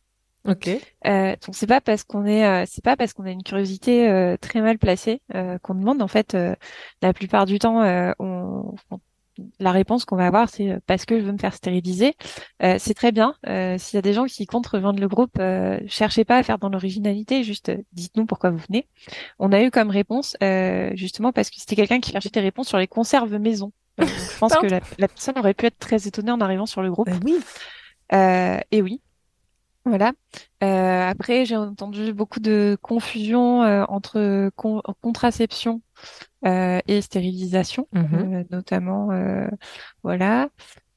Ok. 0.46 0.68
Euh, 1.06 1.30
donc 1.44 1.54
c'est 1.54 1.66
pas 1.66 1.80
parce 1.80 2.04
qu'on 2.04 2.24
est, 2.26 2.44
euh, 2.46 2.64
c'est 2.66 2.84
pas 2.84 2.96
parce 2.96 3.12
qu'on 3.12 3.24
a 3.24 3.30
une 3.30 3.42
curiosité 3.42 4.08
euh, 4.08 4.36
très 4.36 4.60
mal 4.60 4.78
placée 4.78 5.20
euh, 5.34 5.58
qu'on 5.58 5.74
demande. 5.74 6.02
En 6.02 6.08
fait, 6.08 6.34
euh, 6.34 6.54
la 7.02 7.12
plupart 7.12 7.46
du 7.46 7.58
temps, 7.58 7.82
euh, 7.82 8.12
on, 8.18 8.74
on- 8.90 9.00
la 9.60 9.70
réponse 9.70 10.06
qu'on 10.06 10.16
va 10.16 10.26
avoir, 10.26 10.48
c'est 10.48 10.78
parce 10.86 11.04
que 11.04 11.20
je 11.20 11.24
veux 11.26 11.32
me 11.32 11.36
faire 11.36 11.52
stériliser. 11.52 12.14
Euh, 12.62 12.76
c'est 12.78 12.94
très 12.94 13.12
bien. 13.12 13.34
Euh, 13.46 13.76
S'il 13.76 13.96
y 13.96 13.98
a 13.98 14.02
des 14.02 14.14
gens 14.14 14.24
qui 14.24 14.46
comptent 14.46 14.66
rejoindre 14.66 14.98
le 14.98 15.08
groupe, 15.08 15.32
euh, 15.38 15.78
cherchez 15.88 16.24
pas 16.24 16.38
à 16.38 16.42
faire 16.42 16.56
dans 16.58 16.70
l'originalité. 16.70 17.44
Juste, 17.44 17.70
dites-nous 17.92 18.24
pourquoi 18.24 18.48
vous 18.48 18.56
venez. 18.66 18.88
On 19.38 19.52
a 19.52 19.62
eu 19.62 19.70
comme 19.70 19.90
réponse 19.90 20.38
euh, 20.42 20.90
justement 20.94 21.32
parce 21.32 21.50
que 21.50 21.56
c'était 21.58 21.76
quelqu'un 21.76 22.00
qui 22.00 22.12
cherchait 22.12 22.30
des 22.30 22.40
réponses 22.40 22.68
sur 22.68 22.78
les 22.78 22.86
conserves 22.88 23.36
maison. 23.36 23.72
Donc 23.98 24.08
je 24.08 24.38
pense 24.38 24.56
que 24.56 24.66
la, 24.66 24.80
la 24.98 25.08
personne 25.08 25.38
aurait 25.38 25.52
pu 25.54 25.66
être 25.66 25.78
très 25.78 26.06
étonnée 26.08 26.30
en 26.32 26.40
arrivant 26.40 26.66
sur 26.66 26.80
le 26.80 26.90
groupe. 26.90 27.08
oui. 27.22 27.38
Euh, 28.14 28.58
et 28.70 28.82
oui. 28.82 29.02
Voilà. 29.86 30.12
Euh, 30.64 31.08
après, 31.08 31.44
j'ai 31.46 31.56
entendu 31.56 32.12
beaucoup 32.12 32.40
de 32.40 32.76
confusion 32.82 33.62
euh, 33.62 33.84
entre 33.88 34.50
con- 34.56 34.82
contraception 35.00 35.80
euh, 36.44 36.80
et 36.88 37.00
stérilisation, 37.00 37.88
Mhm. 37.92 38.34
euh, 38.34 38.44
notamment. 38.50 39.12
euh, 39.12 39.46
voilà. 40.02 40.48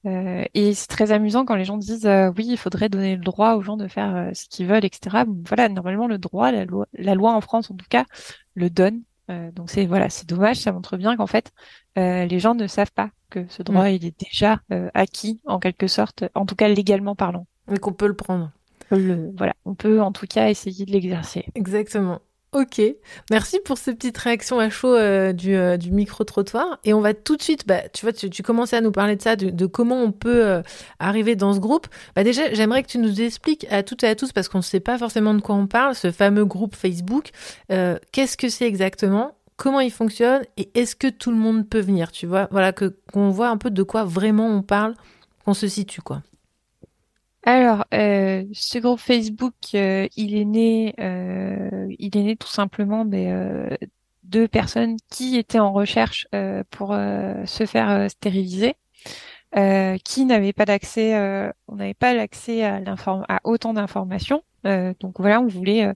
Euh, 0.05 0.43
et 0.53 0.73
c'est 0.73 0.87
très 0.87 1.11
amusant 1.11 1.45
quand 1.45 1.55
les 1.55 1.65
gens 1.65 1.77
disent 1.77 2.05
euh, 2.07 2.31
oui, 2.37 2.45
il 2.47 2.57
faudrait 2.57 2.89
donner 2.89 3.15
le 3.15 3.21
droit 3.23 3.55
aux 3.55 3.61
gens 3.61 3.77
de 3.77 3.87
faire 3.87 4.31
ce 4.33 4.47
qu'ils 4.49 4.65
veulent, 4.65 4.85
etc. 4.85 5.23
Voilà, 5.47 5.69
normalement 5.69 6.07
le 6.07 6.17
droit, 6.17 6.51
la 6.51 6.65
loi, 6.65 6.87
la 6.93 7.15
loi 7.15 7.33
en 7.33 7.41
France 7.41 7.69
en 7.69 7.75
tout 7.75 7.85
cas, 7.89 8.05
le 8.55 8.69
donne. 8.69 9.01
Euh, 9.29 9.51
donc 9.51 9.69
c'est 9.69 9.85
voilà, 9.85 10.09
c'est 10.09 10.27
dommage, 10.27 10.55
ça 10.57 10.71
montre 10.71 10.97
bien 10.97 11.15
qu'en 11.15 11.27
fait 11.27 11.51
euh, 11.99 12.25
les 12.25 12.39
gens 12.39 12.55
ne 12.55 12.65
savent 12.65 12.91
pas 12.93 13.11
que 13.29 13.45
ce 13.49 13.61
droit 13.61 13.85
Mm. 13.89 13.93
il 13.93 14.05
est 14.05 14.19
déjà 14.19 14.61
acquis 14.95 15.41
en 15.45 15.59
quelque 15.59 15.85
sorte, 15.87 16.23
en 16.33 16.45
tout 16.47 16.55
cas 16.55 16.67
légalement 16.69 17.15
parlant. 17.15 17.45
Mais 17.67 17.77
qu'on 17.77 17.93
peut 17.93 18.07
le 18.07 18.15
prendre. 18.15 18.51
Voilà, 18.91 19.53
on 19.65 19.75
peut 19.75 20.01
en 20.01 20.11
tout 20.11 20.27
cas 20.27 20.49
essayer 20.49 20.85
de 20.85 20.91
l'exercer. 20.91 21.45
Exactement. 21.55 22.21
Ok, 22.51 22.81
merci 23.29 23.59
pour 23.63 23.77
ces 23.77 23.93
petites 23.93 24.17
réactions 24.17 24.57
à 24.57 24.71
chaud 24.71 24.95
euh, 24.95 25.33
du, 25.33 25.55
euh, 25.55 25.77
du 25.77 25.91
micro-trottoir. 25.91 26.79
Et 26.83 26.95
on 26.95 26.99
va 27.01 27.13
tout 27.13 27.35
de 27.35 27.43
suite, 27.43 27.67
bah, 27.67 27.87
tu 27.93 28.03
vois, 28.03 28.11
tu, 28.11 28.41
commençais 28.41 28.75
à 28.75 28.81
nous 28.81 28.91
parler 28.91 29.15
de 29.15 29.21
ça, 29.21 29.35
de, 29.35 29.65
comment 29.67 30.01
on 30.01 30.11
peut 30.11 30.47
euh, 30.47 30.63
arriver 30.97 31.35
dans 31.35 31.53
ce 31.53 31.59
groupe. 31.59 31.85
Bah, 32.15 32.23
déjà, 32.23 32.51
j'aimerais 32.51 32.81
que 32.81 32.87
tu 32.87 32.97
nous 32.97 33.21
expliques 33.21 33.67
à 33.69 33.83
toutes 33.83 34.03
et 34.03 34.07
à 34.07 34.15
tous, 34.15 34.31
parce 34.31 34.49
qu'on 34.49 34.59
ne 34.59 34.63
sait 34.63 34.79
pas 34.79 34.97
forcément 34.97 35.35
de 35.35 35.41
quoi 35.41 35.53
on 35.53 35.67
parle, 35.67 35.93
ce 35.93 36.09
fameux 36.11 36.43
groupe 36.43 36.75
Facebook. 36.75 37.29
Qu'est-ce 37.67 38.35
que 38.35 38.49
c'est 38.49 38.65
exactement? 38.65 39.35
Comment 39.55 39.81
il 39.81 39.91
fonctionne? 39.91 40.41
Et 40.57 40.71
est-ce 40.73 40.95
que 40.95 41.07
tout 41.07 41.29
le 41.29 41.37
monde 41.37 41.69
peut 41.69 41.81
venir? 41.81 42.11
Tu 42.11 42.25
vois, 42.25 42.47
voilà, 42.49 42.73
qu'on 42.73 43.29
voit 43.29 43.49
un 43.49 43.57
peu 43.57 43.69
de 43.69 43.83
quoi 43.83 44.05
vraiment 44.05 44.47
on 44.47 44.63
parle, 44.63 44.95
qu'on 45.45 45.53
se 45.53 45.67
situe, 45.67 46.01
quoi. 46.01 46.23
Alors, 47.51 47.83
euh, 47.95 48.45
ce 48.53 48.77
groupe 48.77 48.99
Facebook, 48.99 49.55
euh, 49.73 50.07
il 50.15 50.35
est 50.37 50.45
né, 50.45 50.93
euh, 50.99 51.87
il 51.97 52.15
est 52.15 52.21
né 52.21 52.35
tout 52.35 52.47
simplement 52.47 53.05
des 53.05 53.25
euh, 53.25 53.75
deux 54.21 54.47
personnes 54.47 54.97
qui 55.09 55.35
étaient 55.35 55.57
en 55.57 55.73
recherche 55.73 56.27
euh, 56.35 56.63
pour 56.69 56.93
euh, 56.93 57.43
se 57.47 57.65
faire 57.65 58.07
stériliser, 58.11 58.75
qui 60.03 60.25
n'avaient 60.25 60.53
pas 60.53 60.65
d'accès, 60.65 61.15
on 61.67 61.75
n'avait 61.77 61.95
pas 61.95 62.13
l'accès 62.13 62.63
à 62.63 62.83
à 63.27 63.39
autant 63.45 63.73
d'informations. 63.73 64.43
Donc 64.63 65.19
voilà, 65.19 65.41
on 65.41 65.47
voulait 65.47 65.91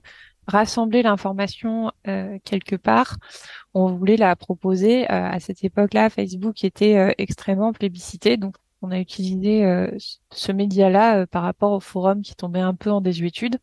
rassembler 0.46 1.02
l'information 1.02 1.90
euh, 2.08 2.38
quelque 2.44 2.76
part. 2.76 3.16
On 3.74 3.86
voulait 3.86 4.16
la 4.16 4.36
proposer. 4.36 5.04
Euh, 5.04 5.06
à 5.30 5.40
cette 5.40 5.64
époque-là, 5.64 6.10
Facebook 6.10 6.64
était 6.64 6.96
euh, 6.96 7.12
extrêmement 7.18 7.72
plébiscité, 7.72 8.36
donc 8.36 8.56
a 8.90 8.98
utilisé 9.00 9.64
euh, 9.64 9.90
ce- 10.30 10.52
média-là 10.52 11.20
euh, 11.20 11.26
par 11.26 11.42
rapport 11.42 11.72
au 11.72 11.80
forum 11.80 12.22
qui 12.22 12.34
tombait 12.34 12.60
un 12.60 12.74
peu 12.74 12.90
en 12.90 13.00
désuétude. 13.00 13.58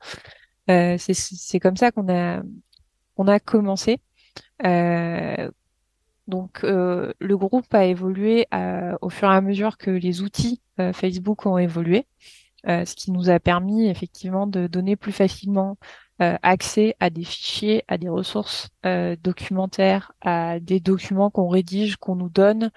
Euh, 0.69 0.95
c'est 0.97 1.59
comme 1.59 1.77
ça 1.77 1.91
qu'on 1.91 2.07
a 2.09 2.41
commencé. 3.39 3.99
Donc 6.27 6.61
le 6.63 7.35
groupe 7.35 7.73
a 7.73 7.85
évolué 7.85 8.47
au 9.01 9.09
fur 9.09 9.31
et 9.31 9.35
à 9.35 9.41
mesure 9.41 9.77
que 9.77 9.91
les 9.91 10.21
outils 10.21 10.61
Facebook 10.93 11.45
ont 11.45 11.57
évolué, 11.57 12.07
ce 12.65 12.95
qui 12.95 13.11
nous 13.11 13.29
a 13.29 13.39
permis 13.39 13.87
effectivement 13.87 14.47
de 14.47 14.67
donner 14.67 14.95
plus 14.95 15.11
facilement 15.11 15.77
euh, 16.21 16.37
accès 16.43 16.95
à 16.99 17.09
des 17.09 17.23
fichiers, 17.23 17.83
à 17.87 17.97
des 17.97 18.09
ressources 18.09 18.69
euh, 18.85 19.15
documentaires, 19.23 20.11
à 20.21 20.59
des 20.59 20.79
documents 20.79 21.29
qu'on 21.29 21.47
rédige, 21.47 21.97
qu'on 21.97 22.15
nous 22.15 22.29
donne, 22.29 22.71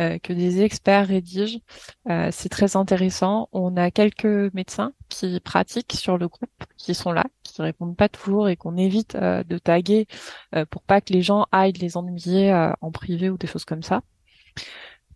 euh, 0.00 0.18
que 0.18 0.32
des 0.32 0.62
experts 0.62 1.06
rédigent. 1.06 1.60
Euh, 2.08 2.30
c'est 2.32 2.48
très 2.48 2.76
intéressant. 2.76 3.48
On 3.52 3.76
a 3.76 3.90
quelques 3.90 4.52
médecins 4.54 4.92
qui 5.08 5.40
pratiquent 5.40 5.92
sur 5.94 6.18
le 6.18 6.28
groupe, 6.28 6.64
qui 6.76 6.94
sont 6.94 7.12
là, 7.12 7.24
qui 7.42 7.62
répondent 7.62 7.96
pas 7.96 8.08
toujours 8.08 8.48
et 8.48 8.56
qu'on 8.56 8.76
évite 8.76 9.14
euh, 9.14 9.44
de 9.44 9.58
taguer 9.58 10.06
euh, 10.54 10.64
pour 10.66 10.82
pas 10.82 11.00
que 11.00 11.12
les 11.12 11.22
gens 11.22 11.46
aillent 11.52 11.72
les 11.72 11.96
ennuyer 11.96 12.52
en 12.80 12.90
privé 12.90 13.30
ou 13.30 13.38
des 13.38 13.46
choses 13.46 13.64
comme 13.64 13.82
ça. 13.82 14.02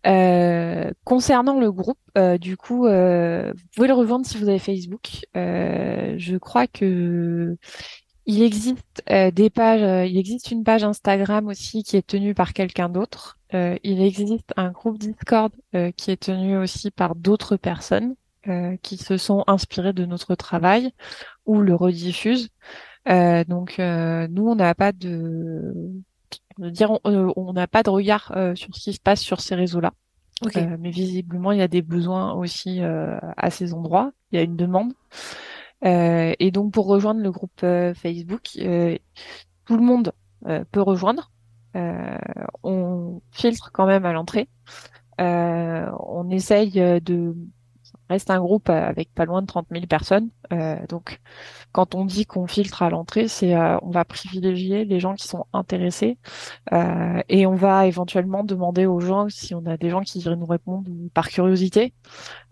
Euh, 0.05 0.91
concernant 1.05 1.59
le 1.59 1.71
groupe, 1.71 1.99
euh, 2.17 2.37
du 2.37 2.57
coup, 2.57 2.87
euh, 2.87 3.53
vous 3.53 3.67
pouvez 3.75 3.87
le 3.87 3.93
rejoindre 3.93 4.25
si 4.25 4.37
vous 4.37 4.49
avez 4.49 4.59
Facebook. 4.59 5.25
Euh, 5.37 6.15
je 6.17 6.37
crois 6.37 6.67
que 6.67 7.57
il 8.25 8.41
existe 8.43 9.03
euh, 9.09 9.31
des 9.31 9.49
pages, 9.49 10.09
il 10.09 10.17
existe 10.17 10.51
une 10.51 10.63
page 10.63 10.83
Instagram 10.83 11.47
aussi 11.47 11.83
qui 11.83 11.97
est 11.97 12.07
tenue 12.07 12.33
par 12.33 12.53
quelqu'un 12.53 12.89
d'autre. 12.89 13.39
Il 13.83 14.01
existe 14.01 14.51
un 14.57 14.71
groupe 14.71 14.97
Discord 14.97 15.53
qui 15.95 16.09
est 16.09 16.23
tenu 16.23 16.57
aussi 16.57 16.89
par 16.89 17.13
d'autres 17.15 17.55
personnes 17.55 18.15
qui 18.81 18.97
se 18.97 19.17
sont 19.17 19.43
inspirées 19.45 19.93
de 19.93 20.05
notre 20.07 20.33
travail 20.33 20.91
ou 21.45 21.59
le 21.61 21.75
rediffusent. 21.75 22.49
Donc 23.05 23.77
nous, 23.77 24.47
on 24.49 24.55
n'a 24.55 24.73
pas 24.73 24.91
de, 24.91 25.71
veux 26.57 26.71
dire, 26.71 26.91
on 26.91 26.99
euh, 27.05 27.31
on 27.35 27.53
n'a 27.53 27.67
pas 27.67 27.83
de 27.83 27.89
regard 27.89 28.31
euh, 28.35 28.55
sur 28.55 28.75
ce 28.75 28.79
qui 28.79 28.93
se 28.93 28.99
passe 28.99 29.21
sur 29.21 29.41
ces 29.41 29.55
réseaux-là. 29.55 29.93
Euh, 30.57 30.77
mais 30.79 30.89
visiblement, 30.89 31.51
il 31.51 31.59
y 31.59 31.61
a 31.61 31.67
des 31.67 31.81
besoins 31.81 32.33
aussi 32.33 32.81
à 32.81 33.49
ces 33.49 33.73
endroits. 33.73 34.11
Il 34.31 34.35
y 34.35 34.39
a 34.39 34.41
une 34.41 34.57
demande. 34.57 34.93
Et 35.85 36.51
donc, 36.51 36.73
pour 36.73 36.87
rejoindre 36.87 37.21
le 37.21 37.31
groupe 37.31 37.61
Facebook, 37.95 38.49
tout 38.53 39.77
le 39.77 39.83
monde 39.83 40.11
peut 40.71 40.81
rejoindre. 40.81 41.31
On 42.63 43.21
filtre 43.31 43.71
quand 43.71 43.85
même 43.85 44.05
à 44.05 44.11
l'entrée. 44.11 44.49
On 45.17 46.29
essaye 46.29 46.71
de 47.01 47.35
reste 48.09 48.29
un 48.29 48.39
groupe 48.39 48.69
avec 48.69 49.13
pas 49.13 49.25
loin 49.25 49.41
de 49.41 49.47
30 49.47 49.67
000 49.71 49.85
personnes. 49.87 50.29
Euh, 50.51 50.75
donc, 50.87 51.19
quand 51.71 51.95
on 51.95 52.05
dit 52.05 52.25
qu'on 52.25 52.47
filtre 52.47 52.83
à 52.83 52.89
l'entrée, 52.89 53.27
c'est 53.27 53.55
euh, 53.55 53.77
on 53.81 53.89
va 53.89 54.05
privilégier 54.05 54.85
les 54.85 54.99
gens 54.99 55.15
qui 55.15 55.27
sont 55.27 55.45
intéressés 55.53 56.17
euh, 56.71 57.21
et 57.29 57.45
on 57.45 57.55
va 57.55 57.87
éventuellement 57.87 58.43
demander 58.43 58.85
aux 58.85 58.99
gens 58.99 59.29
si 59.29 59.55
on 59.55 59.65
a 59.65 59.77
des 59.77 59.89
gens 59.89 60.01
qui 60.01 60.23
nous 60.27 60.45
répondent 60.45 60.87
par 61.13 61.29
curiosité. 61.29 61.93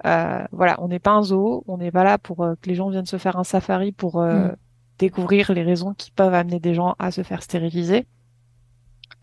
Euh, 0.06 0.44
voilà, 0.52 0.82
on 0.82 0.88
n'est 0.88 1.00
pas 1.00 1.12
un 1.12 1.24
zoo, 1.24 1.64
on 1.68 1.78
n'est 1.78 1.92
pas 1.92 2.04
là 2.04 2.18
pour 2.18 2.44
euh, 2.44 2.56
que 2.62 2.70
les 2.70 2.76
gens 2.76 2.90
viennent 2.90 3.06
se 3.06 3.18
faire 3.18 3.38
un 3.38 3.44
safari 3.44 3.92
pour 3.92 4.22
euh, 4.22 4.52
Mm. 4.52 4.56
découvrir 5.00 5.52
les 5.52 5.64
raisons 5.64 5.94
qui 5.94 6.12
peuvent 6.12 6.34
amener 6.34 6.60
des 6.60 6.74
gens 6.74 6.96
à 7.00 7.12
se 7.12 7.24
faire 7.24 7.44
stériliser. 7.44 8.08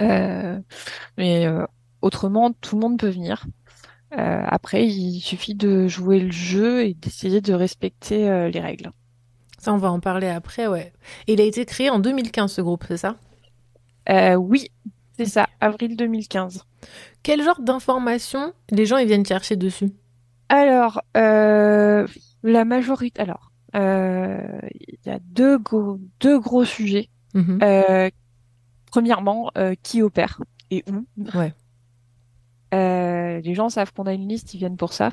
Euh, 0.02 0.60
mais 1.16 1.46
euh, 1.46 1.64
autrement, 2.02 2.52
tout 2.52 2.76
le 2.76 2.80
monde 2.80 2.98
peut 2.98 3.08
venir. 3.08 3.46
Euh, 4.16 4.42
après, 4.46 4.86
il 4.86 5.20
suffit 5.20 5.54
de 5.54 5.86
jouer 5.86 6.20
le 6.20 6.30
jeu 6.30 6.84
et 6.86 6.94
d'essayer 6.94 7.40
de 7.40 7.52
respecter 7.52 8.28
euh, 8.28 8.48
les 8.48 8.60
règles. 8.60 8.90
Ça, 9.58 9.72
on 9.72 9.76
va 9.76 9.90
en 9.90 10.00
parler 10.00 10.28
après, 10.28 10.66
ouais. 10.66 10.92
Il 11.26 11.40
a 11.40 11.44
été 11.44 11.64
créé 11.66 11.90
en 11.90 11.98
2015, 11.98 12.52
ce 12.52 12.60
groupe, 12.60 12.84
c'est 12.88 12.96
ça? 12.96 13.16
Euh, 14.08 14.34
oui, 14.36 14.70
c'est 15.16 15.26
ça, 15.26 15.46
avril 15.60 15.96
2015. 15.96 16.64
Quel 17.22 17.42
genre 17.42 17.60
d'informations 17.60 18.52
les 18.70 18.86
gens 18.86 18.96
ils 18.96 19.06
viennent 19.06 19.26
chercher 19.26 19.56
dessus? 19.56 19.90
Alors, 20.48 21.02
la 21.14 22.64
majorité. 22.64 23.20
Alors, 23.20 23.52
il 23.74 24.98
y 25.04 25.10
a 25.10 25.18
deux 25.18 25.58
gros, 25.58 25.98
deux 26.20 26.38
gros 26.38 26.64
sujets. 26.64 27.10
Mhm. 27.34 27.58
Premièrement, 28.90 29.50
qui 29.82 30.00
opère 30.00 30.40
et 30.70 30.82
où. 30.88 31.04
Ouais. 31.36 31.52
Euh, 33.38 33.40
les 33.42 33.54
gens 33.54 33.68
savent 33.68 33.92
qu'on 33.92 34.04
a 34.04 34.12
une 34.12 34.28
liste, 34.28 34.54
ils 34.54 34.58
viennent 34.58 34.76
pour 34.76 34.92
ça. 34.92 35.12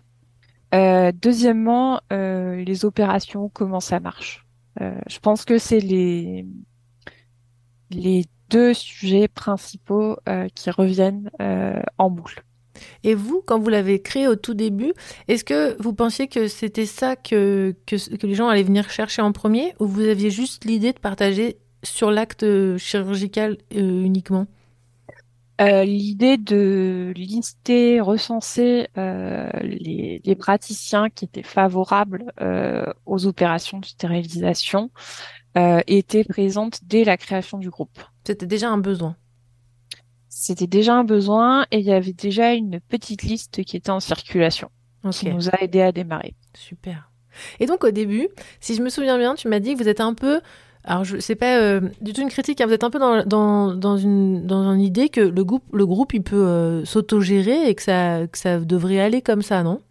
Euh, 0.74 1.12
deuxièmement, 1.14 2.02
euh, 2.12 2.64
les 2.64 2.86
opérations, 2.86 3.50
comment 3.50 3.80
ça 3.80 4.00
marche. 4.00 4.42
Je 5.08 5.20
pense 5.20 5.46
que 5.46 5.58
c'est 5.58 5.80
les 5.80 6.46
les 7.92 8.26
deux 8.50 8.74
sujets 8.74 9.30
principaux 9.30 10.18
qui 10.54 10.70
reviennent 10.70 11.32
en 11.98 12.10
boucle. 12.10 12.44
Et 13.06 13.16
vous, 13.16 13.42
quand 13.46 13.58
vous 13.58 13.70
l'avez 13.70 14.02
créé 14.02 14.28
au 14.28 14.36
tout 14.36 14.54
début, 14.54 14.92
est-ce 15.30 15.46
que 15.46 15.82
vous 15.82 15.94
pensiez 15.94 16.28
que 16.28 16.50
c'était 16.50 16.86
ça 16.86 17.16
que, 17.16 17.74
que, 17.86 17.96
les 18.28 18.36
gens 18.36 18.50
allaient 18.50 18.64
venir 18.64 18.90
chercher 18.90 19.22
en 19.22 19.32
premier 19.32 19.74
ou 19.80 19.86
vous 19.86 20.02
aviez 20.02 20.30
juste 20.30 20.66
l'idée 20.66 20.92
de 20.92 21.00
partager 21.00 21.56
sur 21.84 22.12
l'acte 22.12 22.46
chirurgical 22.76 23.58
uniquement? 23.72 24.46
Euh, 25.62 25.86
L'idée 25.86 26.38
de 26.38 27.14
lister, 27.16 28.02
recenser 28.02 28.90
euh, 28.98 29.50
les, 29.62 30.22
les 30.24 30.36
praticiens 30.36 31.10
qui 31.10 31.26
étaient 31.26 31.44
favorables 31.44 32.34
euh, 32.42 32.86
aux 33.06 33.26
opérations 33.26 33.80
de 33.80 33.86
stérilisation 33.86 34.92
euh, 35.58 35.80
était 35.88 36.26
présente 36.26 36.80
dès 36.84 37.06
la 37.06 37.16
création 37.18 37.58
du 37.58 37.70
groupe. 37.70 38.00
C'était 38.26 38.48
déjà 38.48 38.70
un 38.70 38.78
besoin. 38.78 39.16
C'était 40.28 40.68
déjà 40.68 40.96
un 40.96 41.04
besoin 41.06 41.66
et 41.72 41.80
il 41.80 41.86
y 41.86 41.94
avait 41.94 42.14
déjà 42.14 42.54
une 42.54 42.80
petite 42.82 43.24
liste 43.24 43.64
qui 43.64 43.78
était 43.78 43.90
en 43.92 44.00
circulation, 44.02 44.70
qui 45.10 45.26
Ok. 45.28 45.34
nous 45.34 45.50
a 45.50 45.62
aidé 45.62 45.82
à 45.82 45.92
démarrer. 45.92 46.36
Super. 46.58 47.12
Et 47.60 47.66
donc 47.66 47.84
au 47.84 47.92
début, 47.92 48.28
si 48.60 48.76
je 48.76 48.82
me 48.82 48.90
souviens 48.90 49.18
bien, 49.18 49.36
tu 49.36 49.48
m'as 49.48 49.60
dit 49.60 49.74
que 49.74 49.80
vous 49.82 49.90
êtes 49.90 50.02
un 50.02 50.14
peu, 50.14 50.42
alors 50.86 51.04
je 51.04 51.18
c'est 51.20 51.36
pas 51.36 51.58
euh, 51.60 51.82
du 52.02 52.14
tout 52.14 52.22
une 52.22 52.30
critique, 52.30 52.62
hein, 52.62 52.68
vous 52.68 52.74
êtes 52.74 52.84
un 52.84 52.90
peu 52.90 53.00
dans, 53.00 53.24
dans, 53.26 53.74
dans 53.76 53.98
une 53.98 54.46
dans 54.46 54.72
une 54.74 54.82
idée 54.82 55.10
que 55.10 55.22
le 55.22 55.44
groupe 55.44 55.64
le 55.74 55.86
groupe 55.86 56.14
il 56.14 56.24
peut 56.24 56.36
euh, 56.36 56.86
s'autogérer 56.86 57.68
et 57.70 57.76
que 57.76 57.82
ça 57.82 58.28
que 58.28 58.38
ça 58.38 58.60
devrait 58.60 59.00
aller 59.00 59.22
comme 59.22 59.42
ça, 59.42 59.64
non? 59.64 59.82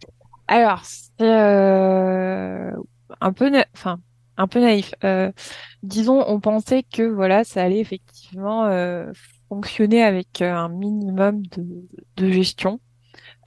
Alors, 0.47 0.81
c'est 0.85 1.09
euh, 1.21 2.71
un 3.21 3.33
peu, 3.33 3.51
enfin, 3.73 3.99
un 4.37 4.47
peu 4.47 4.59
naïf. 4.59 4.93
Euh, 5.03 5.31
disons, 5.83 6.23
on 6.27 6.39
pensait 6.39 6.83
que 6.83 7.03
voilà, 7.03 7.43
ça 7.43 7.63
allait 7.63 7.79
effectivement 7.79 8.65
euh, 8.65 9.11
fonctionner 9.49 10.03
avec 10.03 10.41
euh, 10.41 10.53
un 10.53 10.69
minimum 10.69 11.41
de, 11.47 11.87
de 12.17 12.31
gestion, 12.31 12.79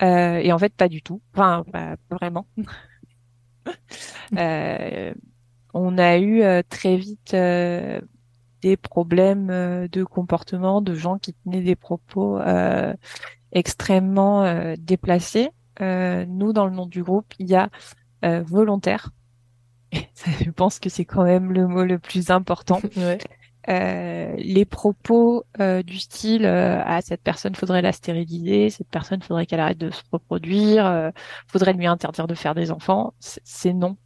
et 0.00 0.52
en 0.52 0.58
fait, 0.58 0.74
pas 0.74 0.88
du 0.88 1.02
tout. 1.02 1.22
Enfin, 1.34 1.64
pas 1.72 1.96
vraiment. 2.10 2.46
Euh, 4.36 5.12
on 5.78 5.98
a 5.98 6.18
eu 6.18 6.42
euh, 6.42 6.62
très 6.68 6.96
vite 6.96 7.34
euh, 7.34 8.00
des 8.62 8.76
problèmes 8.76 9.50
euh, 9.50 9.88
de 9.88 10.04
comportement 10.04 10.80
de 10.80 10.94
gens 10.94 11.18
qui 11.18 11.34
tenaient 11.34 11.62
des 11.62 11.76
propos 11.76 12.38
euh, 12.38 12.92
extrêmement 13.52 14.44
euh, 14.44 14.74
déplacés. 14.78 15.50
Euh, 15.80 16.24
nous, 16.26 16.52
dans 16.52 16.66
le 16.66 16.72
nom 16.72 16.86
du 16.86 17.02
groupe, 17.02 17.32
il 17.38 17.48
y 17.48 17.54
a 17.54 17.68
euh, 18.24 18.42
volontaire. 18.42 19.10
Je 19.92 20.50
pense 20.50 20.78
que 20.78 20.88
c'est 20.88 21.04
quand 21.04 21.24
même 21.24 21.52
le 21.52 21.66
mot 21.66 21.84
le 21.84 21.98
plus 21.98 22.30
important. 22.30 22.80
Euh, 23.68 24.34
les 24.38 24.64
propos 24.64 25.44
euh, 25.60 25.82
du 25.82 25.98
style 25.98 26.46
euh, 26.46 26.80
ah 26.86 27.02
cette 27.02 27.22
personne 27.22 27.54
faudrait 27.54 27.82
la 27.82 27.92
stériliser, 27.92 28.70
cette 28.70 28.88
personne 28.88 29.20
faudrait 29.20 29.44
qu'elle 29.44 29.60
arrête 29.60 29.76
de 29.76 29.90
se 29.90 30.00
reproduire, 30.10 30.86
euh, 30.86 31.10
faudrait 31.48 31.74
lui 31.74 31.86
interdire 31.86 32.26
de 32.26 32.34
faire 32.34 32.54
des 32.54 32.70
enfants, 32.70 33.12
c'est 33.20 33.74
non. 33.74 33.98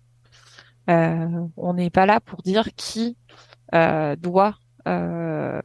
Euh, 0.90 1.46
on 1.56 1.74
n'est 1.74 1.90
pas 1.90 2.06
là 2.06 2.20
pour 2.20 2.42
dire 2.42 2.68
qui 2.76 3.16
euh, 3.74 4.16
doit 4.16 4.56
euh, 4.88 5.62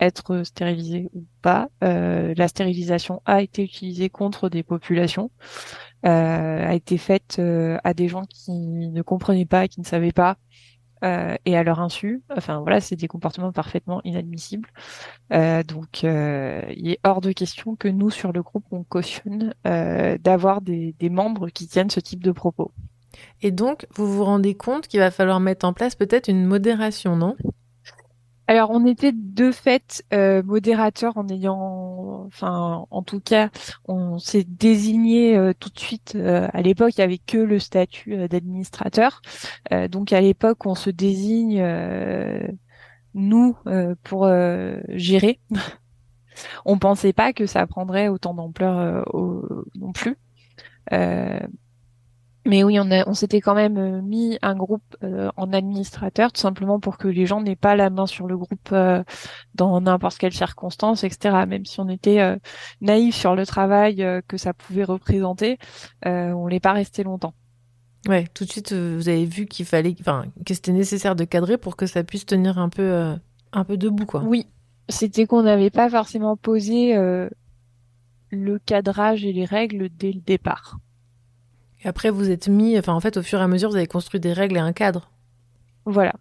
être 0.00 0.42
stérilisé 0.42 1.08
ou 1.12 1.26
pas. 1.42 1.68
Euh, 1.84 2.34
la 2.36 2.48
stérilisation 2.48 3.22
a 3.26 3.42
été 3.42 3.62
utilisée 3.62 4.08
contre 4.08 4.48
des 4.48 4.62
populations, 4.62 5.30
euh, 6.06 6.66
a 6.66 6.74
été 6.74 6.98
faite 6.98 7.36
euh, 7.38 7.78
à 7.84 7.94
des 7.94 8.08
gens 8.08 8.24
qui 8.24 8.52
ne 8.52 9.02
comprenaient 9.02 9.46
pas, 9.46 9.68
qui 9.68 9.80
ne 9.80 9.86
savaient 9.86 10.12
pas, 10.12 10.36
et 11.02 11.56
à 11.56 11.62
leur 11.62 11.80
insu. 11.80 12.22
Enfin 12.36 12.60
voilà, 12.60 12.82
c'est 12.82 12.94
des 12.94 13.08
comportements 13.08 13.52
parfaitement 13.52 14.02
inadmissibles. 14.04 14.68
Donc 15.30 16.02
il 16.02 16.90
est 16.90 16.98
hors 17.04 17.22
de 17.22 17.32
question 17.32 17.74
que 17.74 17.88
nous 17.88 18.10
sur 18.10 18.32
le 18.32 18.42
groupe 18.42 18.66
on 18.70 18.84
cautionne 18.84 19.54
d'avoir 19.64 20.60
des, 20.60 20.94
des 20.98 21.08
membres 21.08 21.48
qui 21.48 21.66
tiennent 21.68 21.88
ce 21.88 22.00
type 22.00 22.22
de 22.22 22.32
propos. 22.32 22.70
Et 23.42 23.50
donc 23.50 23.86
vous 23.94 24.12
vous 24.12 24.24
rendez 24.24 24.54
compte 24.54 24.88
qu'il 24.88 25.00
va 25.00 25.10
falloir 25.10 25.40
mettre 25.40 25.66
en 25.66 25.72
place 25.72 25.94
peut-être 25.94 26.28
une 26.28 26.44
modération, 26.44 27.16
non? 27.16 27.36
Alors, 28.50 28.70
on 28.72 28.84
était 28.84 29.12
de 29.14 29.52
fait 29.52 30.02
euh, 30.12 30.42
modérateur 30.42 31.16
en 31.16 31.28
ayant, 31.28 32.24
enfin, 32.26 32.84
en 32.90 33.02
tout 33.04 33.20
cas, 33.20 33.48
on 33.84 34.18
s'est 34.18 34.42
désigné 34.42 35.36
euh, 35.36 35.52
tout 35.56 35.68
de 35.70 35.78
suite. 35.78 36.14
euh, 36.16 36.48
à 36.52 36.60
l'époque, 36.60 36.96
il 36.96 36.98
y 37.00 37.04
avait 37.04 37.18
que 37.18 37.38
le 37.38 37.60
statut 37.60 38.14
euh, 38.14 38.26
d'administrateur. 38.26 39.22
Donc, 39.88 40.12
à 40.12 40.20
l'époque, 40.20 40.66
on 40.66 40.74
se 40.74 40.90
désigne 40.90 41.64
nous 43.14 43.56
pour 44.02 44.28
gérer. 44.88 45.38
on 46.64 46.76
pensait 46.78 47.12
pas 47.12 47.32
que 47.32 47.46
ça 47.46 47.64
prendrait 47.68 48.08
autant 48.08 48.34
d'ampleur 48.34 49.06
non 49.76 49.92
plus. 49.92 50.16
Mais 52.50 52.64
oui, 52.64 52.80
on, 52.80 52.90
a, 52.90 53.08
on 53.08 53.14
s'était 53.14 53.40
quand 53.40 53.54
même 53.54 53.78
euh, 53.78 54.02
mis 54.02 54.36
un 54.42 54.56
groupe 54.56 54.96
euh, 55.04 55.30
en 55.36 55.52
administrateur, 55.52 56.32
tout 56.32 56.40
simplement 56.40 56.80
pour 56.80 56.98
que 56.98 57.06
les 57.06 57.24
gens 57.24 57.40
n'aient 57.40 57.54
pas 57.54 57.76
la 57.76 57.90
main 57.90 58.06
sur 58.06 58.26
le 58.26 58.36
groupe 58.36 58.70
euh, 58.72 59.04
dans 59.54 59.80
n'importe 59.80 60.18
quelle 60.18 60.32
circonstance, 60.32 61.04
etc. 61.04 61.44
Même 61.46 61.64
si 61.64 61.78
on 61.78 61.88
était 61.88 62.20
euh, 62.20 62.36
naïf 62.80 63.14
sur 63.14 63.36
le 63.36 63.46
travail 63.46 64.02
euh, 64.02 64.20
que 64.26 64.36
ça 64.36 64.52
pouvait 64.52 64.82
représenter, 64.82 65.58
euh, 66.06 66.32
on 66.32 66.48
l'est 66.48 66.58
pas 66.58 66.72
resté 66.72 67.04
longtemps. 67.04 67.34
Ouais, 68.08 68.26
tout 68.34 68.44
de 68.44 68.50
suite 68.50 68.72
vous 68.72 69.08
avez 69.08 69.26
vu 69.26 69.46
qu'il 69.46 69.64
fallait, 69.64 69.94
enfin 70.00 70.24
que 70.44 70.52
c'était 70.52 70.72
nécessaire 70.72 71.14
de 71.14 71.22
cadrer 71.22 71.56
pour 71.56 71.76
que 71.76 71.86
ça 71.86 72.02
puisse 72.02 72.26
tenir 72.26 72.58
un 72.58 72.68
peu 72.68 72.82
euh, 72.82 73.14
un 73.52 73.62
peu 73.62 73.76
debout, 73.76 74.06
quoi. 74.06 74.24
Oui, 74.24 74.48
c'était 74.88 75.26
qu'on 75.26 75.44
n'avait 75.44 75.70
pas 75.70 75.88
forcément 75.88 76.36
posé 76.36 76.96
euh, 76.96 77.28
le 78.30 78.58
cadrage 78.58 79.24
et 79.24 79.32
les 79.32 79.44
règles 79.44 79.88
dès 79.88 80.10
le 80.10 80.20
départ. 80.20 80.78
Et 81.82 81.88
après 81.88 82.10
vous 82.10 82.30
êtes 82.30 82.48
mis, 82.48 82.78
enfin 82.78 82.92
en 82.92 83.00
fait 83.00 83.16
au 83.16 83.22
fur 83.22 83.40
et 83.40 83.42
à 83.42 83.48
mesure 83.48 83.70
vous 83.70 83.76
avez 83.76 83.86
construit 83.86 84.20
des 84.20 84.32
règles 84.32 84.56
et 84.56 84.60
un 84.60 84.72
cadre. 84.72 85.10
Voilà. 85.86 86.14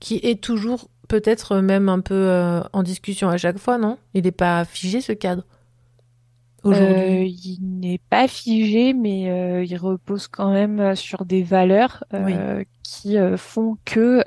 Qui 0.00 0.20
est 0.22 0.42
toujours 0.42 0.88
peut-être 1.08 1.60
même 1.60 1.88
un 1.88 2.00
peu 2.00 2.14
euh, 2.14 2.62
en 2.72 2.82
discussion 2.82 3.28
à 3.28 3.36
chaque 3.36 3.58
fois, 3.58 3.78
non? 3.78 3.98
Il 4.12 4.24
n'est 4.24 4.32
pas 4.32 4.64
figé 4.64 5.00
ce 5.00 5.12
cadre? 5.12 5.44
Aujourd'hui? 6.62 6.94
Euh, 6.94 7.24
il 7.24 7.58
n'est 7.60 8.00
pas 8.10 8.26
figé, 8.26 8.94
mais 8.94 9.30
euh, 9.30 9.64
il 9.64 9.76
repose 9.76 10.28
quand 10.28 10.50
même 10.50 10.96
sur 10.96 11.26
des 11.26 11.42
valeurs 11.42 12.04
qui 12.82 13.16
font 13.36 13.76
que 13.84 14.22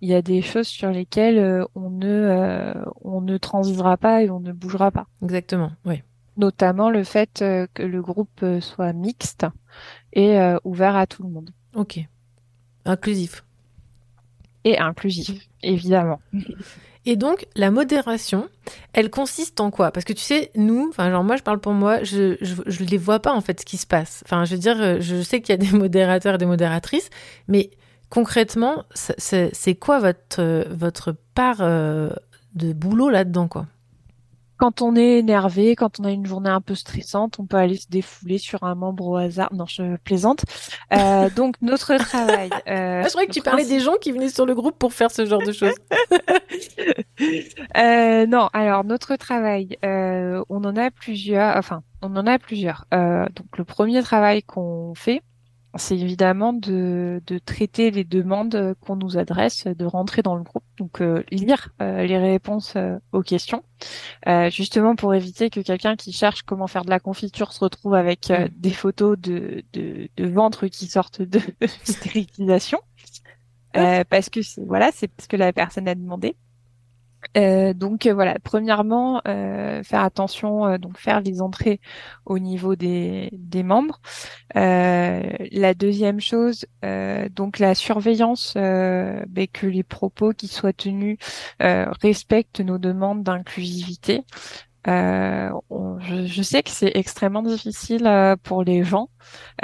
il 0.00 0.08
y 0.08 0.14
a 0.14 0.22
des 0.22 0.42
choses 0.42 0.68
sur 0.68 0.90
lesquelles 0.90 1.64
on 1.74 1.90
ne 1.90 2.74
on 3.02 3.20
ne 3.22 3.38
transigera 3.38 3.96
pas 3.96 4.22
et 4.22 4.30
on 4.30 4.40
ne 4.40 4.52
bougera 4.52 4.90
pas. 4.90 5.06
Exactement, 5.22 5.72
oui. 5.86 6.02
Notamment 6.38 6.88
le 6.88 7.04
fait 7.04 7.42
euh, 7.42 7.66
que 7.74 7.82
le 7.82 8.00
groupe 8.00 8.42
euh, 8.42 8.60
soit 8.60 8.92
mixte 8.92 9.46
et 10.12 10.38
euh, 10.38 10.56
ouvert 10.64 10.96
à 10.96 11.06
tout 11.06 11.22
le 11.22 11.28
monde. 11.28 11.50
Ok. 11.74 12.00
Inclusif. 12.84 13.44
Et 14.64 14.78
inclusif, 14.78 15.48
évidemment. 15.62 16.20
Et 17.06 17.16
donc, 17.16 17.46
la 17.56 17.70
modération, 17.70 18.50
elle 18.92 19.08
consiste 19.08 19.60
en 19.60 19.70
quoi? 19.70 19.92
Parce 19.92 20.04
que 20.04 20.12
tu 20.12 20.20
sais, 20.20 20.50
nous, 20.54 20.88
enfin, 20.90 21.10
genre, 21.10 21.24
moi, 21.24 21.36
je 21.36 21.42
parle 21.42 21.58
pour 21.58 21.72
moi, 21.72 22.02
je, 22.02 22.36
je, 22.42 22.54
je 22.66 22.84
les 22.84 22.98
vois 22.98 23.20
pas, 23.20 23.32
en 23.32 23.40
fait, 23.40 23.60
ce 23.60 23.64
qui 23.64 23.78
se 23.78 23.86
passe. 23.86 24.22
Enfin, 24.26 24.44
je 24.44 24.54
veux 24.54 24.60
dire, 24.60 25.00
je 25.00 25.22
sais 25.22 25.40
qu'il 25.40 25.52
y 25.52 25.54
a 25.54 25.56
des 25.56 25.70
modérateurs 25.78 26.34
et 26.34 26.38
des 26.38 26.44
modératrices, 26.44 27.08
mais 27.46 27.70
concrètement, 28.10 28.84
c'est 28.94 29.74
quoi 29.74 30.00
votre, 30.00 30.66
votre 30.70 31.14
part 31.34 31.60
euh, 31.60 32.10
de 32.54 32.72
boulot 32.72 33.08
là-dedans, 33.08 33.48
quoi? 33.48 33.66
Quand 34.58 34.82
on 34.82 34.96
est 34.96 35.18
énervé, 35.18 35.76
quand 35.76 36.00
on 36.00 36.04
a 36.04 36.10
une 36.10 36.26
journée 36.26 36.50
un 36.50 36.60
peu 36.60 36.74
stressante, 36.74 37.38
on 37.38 37.46
peut 37.46 37.56
aller 37.56 37.76
se 37.76 37.88
défouler 37.88 38.38
sur 38.38 38.64
un 38.64 38.74
membre 38.74 39.06
au 39.06 39.16
hasard. 39.16 39.52
Non, 39.54 39.66
je 39.66 39.96
plaisante. 39.98 40.44
Euh, 40.92 41.30
donc 41.36 41.56
notre 41.62 41.96
travail. 41.96 42.50
Euh, 42.68 43.02
Ah, 43.02 43.04
je 43.04 43.10
croyais 43.10 43.28
que 43.28 43.32
tu 43.32 43.42
parlais 43.42 43.64
des 43.64 43.80
gens 43.80 43.94
qui 44.00 44.12
venaient 44.12 44.28
sur 44.28 44.46
le 44.46 44.54
groupe 44.54 44.78
pour 44.78 44.92
faire 44.92 45.10
ce 45.10 45.24
genre 45.26 45.42
de 45.42 45.52
choses. 45.52 45.74
Euh, 47.76 48.26
non, 48.26 48.48
alors 48.52 48.84
notre 48.84 49.16
travail, 49.16 49.76
euh, 49.84 50.42
on 50.48 50.64
en 50.64 50.76
a 50.76 50.90
plusieurs. 50.90 51.56
Enfin, 51.56 51.82
on 52.02 52.14
en 52.16 52.26
a 52.26 52.38
plusieurs. 52.38 52.84
Euh, 52.94 53.26
donc 53.34 53.58
le 53.58 53.64
premier 53.64 54.02
travail 54.02 54.42
qu'on 54.42 54.94
fait, 54.94 55.22
c'est 55.76 55.96
évidemment 55.98 56.52
de, 56.52 57.22
de 57.26 57.38
traiter 57.38 57.90
les 57.90 58.04
demandes 58.04 58.74
qu'on 58.80 58.96
nous 58.96 59.18
adresse, 59.18 59.66
de 59.66 59.84
rentrer 59.84 60.22
dans 60.22 60.34
le 60.36 60.42
groupe, 60.42 60.64
donc 60.78 61.00
euh, 61.00 61.22
lire 61.30 61.70
euh, 61.82 62.04
les 62.06 62.18
réponses 62.18 62.74
euh, 62.76 62.98
aux 63.12 63.22
questions, 63.22 63.62
euh, 64.28 64.50
justement 64.50 64.96
pour 64.96 65.14
éviter 65.14 65.50
que 65.50 65.60
quelqu'un 65.60 65.96
qui 65.96 66.12
cherche 66.12 66.42
comment 66.42 66.66
faire 66.68 66.84
de 66.84 66.90
la 66.90 67.00
confiture 67.00 67.52
se 67.52 67.60
retrouve 67.60 67.94
avec 67.94 68.30
euh, 68.30 68.48
des 68.56 68.70
photos 68.72 69.18
de, 69.18 69.64
de, 69.74 70.08
de 70.16 70.26
ventre 70.28 70.68
qui 70.68 70.86
sortent 70.86 71.22
de 71.22 71.40
stérilisation, 71.84 72.80
Euh, 73.76 74.02
parce 74.08 74.30
que 74.30 74.42
c'est- 74.42 74.64
voilà, 74.64 74.90
c'est 74.92 75.08
parce 75.08 75.26
que 75.28 75.36
la 75.36 75.52
personne 75.52 75.88
a 75.88 75.94
demandé. 75.94 76.36
Euh, 77.36 77.74
donc 77.74 78.06
euh, 78.06 78.14
voilà, 78.14 78.36
premièrement, 78.42 79.20
euh, 79.26 79.82
faire 79.82 80.02
attention, 80.02 80.78
donc 80.78 80.98
faire 80.98 81.20
les 81.20 81.40
entrées 81.40 81.80
au 82.24 82.38
niveau 82.38 82.76
des, 82.76 83.30
membres. 83.64 84.00
La 84.54 85.74
deuxième 85.74 86.20
chose, 86.20 86.66
donc 87.30 87.58
la 87.58 87.74
surveillance, 87.74 88.54
ben, 88.54 89.46
que 89.52 89.66
les 89.66 89.82
propos 89.82 90.32
qui 90.32 90.48
soient 90.48 90.72
tenus 90.72 91.18
respectent 91.60 92.60
nos 92.60 92.78
demandes 92.78 93.22
d'inclusivité. 93.22 94.22
Euh, 94.86 95.50
on- 95.70 95.98
je, 95.98 96.24
je 96.26 96.42
sais 96.42 96.62
que 96.62 96.70
c'est 96.70 96.92
extrêmement 96.94 97.42
difficile 97.42 98.06
euh, 98.06 98.36
pour 98.42 98.62
les 98.62 98.84
gens, 98.84 99.10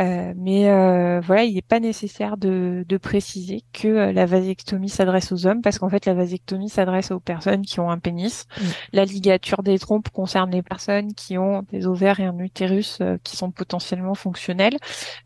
euh, 0.01 0.35
mais 0.37 0.69
euh, 0.69 1.21
voilà, 1.21 1.45
il 1.45 1.55
n'est 1.55 1.63
pas 1.63 1.81
nécessaire 1.81 2.37
de, 2.37 2.85
de 2.87 2.97
préciser 2.99 3.63
que 3.73 3.89
euh, 3.89 4.13
la 4.13 4.27
vasectomie 4.27 4.89
s'adresse 4.89 5.31
aux 5.33 5.47
hommes, 5.47 5.63
parce 5.63 5.79
qu'en 5.79 5.89
fait, 5.89 6.05
la 6.07 6.15
vasectomie 6.15 6.69
s'adresse 6.69 7.11
aux 7.13 7.21
personnes 7.21 7.63
qui 7.63 7.81
ont 7.81 7.91
un 7.91 7.99
pénis. 7.99 8.47
La 8.93 9.05
ligature 9.05 9.63
des 9.63 9.79
trompes 9.79 10.11
concerne 10.11 10.51
les 10.51 10.63
personnes 10.63 11.15
qui 11.15 11.39
ont 11.39 11.63
des 11.71 11.87
ovaires 11.87 12.21
et 12.21 12.25
un 12.25 12.39
utérus 12.39 12.99
euh, 13.01 13.17
qui 13.23 13.37
sont 13.37 13.51
potentiellement 13.53 14.15
fonctionnels. 14.15 14.77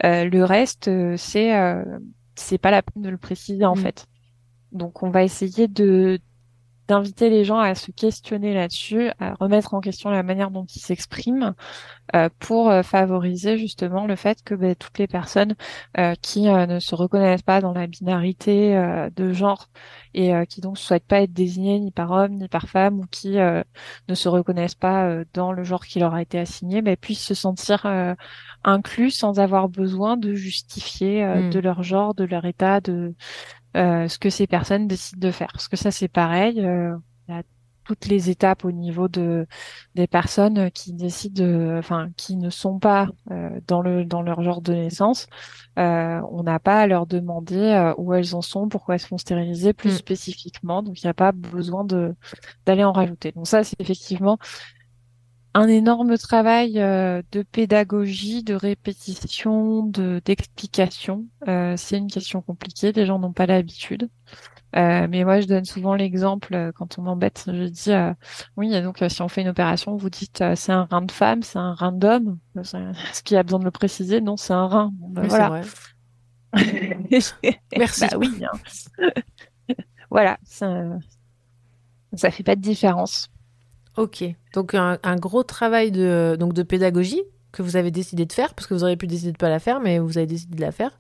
Euh, 0.05 0.25
le 0.25 0.45
reste, 0.45 0.89
euh, 0.89 1.17
c'est 1.17 1.57
euh, 1.57 1.83
c'est 2.37 2.59
pas 2.59 2.71
la 2.71 2.83
peine 2.83 3.03
de 3.03 3.09
le 3.11 3.19
préciser 3.19 3.65
en 3.65 3.75
Mm. 3.75 3.79
fait. 3.79 4.07
Donc, 4.73 5.03
on 5.03 5.11
va 5.11 5.25
essayer 5.25 5.67
de 5.69 6.19
d'inviter 6.89 7.31
les 7.31 7.45
gens 7.45 7.59
à 7.59 7.75
se 7.75 7.91
questionner 7.91 8.55
là-dessus, 8.55 9.11
à 9.21 9.35
remettre 9.35 9.75
en 9.75 9.81
question 9.81 10.11
la 10.11 10.23
manière 10.23 10.51
dont 10.51 10.65
ils 10.65 10.81
s'expriment, 10.81 11.55
euh, 12.17 12.31
pour 12.39 12.71
euh, 12.71 12.83
favoriser 12.83 13.59
justement 13.59 14.07
le 14.07 14.17
fait 14.17 14.43
que 14.43 14.55
ben, 14.55 14.75
toutes 14.75 14.99
les 14.99 15.07
personnes 15.07 15.55
euh, 15.99 16.15
qui 16.23 16.45
ne 16.45 16.79
se 16.81 16.95
reconnaissent 16.95 17.43
pas 17.43 17.61
dans 17.61 17.75
la 17.75 17.87
binarité 17.87 18.75
de 19.15 19.33
genre 19.33 19.69
et 20.15 20.33
qui 20.49 20.61
donc 20.61 20.79
souhaitent 20.79 21.07
pas 21.07 21.21
être 21.21 21.33
désignées 21.33 21.79
ni 21.79 21.91
par 21.91 22.11
homme 22.11 22.33
ni 22.33 22.49
par 22.49 22.69
femme 22.69 23.01
ou 23.01 23.07
qui 23.11 23.37
ne 23.37 24.15
se 24.15 24.29
reconnaissent 24.29 24.75
pas 24.75 25.23
dans 25.35 25.53
le 25.53 25.65
genre 25.65 25.85
qui 25.85 25.99
leur 25.99 26.15
a 26.15 26.23
été 26.23 26.39
assigné, 26.39 26.81
ben, 26.83 26.97
puissent 26.97 27.25
se 27.25 27.35
sentir 27.35 27.87
inclus 28.65 29.11
sans 29.13 29.39
avoir 29.41 29.69
besoin 29.69 30.17
de 30.17 30.35
justifier 30.35 31.25
euh, 31.25 31.43
Mm. 31.43 31.51
de 31.51 31.59
leur 31.61 31.83
genre, 31.83 32.15
de 32.15 32.25
leur 32.25 32.45
état, 32.45 32.81
de 32.81 33.15
euh, 33.77 34.09
ce 34.09 34.19
que 34.19 34.31
ces 34.31 34.47
personnes 34.47 34.89
décident 34.89 35.27
de 35.29 35.33
faire. 35.33 35.49
Parce 35.53 35.69
que 35.69 35.77
ça, 35.77 35.91
c'est 35.91 36.09
pareil. 36.09 36.61
euh, 36.65 36.97
il 37.29 37.35
y 37.35 37.39
a 37.39 37.43
toutes 37.85 38.07
les 38.07 38.31
étapes 38.31 38.65
au 38.67 38.73
niveau 38.73 39.09
de 39.09 39.47
des 39.95 40.07
personnes 40.07 40.71
qui 40.73 40.93
décident, 40.93 41.43
de- 41.45 41.77
enfin, 41.79 42.11
qui 42.17 42.37
ne 42.37 42.51
sont 42.51 42.79
pas 42.79 43.09
euh, 43.31 43.61
dans 43.67 43.81
le 43.83 44.05
dans 44.05 44.23
leur 44.23 44.43
genre 44.43 44.61
de 44.63 44.75
naissance. 44.75 45.27
Euh, 45.79 46.21
on 46.31 46.43
n'a 46.43 46.59
pas 46.59 46.81
à 46.83 46.87
leur 46.87 47.07
demander 47.07 47.57
euh, 47.57 47.95
où 47.99 48.13
elles 48.15 48.35
en 48.35 48.43
sont, 48.43 48.69
pourquoi 48.69 48.95
elles 48.97 49.01
se 49.01 49.07
font 49.07 49.19
stériliser 49.19 49.73
plus 49.73 49.91
Mm. 49.91 49.97
spécifiquement. 49.97 50.83
Donc, 50.83 51.03
il 51.03 51.07
n'y 51.07 51.11
a 51.11 51.15
pas 51.15 51.33
besoin 51.33 51.85
de 51.85 52.15
d'aller 52.67 52.85
en 52.85 52.93
rajouter. 52.93 53.33
Donc 53.33 53.47
ça, 53.47 53.65
c'est 53.65 53.81
effectivement 53.81 54.39
un 55.59 55.69
énorme 55.69 56.17
travail 56.19 56.79
euh, 56.81 57.23
de 57.33 57.43
pédagogie, 57.43 58.45
de 58.45 58.55
répétition, 58.55 59.83
de 59.83 60.21
d'explication. 60.25 61.27
Euh, 61.49 61.75
c'est 61.77 61.99
une 61.99 62.11
question 62.11 62.43
compliquée, 62.43 62.93
les 62.93 63.07
gens 63.07 63.19
n'ont 63.19 63.33
pas 63.33 63.47
l'habitude. 63.47 64.09
Euh, 64.77 65.07
mais 65.09 65.25
moi, 65.25 65.41
je 65.41 65.47
donne 65.47 65.65
souvent 65.65 65.95
l'exemple 65.95 66.73
quand 66.77 66.99
on 66.99 67.03
m'embête. 67.03 67.45
Je 67.47 67.65
dis 67.65 67.91
euh, 67.93 68.13
oui, 68.57 68.71
donc 68.83 69.03
si 69.09 69.23
on 69.23 69.29
fait 69.29 69.41
une 69.43 69.49
opération, 69.49 69.97
vous 69.97 70.11
dites 70.11 70.45
c'est 70.55 70.73
un 70.73 70.85
rein 70.85 71.03
de 71.03 71.11
femme, 71.11 71.43
c'est 71.43 71.59
un 71.59 71.75
rein 71.75 71.93
d'homme. 71.93 72.39
Est-ce 72.57 73.23
qu'il 73.23 73.35
y 73.35 73.39
a 73.39 73.43
besoin 73.43 73.59
de 73.61 73.65
le 73.65 73.71
préciser? 73.71 74.21
Non, 74.21 74.37
c'est 74.37 74.53
un 74.53 74.67
rein. 74.67 74.93
Ben, 75.01 75.23
Oui, 75.23 75.29
voilà. 75.29 75.49
vrai. 75.49 75.63
Merci. 77.77 78.07
Bah 78.11 78.19
oui. 78.19 78.43
hein. 78.45 79.13
voilà, 80.11 80.39
ça, 80.45 80.99
ça 82.15 82.31
fait 82.31 82.43
pas 82.43 82.57
de 82.57 82.61
différence. 82.61 83.29
Ok, 83.99 84.25
donc 84.55 84.75
un, 84.75 85.17
gros 85.17 85.43
travail 85.43 85.91
de, 85.91 86.37
donc 86.39 86.53
de 86.53 86.63
pédagogie 86.63 87.21
que 87.51 87.63
vous 87.63 87.75
avez 87.75 87.91
décidé 87.91 88.27
de 88.27 88.33
faire, 88.33 88.55
parce 88.55 88.69
que 88.69 88.75
vous 88.75 88.85
auriez 88.85 88.97
pu 88.97 89.09
décider 89.09 89.33
de 89.33 89.37
pas 89.37 89.49
la 89.49 89.59
faire, 89.59 89.81
mais 89.81 89.99
vous 89.99 90.19
avez 90.19 90.27
décidé 90.29 90.55
de 90.55 90.61
la 90.61 90.71
faire. 90.71 90.97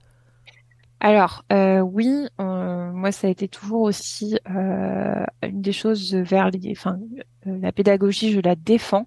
Alors 1.01 1.45
euh, 1.53 1.81
oui, 1.81 2.27
moi 2.39 3.13
ça 3.13 3.29
a 3.29 3.31
été 3.31 3.47
toujours 3.47 3.83
aussi 3.83 4.37
euh, 4.51 5.25
une 5.43 5.61
des 5.63 5.73
choses 5.73 6.13
vers 6.15 6.51
les, 6.51 6.73
enfin 6.73 6.99
euh, 7.47 7.57
la 7.61 7.71
pédagogie, 7.71 8.33
je 8.33 8.41
la 8.41 8.57
défends 8.57 9.07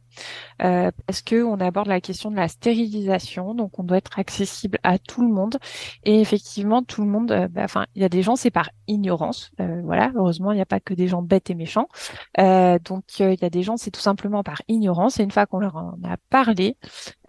parce 0.58 1.22
que 1.22 1.44
on 1.44 1.60
aborde 1.60 1.88
la 1.88 2.00
question 2.00 2.32
de 2.32 2.38
la 2.38 2.48
stérilisation, 2.48 3.56
donc 3.56 3.78
on 3.78 3.84
doit 3.84 3.98
être 3.98 4.20
accessible 4.20 4.78
à 4.84 5.00
tout 5.00 5.22
le 5.22 5.34
monde. 5.34 5.58
Et 6.04 6.22
effectivement 6.22 6.82
tout 6.82 7.02
le 7.02 7.08
monde, 7.10 7.50
bah, 7.52 7.64
enfin 7.66 7.86
il 7.96 8.02
y 8.02 8.06
a 8.06 8.10
des 8.10 8.22
gens 8.22 8.38
c'est 8.38 8.52
par 8.52 8.70
ignorance, 8.88 9.52
voilà 9.84 10.12
heureusement 10.16 10.54
il 10.54 10.56
n'y 10.56 10.62
a 10.62 10.66
pas 10.66 10.80
que 10.80 10.94
des 10.94 11.08
gens 11.08 11.22
bêtes 11.22 11.50
et 11.50 11.56
méchants, 11.56 11.90
donc 12.38 13.20
il 13.20 13.38
y 13.42 13.46
a 13.46 13.50
des 13.50 13.64
gens 13.64 13.76
c'est 13.76 13.92
tout 13.92 14.02
simplement 14.02 14.44
par 14.44 14.62
ignorance. 14.70 15.20
Et 15.20 15.24
une 15.24 15.32
fois 15.32 15.46
qu'on 15.46 15.60
leur 15.60 15.76
en 15.76 15.98
a 16.06 16.16
parlé, 16.30 16.78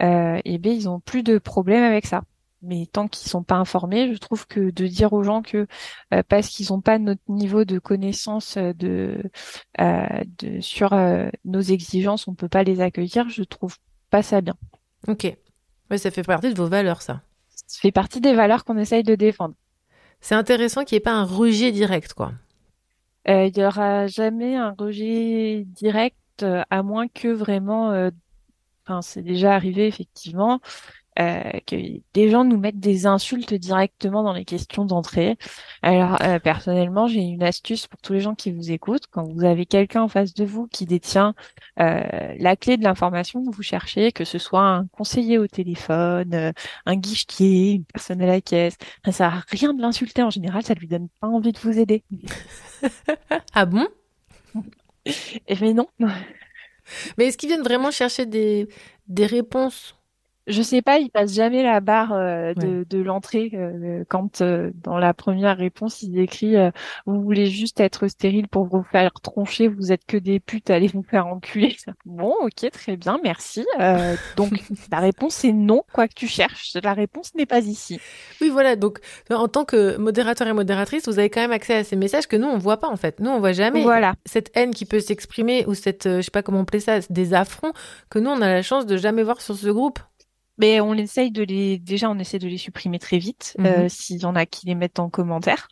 et 0.01 0.59
ben 0.59 0.73
ils 0.73 0.89
ont 0.89 1.01
plus 1.01 1.25
de 1.25 1.39
problème 1.39 1.83
avec 1.83 2.07
ça 2.07 2.23
mais 2.63 2.87
tant 2.87 3.09
qu'ils 3.09 3.29
sont 3.29 3.43
pas 3.43 3.57
informés, 3.57 4.13
je 4.13 4.19
trouve 4.19 4.47
que 4.47 4.71
de 4.71 4.87
dire 4.87 5.13
aux 5.13 5.23
gens 5.23 5.43
que 5.43 5.67
euh, 6.15 6.23
parce 6.29 6.49
qu'ils 6.49 6.69
n'ont 6.71 6.81
pas 6.81 6.99
notre 6.99 7.23
niveau 7.29 7.65
de 7.65 7.79
connaissance 7.79 8.57
euh, 8.57 8.73
de, 8.73 9.23
euh, 9.81 10.07
de 10.39 10.61
sur 10.61 10.93
euh, 10.93 11.29
nos 11.45 11.61
exigences, 11.61 12.29
on 12.29 12.35
peut 12.35 12.49
pas 12.49 12.63
les 12.63 12.81
accueillir, 12.81 13.29
je 13.29 13.43
trouve 13.43 13.77
pas 14.11 14.23
ça 14.23 14.41
bien. 14.41 14.55
Ok, 15.09 15.27
ouais, 15.91 15.99
ça 15.99 16.11
fait 16.11 16.23
partie 16.23 16.53
de 16.53 16.57
vos 16.57 16.69
valeurs, 16.69 17.03
ça. 17.03 17.23
Ça 17.49 17.81
fait 17.81 17.93
partie 17.93 18.21
des 18.21 18.35
valeurs 18.35 18.65
qu'on 18.65 18.79
essaye 18.79 19.03
de 19.03 19.15
défendre. 19.15 19.55
C'est 20.21 20.37
intéressant 20.37 20.85
qu'il 20.85 20.97
n'y 20.97 20.99
ait 20.99 21.01
pas 21.01 21.13
un 21.13 21.25
rejet 21.25 21.73
direct, 21.73 22.15
quoi. 22.15 22.33
Il 23.27 23.57
y 23.57 23.65
aura 23.65 24.09
jamais 24.09 24.57
un 24.57 24.75
rejet 24.77 25.65
direct, 25.67 26.45
à 26.71 26.83
moins 26.83 27.07
que 27.09 27.29
vraiment, 27.29 28.11
enfin 28.85 29.01
c'est 29.01 29.23
déjà 29.23 29.55
arrivé 29.55 29.87
effectivement. 29.87 30.61
Euh, 31.19 31.43
que 31.67 31.77
des 32.15 32.31
gens 32.31 32.45
nous 32.45 32.59
mettent 32.59 32.81
des 32.81 33.07
insultes 33.07 33.53
directement 33.55 34.23
dans 34.23 34.33
les 34.33 34.45
questions 34.45 34.85
d'entrée. 34.85 35.37
Alors 35.83 36.21
euh, 36.23 36.39
personnellement, 36.39 37.07
j'ai 37.07 37.21
une 37.21 37.43
astuce 37.43 37.87
pour 37.87 38.01
tous 38.01 38.13
les 38.13 38.21
gens 38.21 38.35
qui 38.35 38.51
vous 38.51 38.71
écoutent. 38.71 39.07
Quand 39.11 39.25
vous 39.25 39.45
avez 39.45 39.67
quelqu'un 39.67 40.03
en 40.03 40.09
face 40.09 40.35
de 40.35 40.45
vous 40.45 40.67
qui 40.69 40.87
détient 40.87 41.35
euh, 41.81 42.03
la 42.39 42.57
clé 42.57 42.77
de 42.77 42.85
l'information 42.85 43.45
que 43.45 43.55
vous 43.55 43.63
cherchez, 43.63 44.13
que 44.13 44.25
ce 44.25 44.39
soit 44.39 44.63
un 44.63 44.87
conseiller 44.87 45.39
au 45.39 45.47
téléphone, 45.47 46.35
euh, 46.35 46.53
un 46.87 46.97
guichetier, 46.97 47.73
une 47.73 47.85
personne 47.85 48.23
à 48.23 48.27
la 48.27 48.41
caisse, 48.41 48.77
ça 49.05 49.13
sert 49.13 49.35
à 49.35 49.43
rien 49.49 49.75
de 49.75 49.83
l'insulter 49.83 50.23
en 50.23 50.31
général, 50.31 50.63
ça 50.63 50.75
lui 50.75 50.89
donne 50.89 51.09
pas 51.21 51.29
envie 51.29 51.53
de 51.53 51.59
vous 51.59 51.79
aider. 51.79 52.05
ah 53.55 53.67
bon? 53.67 53.87
Mais 55.61 55.73
non. 55.75 55.89
Mais 57.19 57.27
est-ce 57.27 57.37
qu'ils 57.37 57.49
viennent 57.49 57.63
vraiment 57.63 57.91
chercher 57.91 58.27
des, 58.27 58.69
des 59.09 59.27
réponses? 59.27 59.97
Je 60.49 60.61
sais 60.61 60.83
pas, 60.83 60.99
il 60.99 61.09
passe 61.11 61.33
jamais 61.35 61.63
la 61.63 61.81
barre 61.81 62.13
euh, 62.13 62.53
de, 62.55 62.85
de 62.89 62.99
l'entrée 63.03 63.51
euh, 63.55 64.03
quand 64.09 64.41
euh, 64.41 64.73
dans 64.83 64.99
la 64.99 65.15
première 65.15 65.57
réponse 65.57 66.03
il 66.03 66.19
écrit 66.19 66.57
euh, 66.57 66.71
vous 67.07 67.23
voulez 67.23 67.47
juste 67.47 67.79
être 67.79 68.09
stérile 68.09 68.49
pour 68.49 68.67
vous 68.67 68.83
faire 68.83 69.13
troncher, 69.23 69.69
vous 69.69 69.93
êtes 69.93 70.05
que 70.05 70.17
des 70.17 70.41
putes, 70.41 70.71
allez 70.71 70.89
vous 70.89 71.03
faire 71.05 71.27
enculer. 71.27 71.77
Bon, 72.05 72.35
ok, 72.43 72.71
très 72.73 72.97
bien, 72.97 73.19
merci. 73.23 73.65
Euh, 73.81 74.17
donc 74.37 74.51
la 74.91 74.99
réponse 74.99 75.45
est 75.45 75.53
non, 75.53 75.83
quoi 75.93 76.09
que 76.09 76.15
tu 76.15 76.27
cherches. 76.27 76.77
La 76.83 76.93
réponse 76.95 77.35
n'est 77.35 77.47
pas 77.47 77.61
ici. 77.61 78.01
Oui, 78.41 78.49
voilà. 78.49 78.77
Donc, 78.77 78.99
en 79.31 79.49
tant 79.49 79.65
que 79.65 79.97
modérateur 79.97 80.49
et 80.49 80.53
modératrice, 80.53 81.07
vous 81.09 81.19
avez 81.19 81.31
quand 81.31 81.41
même 81.41 81.53
accès 81.53 81.75
à 81.75 81.85
ces 81.85 81.97
messages 81.97 82.27
que 82.27 82.37
nous, 82.37 82.49
on 82.49 82.59
voit 82.59 82.79
pas, 82.79 82.89
en 82.89 82.97
fait. 82.97 83.21
Nous, 83.21 83.31
on 83.31 83.39
voit 83.39 83.53
jamais 83.53 83.83
Voilà. 83.83 84.15
cette 84.27 84.51
haine 84.55 84.75
qui 84.75 84.85
peut 84.85 85.01
s'exprimer 85.01 85.65
ou 85.67 85.75
cette, 85.75 86.07
euh, 86.07 86.17
je 86.17 86.23
sais 86.23 86.31
pas 86.31 86.43
comment 86.43 86.59
on 86.59 86.63
appelle 86.63 86.81
ça, 86.81 86.99
des 87.11 87.35
affronts 87.35 87.73
que 88.11 88.19
nous, 88.19 88.31
on 88.31 88.41
a 88.43 88.49
la 88.49 88.63
chance 88.63 88.87
de 88.87 88.97
jamais 88.97 89.23
voir 89.23 89.41
sur 89.41 89.55
ce 89.57 89.69
groupe. 89.69 89.99
Mais 90.59 90.81
on 90.81 90.95
essaye 90.95 91.31
de 91.31 91.43
les, 91.43 91.79
déjà, 91.79 92.11
on 92.11 92.19
essaie 92.19 92.39
de 92.39 92.49
les 92.49 92.59
supprimer 92.59 92.99
très 92.99 93.19
vite, 93.19 93.55
Mhm. 93.59 93.67
euh, 93.67 93.89
s'il 93.89 94.19
y 94.21 94.25
en 94.25 94.37
a 94.37 94.47
qui 94.47 94.67
les 94.67 94.75
mettent 94.75 94.99
en 94.99 95.09
commentaire. 95.11 95.69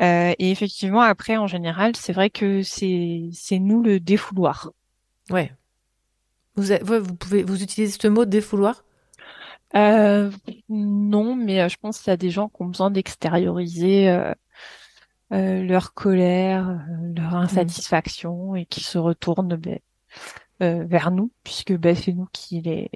Euh, 0.00 0.32
et 0.38 0.50
effectivement, 0.50 1.00
après, 1.00 1.36
en 1.36 1.46
général, 1.46 1.96
c'est 1.96 2.12
vrai 2.12 2.30
que 2.30 2.62
c'est, 2.62 3.28
c'est 3.32 3.58
nous 3.58 3.82
le 3.82 4.00
défouloir. 4.00 4.72
Ouais. 5.30 5.52
Vous, 6.56 6.64
vous 6.82 7.14
pouvez, 7.14 7.42
vous 7.42 7.62
utilisez 7.62 7.98
ce 8.00 8.08
mot 8.08 8.24
défouloir? 8.24 8.84
Euh, 9.74 10.30
non, 10.68 11.34
mais 11.36 11.60
euh, 11.60 11.68
je 11.68 11.76
pense 11.76 11.98
qu'il 12.00 12.10
y 12.10 12.14
a 12.14 12.16
des 12.16 12.30
gens 12.30 12.48
qui 12.48 12.62
ont 12.62 12.66
besoin 12.66 12.90
d'extérioriser 12.90 14.08
euh, 14.08 14.32
euh, 15.32 15.62
leur 15.62 15.92
colère, 15.92 16.78
leur 17.14 17.34
insatisfaction 17.34 18.54
et 18.54 18.64
qui 18.64 18.82
se 18.82 18.96
retournent 18.96 19.56
ben, 19.56 19.78
euh, 20.62 20.84
vers 20.84 21.10
nous, 21.10 21.30
puisque 21.44 21.72
ben, 21.74 21.94
c'est 21.94 22.12
nous 22.12 22.28
qui 22.32 22.62
les 22.62 22.90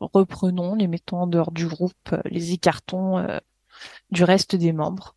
reprenons, 0.00 0.74
les 0.74 0.86
mettons 0.86 1.18
en 1.18 1.26
dehors 1.26 1.52
du 1.52 1.66
groupe, 1.66 1.92
euh, 2.12 2.20
les 2.26 2.52
écartons 2.52 3.18
euh, 3.18 3.38
du 4.10 4.24
reste 4.24 4.56
des 4.56 4.72
membres. 4.72 5.14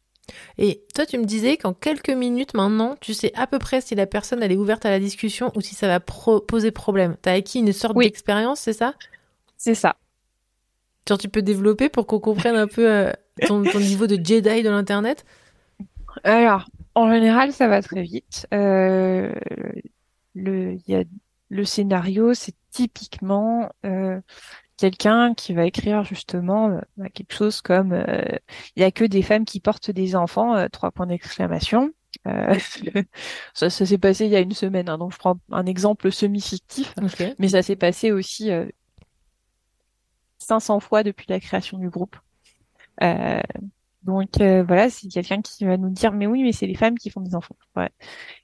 Et 0.57 0.83
toi, 0.95 1.05
tu 1.05 1.17
me 1.17 1.25
disais 1.25 1.57
qu'en 1.57 1.73
quelques 1.73 2.09
minutes 2.09 2.53
maintenant, 2.53 2.95
tu 3.01 3.13
sais 3.13 3.31
à 3.35 3.47
peu 3.47 3.59
près 3.59 3.81
si 3.81 3.95
la 3.95 4.07
personne 4.07 4.41
elle 4.41 4.51
est 4.51 4.57
ouverte 4.57 4.85
à 4.85 4.89
la 4.89 4.99
discussion 4.99 5.51
ou 5.55 5.61
si 5.61 5.75
ça 5.75 5.87
va 5.87 5.99
pro- 5.99 6.39
poser 6.39 6.71
problème. 6.71 7.17
T'as 7.21 7.33
acquis 7.33 7.59
une 7.59 7.73
sorte 7.73 7.97
d'expérience, 7.97 8.59
c'est 8.61 8.73
ça? 8.73 8.93
C'est 9.57 9.75
ça. 9.75 9.97
Genre, 11.07 11.17
tu 11.17 11.29
peux 11.29 11.41
développer 11.41 11.89
pour 11.89 12.07
qu'on 12.07 12.19
comprenne 12.19 12.55
un 12.55 12.67
peu 12.67 12.89
euh, 12.89 13.11
ton, 13.47 13.63
ton 13.63 13.79
niveau 13.79 14.07
de 14.07 14.15
Jedi 14.15 14.63
de 14.63 14.69
l'internet? 14.69 15.25
Alors, 16.23 16.65
en 16.95 17.11
général, 17.11 17.51
ça 17.51 17.67
va 17.67 17.81
très 17.81 18.03
vite. 18.03 18.47
Euh, 18.53 19.33
le, 20.35 20.77
y 20.87 20.95
a, 20.95 21.03
le 21.51 21.65
scénario, 21.65 22.33
c'est 22.33 22.55
typiquement 22.71 23.69
euh, 23.85 24.19
quelqu'un 24.77 25.33
qui 25.33 25.53
va 25.53 25.65
écrire 25.65 26.03
justement 26.05 26.69
euh, 26.69 26.79
bah, 26.95 27.09
quelque 27.09 27.33
chose 27.33 27.61
comme 27.61 27.91
euh, 27.91 28.23
il 28.75 28.81
y 28.81 28.85
a 28.85 28.91
que 28.91 29.03
des 29.03 29.21
femmes 29.21 29.43
qui 29.43 29.59
portent 29.59 29.91
des 29.91 30.15
enfants, 30.15 30.55
euh, 30.55 30.67
trois 30.69 30.91
points 30.91 31.07
d'exclamation. 31.07 31.91
Euh, 32.25 32.57
ça, 33.53 33.69
ça 33.69 33.85
s'est 33.85 33.97
passé 33.97 34.25
il 34.25 34.31
y 34.31 34.35
a 34.37 34.39
une 34.39 34.53
semaine, 34.53 34.87
hein, 34.87 34.97
donc 34.97 35.11
je 35.11 35.17
prends 35.17 35.37
un 35.51 35.65
exemple 35.65 36.09
semi-fictif, 36.09 36.95
mais 37.37 37.49
ça 37.49 37.61
s'est 37.61 37.75
passé 37.75 38.13
aussi 38.13 38.49
euh, 38.49 38.65
500 40.37 40.79
fois 40.79 41.03
depuis 41.03 41.25
la 41.27 41.41
création 41.41 41.77
du 41.77 41.89
groupe. 41.89 42.15
Euh, 43.03 43.41
donc 44.03 44.41
euh, 44.41 44.63
voilà, 44.63 44.89
c'est 44.89 45.07
quelqu'un 45.09 45.41
qui 45.41 45.63
va 45.65 45.77
nous 45.77 45.89
dire 45.91 46.11
mais 46.11 46.25
oui 46.27 46.41
mais 46.43 46.51
c'est 46.51 46.65
les 46.67 46.75
femmes 46.75 46.97
qui 46.97 47.09
font 47.11 47.21
des 47.21 47.35
enfants. 47.35 47.55
Ouais. 47.75 47.89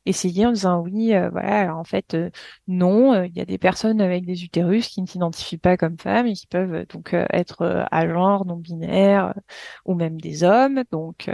Essayer 0.06 0.46
en 0.46 0.52
disant 0.52 0.82
oui 0.82 1.14
euh, 1.16 1.30
voilà 1.32 1.62
alors 1.62 1.78
en 1.80 1.84
fait 1.84 2.14
euh, 2.14 2.30
non 2.68 3.14
euh, 3.14 3.26
il 3.28 3.36
y 3.36 3.42
a 3.42 3.46
des 3.46 3.58
personnes 3.58 4.02
avec 4.02 4.26
des 4.26 4.44
utérus 4.44 4.88
qui 4.90 5.02
ne 5.02 5.08
s'identifient 5.08 5.58
pas 5.58 5.78
comme 5.78 5.98
femmes 6.00 6.28
et 6.28 6.34
qui 6.34 6.48
peuvent 6.48 6.86
donc 6.88 7.14
être 7.32 7.88
à 7.92 8.08
genre 8.08 8.46
non 8.46 8.58
binaire 8.58 9.34
ou 9.86 9.96
même 9.96 10.22
des 10.22 10.44
hommes 10.44 10.84
donc 10.92 11.30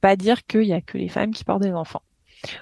pas 0.00 0.16
dire 0.16 0.46
qu'il 0.46 0.64
y 0.64 0.72
a 0.74 0.80
que 0.82 0.98
les 0.98 1.08
femmes 1.08 1.32
qui 1.32 1.44
portent 1.44 1.62
des 1.62 1.72
enfants. 1.72 2.02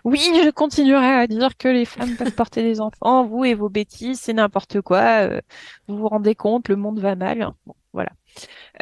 Oui, 0.04 0.20
je 0.44 0.50
continuerai 0.50 1.06
à 1.06 1.26
dire 1.26 1.56
que 1.56 1.68
les 1.68 1.84
femmes 1.84 2.16
peuvent 2.16 2.34
porter 2.34 2.62
des 2.62 2.80
enfants, 2.80 3.24
vous 3.26 3.44
et 3.44 3.54
vos 3.54 3.68
bêtises, 3.68 4.20
c'est 4.20 4.32
n'importe 4.32 4.80
quoi. 4.80 5.26
euh, 5.28 5.40
vous 5.88 5.96
vous 5.98 6.08
rendez 6.08 6.34
compte, 6.34 6.68
le 6.68 6.76
monde 6.76 7.00
va 7.00 7.16
mal. 7.16 7.50
Bon, 7.66 7.74
voilà. 7.92 8.12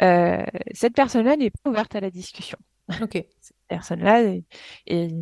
Euh, 0.01 0.43
cette 0.73 0.93
personne-là 0.95 1.35
n'est 1.37 1.51
pas 1.51 1.69
ouverte 1.69 1.95
à 1.95 1.99
la 1.99 2.09
discussion. 2.09 2.57
Ok. 3.01 3.13
Cette 3.39 3.55
personne-là 3.67 4.23
est- 4.23 4.43
est- 4.87 5.13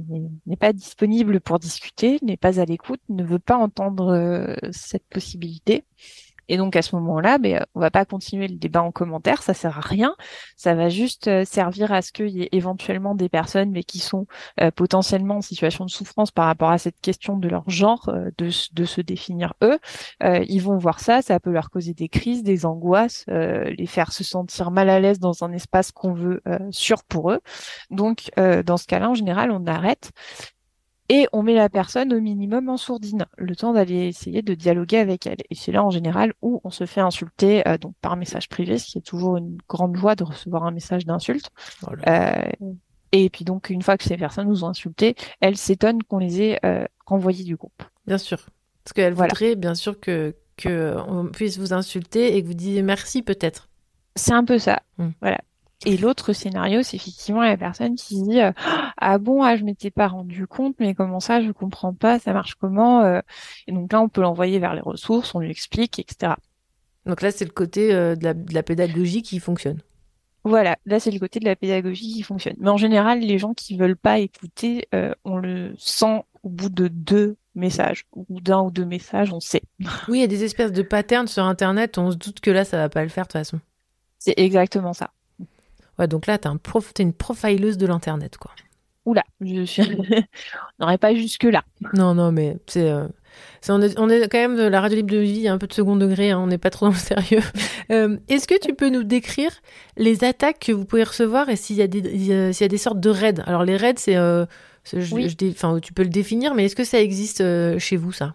n'est 0.45 0.56
pas 0.57 0.73
disponible 0.73 1.39
pour 1.39 1.60
discuter, 1.60 2.18
n'est 2.22 2.38
pas 2.38 2.60
à 2.60 2.65
l'écoute, 2.65 3.02
ne 3.10 3.23
veut 3.23 3.39
pas 3.39 3.57
entendre 3.57 4.14
euh, 4.14 4.56
cette 4.72 5.07
possibilité. 5.10 5.84
Et 6.48 6.58
donc 6.58 6.76
à 6.76 6.82
ce 6.82 6.96
moment-là, 6.96 7.38
ben, 7.38 7.66
on 7.76 7.80
va 7.80 7.92
pas 7.92 8.06
continuer 8.06 8.48
le 8.48 8.58
débat 8.58 8.84
en 8.84 8.92
commentaire, 8.92 9.44
ça 9.44 9.54
sert 9.54 9.78
à 9.78 9.82
rien. 9.82 10.16
Ça 10.58 10.76
va 10.76 10.90
juste 10.90 11.28
euh, 11.28 11.46
servir 11.46 11.92
à 11.92 12.02
ce 12.02 12.12
qu'il 12.12 12.30
y 12.30 12.44
ait 12.44 12.50
éventuellement 12.52 13.16
des 13.16 13.30
personnes, 13.30 13.72
mais 13.72 13.84
qui 13.84 14.00
sont 14.00 14.28
euh, 14.60 14.72
potentiellement 14.72 15.38
en 15.38 15.42
situation 15.42 15.86
de 15.86 15.90
souffrance 15.90 16.32
par 16.32 16.46
rapport 16.46 16.70
à 16.70 16.78
cette 16.78 17.00
question 17.02 17.38
de 17.38 17.48
leur 17.48 17.70
genre, 17.70 18.10
euh, 18.10 18.30
de, 18.38 18.50
se 18.50 19.02
définir 19.02 19.54
eux. 19.64 19.80
Euh, 20.24 20.44
ils 20.48 20.62
vont 20.62 20.78
voir 20.78 21.00
ça, 21.00 21.22
ça 21.22 21.40
peut 21.40 21.52
leur 21.52 21.70
causer 21.70 21.94
des 21.94 22.10
crises, 22.10 22.44
des 22.44 22.66
angoisses, 22.66 23.26
euh, 23.30 23.74
les 23.78 23.86
faire 23.86 24.12
se 24.12 24.24
sentir 24.24 24.72
mal 24.72 24.90
à 24.90 25.00
l'aise 25.00 25.20
dans 25.20 25.44
un 25.44 25.52
espace 25.54 25.92
qu'on 25.92 26.14
veut 26.14 26.42
euh, 26.48 26.60
sûr 26.72 27.04
pour 27.04 27.32
eux. 27.32 27.40
Donc 27.90 28.32
euh, 28.40 28.64
dans 28.64 28.78
ce 28.78 28.88
cas-là, 28.88 29.10
en 29.10 29.16
général, 29.16 29.52
on 29.52 29.66
arrête 29.68 30.12
et 31.14 31.28
on 31.34 31.44
met 31.44 31.54
la 31.54 31.68
personne 31.68 32.14
au 32.14 32.22
minimum 32.22 32.70
en 32.70 32.78
sourdine, 32.78 33.26
le 33.38 33.54
temps 33.54 33.74
d'aller 33.74 34.08
essayer 34.08 34.42
de 34.42 34.54
dialoguer 34.54 34.98
avec 34.98 35.28
elle. 35.28 35.40
Et 35.50 35.56
c'est 35.56 35.74
là 35.74 35.84
en 35.84 35.90
général 35.90 36.32
où 36.42 36.62
on 36.64 36.70
se 36.70 36.86
fait 36.86 37.02
insulter 37.02 37.68
euh, 37.68 37.78
donc 37.78 37.96
par 38.02 38.16
message 38.16 38.48
privé, 38.48 38.78
ce 38.78 38.86
qui 38.86 38.98
est 38.98 39.02
toujours 39.02 39.36
une 39.36 39.58
grande 39.68 39.98
joie 39.98 40.16
de 40.16 40.24
recevoir 40.24 40.64
un 40.64 40.72
message 40.72 41.06
d'insulte. 41.06 41.50
Euh, 42.08 42.32
et 43.12 43.30
puis 43.30 43.44
donc 43.44 43.70
une 43.70 43.82
fois 43.82 43.98
que 43.98 44.06
ces 44.06 44.16
personnes 44.16 44.48
nous 44.48 44.64
ont 44.64 44.70
insultés, 44.70 45.16
elles 45.42 45.58
s'étonnent 45.58 46.02
qu'on 46.02 46.20
les 46.20 46.42
ait 46.44 46.60
euh, 46.66 46.86
renvoyées 47.06 47.44
du 47.44 47.58
groupe. 47.58 47.84
Bien 48.08 48.18
sûr. 48.18 48.48
Parce 48.86 48.94
qu'elle 48.94 49.14
Voilà. 49.14 49.34
voudrait 49.34 49.56
bien 49.58 49.76
sûr 49.76 50.00
que, 50.00 50.34
que 50.56 50.96
on 51.10 51.28
puisse 51.28 51.58
vous 51.60 51.74
insulter 51.74 52.38
et 52.38 52.42
que 52.42 52.48
vous 52.48 52.54
disiez 52.54 52.84
merci 52.84 53.22
peut-être. 53.22 53.68
C'est 54.16 54.32
un 54.34 54.46
peu 54.46 54.60
ça. 54.60 54.82
Hmm. 54.98 55.10
Voilà. 55.20 55.40
Et 55.86 55.98
l'autre 55.98 56.34
scénario, 56.34 56.84
c'est 56.84 56.98
effectivement 56.98 57.41
la 57.41 57.58
personne 57.58 57.95
qui 57.95 58.20
se 58.20 58.24
dit 58.24 58.40
euh, 58.40 58.52
ah 58.98 59.18
bon 59.18 59.41
ah 59.41 59.58
je 59.58 59.64
m'étais 59.64 59.90
pas 59.90 60.08
rendu 60.08 60.45
compte 60.45 60.76
mais 60.80 60.94
comment 60.94 61.20
ça 61.20 61.41
je 61.41 61.52
comprends 61.52 61.94
pas 61.94 62.20
ça 62.20 62.34
marche 62.34 62.53
comment 62.56 63.02
euh? 63.02 63.20
Et 63.68 63.72
donc 63.72 63.91
là 63.91 64.02
on 64.02 64.08
peut 64.08 64.22
l'envoyer 64.22 64.60
vers 64.60 64.76
les 64.76 64.82
ressources 64.82 65.34
on 65.34 65.40
lui 65.40 65.49
explique 65.49 65.98
etc 65.98 66.34
Donc 67.08 67.22
là, 67.22 67.32
c'est 67.32 67.45
le 67.45 67.52
côté 67.52 67.94
euh, 67.94 68.16
de, 68.16 68.24
la, 68.24 68.34
de 68.36 68.53
la 68.53 68.62
pédagogie 68.62 69.24
qui 69.24 69.40
fonctionne. 69.40 69.82
voilà 70.44 70.78
là 70.86 70.99
c'est 70.99 71.10
le 71.10 71.20
côté 71.20 71.40
de 71.40 71.45
la 71.45 71.56
pédagogie 71.56 72.14
qui 72.14 72.22
fonctionne 72.22 72.56
mais 72.60 72.70
en 72.70 72.78
général 72.78 73.20
les 73.20 73.40
gens 73.40 73.56
qui 73.56 73.76
veulent 73.76 73.98
pas 73.98 74.20
écouter 74.20 74.88
on 75.24 75.38
le 75.38 75.74
sent 75.80 76.24
au 76.44 76.49
bout 76.49 76.70
de 76.70 76.88
deux 76.88 77.38
messages 77.56 78.06
ou 78.16 78.40
d'un 78.41 78.62
ou 78.62 78.72
deux 78.72 78.86
messages 78.86 79.34
on 79.34 79.40
sait 79.40 79.64
Oui, 80.08 80.20
il 80.20 80.22
y 80.22 80.24
a 80.24 80.28
des 80.28 80.44
espèces 80.44 80.72
de 80.72 80.82
patterns 80.82 81.28
sur 81.28 81.44
Internet. 81.44 81.98
On 81.98 82.12
se 82.12 82.16
doute 82.18 82.40
que 82.40 82.52
là, 82.52 82.66
ça 82.66 82.78
va 82.78 82.90
pas 82.90 83.03
le 83.03 83.10
faire 83.10 83.26
de 83.26 83.28
toute 83.28 83.34
façon. 83.34 83.60
c'est 84.20 84.34
exactement 84.38 84.94
ça 84.94 85.12
Ouais, 86.02 86.07
donc 86.07 86.26
là, 86.28 86.38
t'es 86.38 86.48
un 86.48 86.57
prof, 86.57 86.94
t'es 86.94 87.03
une 87.03 87.14
profileuse 87.14 87.78
de 87.78 87.86
l'Internet, 87.86 88.38
quoi. 88.38 88.52
oula 89.06 89.23
je 89.40 89.64
suis 89.64 89.82
on 90.80 90.84
n'aurait 90.86 90.98
pas 90.98 91.14
jusque 91.15 91.44
là 91.44 91.64
Non, 91.94 92.14
non, 92.15 92.32
mais 92.32 92.57
c'est, 92.68 92.90
euh, 92.90 93.07
on, 93.69 93.82
est, 93.82 93.98
on 93.99 94.10
est 94.10 94.28
quand 94.30 94.38
même 94.40 94.57
de 94.57 94.64
la 94.64 94.82
radio 94.82 94.98
libre 94.98 95.11
de 95.11 95.18
vie, 95.19 95.48
un 95.48 95.57
peu 95.57 95.68
de 95.68 95.73
second 95.73 95.95
degré, 95.95 96.32
hein, 96.32 96.40
on 96.40 96.48
n'est 96.48 96.57
pas 96.57 96.69
trop 96.72 96.88
dans 96.88 96.91
le 96.94 96.98
sérieux. 96.98 97.41
Euh, 97.91 98.18
est-ce 98.30 98.48
que 98.48 98.57
tu 98.57 98.73
peux 98.73 98.90
nous 98.90 99.03
décrire 99.03 99.52
les 99.98 100.23
attaques 100.23 100.60
que 100.60 100.72
vous 100.72 100.86
pouvez 100.86 101.03
recevoir 101.03 101.49
et 101.49 101.57
s'il 101.57 101.76
y 101.76 101.82
a 101.82 101.88
des, 101.88 101.99
y 101.99 102.32
a- 102.34 102.78
sortes 102.78 103.02
de 103.02 103.10
raids? 103.10 103.41
Alors 103.45 103.65
les 103.65 103.76
raids, 103.76 103.95
c'est, 103.98 104.15
euh, 104.15 104.45
Oui. 105.11 105.36
tu 105.36 105.94
peux 105.94 106.03
le 106.03 106.10
définir, 106.10 106.53
mais 106.56 106.65
est-ce 106.65 106.76
que 106.78 106.86
ça 106.86 107.02
existe 107.02 107.41
euh, 107.41 107.78
chez 107.80 107.98
vous, 107.98 108.14
ça? 108.14 108.34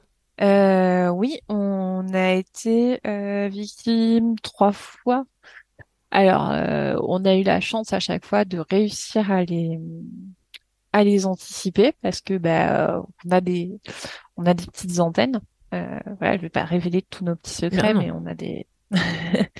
Oui, 1.11 1.39
on 1.49 2.07
a 2.13 2.33
été 2.35 3.01
victime 3.49 4.39
trois 4.41 4.73
fois. 4.73 5.25
Alors, 6.11 6.51
euh, 6.53 6.97
on 7.03 7.25
a 7.25 7.35
eu 7.35 7.43
la 7.43 7.61
chance 7.61 7.93
à 7.93 8.01
chaque 8.01 8.25
fois 8.25 8.45
de 8.45 8.59
réussir 8.59 9.31
à 9.31 9.45
les 9.45 9.79
à 10.93 11.05
les 11.05 11.27
anticiper 11.27 11.93
parce 12.01 12.21
que 12.21 12.39
bah 12.39 13.03
on 13.27 13.31
a 13.31 13.41
des 13.41 13.81
on 14.37 14.47
a 14.47 14.55
des 14.55 14.65
petites 14.67 14.99
antennes. 15.01 15.41
Euh, 15.75 15.99
voilà, 16.19 16.37
je 16.37 16.43
vais 16.43 16.49
pas 16.49 16.65
révéler 16.65 17.03
tous 17.03 17.25
nos 17.25 17.35
petits 17.37 17.51
secrets, 17.55 17.93
Non, 17.93 18.01
non. 18.01 18.07
mais 18.07 18.11
on 18.13 18.27
a 18.27 18.35
des 18.35 18.67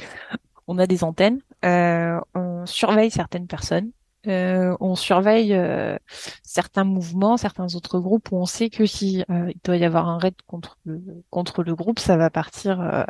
on 0.67 0.79
a 0.79 0.87
des 0.87 1.05
antennes. 1.05 1.41
Euh, 1.65 2.21
on 2.35 2.65
surveille 2.67 3.11
certaines 3.11 3.47
personnes. 3.47 3.91
Euh, 4.27 4.77
on 4.81 4.97
surveille 4.97 5.55
euh, 5.55 5.97
certains 6.43 6.85
mouvements, 6.85 7.37
certains 7.37 7.75
autres 7.77 8.01
groupes 8.01 8.33
où 8.33 8.37
on 8.37 8.47
sait 8.47 8.71
que 8.71 8.85
si 8.87 9.25
euh, 9.31 9.51
il 9.55 9.61
doit 9.65 9.77
y 9.77 9.85
avoir 9.85 10.09
un 10.09 10.19
raid 10.19 10.35
contre 10.47 10.79
le, 10.85 11.01
contre 11.31 11.63
le 11.63 11.75
groupe, 11.77 12.01
ça 12.01 12.17
va 12.17 12.29
partir 12.31 12.81
euh, 12.81 13.05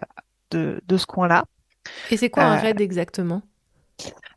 de, 0.51 0.83
de 0.87 0.97
ce 0.97 1.07
coin-là. 1.07 1.45
Et 2.11 2.17
c'est 2.17 2.31
quoi 2.31 2.45
un 2.45 2.57
Euh, 2.57 2.61
raid 2.61 2.81
exactement? 2.81 3.43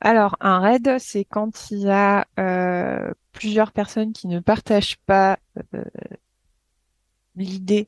Alors, 0.01 0.35
un 0.39 0.59
raid, 0.59 0.97
c'est 0.99 1.25
quand 1.25 1.71
il 1.71 1.79
y 1.79 1.89
a 1.89 2.25
euh, 2.39 3.11
plusieurs 3.33 3.71
personnes 3.71 4.13
qui 4.13 4.27
ne 4.27 4.39
partagent 4.39 4.97
pas 5.05 5.37
euh, 5.75 5.83
l'idée 7.35 7.87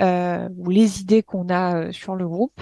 euh, 0.00 0.48
ou 0.56 0.70
les 0.70 1.00
idées 1.00 1.22
qu'on 1.22 1.48
a 1.48 1.76
euh, 1.76 1.92
sur 1.92 2.16
le 2.16 2.28
groupe, 2.28 2.60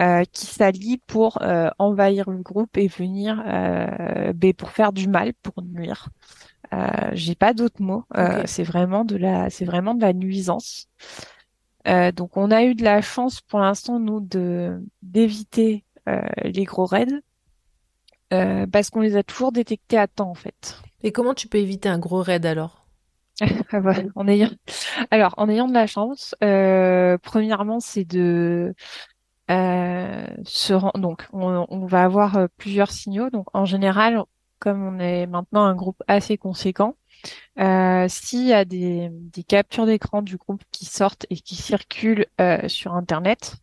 euh, 0.00 0.24
qui 0.32 0.46
s'allient 0.46 1.02
pour 1.06 1.42
euh, 1.42 1.70
envahir 1.78 2.30
le 2.30 2.38
groupe 2.42 2.76
et 2.76 2.88
venir 2.88 3.42
euh, 3.46 4.32
ben, 4.34 4.54
pour 4.54 4.70
faire 4.70 4.92
du 4.92 5.08
mal, 5.08 5.34
pour 5.42 5.62
nuire. 5.62 6.08
Euh, 6.74 7.10
j'ai 7.12 7.36
pas 7.36 7.54
d'autres 7.54 7.82
mots. 7.82 8.04
Euh, 8.16 8.42
c'est 8.46 8.64
vraiment 8.64 9.04
de 9.04 9.16
la, 9.16 9.50
c'est 9.50 9.64
vraiment 9.66 9.94
de 9.94 10.02
la 10.02 10.12
nuisance. 10.14 10.88
Euh, 11.88 12.12
donc, 12.12 12.36
on 12.36 12.50
a 12.50 12.64
eu 12.64 12.74
de 12.74 12.84
la 12.84 13.00
chance 13.00 13.40
pour 13.40 13.60
l'instant 13.60 13.98
nous 13.98 14.20
de 14.20 14.80
d'éviter 15.02 15.84
euh, 16.08 16.20
les 16.44 16.64
gros 16.64 16.86
raids 16.86 17.06
euh, 18.32 18.66
parce 18.66 18.90
qu'on 18.90 19.00
les 19.00 19.16
a 19.16 19.22
toujours 19.22 19.52
détectés 19.52 19.98
à 19.98 20.06
temps 20.06 20.30
en 20.30 20.34
fait. 20.34 20.78
Et 21.02 21.12
comment 21.12 21.34
tu 21.34 21.48
peux 21.48 21.58
éviter 21.58 21.88
un 21.88 21.98
gros 21.98 22.22
raid 22.22 22.44
alors? 22.46 22.84
Ah 23.70 23.80
bah, 23.80 23.94
en 24.16 24.26
ayant, 24.26 24.50
alors 25.12 25.34
en 25.36 25.48
ayant 25.48 25.68
de 25.68 25.74
la 25.74 25.86
chance, 25.86 26.34
premièrement 26.40 27.78
c'est 27.80 28.04
de 28.04 28.74
se 30.44 30.72
ren- 30.74 30.92
donc 30.96 31.26
on, 31.32 31.66
on 31.68 31.86
va 31.86 32.04
avoir 32.04 32.48
plusieurs 32.56 32.90
signaux. 32.90 33.30
Donc 33.30 33.46
en 33.54 33.64
général, 33.64 34.22
comme 34.58 34.82
on 34.82 34.98
est 34.98 35.26
maintenant 35.26 35.64
un 35.64 35.74
groupe 35.74 36.02
assez 36.08 36.36
conséquent, 36.38 36.96
euh, 37.58 38.06
s'il 38.08 38.46
y 38.46 38.52
a 38.52 38.64
des, 38.64 39.08
des 39.10 39.42
captures 39.42 39.86
d'écran 39.86 40.22
du 40.22 40.36
groupe 40.36 40.62
qui 40.70 40.84
sortent 40.84 41.26
et 41.30 41.36
qui 41.36 41.56
circulent 41.56 42.26
euh, 42.40 42.68
sur 42.68 42.94
Internet, 42.94 43.56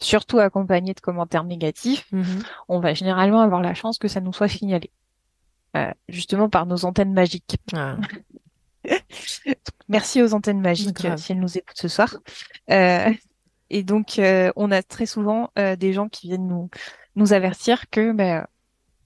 surtout 0.00 0.38
accompagnées 0.38 0.94
de 0.94 1.00
commentaires 1.00 1.44
négatifs, 1.44 2.06
Mhm. 2.12 2.42
on 2.68 2.80
va 2.80 2.94
généralement 2.94 3.40
avoir 3.40 3.60
la 3.60 3.74
chance 3.74 3.98
que 3.98 4.08
ça 4.08 4.20
nous 4.20 4.32
soit 4.32 4.48
signalé. 4.48 4.90
Euh, 5.76 5.92
justement 6.08 6.48
par 6.48 6.64
nos 6.64 6.84
antennes 6.86 7.12
magiques. 7.12 7.56
Ah. 7.74 7.96
Merci 9.88 10.22
aux 10.22 10.32
antennes 10.32 10.60
magiques 10.60 11.06
si 11.18 11.32
elles 11.32 11.40
nous 11.40 11.58
écoutent 11.58 11.76
ce 11.76 11.88
soir. 11.88 12.16
Euh, 12.70 13.12
et 13.68 13.82
donc, 13.82 14.18
on 14.56 14.70
a 14.70 14.82
très 14.82 15.04
souvent 15.04 15.50
des 15.56 15.92
gens 15.92 16.08
qui 16.08 16.28
viennent 16.28 16.48
nous, 16.48 16.70
nous 17.16 17.34
avertir 17.34 17.90
que 17.90 18.12
ben, 18.12 18.46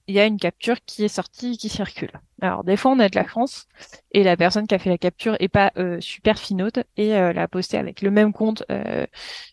il 0.07 0.15
y 0.15 0.19
a 0.19 0.25
une 0.25 0.37
capture 0.37 0.83
qui 0.85 1.03
est 1.03 1.07
sortie 1.07 1.53
et 1.53 1.57
qui 1.57 1.69
circule. 1.69 2.11
Alors, 2.41 2.63
des 2.63 2.75
fois, 2.75 2.91
on 2.91 2.99
a 2.99 3.07
de 3.07 3.15
la 3.15 3.27
chance 3.27 3.67
et 4.11 4.23
la 4.23 4.35
personne 4.35 4.67
qui 4.67 4.75
a 4.75 4.79
fait 4.79 4.89
la 4.89 4.97
capture 4.97 5.37
est 5.39 5.47
pas 5.47 5.71
euh, 5.77 5.99
super 6.01 6.37
finaude 6.37 6.83
et 6.97 7.15
euh, 7.15 7.31
l'a 7.33 7.47
postée 7.47 7.77
avec 7.77 8.01
le 8.01 8.11
même 8.11 8.33
compte 8.33 8.63
euh, 8.69 9.05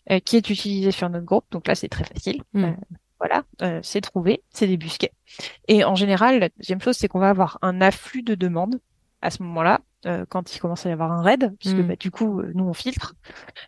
euh, 0.09 0.19
qui 0.19 0.35
est 0.37 0.49
utilisé 0.49 0.91
sur 0.91 1.09
notre 1.09 1.25
groupe. 1.25 1.45
Donc 1.51 1.67
là, 1.67 1.75
c'est 1.75 1.87
très 1.89 2.03
facile. 2.03 2.43
Mm. 2.53 2.63
Euh, 2.65 2.71
voilà, 3.19 3.43
euh, 3.61 3.79
c'est 3.83 4.01
trouvé, 4.01 4.43
c'est 4.49 4.67
débusqué. 4.67 5.11
Et 5.67 5.83
en 5.83 5.95
général, 5.95 6.39
la 6.39 6.49
deuxième 6.49 6.81
chose, 6.81 6.97
c'est 6.97 7.07
qu'on 7.07 7.19
va 7.19 7.29
avoir 7.29 7.59
un 7.61 7.79
afflux 7.79 8.23
de 8.23 8.35
demandes 8.35 8.79
à 9.21 9.29
ce 9.29 9.43
moment-là, 9.43 9.81
euh, 10.07 10.25
quand 10.27 10.55
il 10.55 10.59
commence 10.59 10.85
à 10.87 10.89
y 10.89 10.91
avoir 10.91 11.11
un 11.11 11.21
raid, 11.21 11.55
puisque 11.59 11.77
Mm. 11.77 11.87
bah, 11.87 11.95
du 11.95 12.09
coup, 12.09 12.41
nous, 12.55 12.63
on 12.65 12.73
filtre. 12.73 13.13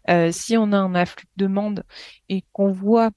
Euh, 0.10 0.32
si 0.32 0.58
on 0.58 0.72
a 0.72 0.78
un 0.78 0.96
afflux 0.96 1.28
de 1.38 1.46
demandes 1.46 1.84
et 2.28 2.44
qu'on 2.52 2.72
voit 2.72 3.12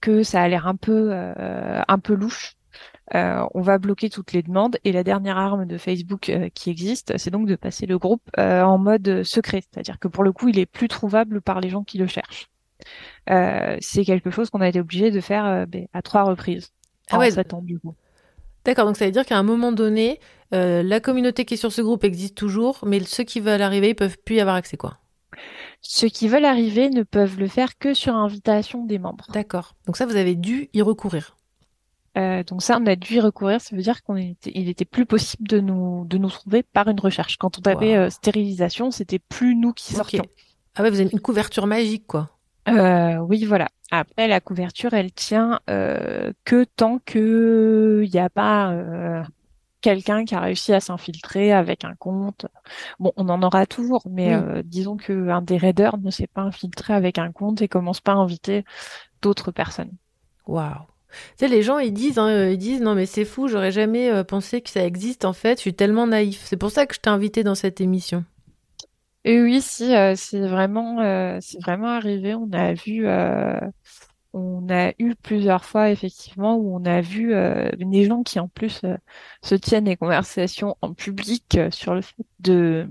que 0.00 0.22
ça 0.22 0.42
a 0.42 0.48
l'air 0.48 0.66
un 0.66 0.76
peu, 0.76 1.10
euh, 1.12 1.82
un 1.86 1.98
peu 1.98 2.14
louche, 2.14 2.56
euh, 3.14 3.44
on 3.54 3.60
va 3.60 3.78
bloquer 3.78 4.08
toutes 4.10 4.32
les 4.32 4.42
demandes. 4.42 4.76
Et 4.84 4.92
la 4.92 5.02
dernière 5.02 5.36
arme 5.36 5.66
de 5.66 5.78
Facebook 5.78 6.28
euh, 6.28 6.48
qui 6.54 6.70
existe, 6.70 7.16
c'est 7.18 7.30
donc 7.30 7.46
de 7.48 7.56
passer 7.56 7.86
le 7.86 7.98
groupe 7.98 8.22
euh, 8.38 8.62
en 8.62 8.78
mode 8.78 9.22
secret, 9.24 9.62
c'est-à-dire 9.62 9.98
que 9.98 10.08
pour 10.08 10.22
le 10.22 10.32
coup, 10.32 10.48
il 10.48 10.58
est 10.58 10.66
plus 10.66 10.88
trouvable 10.88 11.40
par 11.40 11.60
les 11.60 11.68
gens 11.68 11.82
qui 11.82 11.98
le 11.98 12.06
cherchent. 12.06 12.48
Euh, 13.28 13.76
c'est 13.80 14.04
quelque 14.04 14.30
chose 14.30 14.48
qu'on 14.50 14.60
a 14.60 14.68
été 14.68 14.80
obligé 14.80 15.10
de 15.10 15.20
faire 15.20 15.44
euh, 15.44 15.66
ben, 15.66 15.86
à 15.92 16.02
trois 16.02 16.22
reprises. 16.22 16.72
Ah 17.10 17.18
ouais. 17.18 17.30
D'accord, 18.64 18.86
donc 18.86 18.96
ça 18.96 19.06
veut 19.06 19.10
dire 19.10 19.24
qu'à 19.26 19.38
un 19.38 19.42
moment 19.42 19.72
donné, 19.72 20.20
euh, 20.54 20.82
la 20.82 21.00
communauté 21.00 21.44
qui 21.44 21.54
est 21.54 21.56
sur 21.56 21.72
ce 21.72 21.82
groupe 21.82 22.04
existe 22.04 22.36
toujours, 22.36 22.78
mais 22.86 23.00
ceux 23.00 23.24
qui 23.24 23.40
veulent 23.40 23.62
arriver, 23.62 23.90
ils 23.90 23.94
peuvent 23.94 24.18
plus 24.24 24.36
y 24.36 24.40
avoir 24.40 24.56
accès, 24.56 24.76
quoi. 24.76 24.99
Ceux 25.82 26.08
qui 26.08 26.28
veulent 26.28 26.44
arriver 26.44 26.90
ne 26.90 27.02
peuvent 27.02 27.38
le 27.38 27.48
faire 27.48 27.78
que 27.78 27.94
sur 27.94 28.14
invitation 28.14 28.84
des 28.84 28.98
membres. 28.98 29.26
D'accord. 29.32 29.74
Donc 29.86 29.96
ça, 29.96 30.06
vous 30.06 30.16
avez 30.16 30.34
dû 30.34 30.68
y 30.72 30.82
recourir. 30.82 31.36
Euh, 32.18 32.42
donc 32.42 32.62
ça, 32.62 32.78
on 32.80 32.86
a 32.86 32.96
dû 32.96 33.14
y 33.14 33.20
recourir. 33.20 33.60
Ça 33.60 33.74
veut 33.74 33.82
dire 33.82 34.02
qu'on 34.02 34.16
était, 34.16 34.52
il 34.54 34.68
était 34.68 34.84
plus 34.84 35.06
possible 35.06 35.48
de 35.48 35.60
nous 35.60 36.04
de 36.06 36.18
nous 36.18 36.28
trouver 36.28 36.62
par 36.62 36.88
une 36.88 37.00
recherche. 37.00 37.36
Quand 37.36 37.58
on 37.58 37.60
tapait 37.62 37.96
euh, 37.96 38.10
stérilisation, 38.10 38.90
c'était 38.90 39.18
plus 39.18 39.54
nous 39.54 39.72
qui 39.72 39.94
sortions. 39.94 40.24
Ah 40.74 40.82
ouais, 40.82 40.90
vous 40.90 41.00
avez 41.00 41.10
une 41.10 41.20
couverture 41.20 41.66
magique, 41.66 42.06
quoi. 42.06 42.30
Euh, 42.68 43.16
oui, 43.16 43.44
voilà. 43.44 43.68
Après, 43.90 44.28
la 44.28 44.40
couverture, 44.40 44.92
elle 44.92 45.12
tient 45.12 45.60
que 45.66 46.64
tant 46.76 47.00
que 47.04 48.02
il 48.04 48.10
n'y 48.10 48.20
a 48.20 48.30
pas 48.30 48.72
quelqu'un 49.80 50.24
qui 50.24 50.34
a 50.34 50.40
réussi 50.40 50.72
à 50.72 50.80
s'infiltrer 50.80 51.52
avec 51.52 51.84
un 51.84 51.94
compte. 51.94 52.46
Bon, 52.98 53.12
on 53.16 53.28
en 53.28 53.42
aura 53.42 53.66
toujours, 53.66 54.02
mais 54.10 54.34
Oui. 54.34 54.34
euh, 54.36 54.62
disons 54.64 54.96
que 54.96 55.28
un 55.30 55.42
des 55.42 55.56
raiders 55.56 55.98
ne 55.98 56.10
s'est 56.10 56.26
pas 56.26 56.42
infiltré 56.42 56.94
avec 56.94 57.18
un 57.18 57.32
compte 57.32 57.62
et 57.62 57.68
commence 57.68 58.00
pas 58.00 58.12
à 58.12 58.16
inviter 58.16 58.64
d'autres 59.22 59.50
personnes. 59.52 59.92
Waouh. 60.46 60.86
Tu 61.10 61.16
sais, 61.38 61.48
les 61.48 61.62
gens, 61.62 61.78
ils 61.78 61.92
disent, 61.92 62.18
hein, 62.18 62.48
ils 62.50 62.58
disent, 62.58 62.80
non 62.82 62.94
mais 62.94 63.06
c'est 63.06 63.24
fou, 63.24 63.48
j'aurais 63.48 63.72
jamais 63.72 64.10
euh, 64.10 64.22
pensé 64.24 64.60
que 64.62 64.70
ça 64.70 64.84
existe. 64.84 65.24
En 65.24 65.32
fait, 65.32 65.56
je 65.56 65.62
suis 65.62 65.74
tellement 65.74 66.06
naïf. 66.06 66.42
C'est 66.44 66.56
pour 66.56 66.70
ça 66.70 66.86
que 66.86 66.94
je 66.94 67.00
t'ai 67.00 67.10
invité 67.10 67.42
dans 67.42 67.54
cette 67.56 67.80
émission. 67.80 68.24
Et 69.24 69.40
oui, 69.42 69.60
si, 69.60 69.94
euh, 69.94 70.14
c'est 70.16 70.40
vraiment, 70.48 71.00
euh, 71.00 71.38
c'est 71.40 71.60
vraiment 71.60 71.88
arrivé. 71.88 72.34
On 72.34 72.50
a 72.52 72.72
vu, 72.72 73.06
euh, 73.06 73.58
on 74.32 74.68
a 74.70 74.92
eu 74.98 75.14
plusieurs 75.16 75.64
fois 75.64 75.90
effectivement 75.90 76.56
où 76.56 76.76
on 76.76 76.84
a 76.84 77.00
vu 77.00 77.34
euh, 77.34 77.70
des 77.78 78.04
gens 78.04 78.22
qui 78.22 78.38
en 78.40 78.48
plus 78.48 78.82
euh, 78.84 78.96
se 79.42 79.54
tiennent 79.54 79.84
des 79.84 79.96
conversations 79.96 80.76
en 80.82 80.94
public 80.94 81.56
euh, 81.56 81.70
sur 81.70 81.94
le 81.94 82.02
fait 82.02 82.24
de 82.40 82.88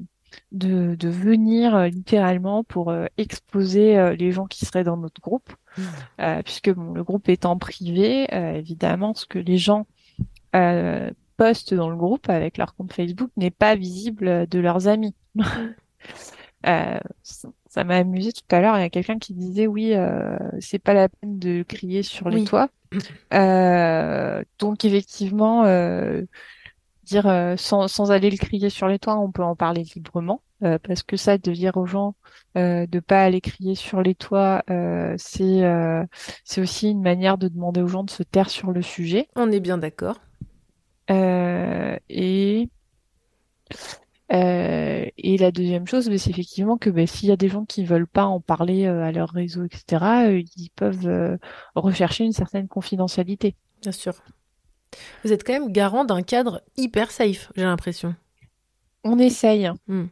de, 0.51 0.95
de 0.95 1.09
venir 1.09 1.75
euh, 1.75 1.87
littéralement 1.87 2.63
pour 2.63 2.89
euh, 2.91 3.05
exposer 3.17 3.97
euh, 3.97 4.15
les 4.15 4.31
gens 4.31 4.45
qui 4.47 4.65
seraient 4.65 4.83
dans 4.83 4.97
notre 4.97 5.21
groupe, 5.21 5.53
Euh, 6.21 6.41
puisque 6.43 6.71
bon, 6.71 6.93
le 6.93 7.03
groupe 7.03 7.29
étant 7.29 7.57
privé, 7.57 8.27
euh, 8.33 8.53
évidemment, 8.53 9.13
ce 9.13 9.25
que 9.25 9.39
les 9.39 9.57
gens 9.57 9.87
euh, 10.55 11.11
postent 11.37 11.73
dans 11.73 11.89
le 11.89 11.95
groupe 11.97 12.29
avec 12.29 12.57
leur 12.57 12.75
compte 12.75 12.93
Facebook 12.93 13.31
n'est 13.37 13.51
pas 13.51 13.75
visible 13.75 14.47
de 14.47 14.59
leurs 14.59 14.87
amis. 14.87 15.15
Euh, 16.67 16.99
ça 17.69 17.83
m'a 17.85 17.97
amusé 17.97 18.33
tout 18.33 18.43
à 18.55 18.61
l'heure. 18.61 18.77
Il 18.77 18.81
y 18.81 18.83
a 18.85 18.89
quelqu'un 18.89 19.19
qui 19.19 19.33
disait 19.35 19.67
oui, 19.67 19.93
euh, 19.95 20.37
c'est 20.59 20.79
pas 20.79 20.93
la 20.93 21.09
peine 21.09 21.39
de 21.39 21.63
crier 21.63 22.03
sur 22.03 22.29
les 22.29 22.39
Oui. 22.39 22.43
toits. 22.43 22.69
Euh, 23.33 24.43
donc 24.59 24.85
effectivement, 24.85 25.65
euh, 25.65 26.23
dire 27.03 27.27
euh, 27.27 27.55
sans, 27.57 27.87
sans 27.87 28.11
aller 28.11 28.29
le 28.31 28.37
crier 28.37 28.69
sur 28.69 28.87
les 28.87 28.99
toits, 28.99 29.17
on 29.19 29.31
peut 29.31 29.43
en 29.43 29.55
parler 29.55 29.83
librement. 29.95 30.41
euh, 30.63 30.77
parce 30.79 31.03
que 31.03 31.17
ça, 31.17 31.37
de 31.37 31.51
dire 31.53 31.77
aux 31.77 31.85
gens 31.85 32.15
euh, 32.57 32.85
de 32.87 32.99
pas 32.99 33.23
aller 33.23 33.41
crier 33.41 33.75
sur 33.75 34.01
les 34.01 34.15
toits, 34.15 34.63
euh, 34.69 35.15
c'est 35.17 35.63
euh, 35.63 36.03
c'est 36.43 36.61
aussi 36.61 36.91
une 36.91 37.01
manière 37.01 37.37
de 37.37 37.47
demander 37.47 37.81
aux 37.81 37.87
gens 37.87 38.03
de 38.03 38.09
se 38.11 38.23
taire 38.23 38.49
sur 38.49 38.71
le 38.71 38.81
sujet. 38.81 39.29
On 39.35 39.51
est 39.51 39.59
bien 39.61 39.77
d'accord. 39.77 40.21
Euh, 41.11 41.97
et 42.09 42.69
euh, 44.31 45.05
et 45.17 45.37
la 45.37 45.51
deuxième 45.51 45.87
chose, 45.87 46.07
ben, 46.07 46.17
c'est 46.17 46.29
effectivement 46.29 46.77
que 46.77 46.89
ben, 46.89 47.07
s'il 47.07 47.29
y 47.29 47.31
a 47.31 47.35
des 47.35 47.49
gens 47.49 47.65
qui 47.65 47.83
veulent 47.83 48.07
pas 48.07 48.25
en 48.25 48.39
parler 48.39 48.85
euh, 48.85 49.03
à 49.03 49.11
leur 49.11 49.29
réseau, 49.29 49.63
etc., 49.65 50.03
euh, 50.27 50.43
ils 50.55 50.69
peuvent 50.75 51.07
euh, 51.07 51.37
rechercher 51.75 52.25
une 52.25 52.31
certaine 52.31 52.67
confidentialité. 52.67 53.55
Bien 53.81 53.91
sûr. 53.91 54.13
Vous 55.23 55.33
êtes 55.33 55.45
quand 55.45 55.53
même 55.53 55.71
garant 55.71 56.05
d'un 56.05 56.21
cadre 56.21 56.61
hyper 56.77 57.11
safe, 57.11 57.51
j'ai 57.55 57.63
l'impression. 57.63 58.15
On 59.03 59.17
essaye. 59.17 59.71
Hmm. 59.87 60.05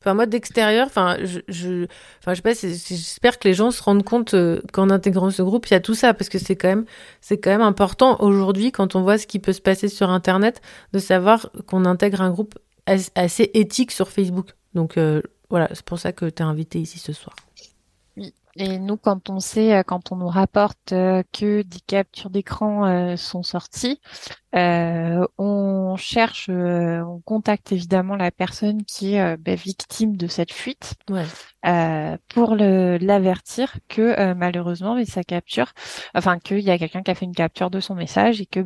Enfin, 0.00 0.14
moi, 0.14 0.26
d'extérieur, 0.26 0.86
enfin, 0.86 1.16
je, 1.22 1.40
je, 1.48 1.86
enfin, 2.20 2.32
je 2.32 2.36
sais 2.36 2.42
pas, 2.42 2.54
j'espère 2.54 3.38
que 3.38 3.48
les 3.48 3.54
gens 3.54 3.72
se 3.72 3.82
rendent 3.82 4.04
compte 4.04 4.36
qu'en 4.72 4.90
intégrant 4.90 5.30
ce 5.30 5.42
groupe, 5.42 5.66
il 5.66 5.72
y 5.72 5.76
a 5.76 5.80
tout 5.80 5.94
ça, 5.94 6.14
parce 6.14 6.28
que 6.28 6.38
c'est 6.38 6.54
quand 6.54 6.68
même, 6.68 6.84
c'est 7.20 7.38
quand 7.38 7.50
même 7.50 7.62
important 7.62 8.16
aujourd'hui, 8.20 8.70
quand 8.70 8.94
on 8.94 9.02
voit 9.02 9.18
ce 9.18 9.26
qui 9.26 9.40
peut 9.40 9.52
se 9.52 9.60
passer 9.60 9.88
sur 9.88 10.10
Internet, 10.10 10.60
de 10.92 11.00
savoir 11.00 11.50
qu'on 11.66 11.84
intègre 11.84 12.20
un 12.20 12.30
groupe 12.30 12.56
assez 12.86 13.50
éthique 13.54 13.90
sur 13.92 14.08
Facebook. 14.10 14.52
Donc, 14.74 14.96
euh, 14.98 15.22
voilà, 15.50 15.68
c'est 15.72 15.84
pour 15.84 15.98
ça 15.98 16.12
que 16.12 16.26
tu 16.26 16.42
es 16.42 16.46
invité 16.46 16.80
ici 16.80 16.98
ce 16.98 17.12
soir. 17.12 17.36
Oui. 18.16 18.34
Et 18.58 18.78
nous, 18.78 18.96
quand 18.96 19.28
on 19.28 19.38
sait, 19.40 19.74
euh, 19.76 19.82
quand 19.82 20.12
on 20.12 20.16
nous 20.16 20.28
rapporte 20.28 20.92
euh, 20.92 21.22
que 21.32 21.60
des 21.62 21.80
captures 21.80 22.30
d'écran 22.30 22.86
euh, 22.86 23.16
sont 23.16 23.42
sorties, 23.42 24.00
euh, 24.54 25.26
on 25.38 25.96
cherche, 25.96 26.48
euh, 26.48 27.02
on 27.02 27.20
contacte 27.20 27.72
évidemment 27.72 28.16
la 28.16 28.30
personne 28.30 28.84
qui 28.84 29.14
est 29.14 29.20
euh, 29.20 29.36
ben, 29.38 29.56
victime 29.56 30.16
de 30.16 30.26
cette 30.26 30.52
fuite 30.52 30.94
Ouais. 31.10 31.30
euh, 31.66 32.16
pour 32.28 32.54
l'avertir 32.56 33.76
que 33.88 34.02
euh, 34.02 34.34
malheureusement, 34.34 34.94
mais 34.94 35.04
sa 35.04 35.24
capture, 35.24 35.72
enfin 36.14 36.38
qu'il 36.38 36.60
y 36.60 36.70
a 36.70 36.78
quelqu'un 36.78 37.02
qui 37.02 37.10
a 37.10 37.14
fait 37.14 37.26
une 37.26 37.34
capture 37.34 37.70
de 37.70 37.80
son 37.80 37.94
message 37.94 38.40
et 38.40 38.46
que 38.46 38.60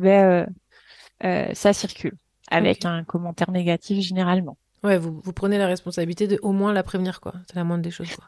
euh, 1.23 1.53
ça 1.53 1.73
circule 1.73 2.17
avec 2.51 2.85
un 2.85 3.03
commentaire 3.03 3.51
négatif 3.51 3.99
généralement. 4.05 4.57
Ouais, 4.83 4.97
vous, 4.97 5.19
vous 5.23 5.33
prenez 5.33 5.57
la 5.57 5.67
responsabilité 5.67 6.27
de 6.27 6.39
au 6.41 6.51
moins 6.51 6.73
la 6.73 6.83
prévenir, 6.83 7.21
quoi. 7.21 7.33
C'est 7.47 7.55
la 7.55 7.63
moindre 7.63 7.83
des 7.83 7.91
choses, 7.91 8.15
quoi. 8.15 8.25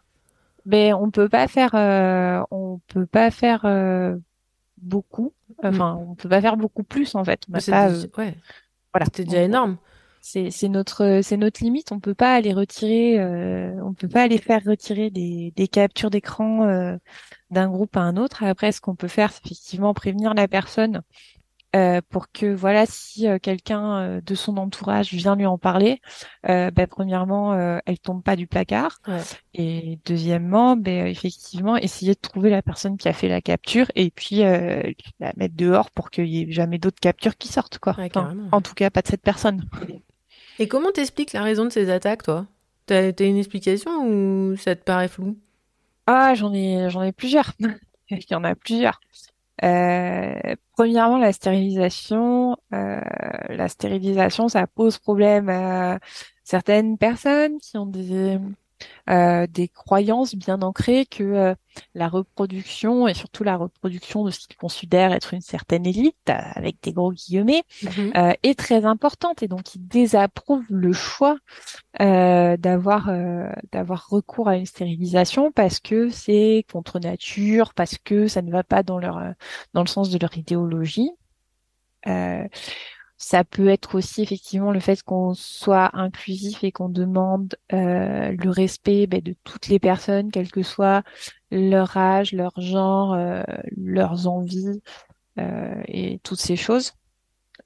Mais 0.66 0.94
on 0.94 1.12
peut 1.12 1.28
pas 1.30 1.48
faire, 1.48 1.76
euh, 1.76 2.42
on 2.52 2.80
peut 2.88 3.06
pas 3.06 3.32
faire 3.32 3.66
euh, 3.66 4.16
beaucoup. 4.78 5.34
Enfin, 5.64 6.00
on 6.08 6.16
peut 6.16 6.30
pas 6.30 6.42
faire 6.42 6.58
beaucoup 6.58 6.84
plus 6.84 7.16
en 7.16 7.24
fait. 7.24 7.44
C'est 7.60 7.72
déjà- 7.72 7.88
euh, 7.90 8.06
ouais. 8.18 8.36
voilà. 8.94 9.06
Déjà 9.14 9.42
énorme. 9.42 9.78
C'est 10.22 10.52
c'est 10.52 10.70
notre 10.70 11.20
c'est 11.22 11.36
notre 11.36 11.62
limite. 11.64 11.92
On 11.92 12.00
peut 12.00 12.14
pas 12.14 12.34
aller 12.34 12.54
retirer, 12.54 13.20
euh, 13.20 13.74
on 13.84 13.94
peut 13.94 14.08
pas 14.08 14.22
aller 14.22 14.38
faire 14.38 14.62
retirer 14.66 15.10
des 15.10 15.52
des 15.58 15.68
captures 15.68 16.10
d'écran 16.10 16.64
euh, 16.66 16.96
d'un 17.52 17.68
groupe 17.68 17.98
à 17.98 18.02
un 18.02 18.16
autre. 18.16 18.44
Après, 18.44 18.72
ce 18.72 18.80
qu'on 18.80 18.96
peut 18.96 19.10
faire, 19.10 19.34
c'est 19.34 19.46
effectivement 19.46 19.94
prévenir 19.94 20.34
la 20.34 20.48
personne 20.48 21.02
euh, 21.76 22.02
pour 22.10 22.32
que 22.32 22.46
voilà, 22.54 22.86
si 22.86 23.28
euh, 23.28 23.40
quelqu'un 23.40 23.98
euh, 23.98 24.22
de 24.22 24.36
son 24.36 24.58
entourage 24.58 25.12
vient 25.14 25.36
lui 25.36 25.46
en 25.46 25.58
parler, 25.58 26.02
bah, 26.44 26.88
premièrement, 26.88 27.54
elle 27.86 28.00
tombe 28.00 28.24
pas 28.24 28.36
du 28.36 28.48
placard. 28.48 29.00
Ouais. 29.08 29.22
Et 29.54 30.00
deuxièmement, 30.06 30.76
ben, 30.76 31.08
effectivement, 31.08 31.76
essayer 31.78 32.14
de 32.14 32.20
trouver 32.20 32.50
la 32.50 32.62
personne 32.62 32.98
qui 32.98 33.08
a 33.08 33.14
fait 33.14 33.28
la 33.28 33.42
capture 33.42 33.88
et 33.96 34.12
puis 34.12 34.38
la 34.40 35.34
mettre 35.38 35.56
dehors 35.56 35.90
pour 35.92 36.12
qu'il 36.12 36.28
y 36.28 36.42
ait 36.42 36.52
jamais 36.52 36.78
d'autres 36.78 37.00
captures 37.00 37.38
qui 37.38 37.48
sortent, 37.48 37.80
quoi. 37.80 37.94
Ouais, 37.98 38.06
Enfin, 38.06 38.24
carrément. 38.26 38.50
en 38.52 38.62
tout 38.62 38.74
cas, 38.74 38.90
pas 38.90 39.02
de 39.02 39.08
cette 39.08 39.22
personne. 39.22 39.66
Et 40.60 40.68
comment 40.68 40.92
t'expliques 40.92 41.34
la 41.34 41.44
raison 41.44 41.66
de 41.66 41.70
ces 41.72 41.90
attaques, 41.90 42.24
toi? 42.24 42.46
T'as 42.86 43.14
t'as 43.14 43.26
une 43.26 43.38
explication 43.38 44.06
ou 44.08 44.56
ça 44.58 44.76
te 44.76 44.84
paraît 44.84 45.08
flou? 45.08 45.38
Ah, 46.06 46.36
j'en 46.36 46.54
ai, 46.54 46.90
j'en 46.90 47.02
ai 47.02 47.12
plusieurs. 47.14 47.54
Il 48.10 48.20
y 48.30 48.36
en 48.36 48.44
a 48.44 48.54
plusieurs. 48.56 49.00
Euh, 49.64 50.56
premièrement, 50.76 51.18
la 51.18 51.32
stérilisation. 51.34 52.58
Euh, 52.74 53.02
la 53.50 53.68
stérilisation, 53.68 54.48
ça 54.48 54.68
pose 54.68 54.98
problème 54.98 55.50
à 55.50 56.00
certaines 56.44 56.98
personnes 56.98 57.60
qui 57.60 57.78
ont 57.78 57.86
des 57.86 58.40
euh, 59.10 59.48
des 59.48 59.68
croyances 59.68 60.36
bien 60.36 60.62
ancrées 60.62 61.06
que 61.06 61.24
euh, 61.24 61.56
la 61.96 62.08
reproduction 62.08 63.08
et 63.08 63.14
surtout 63.14 63.44
la 63.44 63.58
reproduction 63.58 64.24
de 64.24 64.32
ce 64.32 64.48
qu'ils 64.48 64.58
considèrent 64.58 65.12
être 65.12 65.34
une 65.34 65.42
certaine 65.42 65.86
élite, 65.86 66.16
euh, 66.30 66.34
avec 66.56 66.78
des 66.82 66.94
gros 66.94 67.12
guillemets, 67.12 67.64
euh, 68.16 68.34
est 68.44 68.58
très 68.58 68.86
importante 68.86 69.44
et 69.44 69.48
donc 69.48 69.76
ils 69.76 69.88
désapprouvent 69.88 70.66
le 70.70 70.94
choix 70.94 71.38
euh, 72.02 72.58
d'avoir 72.58 73.10
euh, 73.10 73.50
d'avoir 73.72 74.08
recours 74.10 74.48
à 74.48 74.58
une 74.58 74.66
stérilisation 74.66 75.52
parce 75.52 75.80
que 75.80 76.10
c'est 76.10 76.66
contre 76.72 77.00
nature, 77.00 77.74
parce 77.74 77.98
que 77.98 78.28
ça 78.28 78.42
ne 78.42 78.52
va 78.52 78.64
pas 78.64 78.84
dans 78.84 79.00
leur 79.00 79.22
dans 79.74 79.82
le 79.82 79.88
sens 79.88 80.10
de 80.10 80.18
leur 80.20 80.38
idéologie. 80.38 81.12
Ça 83.26 83.46
peut 83.46 83.70
être 83.70 83.96
aussi 83.96 84.22
effectivement 84.22 84.74
le 84.74 84.82
fait 84.82 85.02
qu'on 85.02 85.34
soit 85.34 85.92
inclusif 85.94 86.62
et 86.66 86.74
qu'on 86.74 86.90
demande 86.90 87.56
euh, 87.72 88.36
le 88.38 88.50
respect 88.50 89.08
ben, 89.08 89.22
de 89.22 89.34
toutes 89.46 89.70
les 89.70 89.80
personnes, 89.80 90.30
quel 90.30 90.52
que 90.52 90.62
soit 90.62 91.04
leur 91.50 91.96
âge, 91.96 92.34
leur 92.34 92.52
genre, 92.60 93.14
euh, 93.14 93.44
leurs 93.78 94.28
envies 94.28 94.82
euh, 95.40 95.82
et 95.88 96.20
toutes 96.24 96.42
ces 96.42 96.58
choses. 96.58 96.92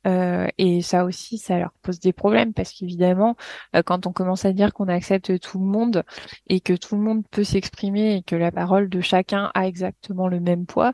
Euh, 0.06 0.46
et 0.60 0.84
ça 0.84 1.06
aussi, 1.06 1.40
ça 1.40 1.58
leur 1.58 1.72
pose 1.82 2.00
des 2.00 2.14
problèmes 2.14 2.54
parce 2.54 2.72
qu'évidemment, 2.72 3.36
euh, 3.76 3.82
quand 3.82 4.06
on 4.06 4.14
commence 4.14 4.46
à 4.46 4.54
dire 4.54 4.74
qu'on 4.74 4.90
accepte 4.90 5.40
tout 5.40 5.58
le 5.58 5.66
monde 5.66 6.04
et 6.46 6.60
que 6.62 6.74
tout 6.74 6.96
le 6.96 7.02
monde 7.02 7.24
peut 7.32 7.44
s'exprimer 7.44 8.18
et 8.18 8.22
que 8.22 8.36
la 8.36 8.52
parole 8.52 8.90
de 8.90 9.02
chacun 9.02 9.50
a 9.56 9.66
exactement 9.66 10.28
le 10.28 10.40
même 10.40 10.68
poids, 10.68 10.94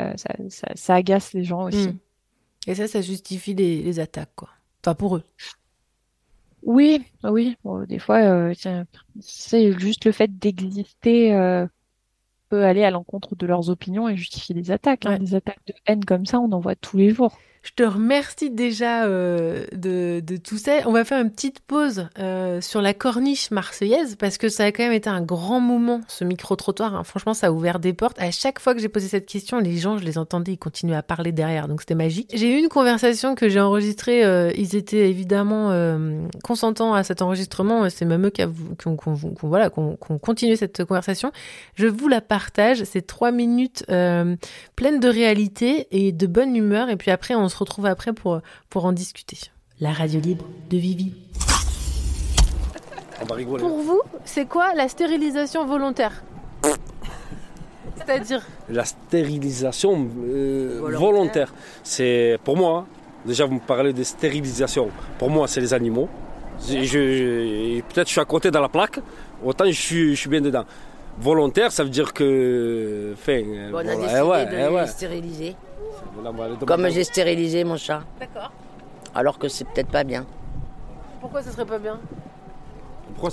euh, 0.00 0.12
ça, 0.16 0.34
ça, 0.50 0.68
ça 0.74 0.94
agace 0.96 1.32
les 1.32 1.44
gens 1.44 1.62
aussi. 1.62 1.88
Mm. 1.88 1.98
Et 2.66 2.74
ça, 2.74 2.88
ça 2.88 3.00
justifie 3.02 3.54
les, 3.54 3.82
les 3.82 4.00
attaques, 4.00 4.34
quoi. 4.34 4.50
Enfin, 4.82 4.94
pour 4.94 5.16
eux. 5.16 5.24
Oui, 6.62 7.04
oui. 7.24 7.56
Bon, 7.64 7.84
des 7.84 7.98
fois, 7.98 8.18
euh, 8.22 8.54
c'est 9.20 9.72
juste 9.78 10.04
le 10.04 10.12
fait 10.12 10.38
d'exister 10.38 11.34
euh, 11.34 11.66
peut 12.50 12.64
aller 12.64 12.84
à 12.84 12.90
l'encontre 12.90 13.36
de 13.36 13.46
leurs 13.46 13.70
opinions 13.70 14.08
et 14.08 14.16
justifier 14.16 14.54
des 14.54 14.70
attaques. 14.72 15.06
hein. 15.06 15.18
Des 15.18 15.34
attaques 15.34 15.64
de 15.66 15.74
haine 15.86 16.04
comme 16.04 16.26
ça, 16.26 16.40
on 16.40 16.52
en 16.52 16.60
voit 16.60 16.76
tous 16.76 16.96
les 16.98 17.10
jours. 17.10 17.36
Je 17.62 17.70
te 17.76 17.84
remercie 17.84 18.50
déjà 18.50 19.04
euh, 19.04 19.66
de, 19.72 20.20
tout 20.36 20.58
ça. 20.58 20.78
On 20.86 20.92
va 20.92 21.04
faire 21.04 21.22
une 21.22 21.30
petite 21.30 21.60
pause 21.60 22.08
euh, 22.18 22.60
sur 22.60 22.82
la 22.82 22.92
corniche 22.92 23.52
marseillaise 23.52 24.16
parce 24.16 24.36
que 24.36 24.48
ça 24.48 24.64
a 24.64 24.72
quand 24.72 24.82
même 24.82 24.92
été 24.92 25.08
un 25.08 25.20
grand 25.22 25.60
moment, 25.60 26.00
ce 26.08 26.24
micro-trottoir. 26.24 26.96
hein. 26.96 27.04
Franchement, 27.04 27.34
ça 27.34 27.46
a 27.48 27.50
ouvert 27.52 27.78
des 27.78 27.92
portes. 27.92 28.20
À 28.20 28.32
chaque 28.32 28.58
fois 28.58 28.74
que 28.74 28.80
j'ai 28.80 28.88
posé 28.88 29.06
cette 29.06 29.26
question, 29.26 29.60
les 29.60 29.76
gens, 29.76 29.96
je 29.96 30.04
les 30.04 30.18
entendais, 30.18 30.52
ils 30.52 30.58
continuaient 30.58 30.96
à 30.96 31.04
parler 31.04 31.30
derrière, 31.30 31.68
donc 31.68 31.82
c'était 31.82 31.94
magique. 31.94 32.30
J'ai 32.34 32.52
eu 32.52 32.58
une 32.58 32.68
conversation 32.68 33.36
que 33.36 33.48
j'ai 33.48 33.60
enregistrée. 33.60 34.24
euh, 34.24 34.50
ils 34.56 34.74
étaient 34.74 35.08
évidemment 35.08 35.52
consentants 36.42 36.94
à 36.94 37.04
cet 37.04 37.22
enregistrement. 37.22 37.88
C'est 37.90 38.04
même 38.04 38.26
eux 38.26 38.30
qui, 38.30 38.42
ont, 38.42 38.96
continué 38.96 40.56
cette 40.56 40.84
conversation. 40.84 41.30
Je 41.76 41.86
vous 41.86 42.08
la 42.08 42.20
partage. 42.20 42.82
C'est 42.84 43.06
trois 43.06 43.30
minutes 43.30 43.84
pleines 43.86 45.00
de 45.00 45.08
réalité 45.08 45.86
et 45.92 46.10
de 46.10 46.26
bonne 46.26 46.56
humeur. 46.56 46.90
Et 46.90 46.96
puis 46.96 47.12
après, 47.12 47.36
on 47.36 47.48
se 47.52 47.56
retrouve 47.58 47.86
après 47.86 48.12
pour, 48.12 48.40
pour 48.70 48.84
en 48.84 48.92
discuter. 48.92 49.38
La 49.80 49.92
radio 49.92 50.20
libre 50.20 50.44
de 50.70 50.76
Vivi. 50.78 51.12
On 53.20 53.24
va 53.24 53.34
rigoler. 53.36 53.62
Pour 53.62 53.78
vous, 53.80 54.00
c'est 54.24 54.46
quoi 54.46 54.74
la 54.74 54.88
stérilisation 54.88 55.64
volontaire? 55.66 56.22
C'est-à-dire? 57.96 58.42
La 58.68 58.84
stérilisation 58.84 60.08
euh, 60.24 60.80
volontaire. 60.98 61.52
c'est 61.84 62.38
pour 62.42 62.56
moi, 62.56 62.78
hein, 62.78 62.86
déjà 63.26 63.44
vous 63.46 63.54
me 63.54 63.60
parlez 63.60 63.92
de 63.92 64.02
stérilisation, 64.02 64.88
pour 65.18 65.30
moi 65.30 65.46
c'est 65.46 65.60
les 65.60 65.72
animaux. 65.74 66.08
Je- 66.68 66.82
je- 66.82 67.80
Peut-être 67.82 68.08
je 68.08 68.12
suis 68.12 68.20
à 68.20 68.24
côté 68.24 68.50
dans 68.50 68.60
la 68.60 68.68
plaque, 68.68 68.98
autant 69.44 69.66
je 69.66 69.72
suis, 69.72 70.10
je 70.16 70.20
suis 70.20 70.28
bien 70.30 70.40
dedans. 70.40 70.64
Volontaire, 71.18 71.70
ça 71.70 71.84
veut 71.84 71.90
dire 71.90 72.12
que. 72.12 73.12
Enfin, 73.14 73.42
euh, 73.44 73.70
Bon, 73.70 73.76
on 73.76 73.80
a 73.80 73.82
voilà, 73.82 73.96
décidé 73.96 74.14
eh 74.18 74.22
ouais, 74.22 74.46
de 74.46 74.50
eh 74.52 74.56
les 74.56 74.68
ouais. 74.74 74.86
stériliser. 74.86 75.56
Comme 76.66 76.88
j'ai 76.88 77.04
stérilisé 77.04 77.64
mon 77.64 77.76
chat. 77.76 78.02
D'accord. 78.20 78.50
Alors 79.14 79.38
que 79.38 79.48
c'est 79.48 79.64
peut-être 79.64 79.88
pas 79.90 80.04
bien. 80.04 80.24
Pourquoi 81.20 81.42
ce 81.42 81.50
serait 81.50 81.64
pas 81.64 81.78
bien? 81.78 81.98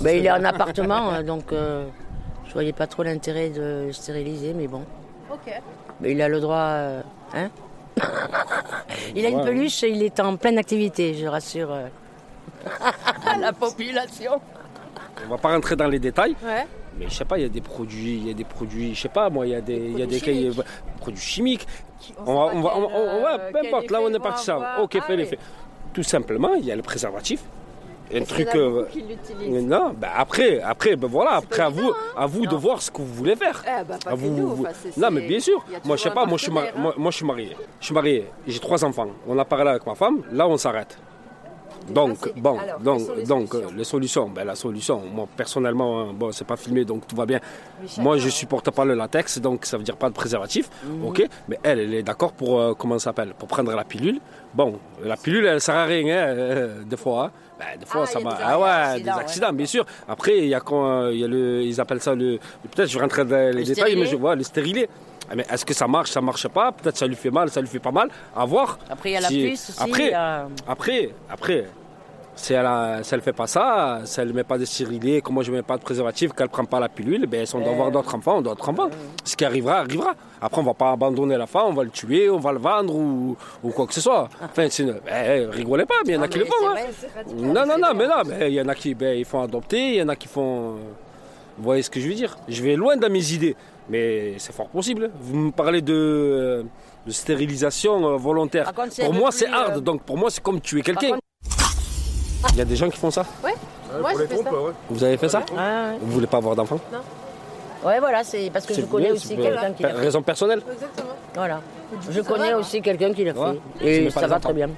Ben, 0.02 0.16
il 0.16 0.26
est 0.26 0.30
en 0.30 0.44
appartement, 0.44 1.10
euh, 1.14 1.22
donc 1.22 1.52
euh, 1.52 1.86
je 2.46 2.52
voyais 2.52 2.72
pas 2.72 2.86
trop 2.86 3.02
l'intérêt 3.02 3.48
de 3.50 3.84
le 3.86 3.92
stériliser, 3.92 4.52
mais 4.54 4.66
bon. 4.68 4.84
Ok. 5.32 5.52
Mais 6.00 6.12
il 6.12 6.22
a 6.22 6.28
le 6.28 6.40
droit. 6.40 6.56
euh, 6.56 7.02
hein 7.34 7.48
Il 9.14 9.26
a 9.26 9.28
une 9.30 9.36
Ouais. 9.38 9.44
peluche 9.44 9.82
et 9.82 9.90
il 9.90 10.02
est 10.02 10.20
en 10.20 10.36
pleine 10.36 10.58
activité, 10.58 11.14
je 11.14 11.26
rassure 11.26 11.70
euh, 11.72 11.86
la 13.40 13.52
population. 13.52 14.40
On 15.26 15.28
va 15.30 15.38
pas 15.38 15.50
rentrer 15.52 15.76
dans 15.76 15.88
les 15.88 15.98
détails. 15.98 16.36
Ouais. 16.44 16.66
Mais 16.98 17.06
je 17.08 17.14
sais 17.14 17.24
pas, 17.24 17.38
il 17.38 17.42
y 17.42 17.46
a 17.46 17.48
des 17.48 17.60
produits, 17.60 18.16
il 18.16 18.26
y 18.28 18.30
a 18.30 18.34
des 18.34 18.44
produits, 18.44 18.94
je 18.94 19.00
sais 19.02 19.08
pas 19.08 19.30
moi, 19.30 19.46
il 19.46 19.50
y 19.52 19.54
a 19.54 19.60
des, 19.60 19.76
il 19.76 19.98
y 19.98 20.02
a 20.02 20.06
des 20.06 20.18
produits 20.18 20.34
chimiques. 20.44 20.64
produits 20.98 21.20
chimiques. 21.22 21.66
On 22.26 22.34
va, 22.34 22.40
on 22.54 22.60
va, 22.60 22.76
on 22.76 22.80
va- 22.80 22.86
on 22.96 23.22
va- 23.22 23.34
euh, 23.34 23.50
peu 23.52 23.58
importe, 23.66 23.90
là 23.90 23.98
on 24.02 24.12
est 24.12 24.18
parti 24.18 24.44
ça. 24.44 24.76
Ok, 24.82 24.96
Ah 25.00 25.04
fais 25.06 25.16
l'effet. 25.16 25.38
Tout 25.92 26.02
simplement, 26.02 26.54
il 26.54 26.64
y 26.64 26.72
a 26.72 26.76
le 26.76 26.82
préservatif. 26.82 27.42
Un 28.12 28.22
truc. 28.24 28.48
euh, 28.56 28.86
non, 29.62 29.94
ben 29.96 30.08
après, 30.16 30.60
après, 30.60 30.96
ben 30.96 31.06
voilà, 31.06 31.36
après 31.36 31.62
à 31.62 31.68
vous, 31.68 31.92
à 32.16 32.26
vous 32.26 32.44
de 32.44 32.56
voir 32.56 32.82
ce 32.82 32.90
que 32.90 32.98
vous 33.02 33.14
voulez 33.14 33.36
faire. 33.36 33.62
Eh 33.64 33.84
pas 33.84 33.98
À 34.10 34.16
nous, 34.16 34.48
vous- 34.48 34.66
enfin, 34.66 34.72
non, 34.96 35.10
mais 35.12 35.20
bien 35.28 35.38
sûr. 35.38 35.64
Moi, 35.84 35.96
je 35.96 36.02
sais 36.02 36.10
pas, 36.10 36.26
moi 36.26 36.36
je, 36.36 36.42
suis 36.42 36.50
moi, 36.52 36.64
moi, 36.96 37.10
je 37.12 37.16
suis 37.16 37.24
marié. 37.24 37.56
Je 37.78 37.84
suis 37.86 37.94
marié, 37.94 38.26
j'ai 38.48 38.58
trois 38.58 38.84
enfants. 38.84 39.10
On 39.28 39.38
a 39.38 39.44
parlé 39.44 39.70
avec 39.70 39.86
ma 39.86 39.94
femme, 39.94 40.22
là 40.32 40.48
on 40.48 40.56
s'arrête. 40.56 40.98
Donc, 41.88 42.32
bon, 42.36 42.58
alors, 42.58 42.78
donc, 42.80 43.00
les 43.16 43.24
donc 43.24 43.56
les 43.76 43.84
solutions, 43.84 44.28
ben, 44.28 44.44
la 44.44 44.54
solution, 44.54 45.02
moi 45.12 45.26
personnellement, 45.36 46.00
hein, 46.02 46.06
bon, 46.14 46.30
c'est 46.32 46.44
pas 46.46 46.56
filmé 46.56 46.84
donc 46.84 47.06
tout 47.06 47.16
va 47.16 47.26
bien. 47.26 47.40
Moi, 47.98 48.18
je 48.18 48.28
supporte 48.28 48.70
pas 48.70 48.84
le 48.84 48.94
latex, 48.94 49.38
donc 49.40 49.64
ça 49.64 49.76
veut 49.78 49.82
dire 49.84 49.96
pas 49.96 50.08
de 50.08 50.14
préservatif, 50.14 50.68
Mhm. 50.84 51.04
ok? 51.06 51.26
Mais 51.48 51.58
elle, 51.62 51.78
elle 51.80 51.94
est 51.94 52.02
d'accord 52.02 52.32
pour 52.32 52.60
euh, 52.60 52.74
comment 52.76 52.98
ça 52.98 53.04
s'appelle, 53.06 53.34
pour 53.38 53.48
prendre 53.48 53.72
la 53.74 53.84
pilule. 53.84 54.20
Bon, 54.54 54.78
la 55.04 55.16
pilule, 55.16 55.46
elle 55.46 55.60
sert 55.60 55.76
à 55.76 55.84
rien, 55.84 56.06
hein, 56.06 56.26
euh, 56.28 56.82
des 56.84 56.96
fois. 56.96 57.26
hein. 57.26 57.30
Ben, 57.58 57.78
des 57.78 57.86
fois, 57.86 58.02
Ah, 58.04 58.06
ça 58.06 58.18
il 58.20 58.24
y 58.24 58.26
a 58.26 58.30
va. 58.30 58.36
des 58.36 58.42
Ah 58.44 58.58
ouais, 58.58 58.68
accidents, 58.68 59.04
des 59.04 59.10
ouais, 59.16 59.20
accidents, 59.24 59.52
bien 59.52 59.66
sûr. 59.66 59.86
Après, 60.08 60.38
il 60.38 60.46
y 60.46 60.54
a 60.54 60.60
quand, 60.60 60.86
euh, 61.02 61.12
il 61.12 61.20
y 61.20 61.24
a 61.24 61.28
le, 61.28 61.62
ils 61.62 61.80
appellent 61.80 62.00
ça 62.00 62.14
le, 62.14 62.38
peut-être 62.74 62.88
je 62.88 62.96
vais 62.96 63.02
rentrer 63.02 63.24
dans 63.24 63.36
les 63.36 63.52
Le 63.52 63.64
détails, 63.64 63.96
mais 63.96 64.06
je 64.06 64.16
vois 64.16 64.34
le 64.34 64.42
stérilet. 64.42 64.88
Ah, 65.30 65.34
Mais 65.36 65.46
est-ce 65.48 65.64
que 65.64 65.74
ça 65.74 65.86
marche, 65.86 66.10
ça 66.10 66.20
marche 66.20 66.48
pas? 66.48 66.72
Peut-être 66.72 66.96
ça 66.96 67.06
lui 67.06 67.14
fait 67.14 67.30
mal, 67.30 67.50
ça 67.50 67.60
lui 67.60 67.68
fait 67.68 67.78
pas 67.78 67.92
mal. 67.92 68.08
À 68.34 68.44
voir. 68.46 68.78
Après, 68.88 69.10
il 69.10 69.12
y 69.12 69.16
a 69.16 69.20
la 69.20 69.28
Si- 69.28 69.46
puce 69.50 69.70
aussi. 69.70 69.82
Après, 69.82 70.12
après, 71.28 71.66
si 72.40 72.54
elle, 72.54 72.66
elle 73.12 73.20
fait 73.20 73.32
pas 73.32 73.46
ça, 73.46 74.00
si 74.04 74.20
elle 74.20 74.28
ne 74.28 74.32
met 74.32 74.44
pas 74.44 74.56
de 74.58 74.64
stérilet, 74.64 75.20
comme 75.20 75.34
moi 75.34 75.42
je 75.42 75.50
ne 75.50 75.56
mets 75.56 75.62
pas 75.62 75.76
de 75.76 75.82
préservatif, 75.82 76.32
qu'elle 76.32 76.48
prend 76.48 76.64
pas 76.64 76.80
la 76.80 76.88
pilule, 76.88 77.26
ben, 77.26 77.44
si 77.44 77.54
on 77.54 77.60
doit 77.60 77.72
avoir 77.72 77.90
d'autres 77.90 78.14
enfants, 78.14 78.40
d'autres 78.40 78.68
enfants. 78.68 78.88
Ce 79.24 79.36
qui 79.36 79.44
arrivera, 79.44 79.78
arrivera. 79.80 80.14
Après, 80.40 80.60
on 80.60 80.64
va 80.64 80.74
pas 80.74 80.92
abandonner 80.92 81.36
la 81.36 81.46
femme, 81.46 81.66
on 81.66 81.72
va 81.74 81.84
le 81.84 81.90
tuer, 81.90 82.30
on 82.30 82.38
va 82.38 82.52
le 82.52 82.58
vendre 82.58 82.94
ou, 82.94 83.36
ou 83.62 83.70
quoi 83.70 83.86
que 83.86 83.92
ce 83.94 84.00
soit. 84.00 84.28
Enfin, 84.42 84.68
ben, 85.06 85.50
rigolez 85.50 85.84
pas, 85.84 85.94
mais 86.06 86.12
il 86.12 86.16
y 86.16 86.18
en 86.18 86.22
a 86.22 86.28
qui 86.28 86.38
le 86.38 86.46
font. 86.46 86.52
hein. 86.68 86.74
Non, 87.36 87.66
non, 87.66 87.76
non, 87.78 87.94
mais 87.94 88.06
non, 88.06 88.22
mais 88.26 88.50
il 88.50 88.54
y 88.54 88.60
en 88.60 88.68
a 88.68 88.74
qui 88.74 88.94
ben, 88.94 89.16
ils 89.18 89.24
font 89.24 89.42
adopter, 89.42 89.88
il 89.90 89.94
y 89.96 90.02
en 90.02 90.08
a 90.08 90.16
qui 90.16 90.28
font. 90.28 90.76
Vous 91.58 91.64
voyez 91.64 91.82
ce 91.82 91.90
que 91.90 92.00
je 92.00 92.08
veux 92.08 92.14
dire? 92.14 92.38
Je 92.48 92.62
vais 92.62 92.74
loin 92.74 92.96
dans 92.96 93.10
mes 93.10 93.32
idées, 93.32 93.54
mais 93.90 94.34
c'est 94.38 94.54
fort 94.54 94.68
possible. 94.68 95.10
Vous 95.20 95.36
me 95.36 95.50
parlez 95.50 95.82
de, 95.82 95.92
euh, 95.94 96.62
de 97.06 97.10
stérilisation 97.12 98.06
euh, 98.06 98.16
volontaire. 98.16 98.72
Contre, 98.72 98.92
c'est 98.92 99.04
pour 99.04 99.12
moi, 99.12 99.30
c'est 99.30 99.46
hard, 99.48 99.76
euh, 99.76 99.80
donc 99.80 100.02
pour 100.02 100.16
moi, 100.16 100.30
c'est 100.30 100.42
comme 100.42 100.60
tuer 100.60 100.80
quelqu'un. 100.80 101.18
Il 102.52 102.56
y 102.58 102.60
a 102.60 102.64
des 102.64 102.76
gens 102.76 102.88
qui 102.88 102.98
font 102.98 103.10
ça 103.10 103.24
Ouais. 103.44 103.54
Moi, 104.00 104.10
j'ai 104.18 104.26
fait 104.26 104.42
ça. 104.42 104.50
Vous 104.88 105.04
avez 105.04 105.16
fait 105.16 105.28
ça 105.28 105.38
Ouais, 105.50 105.56
ouais. 105.56 105.98
Vous 106.00 106.12
voulez 106.12 106.26
pas 106.26 106.36
avoir 106.38 106.54
d'enfant 106.56 106.78
Ouais, 107.84 107.98
voilà, 107.98 108.22
c'est 108.24 108.50
parce 108.52 108.66
que 108.66 108.74
je 108.74 108.82
connais 108.82 109.10
aussi 109.10 109.36
quelqu'un 109.36 109.72
qui 109.72 109.82
l'a 109.82 109.90
fait. 109.94 109.96
Raison 110.00 110.22
personnelle 110.22 110.62
Exactement. 110.72 111.08
Voilà. 111.34 111.60
Je 112.10 112.20
connais 112.20 112.54
aussi 112.54 112.82
quelqu'un 112.82 113.12
qui 113.12 113.24
l'a 113.24 113.32
Ouais. 113.32 113.58
fait. 113.78 114.04
Et 114.06 114.10
ça 114.10 114.20
les 114.22 114.26
va 114.28 114.38
très 114.38 114.52
bien. 114.52 114.68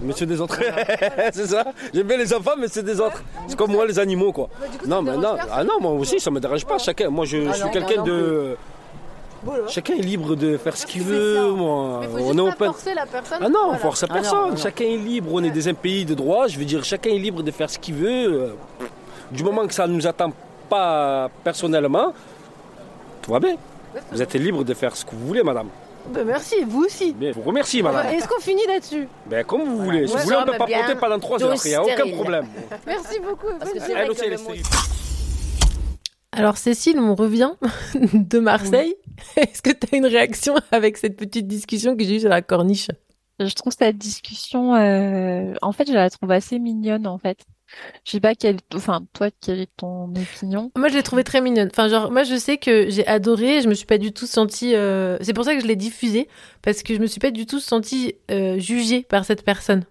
Monsieur 0.00 0.26
des 0.26 0.40
autres. 0.40 0.58
c'est 1.32 1.46
ça 1.46 1.64
J'aime 1.92 2.06
bien 2.06 2.16
les 2.18 2.32
enfants, 2.32 2.52
mais 2.58 2.68
c'est 2.68 2.82
des 2.84 3.00
autres. 3.00 3.22
C'est 3.48 3.56
comme 3.56 3.72
moi, 3.72 3.86
les 3.86 3.98
animaux, 3.98 4.32
quoi. 4.32 4.48
non, 4.86 5.02
mais 5.02 5.16
non. 5.16 5.36
Ah 5.50 5.64
non, 5.64 5.80
moi 5.80 5.92
aussi, 5.92 6.20
ça 6.20 6.30
me 6.30 6.38
dérange 6.40 6.64
pas. 6.66 6.78
Chacun, 6.78 7.08
moi, 7.10 7.24
je, 7.24 7.38
Ah 7.48 7.54
suis 7.54 7.64
non, 7.64 7.70
quelqu'un 7.70 8.04
moi 8.04 8.56
Chacun 9.68 9.94
est 9.94 10.02
libre 10.02 10.36
de 10.36 10.56
faire 10.56 10.76
ce 10.76 10.86
qu'il 10.86 11.02
veut, 11.02 11.50
moi. 11.52 12.00
Mais 12.02 12.06
faut 12.06 12.14
on 12.14 12.18
juste 12.18 12.32
est 12.32 12.36
pas 12.36 12.42
open. 12.44 12.66
forcer 12.72 12.94
la 12.94 13.06
personne. 13.06 13.38
Ah 13.40 13.48
non, 13.48 13.58
on 13.60 13.64
Voilà. 13.66 13.78
force 13.80 14.02
Ah 14.04 14.06
non, 14.08 14.14
personne. 14.14 14.50
non. 14.50 14.56
Chacun 14.56 14.84
est 14.84 14.96
libre. 14.96 15.30
On 15.32 15.42
est 15.42 15.50
dans 15.50 15.68
un 15.68 15.74
pays 15.74 16.04
de 16.04 16.14
droit. 16.14 16.46
Je 16.46 16.58
veux 16.58 16.64
dire, 16.64 16.84
chacun 16.84 17.10
est 17.10 17.18
libre 17.18 17.42
de 17.42 17.50
faire 17.50 17.68
ce 17.70 17.78
qu'il 17.78 17.94
veut. 17.94 18.32
Euh, 18.32 18.54
Du 19.32 19.42
moment 19.42 19.66
que 19.66 19.72
ça 19.72 19.86
ne 19.86 19.94
nous 19.94 20.06
attend 20.06 20.30
pas 20.68 21.30
personnellement, 21.42 22.12
tout 23.22 23.32
va 23.32 23.40
bien. 23.40 23.56
Vous 24.10 24.20
êtes 24.20 24.34
libre 24.34 24.62
de 24.62 24.74
faire 24.74 24.94
ce 24.94 25.04
que 25.06 25.12
vous 25.12 25.26
voulez, 25.26 25.42
madame. 25.42 25.68
Ben, 26.08 26.24
merci, 26.26 26.56
vous 26.66 26.84
aussi. 26.84 27.12
Bien, 27.12 27.30
je 27.30 27.36
vous 27.36 27.42
remercie, 27.48 27.82
madame. 27.82 28.06
Est-ce 28.08 28.28
qu'on 28.28 28.40
finit 28.40 28.66
là-dessus? 28.66 29.08
Ben, 29.26 29.42
comme 29.44 29.62
vous 29.64 29.78
voulez. 29.84 30.06
Si 30.06 30.14
vous 30.16 30.22
voulez, 30.24 30.36
on 30.36 30.44
peut 30.44 30.56
porter 30.58 30.94
pendant 31.00 31.18
trois 31.18 31.38
tous 31.38 31.44
heures. 31.46 31.56
Il 31.64 31.68
n'y 31.68 31.74
a 31.74 31.82
aucun 31.82 32.10
problème. 32.14 32.46
Merci 32.86 33.20
beaucoup. 33.20 33.46
Parce 33.58 33.70
que 33.72 33.80
c'est 33.80 33.92
Elle 33.92 33.98
vrai 33.98 34.08
aussi, 34.10 34.20
que 34.20 34.24
elle 34.26 34.30
le 34.32 34.36
est 34.36 34.42
mot- 34.42 34.44
stérile. 34.50 34.64
Alors 36.32 36.56
Cécile, 36.56 36.98
on 36.98 37.14
revient 37.14 37.52
de 37.94 38.38
Marseille. 38.38 38.94
Est-ce 39.36 39.62
que 39.62 39.70
tu 39.70 39.86
as 39.92 39.96
une 39.98 40.06
réaction 40.06 40.54
avec 40.70 40.96
cette 40.96 41.16
petite 41.16 41.46
discussion 41.46 41.96
que 41.96 42.04
j'ai 42.04 42.16
eue 42.16 42.20
sur 42.20 42.30
la 42.30 42.42
corniche? 42.42 42.88
Je 43.38 43.52
trouve 43.54 43.72
cette 43.76 43.98
discussion, 43.98 44.74
euh, 44.76 45.54
en 45.62 45.72
fait, 45.72 45.88
je 45.88 45.92
la 45.94 46.08
trouve 46.10 46.30
assez 46.30 46.58
mignonne, 46.58 47.06
en 47.06 47.18
fait. 47.18 47.40
Je 48.04 48.12
sais 48.12 48.20
pas 48.20 48.34
quelle, 48.34 48.58
enfin, 48.74 49.04
toi, 49.14 49.30
quelle 49.40 49.60
est 49.60 49.70
ton 49.76 50.10
opinion? 50.14 50.70
Moi, 50.76 50.88
je 50.88 50.94
l'ai 50.94 51.02
trouvée 51.02 51.24
très 51.24 51.40
mignonne. 51.40 51.68
Enfin, 51.72 51.88
genre, 51.88 52.10
moi, 52.12 52.22
je 52.22 52.36
sais 52.36 52.58
que 52.58 52.88
j'ai 52.90 53.06
adoré. 53.06 53.62
Je 53.62 53.68
me 53.68 53.74
suis 53.74 53.86
pas 53.86 53.98
du 53.98 54.12
tout 54.12 54.26
sentie. 54.26 54.74
euh, 54.74 55.16
C'est 55.22 55.32
pour 55.32 55.44
ça 55.44 55.54
que 55.54 55.60
je 55.62 55.66
l'ai 55.66 55.76
diffusée 55.76 56.28
parce 56.60 56.82
que 56.82 56.94
je 56.94 57.00
me 57.00 57.06
suis 57.06 57.20
pas 57.20 57.30
du 57.30 57.46
tout 57.46 57.60
sentie 57.60 58.14
euh, 58.30 58.58
jugée 58.58 59.02
par 59.02 59.24
cette 59.24 59.42
personne. 59.44 59.84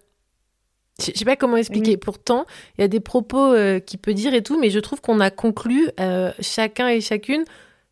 Je 1.00 1.10
sais 1.18 1.24
pas 1.24 1.36
comment 1.36 1.56
expliquer. 1.56 1.96
Pourtant, 1.96 2.44
il 2.78 2.82
y 2.82 2.84
a 2.84 2.88
des 2.88 3.00
propos 3.00 3.52
euh, 3.52 3.80
qu'il 3.80 3.98
peut 3.98 4.14
dire 4.14 4.34
et 4.34 4.42
tout, 4.42 4.60
mais 4.60 4.70
je 4.70 4.78
trouve 4.78 5.00
qu'on 5.00 5.20
a 5.20 5.30
conclu 5.30 5.88
euh, 5.98 6.30
chacun 6.40 6.88
et 6.88 7.00
chacune, 7.00 7.44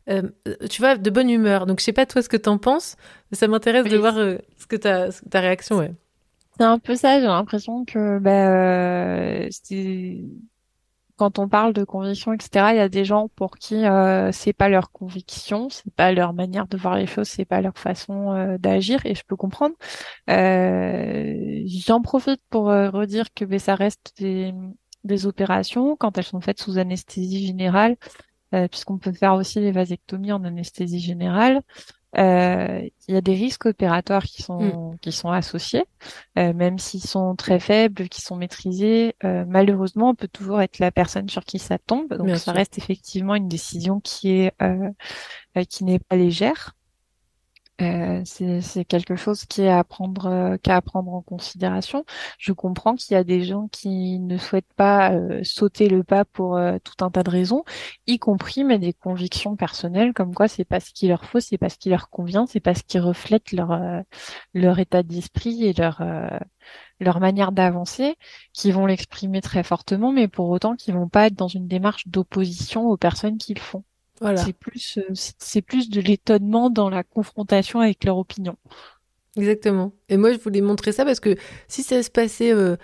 euh, 0.09 0.23
tu 0.69 0.81
vois, 0.83 0.97
de 0.97 1.11
bonne 1.11 1.31
humeur. 1.31 1.67
Donc, 1.67 1.81
je 1.81 1.85
sais 1.85 1.93
pas 1.93 2.07
toi 2.07 2.23
ce 2.23 2.29
que 2.29 2.37
t'en 2.37 2.59
penses. 2.59 2.97
mais 3.31 3.37
Ça 3.39 3.49
m'intéresse 3.49 3.85
de 3.85 3.97
voir 3.97 4.15
ce 4.59 4.67
que 4.67 4.77
ta, 4.77 5.11
ce- 5.11 5.25
ta 5.29 5.41
réaction. 5.41 5.79
Ouais. 5.79 5.93
C'est 6.59 6.65
un 6.65 6.79
peu 6.79 6.95
ça, 6.95 7.21
j'ai 7.21 7.27
l'impression 7.27 7.85
que 7.87 8.19
bah, 8.19 9.49
quand 11.21 11.39
on 11.39 11.51
parle 11.51 11.75
de 11.75 11.85
conviction, 11.85 12.33
etc., 12.33 12.69
il 12.71 12.77
y 12.77 12.81
a 12.81 12.89
des 12.89 13.05
gens 13.05 13.29
pour 13.29 13.59
qui 13.59 13.85
euh, 13.85 14.33
c'est 14.33 14.55
pas 14.55 14.71
leur 14.71 14.91
conviction, 14.91 15.69
c'est 15.69 15.93
pas 15.95 16.13
leur 16.13 16.33
manière 16.33 16.67
de 16.67 16.79
voir 16.79 16.97
les 16.97 17.07
choses, 17.07 17.29
c'est 17.29 17.45
pas 17.45 17.61
leur 17.61 17.77
façon 17.77 18.33
euh, 18.33 18.57
d'agir, 18.57 19.05
et 19.05 19.15
je 19.15 19.23
peux 19.27 19.37
comprendre. 19.37 19.75
Euh, 20.31 21.63
j'en 21.67 22.01
profite 22.01 22.41
pour 22.49 22.71
euh, 22.71 22.89
redire 22.89 23.35
que 23.35 23.45
ben, 23.45 23.59
ça 23.59 23.75
reste 23.75 24.15
des, 24.17 24.55
des 25.05 25.27
opérations 25.27 25.95
quand 25.95 26.17
elles 26.17 26.25
sont 26.25 26.41
faites 26.41 26.59
sous 26.63 26.79
anesthésie 26.79 27.47
générale, 27.47 27.97
euh, 28.55 28.67
puisqu'on 28.67 28.97
peut 28.97 29.13
faire 29.13 29.35
aussi 29.35 29.61
les 29.61 29.73
vasectomies 29.73 30.33
en 30.33 30.43
anesthésie 30.45 31.01
générale. 31.01 31.61
Euh, 32.19 32.81
il 33.09 33.15
y 33.15 33.17
a 33.17 33.21
des 33.21 33.35
risques 33.35 33.67
opératoires 33.67 34.25
qui 34.25 34.43
sont 34.43 34.97
qui 35.01 35.13
sont 35.13 35.31
associés, 35.31 35.85
euh, 36.39 36.53
même 36.53 36.79
s'ils 36.79 37.03
sont 37.05 37.37
très 37.37 37.61
faibles, 37.61 38.09
qui 38.09 38.21
sont 38.23 38.37
maîtrisés. 38.37 39.15
euh, 39.25 39.45
malheureusement, 39.47 40.11
on 40.11 40.15
peut 40.15 40.29
toujours 40.29 40.61
être 40.63 40.79
la 40.81 40.91
personne 40.93 41.29
sur 41.29 41.45
qui 41.45 41.59
ça 41.59 41.79
tombe. 41.79 42.13
Donc 42.15 42.27
Bien 42.27 42.37
ça 42.37 42.53
sûr. 42.53 42.53
reste 42.53 42.79
effectivement 42.79 43.35
une 43.37 43.49
décision 43.49 44.01
qui 44.01 44.31
est 44.33 44.53
euh, 44.63 44.91
euh, 45.59 45.65
qui 45.65 45.85
n'est 45.85 45.99
pas 46.01 46.17
légère. 46.17 46.75
Euh, 47.83 48.23
c'est 48.25 48.85
quelque 48.85 49.17
chose 49.17 49.47
qui 49.47 49.63
est 49.63 49.71
à 49.71 49.85
prendre 49.85 50.27
euh, 50.27 50.81
prendre 50.83 51.15
en 51.15 51.23
considération. 51.23 52.05
Je 52.39 52.53
comprends 52.53 52.95
qu'il 52.95 53.15
y 53.15 53.17
a 53.17 53.25
des 53.25 53.43
gens 53.45 53.69
qui 53.69 54.19
ne 54.19 54.37
souhaitent 54.37 54.73
pas 54.77 55.13
euh, 55.13 55.41
sauter 55.45 55.89
le 55.89 56.05
pas 56.05 56.25
pour 56.27 56.57
euh, 56.57 56.79
tout 56.85 57.03
un 57.05 57.11
tas 57.11 57.23
de 57.23 57.31
raisons, 57.31 57.65
y 58.07 58.19
compris 58.19 58.65
mais 58.65 58.79
des 58.79 58.93
convictions 58.93 59.57
personnelles 59.57 60.13
comme 60.13 60.35
quoi 60.35 60.47
c'est 60.49 60.65
pas 60.65 60.81
ce 60.81 60.93
qu'il 60.93 61.09
leur 61.09 61.25
faut, 61.25 61.41
c'est 61.41 61.59
pas 61.59 61.71
ce 61.71 61.79
qui 61.79 61.89
leur 61.89 62.11
convient, 62.11 62.47
c'est 62.47 62.61
pas 62.61 62.75
ce 62.75 62.83
qui 62.83 62.99
reflète 62.99 63.53
leur 63.53 63.71
leur 64.55 64.79
état 64.79 65.03
d'esprit 65.03 65.65
et 65.65 65.73
leur 65.73 66.03
leur 67.01 67.21
manière 67.21 67.53
d'avancer, 67.53 68.17
qui 68.53 68.71
vont 68.73 68.87
l'exprimer 68.87 69.41
très 69.41 69.63
fortement, 69.63 70.13
mais 70.13 70.29
pour 70.29 70.49
autant 70.51 70.77
qui 70.77 70.93
vont 70.93 71.09
pas 71.09 71.27
être 71.27 71.35
dans 71.35 71.49
une 71.49 71.67
démarche 71.69 72.07
d'opposition 72.09 72.87
aux 72.89 72.97
personnes 72.97 73.39
qui 73.39 73.55
le 73.55 73.61
font. 73.61 73.85
Voilà. 74.21 74.45
C'est 74.45 74.53
plus, 74.53 74.99
euh, 74.99 75.13
c'est 75.15 75.63
plus 75.63 75.89
de 75.91 76.01
l'étonnement 76.01 76.71
dans 76.71 76.91
la 76.91 77.03
confrontation 77.03 77.81
avec 77.81 78.05
leur 78.05 78.19
opinion. 78.19 78.57
Exactement. 79.37 79.93
Et 80.09 80.17
moi, 80.17 80.33
je 80.33 80.39
voulais 80.39 80.61
montrer 80.61 80.93
ça 80.93 81.05
parce 81.05 81.21
que 81.21 81.37
si 81.69 81.83
ça 81.83 82.03
se 82.03 82.11
passait 82.11 82.53
euh, 82.53 82.77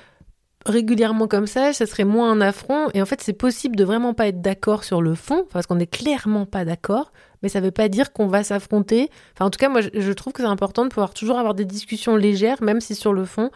régulièrement 0.65 1.29
comme 1.29 1.47
ça, 1.47 1.73
ça 1.73 1.87
serait 1.87 2.05
moins 2.05 2.31
un 2.31 2.41
affront. 2.41 2.89
Et 2.95 3.03
en 3.03 3.07
fait, 3.07 3.21
c'est 3.21 3.33
possible 3.33 3.77
de 3.77 3.85
vraiment 3.85 4.15
pas 4.15 4.29
être 4.29 4.41
d'accord 4.41 4.85
sur 4.85 5.03
le 5.03 5.15
fond, 5.15 5.47
parce 5.51 5.67
qu'on 5.67 5.77
n'est 5.77 5.87
clairement 5.87 6.47
pas 6.47 6.65
d'accord, 6.65 7.13
mais 7.43 7.49
ça 7.49 7.61
veut 7.61 7.71
pas 7.71 7.89
dire 7.89 8.13
qu'on 8.13 8.29
va 8.29 8.45
s'affronter. 8.45 9.11
Enfin, 9.35 9.47
en 9.47 9.51
tout 9.51 9.59
cas, 9.59 9.69
moi, 9.69 9.81
je, 9.81 9.91
je 9.95 10.13
trouve 10.13 10.33
que 10.33 10.43
c'est 10.43 10.49
important 10.49 10.85
de 10.85 10.91
pouvoir 10.91 11.15
toujours 11.15 11.39
avoir 11.39 11.55
des 11.55 11.65
discussions 11.65 12.17
légères, 12.17 12.63
même 12.63 12.81
si 12.81 12.95
sur 12.95 13.13
le 13.13 13.25
fond, 13.25 13.51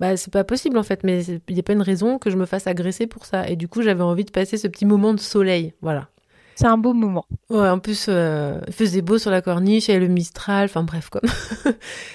bah, 0.00 0.16
c'est 0.16 0.32
pas 0.32 0.44
possible 0.44 0.78
en 0.78 0.82
fait. 0.82 1.04
Mais 1.04 1.24
il 1.24 1.54
n'y 1.54 1.60
a 1.60 1.62
pas 1.62 1.74
une 1.74 1.82
raison 1.82 2.18
que 2.18 2.30
je 2.30 2.36
me 2.36 2.46
fasse 2.46 2.66
agresser 2.66 3.06
pour 3.06 3.24
ça. 3.24 3.48
Et 3.48 3.56
du 3.56 3.68
coup, 3.68 3.82
j'avais 3.82 4.02
envie 4.02 4.24
de 4.24 4.32
passer 4.32 4.56
ce 4.56 4.68
petit 4.68 4.84
moment 4.84 5.14
de 5.14 5.20
soleil. 5.20 5.74
Voilà. 5.80 6.11
C'est 6.62 6.68
un 6.68 6.78
beau 6.78 6.92
moment. 6.92 7.26
Ouais, 7.50 7.68
en 7.68 7.80
plus, 7.80 8.06
euh, 8.08 8.60
il 8.68 8.72
faisait 8.72 9.02
beau 9.02 9.18
sur 9.18 9.32
la 9.32 9.42
corniche, 9.42 9.88
il 9.88 9.90
y 9.90 9.94
avait 9.96 10.06
le 10.06 10.12
Mistral, 10.12 10.66
enfin 10.66 10.84
bref, 10.84 11.08
quoi. 11.10 11.20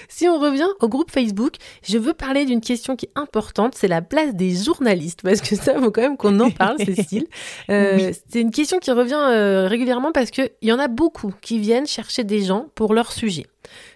si 0.07 0.29
on 0.29 0.39
revient 0.39 0.69
au 0.79 0.87
groupe 0.87 1.11
Facebook, 1.11 1.55
je 1.83 1.97
veux 1.97 2.13
parler 2.13 2.45
d'une 2.45 2.61
question 2.61 2.95
qui 2.95 3.07
est 3.07 3.19
importante, 3.19 3.75
c'est 3.75 3.89
la 3.89 4.01
place 4.01 4.35
des 4.35 4.55
journalistes, 4.55 5.19
parce 5.21 5.41
que 5.41 5.57
ça, 5.57 5.77
faut 5.77 5.91
quand 5.91 6.01
même 6.01 6.15
qu'on 6.15 6.39
en 6.39 6.49
parle, 6.49 6.77
Cécile. 6.85 7.27
Euh, 7.69 8.13
C'est 8.29 8.39
une 8.39 8.51
question 8.51 8.79
qui 8.79 8.89
revient 8.89 9.19
euh, 9.19 9.67
régulièrement 9.67 10.13
parce 10.13 10.31
qu'il 10.31 10.49
y 10.61 10.71
en 10.71 10.79
a 10.79 10.87
beaucoup 10.87 11.33
qui 11.41 11.59
viennent 11.59 11.85
chercher 11.85 12.23
des 12.23 12.41
gens 12.41 12.67
pour 12.73 12.93
leur 12.93 13.11
sujet. 13.11 13.47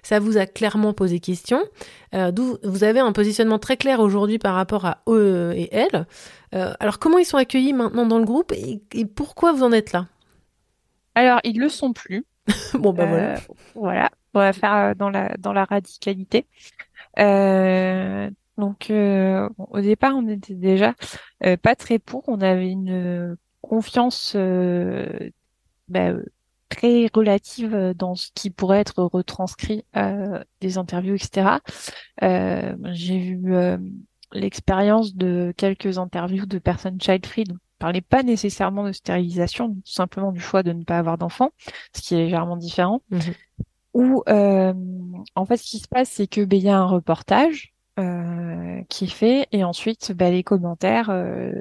Ça 0.04 0.20
vous 0.20 0.36
a 0.36 0.46
clairement 0.46 0.92
posé 0.92 1.22
question, 1.22 1.62
euh, 2.14 2.34
d'où 2.34 2.58
vous 2.66 2.84
avez 2.84 3.00
un 3.00 3.14
positionnement 3.14 3.58
très 3.58 3.78
clair 3.78 4.02
aujourd'hui 4.02 4.38
par 4.38 4.56
rapport 4.56 4.84
à 4.84 4.98
eux 5.08 5.54
et 5.56 5.74
elles. 5.74 6.08
Euh, 6.54 6.74
alors, 6.82 7.00
comment 7.00 7.20
ils 7.20 7.26
sont 7.26 7.38
accueillis 7.38 7.72
maintenant 7.72 8.06
dans 8.06 8.20
le 8.20 8.26
groupe 8.26 8.52
et, 8.52 8.82
et 8.94 9.06
pourquoi 9.06 9.54
vous 9.54 9.64
en 9.64 9.72
êtes 9.72 9.94
là? 9.94 10.08
Alors, 11.16 11.40
ils 11.44 11.60
le 11.60 11.70
sont 11.70 11.94
plus. 11.94 12.26
bon, 12.74 12.94
bah 12.94 13.06
voilà. 13.06 13.36
Euh, 13.36 13.40
voilà. 13.76 14.12
On 14.34 14.40
va 14.40 14.54
faire 14.54 14.74
euh, 14.74 14.94
dans 14.94 15.10
la 15.10 15.36
dans 15.38 15.54
la 15.54 15.66
radicalité. 15.66 16.48
Euh, 17.20 18.30
donc, 18.58 18.90
euh, 18.90 19.50
bon, 19.58 19.68
au 19.72 19.82
départ, 19.82 20.14
on 20.16 20.28
était 20.28 20.56
déjà 20.56 20.94
euh, 21.44 21.58
pas 21.58 21.76
très 21.76 22.00
pour. 22.00 22.24
On 22.28 22.42
avait 22.42 22.70
une 22.70 23.38
confiance 23.62 24.34
euh, 24.36 25.32
bah, 25.88 26.14
très 26.70 27.10
relative 27.14 27.94
dans 27.96 28.16
ce 28.16 28.30
qui 28.34 28.50
pourrait 28.50 28.80
être 28.80 29.04
retranscrit 29.04 29.86
euh, 29.96 30.44
des 30.62 30.78
interviews, 30.78 31.16
etc. 31.16 31.58
Euh, 32.24 32.76
j'ai 32.92 33.20
vu 33.20 33.54
euh, 33.54 33.78
l'expérience 34.32 35.16
de 35.16 35.54
quelques 35.58 35.98
interviews 35.98 36.46
de 36.46 36.60
personnes 36.60 37.00
child-free, 37.00 37.44
donc 37.44 37.58
parlait 37.82 38.02
pas 38.02 38.22
nécessairement 38.22 38.86
de 38.86 38.92
stérilisation, 38.92 39.74
tout 39.74 39.82
simplement 39.92 40.32
du 40.32 40.40
choix 40.40 40.62
de 40.62 40.72
ne 40.72 40.84
pas 40.84 41.00
avoir 41.00 41.18
d'enfant, 41.18 41.50
ce 41.96 42.02
qui 42.02 42.16
est 42.16 42.20
légèrement 42.20 42.56
différent. 42.56 43.02
Où 43.94 44.24
euh, 44.30 44.74
en 45.36 45.46
fait, 45.46 45.58
ce 45.58 45.64
qui 45.64 45.80
se 45.80 45.88
passe, 45.88 46.10
c'est 46.10 46.28
que 46.28 46.46
ben, 46.46 46.58
il 46.58 46.64
y 46.64 46.70
a 46.70 46.78
un 46.78 46.86
reportage 46.86 47.71
euh, 48.00 48.82
qui 48.90 49.06
est 49.06 49.08
fait 49.08 49.48
et 49.52 49.64
ensuite 49.64 50.12
ben, 50.14 50.32
les 50.34 50.44
commentaires, 50.44 51.10
euh, 51.10 51.52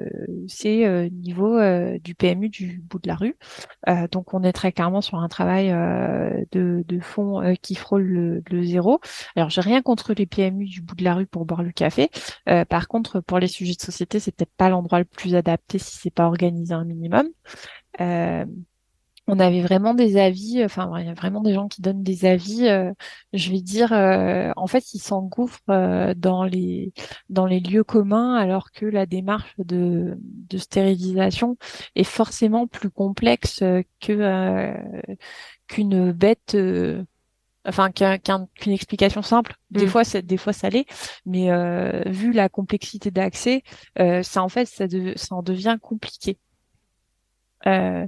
c'est 0.47 0.85
euh, 0.85 1.09
niveau 1.09 1.57
euh, 1.57 1.97
du 1.99 2.15
PMU 2.15 2.49
du 2.49 2.81
bout 2.81 2.99
de 2.99 3.07
la 3.07 3.15
rue. 3.15 3.35
Euh, 3.89 4.07
donc 4.07 4.33
on 4.33 4.43
est 4.43 4.53
très 4.53 4.71
clairement 4.71 5.01
sur 5.01 5.17
un 5.17 5.27
travail 5.27 5.71
euh, 5.71 6.43
de, 6.51 6.83
de 6.87 6.99
fond 6.99 7.55
qui 7.61 7.75
frôle 7.75 8.03
le, 8.03 8.43
le 8.49 8.63
zéro. 8.63 8.99
Alors 9.35 9.49
j'ai 9.49 9.61
rien 9.61 9.81
contre 9.81 10.13
les 10.13 10.25
PMU 10.25 10.65
du 10.65 10.81
bout 10.81 10.95
de 10.95 11.03
la 11.03 11.15
rue 11.15 11.27
pour 11.27 11.45
boire 11.45 11.63
le 11.63 11.71
café. 11.71 12.09
Par 12.69 12.87
contre, 12.87 13.19
pour 13.19 13.39
les 13.39 13.47
sujets 13.47 13.75
de 13.75 13.81
société, 13.81 14.19
c'est 14.19 14.31
peut-être 14.35 14.55
pas 14.55 14.69
l'endroit 14.69 14.99
le 14.99 15.05
plus 15.05 15.35
adapté 15.35 15.79
si 15.79 15.97
c'est 15.97 16.11
pas 16.11 16.25
organisé 16.27 16.73
un 16.73 16.85
minimum. 16.85 17.27
Euh, 19.29 19.33
on 19.33 19.39
avait 19.39 19.61
vraiment 19.61 19.93
des 19.93 20.17
avis, 20.17 20.63
enfin 20.63 20.91
il 20.99 21.05
y 21.05 21.09
a 21.09 21.13
vraiment 21.13 21.41
des 21.41 21.53
gens 21.53 21.67
qui 21.67 21.81
donnent 21.81 22.03
des 22.03 22.25
avis, 22.25 22.67
euh, 22.67 22.91
je 23.33 23.51
vais 23.51 23.61
dire, 23.61 23.93
euh, 23.93 24.51
en 24.57 24.67
fait 24.67 24.93
ils 24.93 24.99
s'engouffrent 24.99 25.61
euh, 25.69 26.13
dans 26.15 26.43
les 26.43 26.93
dans 27.29 27.45
les 27.45 27.59
lieux 27.59 27.83
communs 27.83 28.35
alors 28.35 28.71
que 28.71 28.85
la 28.85 29.05
démarche 29.05 29.53
de, 29.59 30.17
de 30.21 30.57
stérilisation 30.57 31.57
est 31.95 32.03
forcément 32.03 32.67
plus 32.67 32.89
complexe 32.89 33.61
euh, 33.61 33.83
que 34.01 34.11
euh, 34.13 34.73
qu'une 35.67 36.11
bête 36.11 36.55
euh, 36.55 37.03
enfin 37.67 37.91
qu'un- 37.91 38.17
qu'un- 38.19 38.47
qu'une 38.55 38.73
explication 38.73 39.21
simple. 39.23 39.55
Des 39.71 39.85
Mm. 39.85 39.89
fois, 39.89 40.03
c'est 40.05 40.23
des 40.25 40.37
fois 40.37 40.53
ça 40.53 40.69
l'est, 40.69 40.85
mais 41.25 41.51
euh, 41.51 42.03
vu 42.07 42.31
la 42.33 42.49
complexité 42.49 43.11
d'accès, 43.11 43.63
euh, 43.99 44.23
ça 44.23 44.43
en 44.43 44.49
fait 44.49 44.65
ça, 44.67 44.87
de- 44.87 45.13
ça 45.17 45.35
en 45.35 45.43
devient 45.43 45.77
compliqué. 45.81 46.39
Euh, 47.67 48.07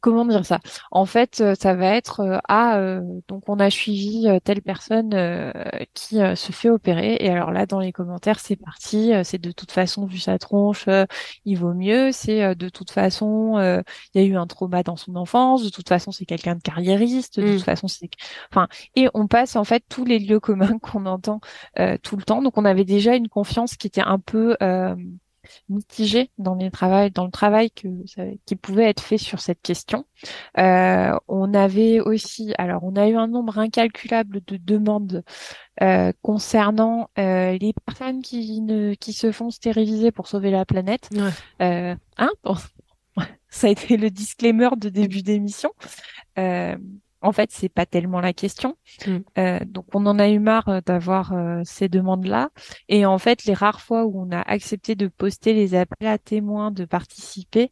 comment 0.00 0.24
dire 0.26 0.44
ça? 0.46 0.60
En 0.90 1.06
fait, 1.06 1.40
euh, 1.40 1.54
ça 1.60 1.74
va 1.74 1.86
être 1.96 2.20
euh, 2.20 2.38
ah 2.48 2.78
euh, 2.78 3.00
donc 3.28 3.48
on 3.48 3.58
a 3.60 3.70
suivi 3.70 4.28
euh, 4.28 4.38
telle 4.42 4.62
personne 4.62 5.14
euh, 5.14 5.52
qui 5.94 6.20
euh, 6.20 6.34
se 6.36 6.52
fait 6.52 6.70
opérer 6.70 7.16
et 7.20 7.30
alors 7.30 7.50
là 7.52 7.66
dans 7.66 7.80
les 7.80 7.92
commentaires 7.92 8.40
c'est 8.40 8.56
parti, 8.56 9.12
euh, 9.14 9.24
c'est 9.24 9.38
de 9.38 9.52
toute 9.52 9.72
façon 9.72 10.06
vu 10.06 10.18
sa 10.18 10.38
tronche, 10.38 10.86
euh, 10.88 11.06
il 11.44 11.56
vaut 11.58 11.74
mieux, 11.74 12.12
c'est 12.12 12.44
euh, 12.44 12.54
de 12.54 12.68
toute 12.68 12.90
façon 12.90 13.56
euh, 13.58 13.82
il 14.14 14.20
y 14.22 14.24
a 14.24 14.28
eu 14.28 14.36
un 14.36 14.46
trauma 14.46 14.82
dans 14.82 14.96
son 14.96 15.16
enfance, 15.16 15.64
de 15.64 15.70
toute 15.70 15.88
façon 15.88 16.12
c'est 16.12 16.26
quelqu'un 16.26 16.54
de 16.56 16.62
carriériste, 16.62 17.38
de 17.38 17.42
Mm. 17.42 17.46
toute 17.54 17.62
façon 17.62 17.88
c'est 17.88 18.10
enfin 18.50 18.68
et 18.96 19.08
on 19.14 19.26
passe 19.26 19.56
en 19.56 19.64
fait 19.64 19.84
tous 19.88 20.04
les 20.04 20.18
lieux 20.18 20.40
communs 20.40 20.78
qu'on 20.82 21.06
entend 21.06 21.40
euh, 21.78 21.96
tout 22.02 22.16
le 22.16 22.22
temps. 22.22 22.42
Donc 22.42 22.58
on 22.58 22.64
avait 22.64 22.84
déjà 22.84 23.14
une 23.16 23.28
confiance 23.28 23.76
qui 23.76 23.86
était 23.86 24.00
un 24.02 24.18
peu 24.18 24.56
euh, 25.44 25.48
mitigée 25.68 26.30
dans 26.38 26.54
les 26.54 26.70
travail, 26.70 27.10
dans 27.10 27.24
le 27.24 27.30
travail 27.30 27.70
que 27.70 27.88
qui 28.46 28.56
pouvait 28.56 28.84
être 28.84 29.02
fait 29.02 29.18
sur 29.18 29.40
cette 29.40 29.62
question. 29.62 30.04
Euh, 30.58 31.12
on 31.28 31.54
avait 31.54 32.00
aussi, 32.00 32.54
alors 32.58 32.84
on 32.84 32.96
a 32.96 33.08
eu 33.08 33.16
un 33.16 33.28
nombre 33.28 33.58
incalculable 33.58 34.40
de 34.46 34.56
demandes 34.56 35.24
euh, 35.82 36.12
concernant 36.22 37.10
euh, 37.18 37.58
les 37.60 37.72
personnes 37.84 38.22
qui 38.22 38.60
ne 38.60 38.94
qui 38.94 39.12
se 39.12 39.32
font 39.32 39.50
stériliser 39.50 40.12
pour 40.12 40.28
sauver 40.28 40.50
la 40.50 40.64
planète. 40.64 41.10
Euh, 41.60 41.94
hein 42.16 42.30
Bon, 42.44 42.56
ça 43.48 43.66
a 43.66 43.70
été 43.70 43.96
le 43.96 44.10
disclaimer 44.10 44.70
de 44.76 44.88
début 44.88 45.22
d'émission. 45.22 45.70
En 47.24 47.32
fait, 47.32 47.50
c'est 47.50 47.70
pas 47.70 47.86
tellement 47.86 48.20
la 48.20 48.34
question. 48.34 48.76
Euh, 49.38 49.58
donc, 49.66 49.86
on 49.94 50.04
en 50.04 50.18
a 50.18 50.28
eu 50.28 50.38
marre 50.38 50.68
euh, 50.68 50.80
d'avoir 50.84 51.32
euh, 51.32 51.62
ces 51.64 51.88
demandes-là. 51.88 52.50
Et 52.90 53.06
en 53.06 53.18
fait, 53.18 53.46
les 53.46 53.54
rares 53.54 53.80
fois 53.80 54.04
où 54.04 54.20
on 54.20 54.30
a 54.30 54.40
accepté 54.42 54.94
de 54.94 55.08
poster 55.08 55.54
les 55.54 55.74
appels 55.74 56.06
à 56.06 56.18
témoins, 56.18 56.70
de 56.70 56.84
participer, 56.84 57.70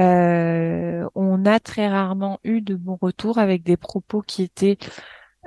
euh, 0.00 1.08
on 1.14 1.46
a 1.46 1.60
très 1.60 1.86
rarement 1.86 2.40
eu 2.42 2.60
de 2.60 2.74
bons 2.74 2.98
retours 3.00 3.38
avec 3.38 3.62
des 3.62 3.76
propos 3.76 4.20
qui 4.20 4.42
étaient 4.42 4.78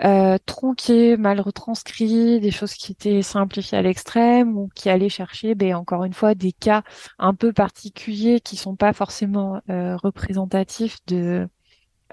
euh, 0.04 0.38
tronqués, 0.46 1.18
mal 1.18 1.42
retranscrits, 1.42 2.40
des 2.40 2.52
choses 2.52 2.74
qui 2.74 2.94
étaient 2.94 3.22
simplifiées 3.22 3.78
à 3.78 3.82
l'extrême 3.82 4.58
ou 4.58 4.70
qui 4.74 4.90
allaient 4.90 5.10
chercher, 5.10 5.56
ben, 5.56 5.76
encore 5.76 6.06
une 6.06 6.14
fois, 6.14 6.36
des 6.36 6.54
cas 6.54 6.84
un 7.20 7.34
peu 7.36 7.52
particuliers 7.54 8.40
qui 8.40 8.56
sont 8.56 8.76
pas 8.76 8.94
forcément 8.94 9.62
euh, 9.70 9.98
représentatifs 9.98 10.98
de 11.08 11.48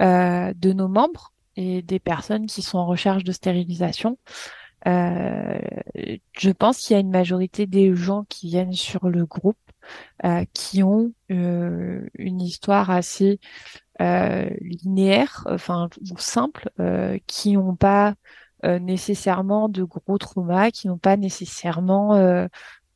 de 0.00 0.72
nos 0.72 0.88
membres 0.88 1.32
et 1.56 1.82
des 1.82 1.98
personnes 1.98 2.46
qui 2.46 2.62
sont 2.62 2.78
en 2.78 2.86
recherche 2.86 3.24
de 3.24 3.32
stérilisation. 3.32 4.18
Euh, 4.86 5.58
je 6.38 6.50
pense 6.50 6.78
qu'il 6.78 6.94
y 6.94 6.96
a 6.96 7.00
une 7.00 7.10
majorité 7.10 7.66
des 7.66 7.94
gens 7.94 8.24
qui 8.28 8.48
viennent 8.48 8.72
sur 8.72 9.08
le 9.08 9.26
groupe 9.26 9.58
euh, 10.24 10.44
qui 10.52 10.82
ont 10.82 11.12
euh, 11.30 12.06
une 12.14 12.40
histoire 12.40 12.90
assez 12.90 13.40
euh, 14.00 14.48
linéaire, 14.60 15.44
enfin 15.50 15.88
ou 16.12 16.18
simple, 16.18 16.70
euh, 16.80 17.18
qui 17.26 17.52
n'ont 17.54 17.76
pas 17.76 18.14
euh, 18.64 18.78
nécessairement 18.78 19.68
de 19.68 19.82
gros 19.84 20.18
traumas, 20.18 20.70
qui 20.70 20.88
n'ont 20.88 20.98
pas 20.98 21.16
nécessairement 21.16 22.14
euh, 22.14 22.46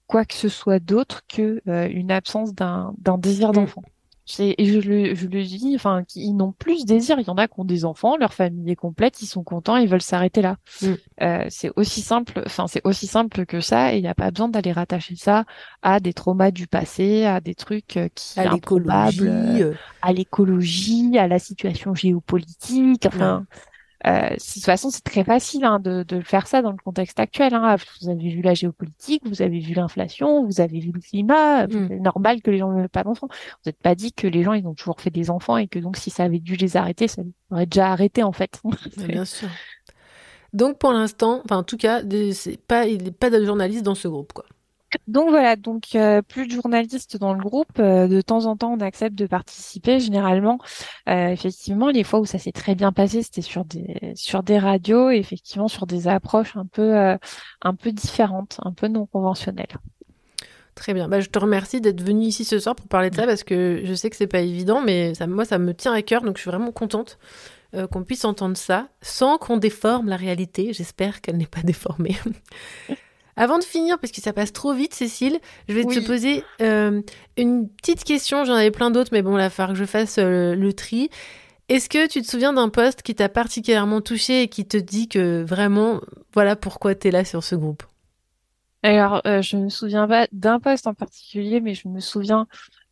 quoi 0.06 0.24
que 0.24 0.34
ce 0.34 0.48
soit 0.48 0.80
d'autre 0.80 1.22
que 1.28 1.62
euh, 1.68 1.88
une 1.90 2.10
absence 2.12 2.54
d'un 2.54 2.94
d'un 2.98 3.18
désir 3.18 3.52
d'enfant. 3.52 3.82
C'est- 4.24 4.54
Et 4.58 4.66
je 4.66 4.78
le, 4.88 5.14
je 5.14 5.26
le 5.26 5.42
dis, 5.42 5.72
enfin, 5.74 6.04
ils 6.14 6.32
n'ont 6.34 6.52
plus 6.52 6.80
ce 6.80 6.86
désir. 6.86 7.18
Il 7.18 7.26
y 7.26 7.30
en 7.30 7.34
a 7.36 7.48
qui 7.48 7.58
ont 7.58 7.64
des 7.64 7.84
enfants, 7.84 8.16
leur 8.16 8.32
famille 8.34 8.70
est 8.70 8.76
complète, 8.76 9.20
ils 9.20 9.26
sont 9.26 9.42
contents, 9.42 9.76
ils 9.76 9.88
veulent 9.88 10.00
s'arrêter 10.02 10.42
là. 10.42 10.56
Euh, 11.20 11.44
c'est 11.48 11.70
aussi 11.76 12.02
simple, 12.02 12.42
enfin, 12.46 12.66
c'est 12.68 12.80
aussi 12.84 13.06
simple 13.08 13.46
que 13.46 13.60
ça, 13.60 13.92
et 13.92 13.96
il 13.98 14.02
n'y 14.02 14.08
a 14.08 14.14
pas 14.14 14.30
besoin 14.30 14.48
d'aller 14.48 14.70
rattacher 14.72 15.16
ça 15.16 15.44
à 15.82 15.98
des 16.00 16.12
traumas 16.12 16.50
du 16.52 16.66
passé, 16.68 17.24
à 17.24 17.40
des 17.40 17.54
trucs 17.56 17.96
euh, 17.96 18.08
qui 18.14 18.38
À 18.38 18.44
l'écologie, 18.54 19.62
euh. 19.62 19.74
à 20.02 20.12
l'écologie, 20.12 21.18
à 21.18 21.26
la 21.26 21.38
situation 21.38 21.94
géopolitique. 21.94 23.06
Enfin, 23.06 23.44
euh, 24.06 24.30
de 24.30 24.34
toute 24.34 24.64
façon, 24.64 24.90
c'est 24.90 25.04
très 25.04 25.24
facile 25.24 25.64
hein, 25.64 25.78
de, 25.78 26.02
de 26.02 26.20
faire 26.20 26.46
ça 26.46 26.60
dans 26.62 26.70
le 26.72 26.76
contexte 26.76 27.20
actuel. 27.20 27.54
Hein. 27.54 27.76
Vous 28.00 28.08
avez 28.08 28.30
vu 28.30 28.42
la 28.42 28.54
géopolitique, 28.54 29.22
vous 29.26 29.42
avez 29.42 29.60
vu 29.60 29.74
l'inflation, 29.74 30.44
vous 30.44 30.60
avez 30.60 30.80
vu 30.80 30.90
le 30.92 31.00
climat. 31.00 31.66
C'est 31.88 32.00
normal 32.00 32.42
que 32.42 32.50
les 32.50 32.58
gens 32.58 32.70
ne 32.72 32.80
veulent 32.80 32.88
pas 32.88 33.04
d'enfants. 33.04 33.28
Vous 33.30 33.68
n'êtes 33.68 33.80
pas 33.80 33.94
dit 33.94 34.12
que 34.12 34.26
les 34.26 34.42
gens, 34.42 34.52
ils 34.54 34.66
ont 34.66 34.74
toujours 34.74 35.00
fait 35.00 35.10
des 35.10 35.30
enfants 35.30 35.56
et 35.56 35.68
que 35.68 35.78
donc, 35.78 35.96
si 35.96 36.10
ça 36.10 36.24
avait 36.24 36.40
dû 36.40 36.56
les 36.56 36.76
arrêter, 36.76 37.06
ça 37.08 37.22
aurait 37.50 37.66
déjà 37.66 37.92
arrêté 37.92 38.22
en 38.22 38.32
fait. 38.32 38.60
Bien 38.96 39.24
sûr. 39.24 39.48
Donc 40.52 40.78
pour 40.78 40.92
l'instant, 40.92 41.40
enfin 41.44 41.58
en 41.58 41.62
tout 41.62 41.76
cas, 41.78 42.02
des- 42.02 42.32
c'est 42.34 42.56
pas, 42.58 42.86
il 42.86 43.02
n'y 43.02 43.08
a 43.08 43.12
pas 43.12 43.30
de 43.30 43.44
journaliste 43.44 43.82
dans 43.84 43.94
ce 43.94 44.08
groupe, 44.08 44.32
quoi. 44.32 44.44
Donc 45.08 45.30
voilà, 45.30 45.56
donc 45.56 45.94
euh, 45.94 46.22
plus 46.22 46.46
de 46.46 46.52
journalistes 46.52 47.16
dans 47.16 47.34
le 47.34 47.40
groupe. 47.40 47.78
Euh, 47.78 48.06
de 48.08 48.20
temps 48.20 48.46
en 48.46 48.56
temps, 48.56 48.72
on 48.72 48.80
accepte 48.80 49.14
de 49.14 49.26
participer. 49.26 50.00
Généralement, 50.00 50.58
euh, 51.08 51.28
effectivement, 51.28 51.88
les 51.88 52.04
fois 52.04 52.20
où 52.20 52.26
ça 52.26 52.38
s'est 52.38 52.52
très 52.52 52.74
bien 52.74 52.92
passé, 52.92 53.22
c'était 53.22 53.42
sur 53.42 53.64
des 53.64 54.12
sur 54.14 54.42
des 54.42 54.58
radios, 54.58 55.10
effectivement 55.10 55.68
sur 55.68 55.86
des 55.86 56.08
approches 56.08 56.56
un 56.56 56.66
peu 56.66 56.94
un 57.62 57.74
peu 57.74 57.92
différentes, 57.92 58.58
un 58.62 58.72
peu 58.72 58.88
non 58.88 59.06
conventionnelles. 59.06 59.78
Très 60.74 60.94
bien. 60.94 61.08
Bah, 61.08 61.20
je 61.20 61.28
te 61.28 61.38
remercie 61.38 61.80
d'être 61.80 62.02
venu 62.02 62.24
ici 62.24 62.44
ce 62.44 62.58
soir 62.58 62.74
pour 62.74 62.88
parler 62.88 63.10
de 63.10 63.16
ça 63.16 63.26
parce 63.26 63.44
que 63.44 63.82
je 63.84 63.94
sais 63.94 64.08
que 64.08 64.16
c'est 64.16 64.26
pas 64.26 64.40
évident, 64.40 64.80
mais 64.80 65.14
ça, 65.14 65.26
moi, 65.26 65.44
ça 65.44 65.58
me 65.58 65.74
tient 65.74 65.92
à 65.92 66.00
cœur, 66.00 66.22
donc 66.22 66.36
je 66.36 66.42
suis 66.42 66.50
vraiment 66.50 66.72
contente 66.72 67.18
qu'on 67.90 68.04
puisse 68.04 68.26
entendre 68.26 68.56
ça 68.58 68.88
sans 69.00 69.38
qu'on 69.38 69.56
déforme 69.56 70.08
la 70.08 70.16
réalité. 70.16 70.74
J'espère 70.74 71.22
qu'elle 71.22 71.38
n'est 71.38 71.46
pas 71.46 71.62
déformée. 71.62 72.16
Avant 73.36 73.58
de 73.58 73.64
finir, 73.64 73.98
parce 73.98 74.12
que 74.12 74.20
ça 74.20 74.32
passe 74.32 74.52
trop 74.52 74.74
vite, 74.74 74.94
Cécile, 74.94 75.38
je 75.68 75.74
vais 75.74 75.84
te 75.84 76.00
poser 76.00 76.44
euh, 76.60 77.00
une 77.38 77.68
petite 77.68 78.04
question. 78.04 78.44
J'en 78.44 78.54
avais 78.54 78.70
plein 78.70 78.90
d'autres, 78.90 79.10
mais 79.12 79.22
bon, 79.22 79.32
il 79.32 79.40
va 79.40 79.50
falloir 79.50 79.72
que 79.72 79.78
je 79.78 79.86
fasse 79.86 80.18
euh, 80.18 80.54
le 80.54 80.72
tri. 80.74 81.08
Est-ce 81.68 81.88
que 81.88 82.06
tu 82.08 82.22
te 82.22 82.30
souviens 82.30 82.52
d'un 82.52 82.68
poste 82.68 83.02
qui 83.02 83.14
t'a 83.14 83.28
particulièrement 83.30 84.00
touché 84.02 84.42
et 84.42 84.48
qui 84.48 84.66
te 84.66 84.76
dit 84.76 85.08
que 85.08 85.42
vraiment, 85.44 86.00
voilà 86.34 86.56
pourquoi 86.56 86.94
tu 86.94 87.08
es 87.08 87.10
là 87.10 87.24
sur 87.24 87.42
ce 87.44 87.54
groupe? 87.54 87.84
Alors, 88.82 89.22
euh, 89.26 89.42
je 89.42 89.56
me 89.56 89.68
souviens 89.68 90.08
pas 90.08 90.26
d'un 90.32 90.58
poste 90.58 90.86
en 90.86 90.94
particulier, 90.94 91.60
mais 91.60 91.74
je 91.74 91.88
me 91.88 92.00
souviens 92.00 92.46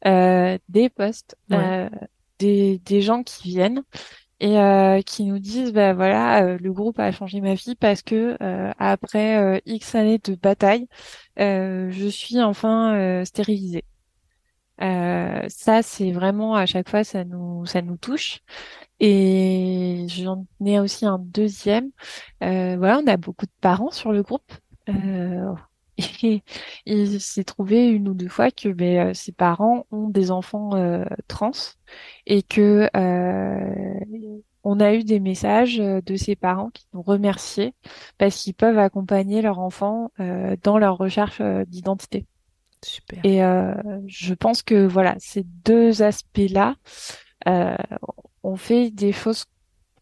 euh, 0.06 0.56
des 0.68 0.88
postes, 0.88 1.36
Ouais. 1.50 1.56
euh, 1.58 1.88
des, 2.38 2.78
des 2.78 3.02
gens 3.02 3.22
qui 3.24 3.48
viennent 3.48 3.82
et 4.40 4.58
euh, 4.58 5.02
qui 5.02 5.24
nous 5.24 5.38
disent, 5.38 5.72
bah 5.72 5.94
voilà, 5.94 6.44
euh, 6.44 6.58
le 6.58 6.72
groupe 6.72 6.98
a 6.98 7.12
changé 7.12 7.40
ma 7.40 7.54
vie 7.54 7.74
parce 7.76 8.02
que 8.02 8.36
euh, 8.42 8.72
après 8.78 9.38
euh, 9.38 9.58
X 9.66 9.94
années 9.94 10.18
de 10.18 10.34
bataille, 10.34 10.88
euh, 11.40 11.90
je 11.90 12.06
suis 12.08 12.40
enfin 12.40 12.94
euh, 12.96 13.24
stérilisée. 13.24 13.84
Ça, 15.48 15.82
c'est 15.82 16.12
vraiment 16.12 16.54
à 16.54 16.66
chaque 16.66 16.88
fois, 16.88 17.04
ça 17.04 17.24
nous, 17.24 17.66
ça 17.66 17.82
nous 17.82 17.96
touche. 17.96 18.40
Et 19.00 20.06
j'en 20.08 20.46
ai 20.64 20.80
aussi 20.80 21.06
un 21.06 21.18
deuxième. 21.18 21.90
Voilà, 22.40 23.00
on 23.04 23.06
a 23.06 23.16
beaucoup 23.16 23.46
de 23.46 23.52
parents 23.60 23.90
sur 23.90 24.12
le 24.12 24.22
groupe. 24.22 24.52
Et 26.22 26.42
il 26.86 27.20
s'est 27.20 27.44
trouvé 27.44 27.88
une 27.88 28.08
ou 28.08 28.14
deux 28.14 28.28
fois 28.28 28.50
que 28.50 28.68
ben, 28.68 29.10
euh, 29.10 29.14
ses 29.14 29.32
parents 29.32 29.86
ont 29.90 30.08
des 30.08 30.30
enfants 30.30 30.70
euh, 30.74 31.04
trans 31.28 31.52
et 32.26 32.42
que 32.42 32.88
euh, 32.96 33.94
on 34.62 34.80
a 34.80 34.94
eu 34.94 35.04
des 35.04 35.20
messages 35.20 35.78
de 35.78 36.16
ses 36.16 36.36
parents 36.36 36.70
qui 36.70 36.84
nous 36.92 37.02
remerciaient 37.02 37.72
parce 38.18 38.42
qu'ils 38.42 38.54
peuvent 38.54 38.78
accompagner 38.78 39.42
leur 39.42 39.58
enfant 39.58 40.12
euh, 40.20 40.56
dans 40.62 40.78
leur 40.78 40.98
recherche 40.98 41.40
d'identité. 41.66 42.26
Super. 42.84 43.20
Et 43.24 43.44
euh, 43.44 43.74
je 44.06 44.34
pense 44.34 44.62
que 44.62 44.86
voilà, 44.86 45.14
ces 45.18 45.44
deux 45.64 46.02
aspects-là, 46.02 46.76
euh, 47.46 47.76
on 48.42 48.56
fait 48.56 48.90
des 48.90 49.12
choses 49.12 49.44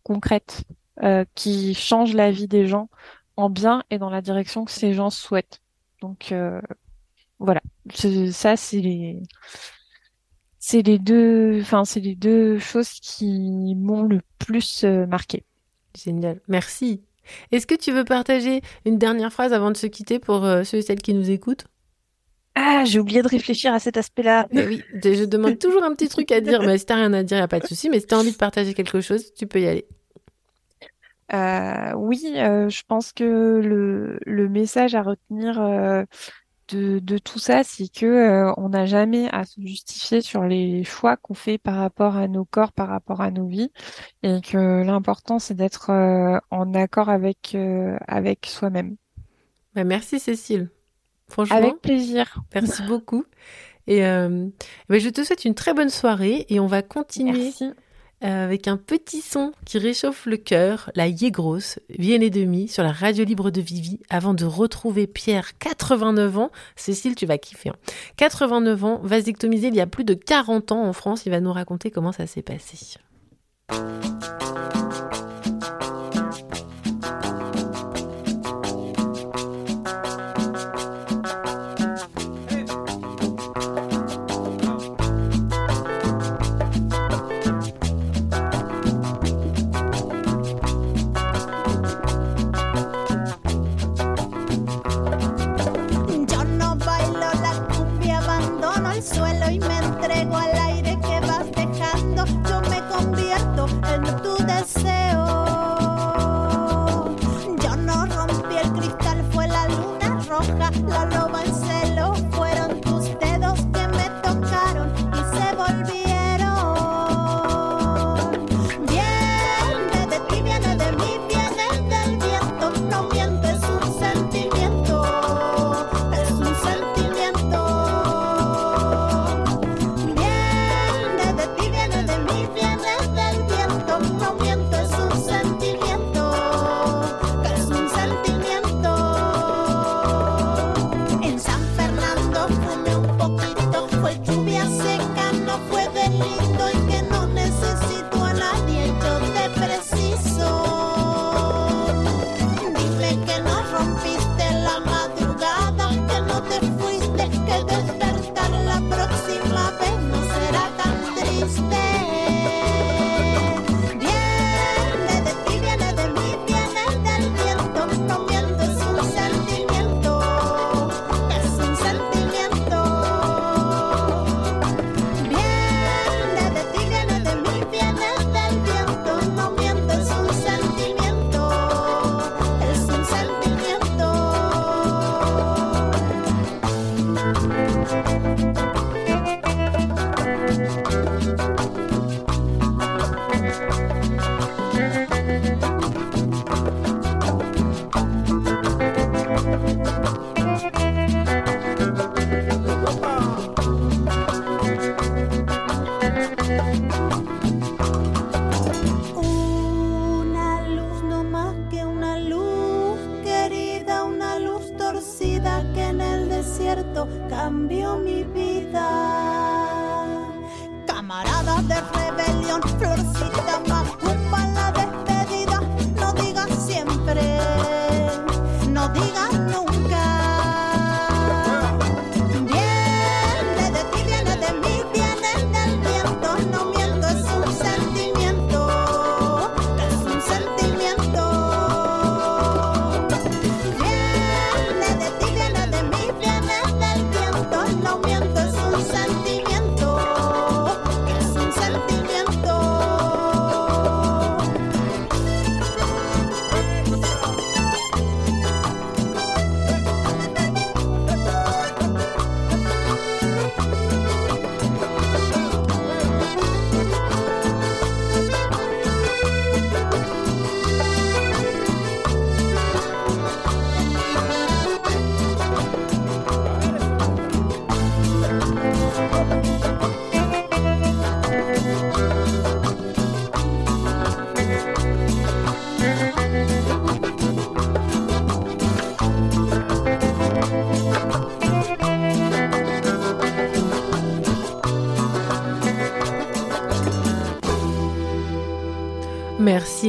concrètes 0.03 0.65
euh, 1.03 1.25
qui 1.35 1.75
changent 1.75 2.15
la 2.15 2.31
vie 2.31 2.49
des 2.49 2.67
gens 2.67 2.89
en 3.37 3.51
bien 3.51 3.83
et 3.91 3.99
dans 3.99 4.11
la 4.11 4.21
direction 4.21 4.65
que 4.65 4.71
ces 4.71 4.95
gens 4.95 5.11
souhaitent. 5.11 5.61
Donc 6.01 6.33
euh, 6.33 6.61
voilà, 7.39 7.61
ça 8.31 8.57
c'est 8.57 8.81
les 8.81 9.23
c'est 10.59 10.83
les 10.83 10.99
deux 10.99 11.61
enfin 11.61 11.85
c'est 11.85 12.01
les 12.01 12.15
deux 12.15 12.59
choses 12.59 12.91
qui 12.91 13.75
m'ont 13.75 14.03
le 14.03 14.21
plus 14.39 14.85
euh, 14.85 15.07
marqué. 15.07 15.45
Génial, 15.97 16.41
merci. 16.49 17.03
Est-ce 17.53 17.67
que 17.67 17.75
tu 17.75 17.93
veux 17.93 18.05
partager 18.05 18.63
une 18.85 18.99
dernière 18.99 19.33
phrase 19.33 19.53
avant 19.53 19.71
de 19.71 19.77
se 19.77 19.87
quitter 19.87 20.19
pour 20.19 20.45
euh, 20.45 20.65
ceux 20.65 20.79
et 20.79 20.83
celles 20.83 21.03
qui 21.03 21.15
nous 21.15 21.31
écoutent? 21.31 21.67
Ah, 22.55 22.85
j'ai 22.85 22.99
oublié 22.99 23.23
de 23.23 23.29
réfléchir 23.29 23.73
à 23.73 23.79
cet 23.79 23.97
aspect-là. 23.97 24.49
Mais 24.51 24.67
oui, 24.67 24.83
je 25.05 25.15
je 25.15 25.25
demande 25.25 25.59
toujours 25.59 25.85
un 25.85 25.93
petit 25.93 26.09
truc 26.09 26.33
à 26.33 26.41
dire, 26.41 26.63
mais 26.63 26.79
si 26.79 26.87
t'as 26.87 26.97
rien 26.97 27.13
à 27.13 27.23
dire, 27.23 27.39
y 27.39 27.41
a 27.41 27.49
pas 27.49 27.61
de 27.61 27.67
souci. 27.67 27.89
Mais 27.89 28.01
si 28.01 28.07
t'as 28.07 28.19
envie 28.19 28.33
de 28.33 28.37
partager 28.37 28.75
quelque 28.75 29.01
chose, 29.01 29.33
tu 29.35 29.47
peux 29.47 29.61
y 29.61 29.67
aller. 29.67 29.87
Euh, 31.33 31.93
oui, 31.95 32.35
euh, 32.37 32.69
je 32.69 32.83
pense 32.87 33.13
que 33.13 33.61
le, 33.63 34.19
le 34.25 34.49
message 34.49 34.95
à 34.95 35.03
retenir 35.03 35.61
euh, 35.61 36.05
de, 36.69 36.99
de 36.99 37.19
tout 37.19 37.39
ça, 37.39 37.65
c'est 37.65 37.89
que 37.89 38.07
euh, 38.07 38.53
on 38.57 38.71
n'a 38.71 38.87
jamais 38.87 39.29
à 39.31 39.45
se 39.45 39.61
justifier 39.61 40.21
sur 40.21 40.45
les 40.45 40.85
choix 40.85 41.17
qu'on 41.17 41.35
fait 41.35 41.59
par 41.59 41.77
rapport 41.77 42.17
à 42.17 42.29
nos 42.29 42.45
corps, 42.45 42.73
par 42.73 42.89
rapport 42.89 43.21
à 43.21 43.31
nos 43.31 43.47
vies, 43.47 43.71
et 44.23 44.41
que 44.41 44.83
l'important 44.83 45.39
c'est 45.39 45.55
d'être 45.55 45.91
euh, 45.91 46.39
en 46.51 46.75
accord 46.75 47.09
avec 47.09 47.55
euh, 47.55 47.97
avec 48.07 48.47
soi-même. 48.47 48.97
Bah, 49.75 49.85
merci 49.85 50.21
Cécile. 50.21 50.71
Franchement, 51.29 51.57
Avec 51.57 51.81
plaisir. 51.83 52.39
Merci 52.55 52.83
beaucoup. 52.89 53.25
Et 53.87 54.05
euh, 54.05 54.49
bah, 54.89 54.99
je 54.99 55.09
te 55.09 55.23
souhaite 55.23 55.45
une 55.45 55.55
très 55.55 55.75
bonne 55.75 55.91
soirée 55.91 56.47
et 56.49 56.61
on 56.61 56.67
va 56.67 56.83
continuer 56.83 57.45
Merci. 57.45 57.73
Euh, 58.25 58.45
avec 58.45 58.67
un 58.69 58.77
petit 58.77 59.21
son 59.21 59.53
qui 59.65 59.79
réchauffe 59.79 60.27
le 60.27 60.37
cœur, 60.37 60.91
la 60.95 61.07
Yégros, 61.07 61.79
Vienne 61.91 62.23
et 62.23 62.31
demi, 62.31 62.69
sur 62.69 62.83
la 62.83 62.93
radio 62.93 63.25
libre 63.25 63.51
de 63.51 63.61
Vivi, 63.61 64.01
avant 64.11 64.35
de 64.35 64.45
retrouver 64.45 65.07
Pierre, 65.07 65.57
89 65.59 66.39
ans. 66.39 66.51
Cécile, 66.77 67.15
tu 67.15 67.27
vas 67.27 67.39
kiffer. 67.39 67.71
hein. 67.71 67.77
89 68.17 68.85
ans, 68.85 69.01
vasectomisé 69.03 69.69
il 69.69 69.75
y 69.75 69.81
a 69.81 69.87
plus 69.87 70.05
de 70.05 70.15
40 70.15 70.73
ans 70.73 70.85
en 70.85 70.93
France. 70.93 71.27
Il 71.27 71.31
va 71.31 71.41
nous 71.41 71.53
raconter 71.53 71.91
comment 71.91 72.13
ça 72.13 72.27
s'est 72.27 72.43
passé. 72.43 72.99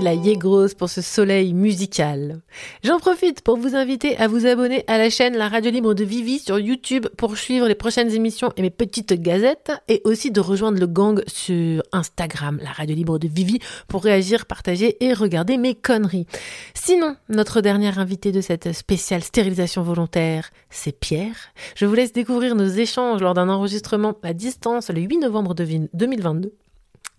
La 0.02 0.14
Yegros 0.14 0.76
pour 0.78 0.90
ce 0.90 1.02
soleil 1.02 1.54
musical. 1.54 2.42
J'en 2.84 3.00
profite 3.00 3.42
pour 3.42 3.58
vous 3.58 3.76
inviter 3.76 4.16
à 4.18 4.28
vous 4.28 4.46
abonner 4.46 4.84
à 4.88 4.98
la 4.98 5.10
chaîne 5.10 5.36
La 5.36 5.50
Radio 5.50 5.72
Libre 5.72 5.94
de 5.94 6.04
Vivi 6.04 6.40
sur 6.40 6.60
YouTube 6.60 7.08
pour 7.18 7.38
suivre 7.38 7.68
les 7.68 7.76
prochaines 7.76 8.12
émissions 8.12 8.52
et 8.56 8.62
mes 8.62 8.70
petites 8.70 9.14
gazettes 9.14 9.72
et 9.88 10.02
aussi 10.06 10.32
de 10.32 10.40
rejoindre 10.40 10.80
le 10.80 10.88
gang 10.88 11.22
sur 11.28 11.84
Instagram, 11.92 12.60
La 12.64 12.72
Radio 12.72 12.96
Libre 12.96 13.20
de 13.20 13.28
Vivi 13.28 13.60
pour 13.88 14.04
réagir, 14.04 14.46
partager 14.46 15.04
et 15.04 15.14
regarder 15.14 15.58
mes 15.58 15.76
conneries. 15.76 16.28
Sinon, 16.74 17.16
notre 17.28 17.62
dernier 17.62 17.98
invité 17.98 18.32
de 18.32 18.42
cette 18.42 18.72
spéciale 18.72 19.24
stérilisation 19.24 19.82
volontaire, 19.82 20.52
c'est 20.70 20.98
Pierre. 20.98 21.36
Je 21.76 21.86
vous 21.86 21.96
laisse 21.96 22.14
découvrir 22.14 22.56
nos 22.56 22.68
échanges 22.68 23.22
lors 23.22 23.34
d'un 23.34 23.50
enregistrement 23.50 24.16
à 24.24 24.34
distance 24.34 24.90
le 24.90 25.02
8 25.02 25.18
novembre 25.18 25.56
de 25.56 25.88
2022. 25.94 26.54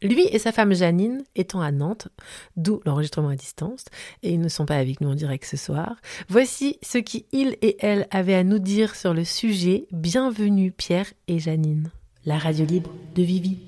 Lui 0.02 0.26
et 0.30 0.38
sa 0.38 0.50
femme 0.50 0.72
Janine 0.72 1.24
étant 1.34 1.60
à 1.60 1.70
Nantes, 1.72 2.08
d'où 2.56 2.80
l'enregistrement 2.86 3.28
à 3.28 3.36
distance, 3.36 3.84
et 4.22 4.32
ils 4.32 4.40
ne 4.40 4.48
sont 4.48 4.64
pas 4.64 4.76
avec 4.76 5.02
nous 5.02 5.10
en 5.10 5.14
direct 5.14 5.44
ce 5.44 5.58
soir. 5.58 5.96
Voici 6.28 6.78
ce 6.82 6.96
qu'ils 6.96 7.58
et 7.60 7.76
elle 7.80 8.08
avaient 8.10 8.34
à 8.34 8.42
nous 8.42 8.58
dire 8.58 8.96
sur 8.96 9.12
le 9.12 9.24
sujet. 9.24 9.86
Bienvenue 9.90 10.72
Pierre 10.72 11.12
et 11.28 11.38
Janine, 11.38 11.90
la 12.24 12.38
radio 12.38 12.64
libre 12.64 12.90
de 13.14 13.22
Vivi. 13.22 13.58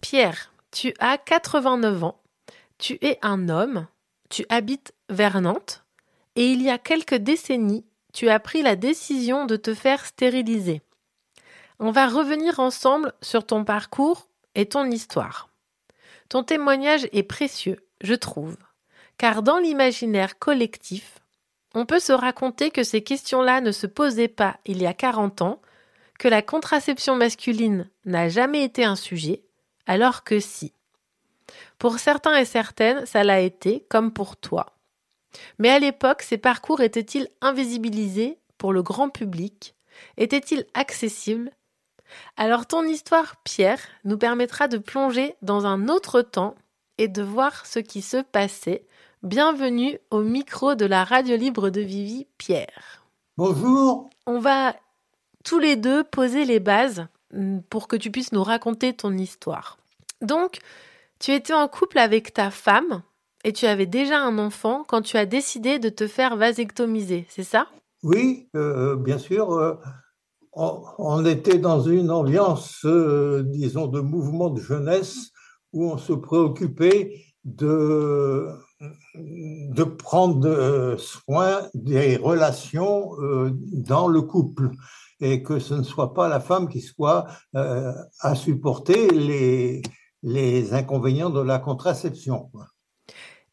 Pierre, 0.00 0.52
tu 0.70 0.94
as 1.00 1.18
89 1.18 2.04
ans, 2.04 2.20
tu 2.78 2.98
es 3.02 3.18
un 3.22 3.48
homme, 3.48 3.88
tu 4.30 4.46
habites 4.48 4.92
vers 5.08 5.40
Nantes, 5.40 5.82
et 6.36 6.52
il 6.52 6.62
y 6.62 6.70
a 6.70 6.78
quelques 6.78 7.16
décennies, 7.16 7.84
tu 8.12 8.28
as 8.28 8.38
pris 8.38 8.62
la 8.62 8.76
décision 8.76 9.44
de 9.44 9.56
te 9.56 9.74
faire 9.74 10.06
stériliser. 10.06 10.82
On 11.80 11.90
va 11.90 12.06
revenir 12.06 12.60
ensemble 12.60 13.12
sur 13.22 13.44
ton 13.44 13.64
parcours 13.64 14.28
et 14.54 14.66
ton 14.66 14.90
histoire. 14.90 15.48
Ton 16.28 16.42
témoignage 16.42 17.08
est 17.12 17.22
précieux, 17.22 17.86
je 18.00 18.14
trouve, 18.14 18.56
car 19.16 19.42
dans 19.42 19.58
l'imaginaire 19.58 20.38
collectif, 20.38 21.18
on 21.74 21.86
peut 21.86 22.00
se 22.00 22.12
raconter 22.12 22.70
que 22.70 22.82
ces 22.82 23.02
questions-là 23.02 23.60
ne 23.60 23.72
se 23.72 23.86
posaient 23.86 24.28
pas 24.28 24.58
il 24.64 24.82
y 24.82 24.86
a 24.86 24.94
40 24.94 25.42
ans, 25.42 25.60
que 26.18 26.28
la 26.28 26.42
contraception 26.42 27.14
masculine 27.14 27.88
n'a 28.04 28.28
jamais 28.28 28.64
été 28.64 28.84
un 28.84 28.96
sujet, 28.96 29.42
alors 29.86 30.24
que 30.24 30.40
si. 30.40 30.72
Pour 31.78 31.98
certains 31.98 32.36
et 32.36 32.44
certaines, 32.44 33.06
ça 33.06 33.24
l'a 33.24 33.40
été, 33.40 33.86
comme 33.88 34.12
pour 34.12 34.36
toi. 34.36 34.78
Mais 35.58 35.70
à 35.70 35.78
l'époque, 35.78 36.22
ces 36.22 36.38
parcours 36.38 36.80
étaient-ils 36.80 37.28
invisibilisés 37.40 38.38
pour 38.56 38.72
le 38.72 38.82
grand 38.82 39.08
public? 39.08 39.74
Étaient-ils 40.16 40.66
accessibles 40.74 41.50
alors 42.36 42.66
ton 42.66 42.82
histoire, 42.84 43.36
Pierre, 43.44 43.80
nous 44.04 44.18
permettra 44.18 44.68
de 44.68 44.78
plonger 44.78 45.34
dans 45.42 45.66
un 45.66 45.88
autre 45.88 46.22
temps 46.22 46.54
et 46.98 47.08
de 47.08 47.22
voir 47.22 47.66
ce 47.66 47.78
qui 47.78 48.02
se 48.02 48.18
passait. 48.18 48.86
Bienvenue 49.22 49.98
au 50.10 50.22
micro 50.22 50.74
de 50.74 50.86
la 50.86 51.04
radio 51.04 51.36
libre 51.36 51.70
de 51.70 51.80
Vivi, 51.80 52.26
Pierre. 52.38 53.04
Bonjour. 53.36 54.10
On 54.26 54.38
va 54.38 54.74
tous 55.44 55.58
les 55.58 55.76
deux 55.76 56.04
poser 56.04 56.44
les 56.44 56.60
bases 56.60 57.06
mm, 57.32 57.60
pour 57.70 57.88
que 57.88 57.96
tu 57.96 58.10
puisses 58.10 58.32
nous 58.32 58.42
raconter 58.42 58.92
ton 58.92 59.16
histoire. 59.16 59.78
Donc, 60.20 60.58
tu 61.18 61.32
étais 61.32 61.52
en 61.52 61.68
couple 61.68 61.98
avec 61.98 62.32
ta 62.32 62.50
femme 62.50 63.02
et 63.44 63.52
tu 63.52 63.66
avais 63.66 63.86
déjà 63.86 64.20
un 64.20 64.38
enfant 64.38 64.84
quand 64.86 65.02
tu 65.02 65.16
as 65.16 65.26
décidé 65.26 65.78
de 65.78 65.88
te 65.88 66.06
faire 66.06 66.36
vasectomiser, 66.36 67.26
c'est 67.28 67.44
ça? 67.44 67.68
Oui, 68.02 68.48
euh, 68.54 68.96
bien 68.96 69.18
sûr. 69.18 69.52
Euh, 69.52 69.74
on, 70.52 71.24
était 71.24 71.58
dans 71.58 71.82
une 71.82 72.10
ambiance, 72.10 72.84
euh, 72.84 73.42
disons, 73.44 73.86
de 73.86 74.00
mouvement 74.00 74.50
de 74.50 74.60
jeunesse 74.60 75.30
où 75.72 75.84
on 75.90 75.98
se 75.98 76.12
préoccupait 76.12 77.24
de, 77.44 78.48
prendre 79.98 80.96
soin 80.98 81.62
des 81.74 82.16
relations 82.16 83.10
euh, 83.20 83.50
dans 83.72 84.08
le 84.08 84.22
couple 84.22 84.70
et 85.20 85.42
que 85.42 85.58
ce 85.58 85.74
ne 85.74 85.82
soit 85.82 86.14
pas 86.14 86.28
la 86.28 86.40
femme 86.40 86.68
qui 86.68 86.80
soit 86.80 87.26
euh, 87.56 87.92
à 88.20 88.34
supporter 88.34 89.08
les 90.22 90.74
inconvénients 90.74 91.30
de 91.30 91.40
la 91.40 91.58
contraception. 91.58 92.50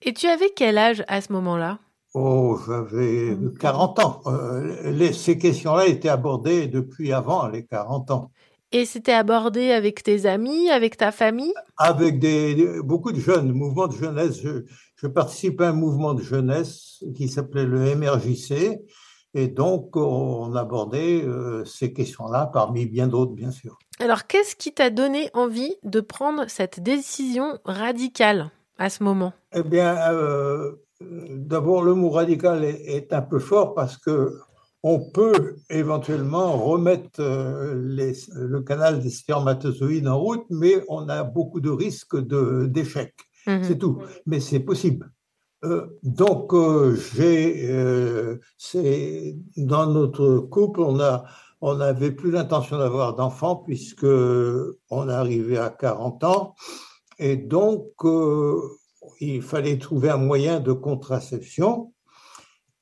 Et 0.02 0.14
tu 0.14 0.28
avais 0.28 0.52
quel 0.56 0.78
âge 0.78 1.04
à 1.08 1.22
ce 1.22 1.34
moment-là? 1.34 1.80
Oh, 2.18 2.58
j'avais 2.66 3.38
40 3.60 4.00
ans. 4.00 4.22
Euh, 4.28 5.12
ces 5.12 5.38
questions-là 5.38 5.86
étaient 5.88 6.08
abordées 6.08 6.68
depuis 6.68 7.12
avant 7.12 7.50
les 7.50 7.66
40 7.66 8.10
ans. 8.12 8.32
Et 8.72 8.86
c'était 8.86 9.12
abordé 9.12 9.72
avec 9.72 10.02
tes 10.02 10.26
amis, 10.26 10.70
avec 10.70 10.96
ta 10.96 11.12
famille? 11.12 11.54
Avec 11.76 12.20
des, 12.20 12.80
beaucoup 12.82 13.12
de 13.12 13.20
jeunes, 13.20 13.52
mouvements 13.52 13.88
de 13.88 13.98
jeunesse. 13.98 14.40
Je, 14.42 14.64
je 14.96 15.08
participais 15.08 15.66
à 15.66 15.70
un 15.72 15.74
mouvement 15.74 16.14
de 16.14 16.22
jeunesse 16.22 17.04
qui 17.18 17.28
s'appelait 17.28 17.66
le 17.66 17.96
MRJC. 17.98 18.80
Et 19.34 19.50
donc, 19.50 19.98
on 19.98 20.56
abordait 20.56 21.22
euh, 21.22 21.66
ces 21.66 21.92
questions-là 21.92 22.50
parmi 22.54 22.86
bien 22.86 23.08
d'autres, 23.08 23.34
bien 23.34 23.52
sûr. 23.52 23.78
Alors, 24.00 24.26
qu'est-ce 24.26 24.56
qui 24.56 24.72
t'a 24.72 24.90
donné 24.90 25.30
envie 25.34 25.76
de 25.84 26.00
prendre 26.00 26.46
cette 26.48 26.80
décision 26.80 27.60
radicale 27.66 28.52
à 28.78 28.90
ce 28.90 29.04
moment? 29.04 29.34
Eh 29.54 29.64
bien, 29.64 30.14
euh, 30.14 30.76
D'abord, 31.02 31.84
le 31.84 31.94
mot 31.94 32.10
radical 32.10 32.64
est, 32.64 33.12
un 33.12 33.22
peu 33.22 33.40
fort 33.40 33.74
parce 33.74 33.98
que 33.98 34.40
on 34.82 35.00
peut 35.00 35.56
éventuellement 35.70 36.54
remettre 36.58 37.20
euh, 37.20 37.74
le 37.76 38.62
canal 38.62 39.00
des 39.00 39.10
spermatozoïdes 39.10 40.08
en 40.08 40.20
route, 40.20 40.46
mais 40.52 40.84
on 40.90 41.10
a 41.10 41.24
beaucoup 41.24 41.60
de 41.60 41.72
risques 41.72 42.16
d'échec. 42.18 43.16
Mhm. 43.48 43.64
C'est 43.64 43.80
tout. 43.80 43.98
Mais 44.28 44.40
c'est 44.40 44.60
possible. 44.60 45.12
Euh, 45.64 45.88
donc, 46.04 46.54
euh, 46.54 46.96
j'ai, 48.70 49.36
dans 49.58 49.88
notre 49.88 50.38
couple, 50.38 50.82
on 50.82 51.00
a, 51.00 51.24
on 51.62 51.76
n'avait 51.76 52.12
plus 52.12 52.30
l'intention 52.30 52.78
d'avoir 52.78 53.16
d'enfants 53.16 53.56
puisque 53.56 54.06
on 54.06 55.10
est 55.10 55.14
arrivé 55.14 55.58
à 55.58 55.72
40 55.72 56.24
ans, 56.26 56.56
et 57.18 57.38
donc 57.38 57.88
il 59.20 59.42
fallait 59.42 59.78
trouver 59.78 60.10
un 60.10 60.18
moyen 60.18 60.60
de 60.60 60.74
contraception. 60.74 61.94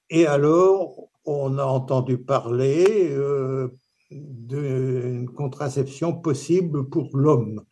Et 0.10 0.28
alors, 0.28 1.10
on 1.26 1.58
a 1.58 1.66
entendu 1.66 2.18
parler 2.18 3.10
euh, 3.12 3.70
d'une 4.12 5.30
contraception 5.30 6.14
possible 6.14 6.90
pour 6.90 7.16
l'homme. 7.18 7.64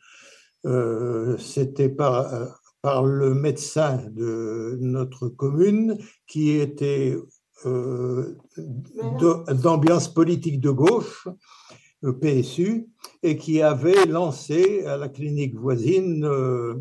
Euh, 0.66 1.38
c'était 1.38 1.90
par, 1.90 2.32
par 2.82 3.04
le 3.04 3.34
médecin 3.34 4.04
de 4.12 4.78
notre 4.80 5.28
commune 5.28 5.98
qui 6.28 6.52
était 6.52 7.18
euh, 7.66 8.38
d'ambiance 9.62 10.12
politique 10.12 10.60
de 10.60 10.72
gauche 10.72 11.28
PSU, 12.04 12.90
et 13.24 13.38
qui 13.38 13.62
avait 13.62 14.06
lancé 14.06 14.86
à 14.86 14.98
la 14.98 15.10
clinique 15.10 15.56
voisine 15.56 16.26
euh, 16.26 16.76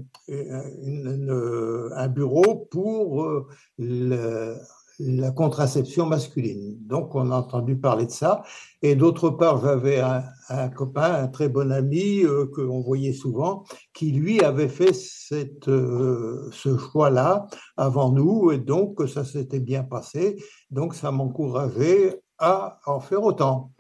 un 1.95 2.09
bureau 2.09 2.69
pour 2.71 3.23
euh, 3.23 4.57
la 4.99 5.31
contraception 5.31 6.07
masculine. 6.07 6.79
Donc, 6.87 7.15
on 7.15 7.31
a 7.31 7.37
entendu 7.37 7.77
parler 7.77 8.07
de 8.07 8.11
ça. 8.11 8.43
Et 8.83 8.95
d'autre 8.95 9.31
part, 9.31 9.63
j'avais 9.63 10.01
un, 10.01 10.69
copain, 10.71 11.23
un 11.23 11.29
très 11.29 11.49
bon 11.49 11.71
ami 11.71 12.25
euh, 12.25 12.47
que 12.47 12.63
qu'on 12.63 12.81
voyait 12.81 13.13
souvent, 13.13 13.65
qui 13.93 14.13
lui 14.13 14.43
avait 14.43 14.69
fait 14.69 14.95
cette, 14.95 15.67
ce 15.67 16.79
choix-là 16.79 17.47
avant 17.77 18.11
nous, 18.11 18.53
et 18.53 18.59
donc 18.59 19.07
ça 19.09 19.25
s'était 19.25 19.61
bien 19.61 19.85
passé. 19.85 20.37
Donc, 20.71 20.95
ça 20.95 21.11
m'encourageait 21.11 22.23
à 22.39 22.81
en 22.87 23.01
faire 23.01 23.23
autant. 23.23 23.73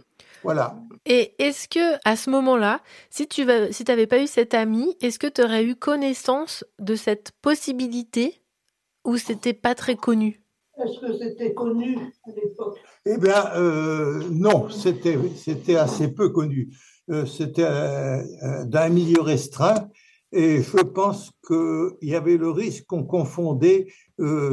Voilà. 0.42 0.76
Et 1.06 1.34
est-ce 1.38 1.66
que 1.68 1.98
à 2.04 2.16
ce 2.16 2.30
moment-là, 2.30 2.80
si 3.08 3.26
tu 3.26 3.44
n'avais 3.44 4.06
pas 4.06 4.22
eu 4.22 4.26
cet 4.26 4.54
ami, 4.54 4.96
est-ce 5.00 5.18
que 5.18 5.26
tu 5.26 5.42
aurais 5.42 5.64
eu 5.64 5.74
connaissance 5.74 6.64
de 6.78 6.94
cette 6.94 7.32
possibilité 7.42 8.42
ou 9.04 9.16
c'était 9.16 9.54
pas 9.54 9.74
très 9.74 9.96
connu? 9.96 10.42
Est-ce 10.82 11.00
que 11.00 11.18
c'était 11.18 11.54
connu 11.54 11.96
à 12.24 12.30
l'époque? 12.30 12.78
Eh 13.06 13.16
bien, 13.18 13.50
euh, 13.56 14.22
non, 14.30 14.68
c'était 14.70 15.18
c'était 15.36 15.76
assez 15.76 16.12
peu 16.12 16.30
connu. 16.30 16.70
Euh, 17.10 17.26
c'était 17.26 17.64
euh, 17.64 18.64
d'un 18.64 18.88
milieu 18.88 19.20
restreint. 19.20 19.88
Et 20.32 20.62
je 20.62 20.78
pense 20.78 21.32
qu'il 21.44 22.08
y 22.08 22.14
avait 22.14 22.36
le 22.36 22.50
risque 22.50 22.86
qu'on 22.86 23.02
confondait 23.02 23.88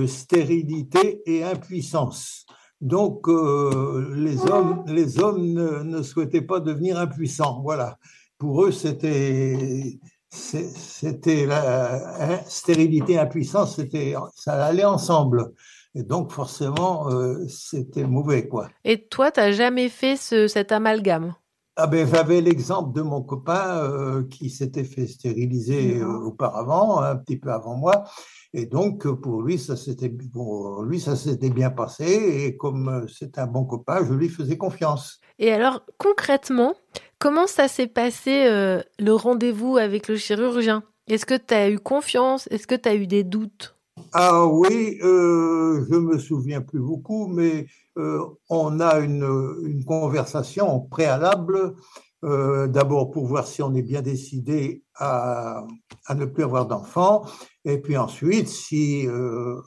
stérilité 0.08 1.22
et 1.28 1.44
impuissance. 1.44 2.48
Donc, 2.82 3.28
euh, 3.28 4.14
les 4.16 4.42
hommes, 4.46 4.84
les 4.88 5.20
hommes 5.20 5.42
ne, 5.44 6.02
souhaitaient 6.02 6.42
pas 6.42 6.60
devenir 6.60 7.00
impuissants. 7.00 7.62
Voilà. 7.64 7.98
Pour 8.38 8.66
eux, 8.66 8.72
c'était, 8.72 10.00
c'était 10.30 11.46
la 11.46 12.34
hein, 12.34 12.40
stérilité, 12.48 13.18
impuissance, 13.18 13.78
c'était, 13.78 14.14
ça 14.36 14.64
allait 14.66 14.86
ensemble. 14.86 15.54
Et 15.96 16.04
donc, 16.04 16.32
forcément, 16.32 17.10
euh, 17.10 17.48
c'était 17.48 18.04
mauvais, 18.04 18.48
quoi. 18.48 18.70
Et 18.86 19.08
toi, 19.08 19.32
tu 19.32 19.40
n'as 19.40 19.52
jamais 19.52 19.90
fait 19.90 20.16
ce, 20.16 20.48
cet 20.48 20.72
amalgame? 20.72 21.34
Ah 21.76 21.88
ben, 21.88 22.08
j'avais 22.08 22.42
l'exemple 22.42 22.96
de 22.96 23.02
mon 23.02 23.22
copain 23.22 23.78
euh, 23.84 24.24
qui 24.28 24.50
s'était 24.50 24.84
fait 24.84 25.08
stériliser 25.08 26.00
euh, 26.00 26.08
auparavant, 26.08 27.00
un 27.02 27.16
petit 27.16 27.38
peu 27.38 27.52
avant 27.52 27.76
moi, 27.76 28.04
et 28.54 28.66
donc 28.66 29.08
pour 29.22 29.42
lui 29.42 29.58
ça 29.58 29.76
s'était 29.76 30.10
pour 30.10 30.84
lui 30.84 31.00
ça 31.00 31.16
s'était 31.16 31.50
bien 31.50 31.70
passé, 31.70 32.06
et 32.46 32.58
comme 32.58 33.06
c'est 33.08 33.38
un 33.38 33.48
bon 33.48 33.66
copain, 33.66 34.06
je 34.08 34.14
lui 34.14 34.30
faisais 34.30 34.58
confiance. 34.58 35.20
Et 35.40 35.52
alors, 35.52 35.82
concrètement, 35.98 36.74
comment 37.20 37.46
ça 37.46 37.68
s'est 37.68 37.88
passé 37.88 38.48
euh, 38.48 38.82
le 38.98 39.14
rendez-vous 39.14 39.78
avec 39.78 40.08
le 40.08 40.16
chirurgien? 40.16 40.84
Est-ce 41.08 41.26
que 41.26 41.38
tu 41.38 41.54
as 41.54 41.70
eu 41.70 41.80
confiance? 41.80 42.48
Est-ce 42.48 42.66
que 42.66 42.76
tu 42.76 42.90
as 42.90 42.96
eu 42.96 43.06
des 43.06 43.24
doutes? 43.24 43.76
Ah 44.14 44.46
oui, 44.46 44.98
euh, 45.04 45.86
je 45.90 45.96
me 45.96 46.18
souviens 46.18 46.62
plus 46.62 46.80
beaucoup, 46.80 47.28
mais 47.28 47.68
euh, 47.98 48.20
on 48.50 48.80
a 48.80 49.00
une, 49.00 49.28
une 49.64 49.86
conversation 49.86 50.82
préalable, 50.82 51.76
euh, 52.24 52.68
d'abord 52.68 53.12
pour 53.12 53.26
voir 53.26 53.46
si 53.48 53.62
on 53.62 53.74
est 53.76 53.82
bien 53.82 54.02
décidé 54.02 54.84
à, 54.96 55.66
à 56.06 56.16
ne 56.16 56.26
plus 56.26 56.44
avoir 56.44 56.66
d'enfants, 56.66 57.26
et 57.72 57.78
puis 57.84 57.98
ensuite 57.98 58.48
si 58.48 59.06
euh, 59.08 59.62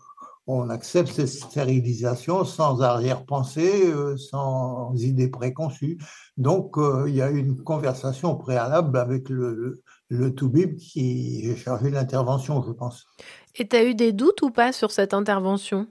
on 0.47 0.71
accepte 0.71 1.11
cette 1.13 1.29
stérilisation 1.29 2.45
sans 2.45 2.83
arrière-pensée, 2.83 3.87
euh, 3.87 4.17
sans 4.17 4.95
idée 4.97 5.29
préconçue. 5.29 5.99
Donc 6.37 6.77
euh, 6.77 7.05
il 7.09 7.15
y 7.15 7.23
a 7.23 7.31
eu 7.31 7.39
une 7.39 7.63
conversation 7.63 8.35
préalable 8.37 8.99
avec 8.99 9.29
le, 9.29 9.55
le, 9.55 9.83
le 10.09 10.35
toubib 10.35 10.77
qui 10.77 11.43
est 11.49 11.57
chargé 11.57 11.91
de 11.91 11.95
l'intervention, 11.95 12.63
je 12.67 12.73
pense. 12.73 13.07
Et 13.55 13.69
tu 13.69 13.77
as 13.77 13.85
eu 13.85 13.95
des 13.95 14.13
doutes 14.13 14.43
ou 14.43 14.51
pas 14.51 14.73
sur 14.73 14.91
cette 14.91 15.15
intervention? 15.15 15.87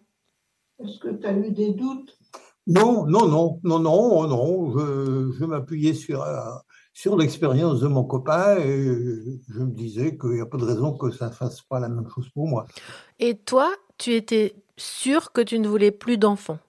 Est-ce 0.79 0.99
que 0.99 1.09
tu 1.09 1.27
as 1.27 1.33
eu 1.33 1.51
des 1.51 1.73
doutes? 1.73 2.17
Non, 2.67 3.05
non, 3.05 3.27
non, 3.27 3.59
non, 3.63 3.79
non, 3.79 4.27
non. 4.27 4.71
Je, 4.77 5.31
je 5.37 5.45
m'appuyais 5.45 5.93
sur, 5.93 6.21
euh, 6.21 6.39
sur 7.01 7.15
l'expérience 7.15 7.79
de 7.79 7.87
mon 7.87 8.03
copain 8.03 8.57
et 8.57 9.41
je 9.47 9.59
me 9.59 9.71
disais 9.71 10.17
qu'il 10.17 10.31
n'y 10.31 10.41
a 10.41 10.45
pas 10.45 10.57
de 10.57 10.65
raison 10.65 10.97
que 10.97 11.11
ça 11.11 11.29
ne 11.29 11.33
fasse 11.33 11.61
pas 11.61 11.79
la 11.79 11.87
même 11.87 12.09
chose 12.13 12.27
pour 12.27 12.45
moi. 12.45 12.65
Et 13.19 13.37
toi, 13.37 13.71
tu 13.97 14.15
étais 14.15 14.53
sûr 14.75 15.31
que 15.31 15.39
tu 15.39 15.59
ne 15.59 15.69
voulais 15.69 15.91
plus 15.91 16.17
d'enfants? 16.17 16.59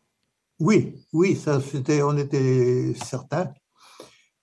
Oui, 0.60 0.94
oui, 1.12 1.34
ça 1.34 1.60
c'était, 1.60 2.02
on 2.02 2.16
était 2.16 2.94
certains. 2.94 3.52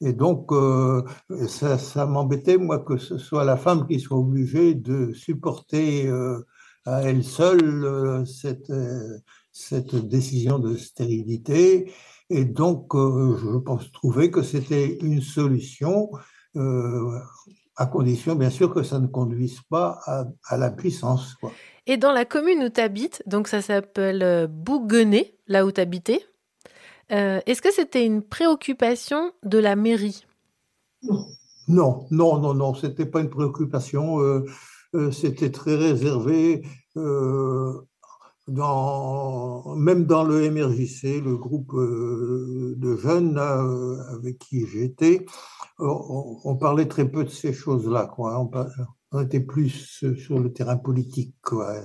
Et 0.02 0.12
donc, 0.12 0.52
euh, 0.52 1.04
ça, 1.48 1.78
ça 1.78 2.06
m'embêtait, 2.06 2.58
moi, 2.58 2.80
que 2.80 2.98
ce 2.98 3.18
soit 3.18 3.46
la 3.46 3.56
femme 3.56 3.88
qui 3.88 4.02
soit 4.02 4.18
obligée 4.18 4.74
de 4.74 5.14
supporter 5.14 6.08
euh, 6.08 6.46
à 6.84 7.02
elle 7.04 7.24
seule 7.24 7.86
euh, 7.86 8.26
cette, 8.26 8.70
euh, 8.72 9.20
cette 9.54 9.96
décision 9.96 10.60
de 10.60 10.76
stérilité. 10.76 11.94
Et 12.30 12.46
donc, 12.46 12.94
euh, 12.96 13.38
je 13.38 13.58
pense 13.58 13.92
trouver 13.92 14.32
que 14.32 14.42
c'était 14.42 14.98
une 15.02 15.22
solution, 15.22 16.12
euh, 16.56 17.20
à 17.78 17.86
condition, 17.86 18.36
bien 18.36 18.50
sûr, 18.50 18.74
que 18.74 18.84
ça 18.84 19.00
ne 19.00 19.08
conduise 19.08 19.62
pas 19.70 20.00
à, 20.06 20.26
à 20.48 20.58
la 20.58 20.72
puissance. 20.72 21.36
Quoi. 21.36 21.52
Et 21.86 21.96
dans 21.96 22.12
la 22.12 22.26
commune 22.26 22.64
où 22.64 22.70
tu 22.70 22.82
habites, 22.82 23.24
donc 23.28 23.48
ça 23.48 23.62
s'appelle 23.62 24.24
euh, 24.24 24.48
Bouguenais, 24.48 25.36
là 25.48 25.66
où 25.66 25.72
tu 25.72 25.80
habitais, 25.80 26.22
euh, 27.14 27.40
est-ce 27.46 27.62
que 27.62 27.72
c'était 27.72 28.06
une 28.06 28.22
préoccupation 28.22 29.32
de 29.44 29.58
la 29.58 29.78
mairie? 29.78 30.26
Non, 31.70 32.08
non, 32.12 32.40
non, 32.40 32.54
non, 32.54 32.74
c'était 32.74 33.06
pas 33.06 33.22
une 33.22 33.30
préoccupation. 33.30 34.20
c'était 35.12 35.52
très 35.52 35.76
réservé. 35.76 36.64
Euh, 38.50 39.76
même 39.76 40.06
dans 40.06 40.24
le 40.24 40.50
MRJC, 40.50 41.22
le 41.24 41.36
groupe 41.36 41.74
euh, 41.74 42.76
de 42.78 42.96
jeunes 42.96 43.38
euh, 43.38 43.98
avec 44.14 44.40
qui 44.40 44.66
j'étais, 44.68 45.26
on, 45.80 46.40
on 46.44 46.56
parlait 46.56 46.88
très 46.88 47.10
peu 47.10 47.24
de 47.24 47.30
ces 47.30 47.54
choses-là. 47.54 48.06
Quoi. 48.08 48.40
On, 49.12 49.22
était 49.22 49.40
plus 49.40 50.06
sur 50.16 50.40
le 50.40 50.52
terrain 50.52 50.78
politique. 50.78 51.36
Euh, 51.54 51.82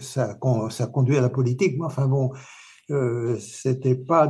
Ça, 0.00 0.38
ça 0.70 0.86
conduit 0.86 1.16
à 1.16 1.20
la 1.20 1.28
politique, 1.28 1.76
mais 1.78 1.86
enfin 1.86 2.06
bon, 2.06 2.32
euh, 2.90 3.38
c'était 3.38 3.94
pas 3.94 4.26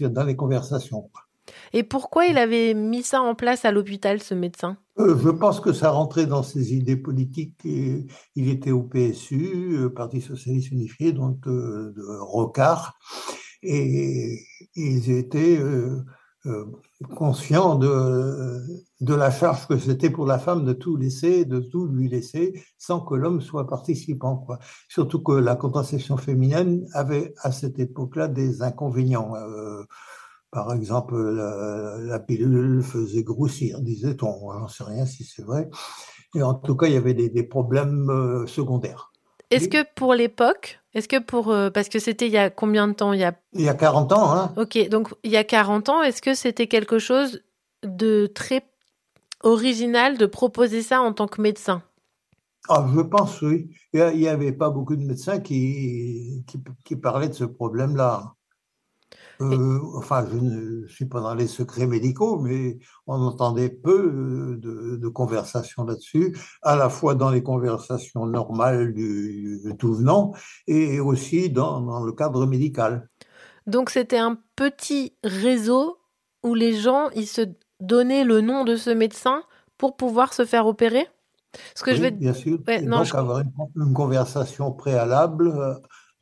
dans 0.00 0.24
les 0.24 0.36
conversations. 0.36 1.10
Et 1.72 1.82
pourquoi 1.82 2.26
il 2.26 2.38
avait 2.38 2.74
mis 2.74 3.02
ça 3.02 3.22
en 3.22 3.34
place 3.34 3.64
à 3.64 3.72
l'hôpital, 3.72 4.22
ce 4.22 4.34
médecin? 4.34 4.78
Euh, 5.00 5.18
je 5.18 5.28
pense 5.28 5.60
que 5.60 5.72
ça 5.72 5.90
rentrait 5.90 6.26
dans 6.26 6.42
ses 6.42 6.74
idées 6.74 6.96
politiques. 6.96 7.60
Il 7.64 8.48
était 8.48 8.70
au 8.70 8.82
PSU, 8.82 9.76
euh, 9.76 9.88
Parti 9.90 10.20
Socialiste 10.20 10.70
Unifié, 10.70 11.12
donc 11.12 11.40
de, 11.40 11.92
de 11.96 12.18
Rocard, 12.20 12.96
et 13.62 14.40
ils 14.76 15.10
étaient 15.10 15.58
euh, 15.58 16.04
euh, 16.46 16.66
conscients 17.16 17.76
de, 17.76 18.60
la 19.00 19.30
charge 19.30 19.66
que 19.66 19.78
c'était 19.78 20.10
pour 20.10 20.26
la 20.26 20.38
femme 20.38 20.66
de 20.66 20.74
tout 20.74 20.96
laisser, 20.96 21.46
de 21.46 21.60
tout 21.60 21.86
lui 21.86 22.08
laisser, 22.08 22.62
sans 22.76 23.00
que 23.00 23.14
l'homme 23.14 23.40
soit 23.40 23.66
participant. 23.66 24.46
Surtout 24.88 25.22
que 25.22 25.32
la 25.32 25.56
contraception 25.56 26.18
féminine 26.18 26.86
avait 26.92 27.34
à 27.40 27.50
cette 27.50 27.78
époque-là 27.78 28.28
des 28.28 28.62
inconvénients. 28.62 29.34
Euh, 29.34 29.84
par 30.54 30.72
exemple, 30.72 31.16
la, 31.16 31.98
la 31.98 32.20
pilule 32.20 32.80
faisait 32.82 33.24
grossir, 33.24 33.80
disait-on. 33.80 34.52
J'en 34.52 34.68
sais 34.68 34.84
rien 34.84 35.04
si 35.04 35.24
c'est 35.24 35.42
vrai. 35.42 35.68
Et 36.36 36.42
en 36.42 36.54
tout 36.54 36.76
cas, 36.76 36.86
il 36.86 36.94
y 36.94 36.96
avait 36.96 37.12
des, 37.12 37.28
des 37.28 37.42
problèmes 37.42 38.08
euh, 38.08 38.46
secondaires. 38.46 39.12
Est-ce 39.50 39.68
que 39.68 39.84
pour 39.96 40.14
l'époque, 40.14 40.80
est-ce 40.94 41.08
que 41.08 41.18
pour... 41.18 41.50
euh, 41.50 41.70
parce 41.70 41.88
que 41.88 41.98
c'était 41.98 42.26
il 42.26 42.32
y 42.32 42.38
a 42.38 42.50
combien 42.50 42.86
de 42.88 42.92
temps 42.92 43.12
il 43.12 43.20
y 43.20 43.24
a... 43.24 43.34
Il 43.52 43.62
y 43.62 43.68
a 43.68 43.74
40 43.74 44.12
ans, 44.12 44.32
hein 44.32 44.54
Ok, 44.56 44.88
donc 44.88 45.08
il 45.24 45.32
y 45.32 45.36
a 45.36 45.44
40 45.44 45.88
ans, 45.88 46.02
est-ce 46.02 46.22
que 46.22 46.34
c'était 46.34 46.68
quelque 46.68 46.98
chose 46.98 47.42
de 47.84 48.26
très 48.26 48.64
original 49.42 50.18
de 50.18 50.26
proposer 50.26 50.82
ça 50.82 51.02
en 51.02 51.12
tant 51.12 51.26
que 51.26 51.42
médecin? 51.42 51.82
Ah, 52.68 52.88
je 52.94 53.00
pense, 53.00 53.42
oui. 53.42 53.70
Il 53.92 54.16
n'y 54.16 54.28
avait 54.28 54.52
pas 54.52 54.70
beaucoup 54.70 54.96
de 54.96 55.04
médecins 55.04 55.40
qui, 55.40 56.44
qui, 56.46 56.62
qui 56.84 56.96
parlaient 56.96 57.28
de 57.28 57.34
ce 57.34 57.44
problème-là. 57.44 58.34
Euh, 59.40 59.80
enfin, 59.96 60.26
je 60.30 60.36
ne 60.36 60.86
suis 60.88 61.06
pas 61.06 61.20
dans 61.20 61.34
les 61.34 61.46
secrets 61.48 61.86
médicaux, 61.86 62.38
mais 62.38 62.78
on 63.06 63.14
entendait 63.20 63.68
peu 63.70 63.92
euh, 64.54 64.56
de, 64.58 64.96
de 64.96 65.08
conversations 65.08 65.84
là-dessus, 65.84 66.36
à 66.62 66.76
la 66.76 66.88
fois 66.88 67.14
dans 67.14 67.30
les 67.30 67.42
conversations 67.42 68.26
normales 68.26 68.92
du, 68.94 69.60
du 69.64 69.76
tout 69.76 69.94
venant 69.94 70.32
et 70.66 71.00
aussi 71.00 71.50
dans, 71.50 71.80
dans 71.80 72.04
le 72.04 72.12
cadre 72.12 72.46
médical. 72.46 73.08
Donc 73.66 73.90
c'était 73.90 74.18
un 74.18 74.38
petit 74.56 75.16
réseau 75.24 75.98
où 76.42 76.54
les 76.54 76.74
gens, 76.78 77.10
ils 77.10 77.26
se 77.26 77.42
donnaient 77.80 78.24
le 78.24 78.40
nom 78.40 78.64
de 78.64 78.76
ce 78.76 78.90
médecin 78.90 79.42
pour 79.78 79.96
pouvoir 79.96 80.34
se 80.34 80.44
faire 80.44 80.66
opérer? 80.66 81.08
Ce 81.74 81.82
que 81.84 81.92
Oui, 81.92 81.96
je 81.96 82.02
vais... 82.02 82.18
bien 82.18 82.34
sûr. 82.34 82.58
Ouais, 82.68 82.82
Et 82.82 82.86
non, 82.86 83.04
donc 83.04 83.06
je- 83.06 83.14
avoir 83.14 83.40
une, 83.40 83.52
une 83.76 83.92
conversation 83.94 84.72
préalable 84.72 85.48
euh, 85.48 85.74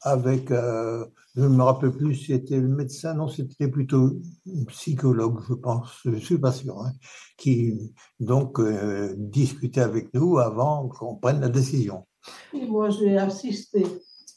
avec, 0.02 0.50
euh, 0.50 1.06
je 1.34 1.42
ne 1.42 1.48
me 1.48 1.62
rappelle 1.62 1.92
plus 1.92 2.14
si 2.14 2.26
c'était 2.26 2.60
le 2.60 2.68
médecin, 2.68 3.14
non, 3.14 3.28
c'était 3.28 3.68
plutôt 3.68 4.20
un 4.46 4.64
psychologue, 4.64 5.40
je 5.48 5.54
pense, 5.54 6.00
je 6.04 6.10
ne 6.10 6.18
suis 6.18 6.38
pas 6.38 6.52
sûr, 6.52 6.78
hein, 6.80 6.92
qui 7.38 7.92
donc 8.20 8.60
euh, 8.60 9.14
discutait 9.16 9.80
avec 9.80 10.12
nous 10.14 10.38
avant 10.38 10.88
qu'on 10.88 11.16
prenne 11.16 11.40
la 11.40 11.48
décision. 11.48 12.06
Et 12.52 12.66
moi, 12.66 12.90
j'ai 12.90 13.16
assisté. 13.16 13.84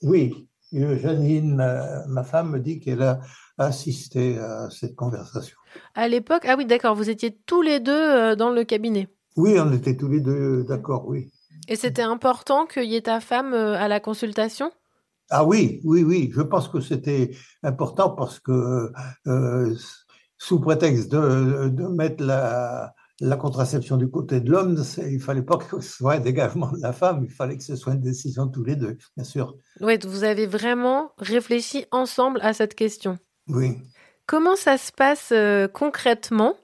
Oui, 0.02 0.48
Janine, 0.72 1.56
ma, 1.56 2.06
ma 2.08 2.24
femme, 2.24 2.52
me 2.52 2.60
dit 2.60 2.80
qu'elle 2.80 3.02
a 3.02 3.20
assisté 3.58 4.38
à 4.38 4.70
cette 4.70 4.96
conversation. 4.96 5.58
À 5.94 6.08
l'époque, 6.08 6.44
ah 6.48 6.56
oui, 6.58 6.66
d'accord, 6.66 6.96
vous 6.96 7.10
étiez 7.10 7.38
tous 7.46 7.62
les 7.62 7.80
deux 7.80 7.92
euh, 7.92 8.36
dans 8.36 8.50
le 8.50 8.64
cabinet. 8.64 9.08
Oui, 9.36 9.58
on 9.60 9.72
était 9.74 9.98
tous 9.98 10.08
les 10.08 10.22
deux 10.22 10.64
d'accord, 10.64 11.08
oui. 11.08 11.32
Et 11.68 11.76
c'était 11.76 12.02
important 12.02 12.66
qu'il 12.66 12.86
y 12.86 12.96
ait 12.96 13.02
ta 13.02 13.20
femme 13.20 13.54
euh, 13.54 13.78
à 13.78 13.88
la 13.88 14.00
consultation? 14.00 14.72
Ah 15.30 15.44
oui, 15.44 15.82
oui, 15.84 16.04
oui, 16.04 16.32
je 16.34 16.42
pense 16.42 16.68
que 16.68 16.80
c'était 16.80 17.32
important 17.64 18.12
parce 18.12 18.40
que 18.40 18.92
euh, 19.28 19.76
sous 20.38 20.60
prétexte 20.60 21.12
de, 21.12 21.70
de 21.70 21.88
mettre 21.88 22.24
la, 22.24 22.94
la 23.22 23.38
contraception 23.38 23.98
du 23.98 24.10
côté 24.10 24.42
de 24.42 24.52
l'homme, 24.52 24.84
il 24.98 25.22
fallait 25.22 25.42
pas 25.42 25.58
que 25.58 25.80
ce 25.80 25.98
soit 25.98 26.14
un 26.16 26.20
dégagement 26.20 26.72
de 26.72 26.82
la 26.82 26.92
femme, 26.92 27.24
il 27.24 27.32
fallait 27.32 27.58
que 27.58 27.64
ce 27.64 27.76
soit 27.76 27.94
une 27.94 28.02
décision 28.02 28.46
de 28.46 28.52
tous 28.52 28.64
les 28.64 28.76
deux, 28.76 28.98
bien 29.16 29.24
sûr. 29.24 29.56
Oui, 29.80 29.98
vous 30.06 30.24
avez 30.24 30.46
vraiment 30.46 31.12
réfléchi 31.18 31.86
ensemble 31.92 32.40
à 32.42 32.54
cette 32.54 32.76
question. 32.76 33.18
Oui. 33.48 33.78
Comment 34.28 34.56
ça 34.56 34.78
se 34.78 34.92
passe 34.92 35.30
euh, 35.32 35.68
concrètement 35.68 36.56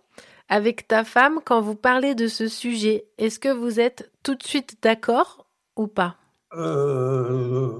avec 0.49 0.87
ta 0.87 1.03
femme 1.03 1.39
quand 1.45 1.61
vous 1.61 1.75
parlez 1.75 2.15
de 2.15 2.27
ce 2.27 2.47
sujet? 2.47 3.05
Est-ce 3.17 3.39
que 3.39 3.49
vous 3.53 3.79
êtes 3.79 4.11
tout 4.23 4.35
de 4.35 4.43
suite 4.43 4.77
d'accord 4.81 5.47
ou 5.77 5.87
pas? 5.87 6.17
Euh, 6.53 7.79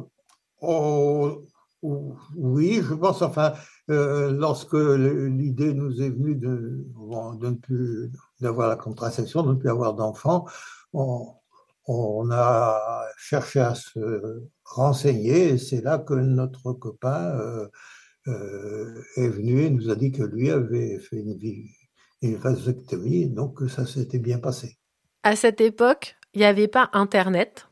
oh, 0.62 1.44
oui, 1.84 2.82
je 2.82 2.94
pense, 2.94 3.22
enfin, 3.22 3.54
euh, 3.90 4.32
lorsque 4.32 4.74
l'idée 4.74 5.74
nous 5.74 6.02
est 6.02 6.10
venue 6.10 6.36
de, 6.36 6.86
ne 7.42 7.52
plus 7.56 8.12
d'avoir 8.40 8.70
la 8.70 8.76
contraception, 8.76 9.44
de 9.44 9.54
ne 9.54 9.58
plus 9.58 9.70
avoir 9.70 9.96
d'enfants, 9.96 10.46
on, 10.94 12.30
a 12.32 13.06
cherché 13.18 13.60
à 13.60 13.76
se 13.76 14.44
renseigner 14.64 15.50
et 15.50 15.58
c'est 15.58 15.82
là 15.82 15.98
que 15.98 16.14
notre 16.14 16.72
copain 16.74 17.36
euh, 17.36 17.68
euh, 18.28 19.04
est 19.18 19.28
venu 19.28 19.62
et 19.64 19.70
nous 19.70 19.90
a 19.90 19.96
dit 19.96 20.12
que 20.12 20.24
lui 20.24 20.52
avait 20.52 21.00
fait 21.00 21.18
une, 21.18 21.38
une 22.22 22.36
vasectomie, 22.36 23.30
donc 23.30 23.60
ça 23.70 23.86
s'était 23.86 24.20
bien 24.20 24.38
passé. 24.38 24.78
À 25.24 25.36
cette 25.36 25.60
époque, 25.60 26.16
il 26.34 26.40
n'y 26.40 26.46
avait 26.46 26.68
pas 26.68 26.90
Internet. 26.94 27.68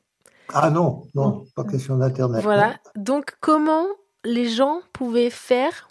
Ah 0.53 0.71
non, 0.71 1.03
non, 1.13 1.45
pas 1.55 1.63
question 1.63 1.97
d'Internet. 1.97 2.41
Voilà. 2.43 2.77
Donc, 2.95 3.37
comment 3.39 3.85
les 4.25 4.49
gens 4.49 4.81
pouvaient 4.93 5.29
faire 5.29 5.89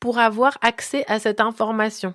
pour 0.00 0.18
avoir 0.18 0.58
accès 0.62 1.04
à 1.06 1.18
cette 1.20 1.40
information? 1.40 2.14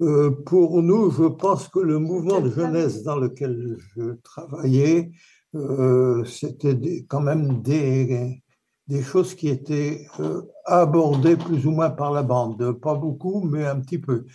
Euh, 0.00 0.30
pour 0.44 0.82
nous, 0.82 1.10
je 1.10 1.24
pense 1.24 1.68
que 1.68 1.78
le 1.78 1.98
mouvement 1.98 2.40
de 2.40 2.50
jeunesse 2.50 3.04
dans 3.04 3.16
lequel 3.16 3.76
je 3.94 4.14
travaillais, 4.24 5.12
euh, 5.54 6.24
c'était 6.24 7.04
quand 7.08 7.20
même 7.20 7.62
des, 7.62 8.42
des 8.88 9.02
choses 9.02 9.34
qui 9.34 9.48
étaient 9.48 10.06
euh, 10.18 10.42
abordées 10.64 11.36
plus 11.36 11.66
ou 11.66 11.70
moins 11.70 11.90
par 11.90 12.10
la 12.10 12.24
bande. 12.24 12.72
Pas 12.80 12.96
beaucoup, 12.96 13.42
mais 13.42 13.64
un 13.64 13.78
petit 13.78 13.98
peu. 13.98 14.26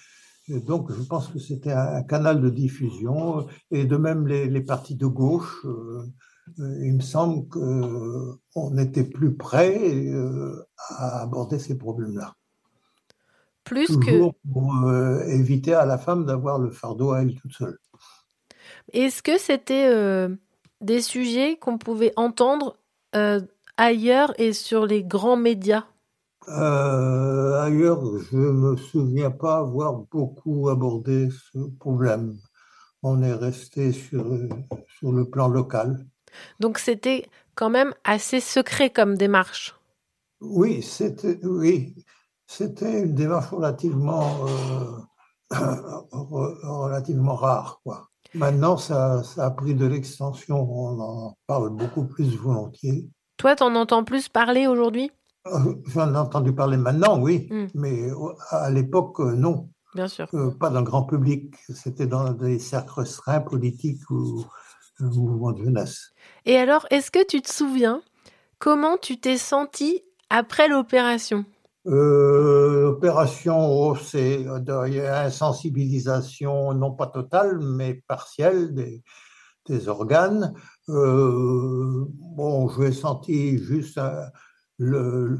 Et 0.47 0.61
donc, 0.61 0.89
je 0.93 1.01
pense 1.03 1.27
que 1.27 1.39
c'était 1.39 1.73
un, 1.73 1.95
un 1.95 2.03
canal 2.03 2.39
de 2.39 2.49
diffusion. 2.49 3.45
Et 3.71 3.83
de 3.83 3.97
même, 3.97 4.25
les, 4.25 4.47
les 4.47 4.61
partis 4.61 4.95
de 4.95 5.07
gauche, 5.07 5.65
il 6.57 6.95
me 6.95 7.01
semble 7.01 7.47
qu'on 7.47 8.77
était 8.77 9.03
plus 9.03 9.35
prêt 9.35 9.79
euh, 9.79 10.65
à 10.89 11.21
aborder 11.21 11.59
ces 11.59 11.77
problèmes-là. 11.77 12.33
Plus 13.63 13.87
Toujours 13.87 14.33
pour 14.51 14.73
euh, 14.85 15.19
éviter 15.27 15.73
à 15.73 15.85
la 15.85 15.97
femme 15.97 16.25
d'avoir 16.25 16.57
le 16.57 16.71
fardeau 16.71 17.11
à 17.11 17.21
elle 17.21 17.35
toute 17.35 17.53
seule. 17.53 17.77
que. 18.91 18.97
Est-ce 18.97 19.21
que 19.21 19.37
c'était 19.37 19.87
euh, 19.89 20.29
des 20.81 21.01
sujets 21.01 21.57
qu'on 21.57 21.77
pouvait 21.77 22.13
entendre 22.15 22.77
euh, 23.15 23.41
ailleurs 23.75 24.33
et 24.39 24.53
sur 24.53 24.85
les 24.85 25.03
grands 25.03 25.37
médias? 25.37 25.85
Euh, 26.47 27.61
ailleurs, 27.61 28.01
je 28.31 28.37
ne 28.37 28.51
me 28.51 28.77
souviens 28.77 29.31
pas 29.31 29.57
avoir 29.57 29.93
beaucoup 29.93 30.69
abordé 30.69 31.29
ce 31.51 31.59
problème. 31.79 32.37
On 33.03 33.21
est 33.21 33.33
resté 33.33 33.91
sur, 33.91 34.25
sur 34.97 35.11
le 35.11 35.29
plan 35.29 35.49
local. 35.49 36.05
Donc, 36.59 36.77
c'était 36.79 37.29
quand 37.55 37.69
même 37.69 37.93
assez 38.03 38.39
secret 38.39 38.89
comme 38.89 39.15
démarche. 39.17 39.75
Oui, 40.41 40.81
c'était 40.83 41.39
oui, 41.43 41.95
c'était 42.45 43.01
une 43.03 43.15
démarche 43.15 43.49
relativement, 43.51 44.45
euh, 44.45 44.97
relativement 46.11 47.35
rare, 47.35 47.79
quoi. 47.83 48.09
Maintenant, 48.33 48.77
ça, 48.77 49.23
ça 49.23 49.45
a 49.45 49.51
pris 49.51 49.73
de 49.73 49.85
l'extension. 49.85 50.59
On 50.69 50.99
en 50.99 51.37
parle 51.47 51.69
beaucoup 51.69 52.05
plus 52.05 52.35
volontiers. 52.35 53.09
Toi, 53.37 53.55
t'en 53.55 53.73
entends 53.75 54.03
plus 54.03 54.29
parler 54.29 54.67
aujourd'hui? 54.67 55.11
Euh, 55.47 55.75
J'en 55.87 56.13
ai 56.13 56.17
entendu 56.17 56.53
parler 56.53 56.77
maintenant, 56.77 57.19
oui, 57.19 57.47
Mm. 57.49 57.65
mais 57.73 58.11
au- 58.11 58.33
à 58.49 58.69
l'époque, 58.69 59.19
euh, 59.21 59.33
non. 59.35 59.69
Bien 59.95 60.07
sûr. 60.09 60.27
Euh, 60.33 60.51
pas 60.51 60.69
dans 60.69 60.81
le 60.81 60.85
grand 60.85 61.03
public. 61.03 61.55
C'était 61.73 62.05
dans 62.05 62.31
des 62.33 62.59
cercles 62.59 62.99
restreints 62.99 63.39
politiques 63.41 64.07
ou 64.11 64.45
euh, 65.01 65.05
mouvements 65.09 65.51
de 65.51 65.63
jeunesse. 65.63 66.11
Et 66.45 66.57
alors, 66.57 66.85
est-ce 66.91 67.11
que 67.11 67.25
tu 67.25 67.41
te 67.41 67.51
souviens 67.51 68.01
comment 68.59 68.97
tu 68.97 69.19
t'es 69.19 69.37
senti 69.37 70.03
après 70.29 70.67
l'opération? 70.67 71.45
Euh, 71.87 72.81
L'opération, 72.83 73.65
oh, 73.69 73.95
c'est 73.95 74.45
euh, 74.45 75.23
une 75.23 75.31
sensibilisation 75.31 76.73
non 76.73 76.91
pas 76.91 77.07
totale, 77.07 77.59
mais 77.59 78.03
partielle 78.07 78.73
des, 78.73 79.03
des 79.67 79.87
organes. 79.87 80.53
Euh, 80.89 82.05
bon, 82.09 82.67
j'ai 82.69 82.91
senti 82.91 83.57
juste 83.57 83.97
un- 83.97 84.29
le, 84.77 85.39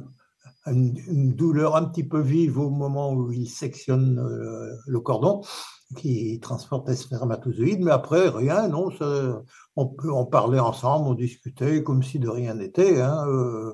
une, 0.66 0.98
une 1.08 1.34
douleur 1.34 1.76
un 1.76 1.86
petit 1.86 2.04
peu 2.08 2.20
vive 2.22 2.60
au 2.60 2.70
moment 2.70 3.12
où 3.14 3.32
il 3.32 3.48
sectionne 3.48 4.20
euh, 4.20 4.74
le 4.88 5.00
cordon 5.00 5.42
qui 5.96 6.40
transporte 6.42 6.90
les 6.90 6.96
spermatozoïdes, 6.96 7.82
mais 7.82 7.92
après, 7.92 8.28
rien, 8.30 8.68
non, 8.68 8.92
ça- 8.92 9.42
on, 9.76 9.88
peut, 9.88 10.12
on 10.12 10.26
parlait 10.26 10.60
ensemble, 10.60 11.08
on 11.08 11.14
discutait 11.14 11.82
comme 11.84 12.04
si 12.04 12.20
de 12.20 12.28
rien 12.30 12.56
n'était. 12.56 13.00
hein, 13.02 13.26
euh, 13.28 13.74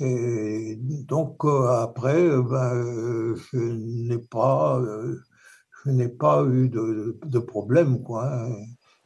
et 0.00 0.76
donc 0.78 1.44
euh, 1.44 1.66
après, 1.68 2.22
euh, 2.22 2.42
ben, 2.42 2.74
euh, 2.74 3.34
je 3.52 3.58
n'ai 3.58 4.18
pas, 4.18 4.78
euh, 4.80 5.16
je 5.84 5.90
n'ai 5.90 6.08
pas 6.08 6.44
eu 6.44 6.68
de, 6.68 7.18
de 7.24 7.38
problème, 7.38 8.02
quoi. 8.02 8.26
hein. 8.32 8.52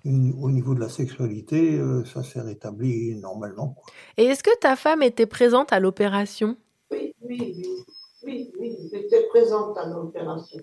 Au 0.06 0.50
niveau 0.50 0.74
de 0.74 0.80
la 0.80 0.90
sexualité, 0.90 1.80
ça 2.04 2.22
s'est 2.22 2.42
rétabli 2.42 3.16
normalement. 3.16 3.68
quoi. 3.68 3.84
Et 4.18 4.24
est-ce 4.24 4.42
que 4.42 4.54
ta 4.60 4.76
femme 4.76 5.02
était 5.02 5.24
présente 5.24 5.72
à 5.72 5.80
l'opération? 5.80 6.58
Oui, 6.90 7.14
oui, 7.22 7.38
oui, 7.56 7.84
oui, 8.26 8.52
oui, 8.60 8.76
j'étais 8.92 9.26
présente 9.28 9.78
à 9.78 9.86
l'opération. 9.88 10.60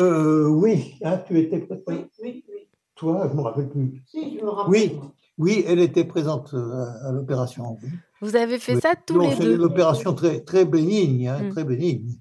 Euh, 0.00 0.48
oui, 0.48 0.94
hein, 1.04 1.18
tu 1.26 1.38
étais 1.38 1.58
présente. 1.60 1.80
Oui, 1.88 2.06
oui, 2.22 2.44
oui. 2.48 2.68
Toi, 2.94 3.28
je 3.30 3.36
me 3.36 3.42
rappelle 3.42 3.68
plus. 3.68 4.02
Si, 4.06 4.38
je 4.38 4.44
me 4.44 4.50
rappelle. 4.50 4.70
Oui, 4.72 5.00
oui, 5.38 5.64
elle 5.66 5.80
était 5.80 6.04
présente 6.04 6.54
euh, 6.54 6.84
à 7.08 7.12
l'opération. 7.12 7.76
oui. 7.82 7.88
Vous 8.20 8.36
avez 8.36 8.58
fait 8.58 8.74
Oui. 8.76 8.80
ça 8.80 8.92
tous 9.06 9.14
Non, 9.14 9.30
les 9.30 9.36
c'est 9.36 9.42
deux 9.42 9.56
une 9.56 9.62
opération 9.64 10.14
très, 10.14 10.40
très 10.40 10.64
bénigne, 10.64 11.28
hein, 11.28 11.42
Mm. 11.42 11.48
très 11.50 11.64
bénigne. 11.64 12.12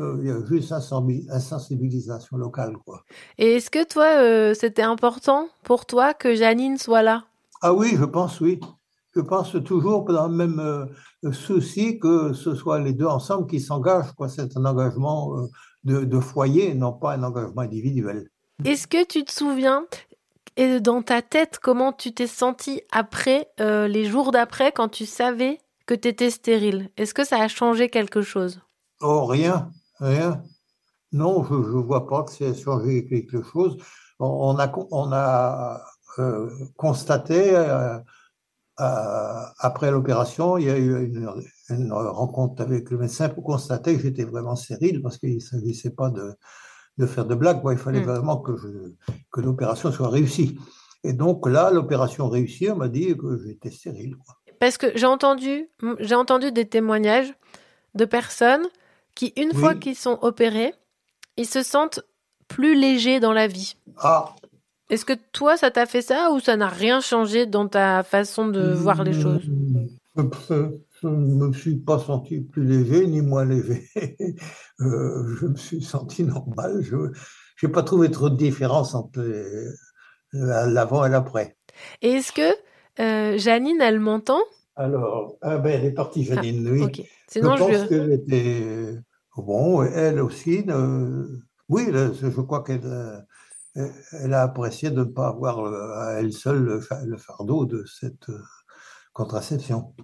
Euh, 0.00 0.18
il 0.20 0.26
y 0.26 0.30
a 0.32 0.44
juste 0.44 0.70
une 0.70 0.78
sensibi- 0.80 1.26
une 1.32 1.38
sensibilisation 1.40 2.36
locale, 2.36 2.76
quoi. 2.84 3.02
Et 3.38 3.54
est-ce 3.56 3.70
que 3.70 3.84
toi, 3.86 4.06
euh, 4.20 4.52
c'était 4.52 4.82
important 4.82 5.48
pour 5.62 5.86
toi 5.86 6.14
que 6.14 6.34
Janine 6.34 6.78
soit 6.78 7.02
là? 7.02 7.24
Ah 7.62 7.72
oui, 7.72 7.94
je 7.96 8.04
pense, 8.04 8.40
oui. 8.40 8.58
Je 9.14 9.20
pense 9.20 9.54
toujours 9.64 10.04
dans 10.06 10.26
le 10.26 10.34
même 10.34 10.58
euh, 10.58 11.30
souci 11.32 12.00
que 12.00 12.32
ce 12.32 12.56
soit 12.56 12.80
les 12.80 12.92
deux 12.92 13.06
ensemble 13.06 13.46
qui 13.46 13.60
s'engagent, 13.60 14.12
quoi. 14.14 14.28
C'est 14.28 14.56
un 14.56 14.64
engagement 14.64 15.38
euh, 15.38 15.46
de, 15.84 16.04
de 16.04 16.20
foyer, 16.20 16.74
non 16.74 16.92
pas 16.92 17.12
un 17.14 17.22
engagement 17.22 17.62
individuel. 17.62 18.28
Est-ce 18.64 18.86
que 18.86 19.04
tu 19.04 19.24
te 19.24 19.32
souviens, 19.32 19.86
et 20.56 20.80
dans 20.80 21.02
ta 21.02 21.22
tête, 21.22 21.58
comment 21.60 21.92
tu 21.92 22.12
t'es 22.12 22.26
senti 22.26 22.82
après, 22.92 23.48
euh, 23.60 23.88
les 23.88 24.04
jours 24.04 24.32
d'après, 24.32 24.72
quand 24.72 24.88
tu 24.88 25.06
savais 25.06 25.58
que 25.86 25.94
tu 25.94 26.08
étais 26.08 26.30
stérile? 26.30 26.90
Est-ce 26.96 27.14
que 27.14 27.24
ça 27.24 27.38
a 27.38 27.48
changé 27.48 27.88
quelque 27.88 28.22
chose? 28.22 28.60
Oh, 29.00 29.26
rien, 29.26 29.70
rien. 29.98 30.42
Non, 31.12 31.44
je 31.44 31.54
ne 31.54 31.82
vois 31.82 32.06
pas 32.06 32.22
que 32.22 32.32
c'est 32.32 32.54
changé 32.54 33.06
quelque 33.06 33.42
chose. 33.42 33.76
On 34.18 34.54
on 34.54 34.58
a, 34.58 34.72
on 34.90 35.12
a 35.12 35.80
euh, 36.18 36.48
constaté, 36.76 37.54
euh, 37.54 37.98
après 38.76 39.90
l'opération, 39.90 40.58
il 40.58 40.66
y 40.66 40.70
a 40.70 40.78
eu 40.78 41.06
une, 41.06 41.30
une 41.70 41.92
rencontre 41.92 42.62
avec 42.62 42.90
le 42.90 42.98
médecin 42.98 43.28
pour 43.28 43.44
constater 43.44 43.96
que 43.96 44.02
j'étais 44.02 44.24
vraiment 44.24 44.56
stérile 44.56 45.00
parce 45.02 45.18
qu'il 45.18 45.34
ne 45.36 45.40
s'agissait 45.40 45.90
pas 45.90 46.10
de, 46.10 46.34
de 46.98 47.06
faire 47.06 47.24
de 47.26 47.34
blagues. 47.34 47.60
Il 47.70 47.78
fallait 47.78 48.00
Mm. 48.00 48.04
vraiment 48.10 48.36
que, 48.38 48.52
l'opération 49.36 49.90
soit 49.92 50.08
réussie. 50.08 50.58
Et 51.04 51.12
donc 51.12 51.46
là, 51.48 51.70
l'opération 51.70 52.28
réussie, 52.28 52.70
on 52.70 52.76
m'a 52.76 52.88
dit 52.88 53.16
que 53.16 53.38
j'étais 53.44 53.70
stérile. 53.70 54.16
quoi. 54.16 54.34
Parce 54.60 54.78
que 54.78 54.86
j'ai 54.94 55.06
entendu, 55.06 55.68
j'ai 56.00 56.14
entendu 56.14 56.52
des 56.52 56.66
témoignages 56.66 57.32
de 57.94 58.04
personnes 58.04 58.66
qui, 59.14 59.32
une 59.36 59.50
Oui. 59.54 59.60
fois 59.60 59.74
qu'ils 59.74 59.96
sont 59.96 60.18
opérés, 60.22 60.72
ils 61.36 61.46
se 61.46 61.62
sentent 61.62 62.00
plus 62.48 62.74
légers 62.78 63.20
dans 63.20 63.32
la 63.32 63.46
vie. 63.46 63.76
Ah, 63.98 64.34
Est-ce 64.90 65.04
que 65.04 65.14
toi, 65.32 65.56
ça 65.56 65.70
t'a 65.70 65.86
fait 65.86 66.02
ça 66.02 66.30
ou 66.32 66.40
ça 66.40 66.56
n'a 66.56 66.68
rien 66.68 67.00
changé 67.00 67.46
dans 67.46 67.66
ta 67.68 68.02
façon 68.02 68.48
de 68.48 68.74
voir 68.74 69.02
les 69.02 69.12
choses? 69.14 69.42
Je 71.04 71.08
ne 71.10 71.46
me 71.48 71.52
suis 71.52 71.76
pas 71.76 71.98
senti 71.98 72.40
plus 72.40 72.64
léger 72.64 73.06
ni 73.06 73.20
moins 73.20 73.44
léger. 73.44 73.88
Euh, 74.80 75.36
je 75.38 75.46
me 75.46 75.56
suis 75.56 75.80
senti 75.80 76.24
normal. 76.24 76.82
Je 76.82 76.96
n'ai 77.62 77.72
pas 77.72 77.84
trouvé 77.84 78.10
trop 78.10 78.28
de 78.28 78.36
différence 78.36 78.94
entre 78.96 79.22
l'avant 80.32 81.04
et 81.06 81.08
l'après. 81.10 81.56
Et 82.02 82.10
est-ce 82.14 82.32
que 82.32 82.50
euh, 83.00 83.38
Janine, 83.38 83.80
elle 83.80 84.00
m'entend? 84.00 84.40
Alors, 84.74 85.36
ah 85.42 85.58
ben, 85.58 85.78
elle 85.80 85.84
est 85.86 85.92
partie, 85.92 86.24
Janine, 86.24 86.68
oui. 86.68 86.82
ok. 86.82 87.02
Sinon, 87.28 87.56
je 87.56 87.62
pense 87.64 87.88
qu'elle 87.88 88.12
était. 88.12 88.98
Bon, 89.36 89.84
elle 89.84 90.20
aussi. 90.20 90.64
euh, 90.68 91.24
oui, 91.68 91.86
je 91.92 92.40
crois 92.40 92.64
qu'elle 92.64 92.84
euh, 92.84 93.88
elle 94.12 94.34
a 94.34 94.42
apprécié 94.42 94.90
de 94.90 95.00
ne 95.00 95.04
pas 95.04 95.28
avoir 95.28 95.58
à 95.98 96.14
elle 96.14 96.32
seule 96.32 96.64
le 96.64 96.80
fa- 96.80 97.04
le 97.04 97.16
fardeau 97.16 97.64
de 97.64 97.84
cette 97.84 98.26
contraception. 99.12 99.94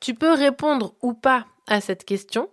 Tu 0.00 0.14
peux 0.14 0.32
répondre 0.32 0.94
ou 1.02 1.14
pas 1.14 1.46
à 1.66 1.80
cette 1.80 2.04
question. 2.04 2.48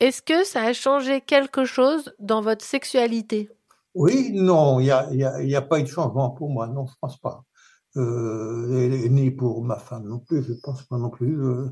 Est-ce 0.00 0.22
que 0.22 0.44
ça 0.44 0.62
a 0.62 0.72
changé 0.72 1.20
quelque 1.20 1.64
chose 1.64 2.14
dans 2.18 2.40
votre 2.42 2.64
sexualité? 2.64 3.48
Oui, 3.94 4.30
non, 4.32 4.80
il 4.80 4.84
n'y 4.84 4.90
a, 4.90 5.08
y 5.12 5.24
a- 5.24 5.42
il 5.42 5.48
y 5.50 5.56
a 5.56 5.62
pas 5.62 5.80
eu 5.80 5.82
de 5.82 5.88
changement 5.88 6.30
pour 6.30 6.50
moi, 6.50 6.66
non, 6.68 6.86
je 6.86 6.94
pense 7.00 7.18
pas. 7.18 7.44
Euh, 7.96 8.88
ni 9.08 9.30
pour 9.32 9.64
ma 9.64 9.76
femme 9.76 10.04
non 10.06 10.20
plus, 10.20 10.42
je 10.44 10.52
pense 10.62 10.84
pas 10.84 10.96
non 10.96 11.10
plus. 11.10 11.42
Euh, 11.44 11.70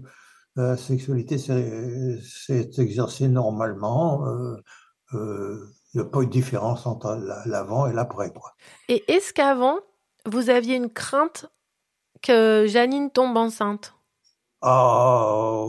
la 0.57 0.77
sexualité 0.77 1.39
s'est 1.39 2.71
exercée 2.79 3.29
normalement. 3.29 4.27
euh, 4.27 4.57
euh, 5.15 5.65
Il 5.95 6.01
n'y 6.01 6.07
a 6.07 6.11
pas 6.11 6.21
eu 6.21 6.27
de 6.27 6.31
différence 6.31 6.87
entre 6.87 7.15
la- 7.15 7.43
l'avant 7.47 7.87
et 7.87 7.95
l'après. 7.95 8.31
Et 8.89 9.05
est-ce 9.11 9.33
qu'avant, 9.33 9.79
vous 10.27 10.51
aviez 10.51 10.77
une 10.77 10.91
crainte 10.91 11.47
que 12.23 12.67
Janine 12.69 13.11
tombe 13.11 13.37
enceinte? 13.37 13.95
Ah, 14.61 15.65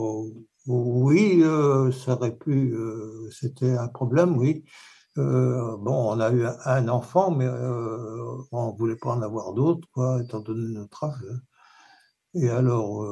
oui, 0.66 1.40
euh, 1.42 1.92
ça 1.92 2.14
aurait 2.14 2.36
pu, 2.36 2.74
euh, 2.74 3.30
c'était 3.30 3.76
un 3.76 3.88
problème, 3.88 4.36
oui. 4.36 4.64
Euh, 5.18 5.76
bon, 5.78 6.12
on 6.12 6.20
a 6.20 6.30
eu 6.30 6.44
un, 6.64 6.88
enfant, 6.88 7.30
mais 7.30 7.48
on 7.48 8.72
ne 8.72 8.76
voulait 8.78 8.96
pas 8.96 9.10
en 9.10 9.22
avoir 9.22 9.52
d'autres, 9.52 9.88
quoi, 9.92 10.20
étant 10.22 10.40
donné 10.40 10.72
notre 10.74 11.04
âge. 11.04 11.24
Et 12.34 12.48
alors, 12.48 13.04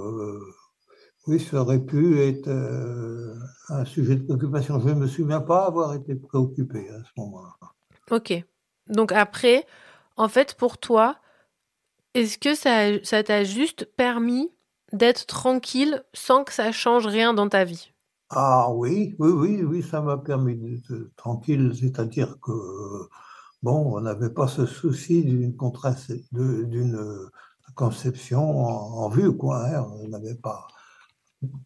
oui, 1.27 1.41
ça 1.41 1.61
aurait 1.63 1.81
pu 1.85 2.21
être 2.21 2.49
un 3.69 3.85
sujet 3.85 4.17
de 4.17 4.25
préoccupation. 4.25 4.81
Je 4.81 4.89
ne 4.89 4.95
me 4.95 5.07
souviens 5.07 5.41
pas 5.41 5.67
avoir 5.67 5.95
été 5.95 6.15
préoccupé 6.15 6.89
à 6.91 6.99
ce 7.05 7.21
moment-là. 7.21 7.55
Ok. 8.11 8.33
Donc 8.89 9.13
après, 9.13 9.67
en 10.17 10.29
fait, 10.29 10.55
pour 10.55 10.79
toi, 10.79 11.17
est-ce 12.15 12.39
que 12.39 12.55
ça 12.55 13.23
t'a 13.23 13.45
juste 13.45 13.85
permis 13.85 14.51
d'être 14.93 15.27
tranquille 15.27 16.03
sans 16.15 16.45
que 16.45 16.53
ça 16.53 16.73
change 16.73 17.07
rien 17.07 17.35
dans 17.35 17.49
ta 17.49 17.65
vie 17.65 17.93
Ah 18.31 18.71
oui, 18.73 19.15
oui, 19.19 19.31
oui, 19.31 19.63
oui, 19.63 19.83
ça 19.83 20.01
m'a 20.03 20.19
permis 20.19 20.57
d'être 20.57 21.11
tranquille, 21.17 21.73
c'est-à-dire 21.79 22.39
que, 22.41 22.53
bon, 23.63 23.97
on 23.97 24.01
n'avait 24.01 24.31
pas 24.31 24.49
ce 24.49 24.67
souci 24.67 25.25
d'une 25.25 25.57
d'une 26.33 27.31
conception 27.75 28.41
en, 28.67 29.09
vue, 29.09 29.37
quoi. 29.37 29.65
hein, 29.67 29.87
on 30.03 30.09
n'avait 30.09 30.35
pas. 30.35 30.67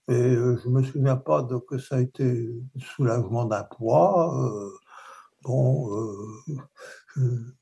Et 0.09 0.13
euh, 0.13 0.59
je 0.63 0.69
me 0.69 0.83
souviens 0.83 1.17
pas 1.17 1.43
de 1.43 1.57
que 1.57 1.79
ça 1.79 1.97
a 1.97 2.01
été 2.01 2.51
soulagement 2.79 3.45
d'un 3.47 3.65
poids. 3.65 4.37
euh, 4.39 4.71
bon, 5.43 5.91
euh, 7.17 7.55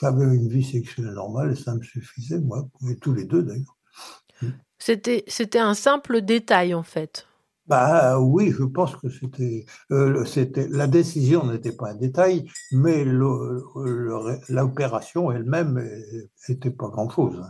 j'avais 0.00 0.24
une 0.24 0.48
vie 0.48 0.64
sexuelle 0.64 1.12
normale 1.12 1.52
et 1.52 1.56
ça 1.56 1.74
me 1.74 1.82
suffisait, 1.82 2.40
moi, 2.40 2.68
et 2.90 2.96
tous 2.96 3.12
les 3.14 3.24
deux 3.24 3.42
d'ailleurs. 3.42 3.76
C'était 4.78 5.24
c'était 5.28 5.58
un 5.58 5.74
simple 5.74 6.22
détail 6.22 6.74
en 6.74 6.82
fait. 6.82 7.26
Bah 7.66 8.18
oui, 8.18 8.50
je 8.50 8.64
pense 8.64 8.96
que 8.96 9.08
c'était, 9.08 9.64
euh, 9.92 10.24
c'était 10.24 10.66
la 10.68 10.88
décision 10.88 11.46
n'était 11.46 11.70
pas 11.72 11.90
un 11.90 11.94
détail, 11.94 12.48
mais 12.72 13.04
le- 13.04 13.62
le- 13.84 14.38
l'opération 14.48 15.30
elle-même 15.30 15.80
n'était 16.48 16.70
pas 16.70 16.88
grand-chose. 16.88 17.40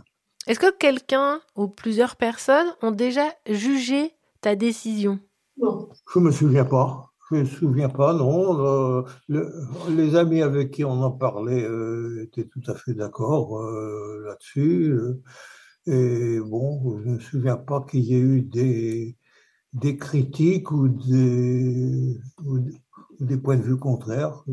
Est-ce 0.45 0.59
que 0.59 0.71
quelqu'un 0.77 1.41
ou 1.55 1.67
plusieurs 1.67 2.15
personnes 2.15 2.67
ont 2.81 2.91
déjà 2.91 3.23
jugé 3.49 4.13
ta 4.41 4.55
décision? 4.55 5.19
Je 6.13 6.19
me 6.19 6.31
souviens 6.31 6.65
pas. 6.65 7.09
Je 7.31 7.37
me 7.37 7.45
souviens 7.45 7.89
pas, 7.89 8.13
non. 8.13 8.53
Le- 8.57 9.05
le- 9.29 9.51
les 9.95 10.15
amis 10.15 10.41
avec 10.41 10.71
qui 10.71 10.83
on 10.85 11.01
en 11.01 11.11
parlait 11.11 11.63
euh, 11.63 12.23
étaient 12.23 12.45
tout 12.45 12.61
à 12.67 12.75
fait 12.75 12.93
d'accord 12.93 13.59
euh, 13.61 14.23
là-dessus. 14.27 14.93
Et 15.87 16.39
bon, 16.39 16.99
je 17.03 17.09
ne 17.09 17.13
me 17.15 17.19
souviens 17.19 17.57
pas 17.57 17.81
qu'il 17.89 18.01
y 18.01 18.15
ait 18.15 18.19
eu 18.19 18.41
des, 18.41 19.17
des 19.73 19.97
critiques 19.97 20.71
ou 20.71 20.89
des, 20.89 22.17
ou 22.45 22.59
des- 23.19 23.37
points 23.37 23.57
de 23.57 23.63
vue 23.63 23.77
contraires. 23.77 24.43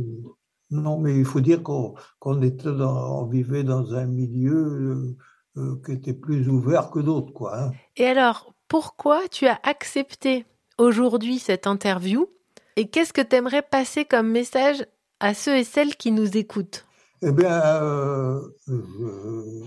Non, 0.70 0.98
mais 1.01 1.19
il 1.19 1.24
faut 1.24 1.40
dire 1.40 1.62
qu'on 1.62 1.94
qu'on 2.20 2.43
était 2.43 2.73
dans- 2.73 3.23
on 3.23 3.27
vivait 3.27 3.65
dans 3.65 3.94
un 3.94 4.07
milieu 4.07 5.16
euh, 5.57 5.61
euh, 5.61 5.77
qui 5.85 5.93
était 5.93 6.15
plus 6.15 6.48
ouvert 6.48 6.90
que 6.90 7.01
d'autres, 7.01 7.32
quoi. 7.32 7.59
hein. 7.61 7.73
Et 7.97 8.07
alors, 8.07 8.55
pourquoi 8.69 9.28
tu 9.28 9.47
as 9.47 9.59
accepté 9.62 10.44
aujourd'hui 10.78 11.39
cette 11.39 11.66
interview 11.66 12.28
et 12.77 12.89
qu'est-ce 12.89 13.12
que 13.12 13.20
tu 13.20 13.36
aimerais 13.36 13.62
passer 13.62 14.05
comme 14.05 14.28
message 14.31 14.85
à 15.19 15.35
ceux 15.35 15.57
et 15.57 15.65
celles 15.65 15.97
qui 15.97 16.12
nous 16.12 16.36
écoutent? 16.36 16.86
Eh 17.23 17.32
bien, 17.32 17.61
euh, 17.82 18.40
je, 18.66 19.65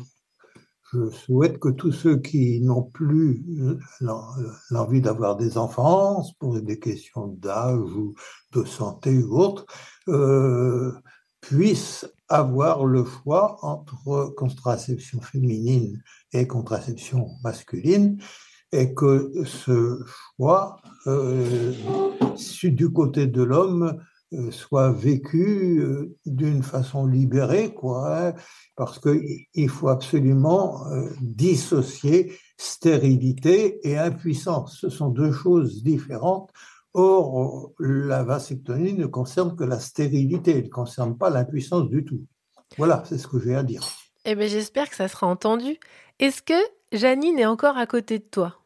je 0.93 1.09
souhaite 1.09 1.59
que 1.59 1.69
tous 1.69 1.91
ceux 1.91 2.17
qui 2.17 2.61
n'ont 2.61 2.83
plus 2.83 3.43
l'en- 3.99 4.29
l'envie 4.69 5.01
d'avoir 5.01 5.35
des 5.35 5.57
enfants, 5.57 6.23
pour 6.39 6.59
des 6.61 6.79
questions 6.79 7.27
d'âge 7.27 7.79
ou 7.79 8.13
de 8.53 8.63
santé 8.63 9.17
ou 9.17 9.37
autre, 9.37 9.65
euh, 10.07 10.91
puissent 11.41 12.07
avoir 12.29 12.85
le 12.85 13.03
choix 13.05 13.57
entre 13.61 14.33
contraception 14.37 15.19
féminine 15.21 16.01
et 16.31 16.47
contraception 16.47 17.27
masculine, 17.43 18.17
et 18.71 18.93
que 18.93 19.31
ce 19.45 19.99
choix, 20.37 20.77
euh, 21.07 21.73
du 22.63 22.91
côté 22.91 23.27
de 23.27 23.43
l'homme, 23.43 23.83
euh, 23.83 23.93
soit 24.51 24.91
vécu 24.91 25.79
euh, 25.79 26.15
d'une 26.25 26.63
façon 26.63 27.05
libérée, 27.05 27.73
quoi, 27.73 28.27
hein, 28.27 28.33
parce 28.75 28.99
qu'il 28.99 29.69
faut 29.69 29.89
absolument 29.89 30.87
euh, 30.87 31.09
dissocier 31.21 32.33
stérilité 32.57 33.79
et 33.87 33.97
impuissance. 33.97 34.77
Ce 34.79 34.89
sont 34.89 35.09
deux 35.09 35.31
choses 35.31 35.83
différentes. 35.83 36.51
Or, 36.93 37.71
la 37.79 38.23
vasectomie 38.23 38.93
ne 38.93 39.07
concerne 39.07 39.55
que 39.55 39.63
la 39.63 39.79
stérilité, 39.79 40.57
elle 40.57 40.65
ne 40.65 40.69
concerne 40.69 41.17
pas 41.17 41.29
l'impuissance 41.29 41.89
du 41.89 42.05
tout. 42.05 42.21
Voilà, 42.77 43.03
c'est 43.05 43.17
ce 43.17 43.27
que 43.27 43.39
j'ai 43.39 43.55
à 43.55 43.63
dire. 43.63 43.83
Eh 44.25 44.35
bien, 44.35 44.47
j'espère 44.47 44.89
que 44.89 44.95
ça 44.95 45.07
sera 45.07 45.27
entendu. 45.27 45.79
Est-ce 46.19 46.41
que 46.41 46.53
Janine 46.91 47.39
est 47.39 47.45
encore 47.45 47.77
à 47.77 47.87
côté 47.87 48.19
de 48.19 48.23
toi? 48.23 48.62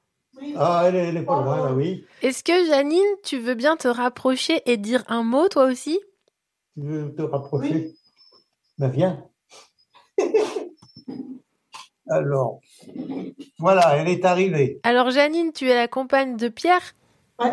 Ah, 0.55 0.83
elle 0.87 0.95
est, 0.95 1.07
elle 1.09 1.17
est 1.17 1.23
pas 1.23 1.41
loin, 1.41 1.65
là, 1.65 1.73
oui. 1.73 2.05
Est-ce 2.21 2.43
que 2.43 2.65
Janine, 2.67 3.03
tu 3.23 3.37
veux 3.39 3.55
bien 3.55 3.75
te 3.77 3.87
rapprocher 3.87 4.61
et 4.65 4.77
dire 4.77 5.03
un 5.07 5.23
mot 5.23 5.47
toi 5.49 5.65
aussi? 5.65 5.99
Tu 6.75 6.81
veux 6.83 7.13
te 7.15 7.21
rapprocher? 7.21 7.93
Ben 8.77 8.89
viens. 8.89 9.23
Alors, 12.09 12.61
voilà, 13.59 13.97
elle 13.97 14.07
est 14.07 14.23
arrivée. 14.23 14.79
Alors 14.83 15.11
Janine, 15.11 15.51
tu 15.51 15.69
es 15.69 15.75
la 15.75 15.87
compagne 15.89 16.37
de 16.37 16.47
Pierre? 16.47 16.93
Ouais. 17.39 17.51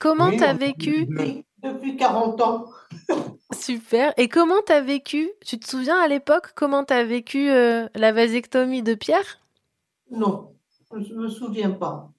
Comment 0.00 0.28
Oui, 0.30 0.36
t'as 0.38 0.54
on- 0.54 0.56
vécu? 0.56 1.06
Depuis, 1.06 1.44
depuis 1.62 1.96
40 1.96 2.40
ans. 2.40 2.66
Super. 3.52 4.12
Et 4.16 4.28
comment 4.28 4.60
t'as 4.66 4.80
vécu? 4.80 5.30
Tu 5.46 5.58
te 5.58 5.68
souviens 5.68 6.00
à 6.00 6.08
l'époque 6.08 6.52
comment 6.54 6.84
t'as 6.84 7.04
vécu 7.04 7.50
euh, 7.50 7.86
la 7.94 8.10
vasectomie 8.12 8.82
de 8.82 8.94
Pierre? 8.94 9.40
Non, 10.10 10.52
je 10.92 11.14
ne 11.14 11.20
me 11.22 11.28
souviens 11.28 11.70
pas. 11.70 12.10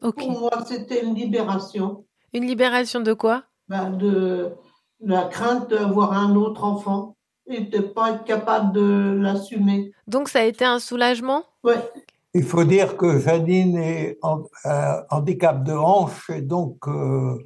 Pour 0.00 0.30
moi, 0.40 0.50
c'était 0.66 1.02
une 1.04 1.14
libération 1.14 2.04
Une 2.32 2.46
libération 2.46 3.00
de 3.00 3.12
quoi? 3.12 3.44
Ben, 3.68 3.90
de 3.90 4.52
la 5.00 5.24
crainte 5.24 5.70
d'avoir 5.70 6.12
un 6.12 6.34
autre 6.36 6.64
enfant 6.64 7.16
et 7.46 7.60
de 7.60 7.78
ne 7.78 7.82
pas 7.82 8.12
être 8.12 8.24
capable 8.24 8.72
de 8.72 9.16
l'assumer. 9.20 9.92
Donc 10.06 10.28
ça 10.28 10.40
a 10.40 10.44
été 10.44 10.64
un 10.64 10.78
soulagement? 10.78 11.44
Ouais. 11.62 11.76
Il 12.34 12.42
faut 12.42 12.64
dire 12.64 12.96
que 12.96 13.20
Janine 13.20 13.76
est 13.76 14.18
en 14.22 14.42
euh, 14.66 15.00
handicap 15.10 15.62
de 15.64 15.72
hanche 15.72 16.28
et 16.30 16.42
donc 16.42 16.88
euh, 16.88 17.38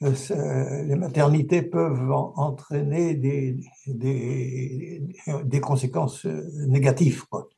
les 0.00 0.94
maternités 0.94 1.62
peuvent 1.62 2.10
en- 2.12 2.32
entraîner 2.36 3.14
des, 3.14 3.58
des, 3.86 5.02
des 5.44 5.60
conséquences 5.60 6.24
euh, 6.26 6.42
négatives. 6.68 7.26
Quoi. 7.28 7.48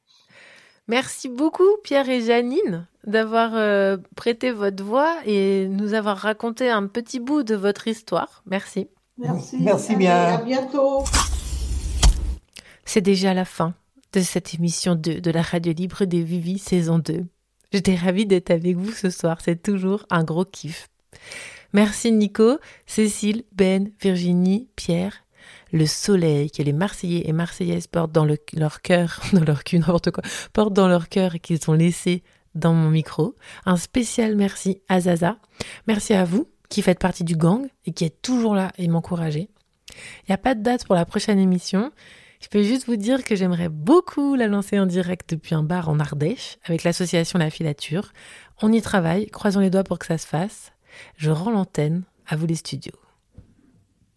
Merci 0.89 1.29
beaucoup 1.29 1.69
Pierre 1.85 2.09
et 2.09 2.23
Janine 2.23 2.87
d'avoir 3.07 3.53
euh, 3.55 3.99
prêté 4.17 4.53
votre 4.53 4.83
voix 4.83 5.17
et 5.27 5.69
nous 5.69 5.93
avoir 5.95 6.17
raconté 6.17 6.71
un 6.71 6.87
petit 6.87 7.21
bout 7.21 7.43
de 7.43 7.55
votre 7.55 7.89
histoire. 7.89 8.43
Merci. 8.47 8.89
Merci. 9.19 9.59
Merci 9.61 9.91
Allez, 9.93 9.99
bien. 9.99 10.17
À 10.17 10.43
bientôt. 10.43 11.05
C'est 12.85 13.03
déjà 13.03 13.35
la 13.35 13.45
fin 13.45 13.75
de 14.15 14.21
cette 14.21 14.55
émission 14.55 14.95
2 14.95 15.21
de 15.21 15.31
la 15.31 15.43
radio 15.43 15.73
libre 15.73 16.07
des 16.07 16.23
Vivi 16.23 16.59
saison 16.59 16.99
2. 16.99 17.27
J'étais 17.71 17.95
ravie 17.95 18.25
d'être 18.25 18.51
avec 18.51 18.77
vous 18.77 18.93
ce 18.93 19.11
soir, 19.11 19.39
c'est 19.43 19.63
toujours 19.63 20.07
un 20.09 20.25
gros 20.25 20.47
kiff. 20.47 20.89
Merci 21.75 22.13
Nico, 22.13 22.59
Cécile, 22.87 23.45
Ben, 23.53 23.91
Virginie, 24.01 24.69
Pierre. 24.75 25.23
Le 25.73 25.87
soleil 25.87 26.51
que 26.51 26.63
les 26.63 26.73
Marseillais 26.73 27.29
et 27.29 27.33
Marseillaises 27.33 27.87
portent 27.87 28.13
dans 28.13 28.25
le- 28.25 28.39
leur 28.55 28.81
cœur, 28.83 29.21
dans 29.33 29.45
leur 29.45 29.65
cul, 29.65 29.79
n'importe 29.79 30.11
quoi, 30.11 30.23
portent 30.53 30.73
dans 30.75 30.89
leur 30.89 31.09
cœur 31.09 31.35
et 31.35 31.39
qu'ils 31.41 31.59
ont 31.69 31.75
laissé 31.75 32.23
dans 32.55 32.73
mon 32.75 32.91
micro. 32.91 33.37
Un 33.67 33.77
spécial 33.77 34.35
merci 34.37 34.81
à 34.89 35.01
Zaza. 35.01 35.37
Merci 35.87 36.15
à 36.15 36.25
vous 36.25 36.49
qui 36.69 36.83
faites 36.83 36.99
partie 36.99 37.25
du 37.25 37.37
gang 37.37 37.67
et 37.87 37.93
qui 37.93 38.05
êtes 38.05 38.21
toujours 38.23 38.55
là 38.55 38.73
et 38.79 38.89
m'encouragez. 38.89 39.49
Il 39.91 40.31
n'y 40.31 40.35
a 40.35 40.39
pas 40.39 40.55
de 40.55 40.63
date 40.63 40.85
pour 40.87 40.95
la 40.95 41.05
prochaine 41.05 41.39
émission. 41.39 41.93
Je 42.41 42.49
peux 42.49 42.63
juste 42.63 42.87
vous 42.87 42.97
dire 42.97 43.25
que 43.25 43.35
j'aimerais 43.37 43.69
beaucoup 43.69 44.35
la 44.37 44.47
lancer 44.47 44.79
en 44.79 44.87
direct 44.87 45.31
depuis 45.31 45.55
un 45.55 45.63
bar 45.63 45.89
en 45.89 45.99
Ardèche 45.99 46.59
avec 46.65 46.85
l'association 46.85 47.39
La 47.39 47.51
Filature. 47.51 48.13
On 48.63 48.73
y 48.73 48.81
travaille, 48.81 49.27
croisons 49.27 49.61
les 49.61 49.71
doigts 49.71 49.85
pour 49.85 49.99
que 49.99 50.07
ça 50.07 50.19
se 50.19 50.27
fasse. 50.27 50.73
Je 51.17 51.31
rends 51.31 51.51
l'antenne, 51.51 52.03
à 52.27 52.37
vous 52.37 52.47
les 52.47 52.55
studios. 52.55 52.93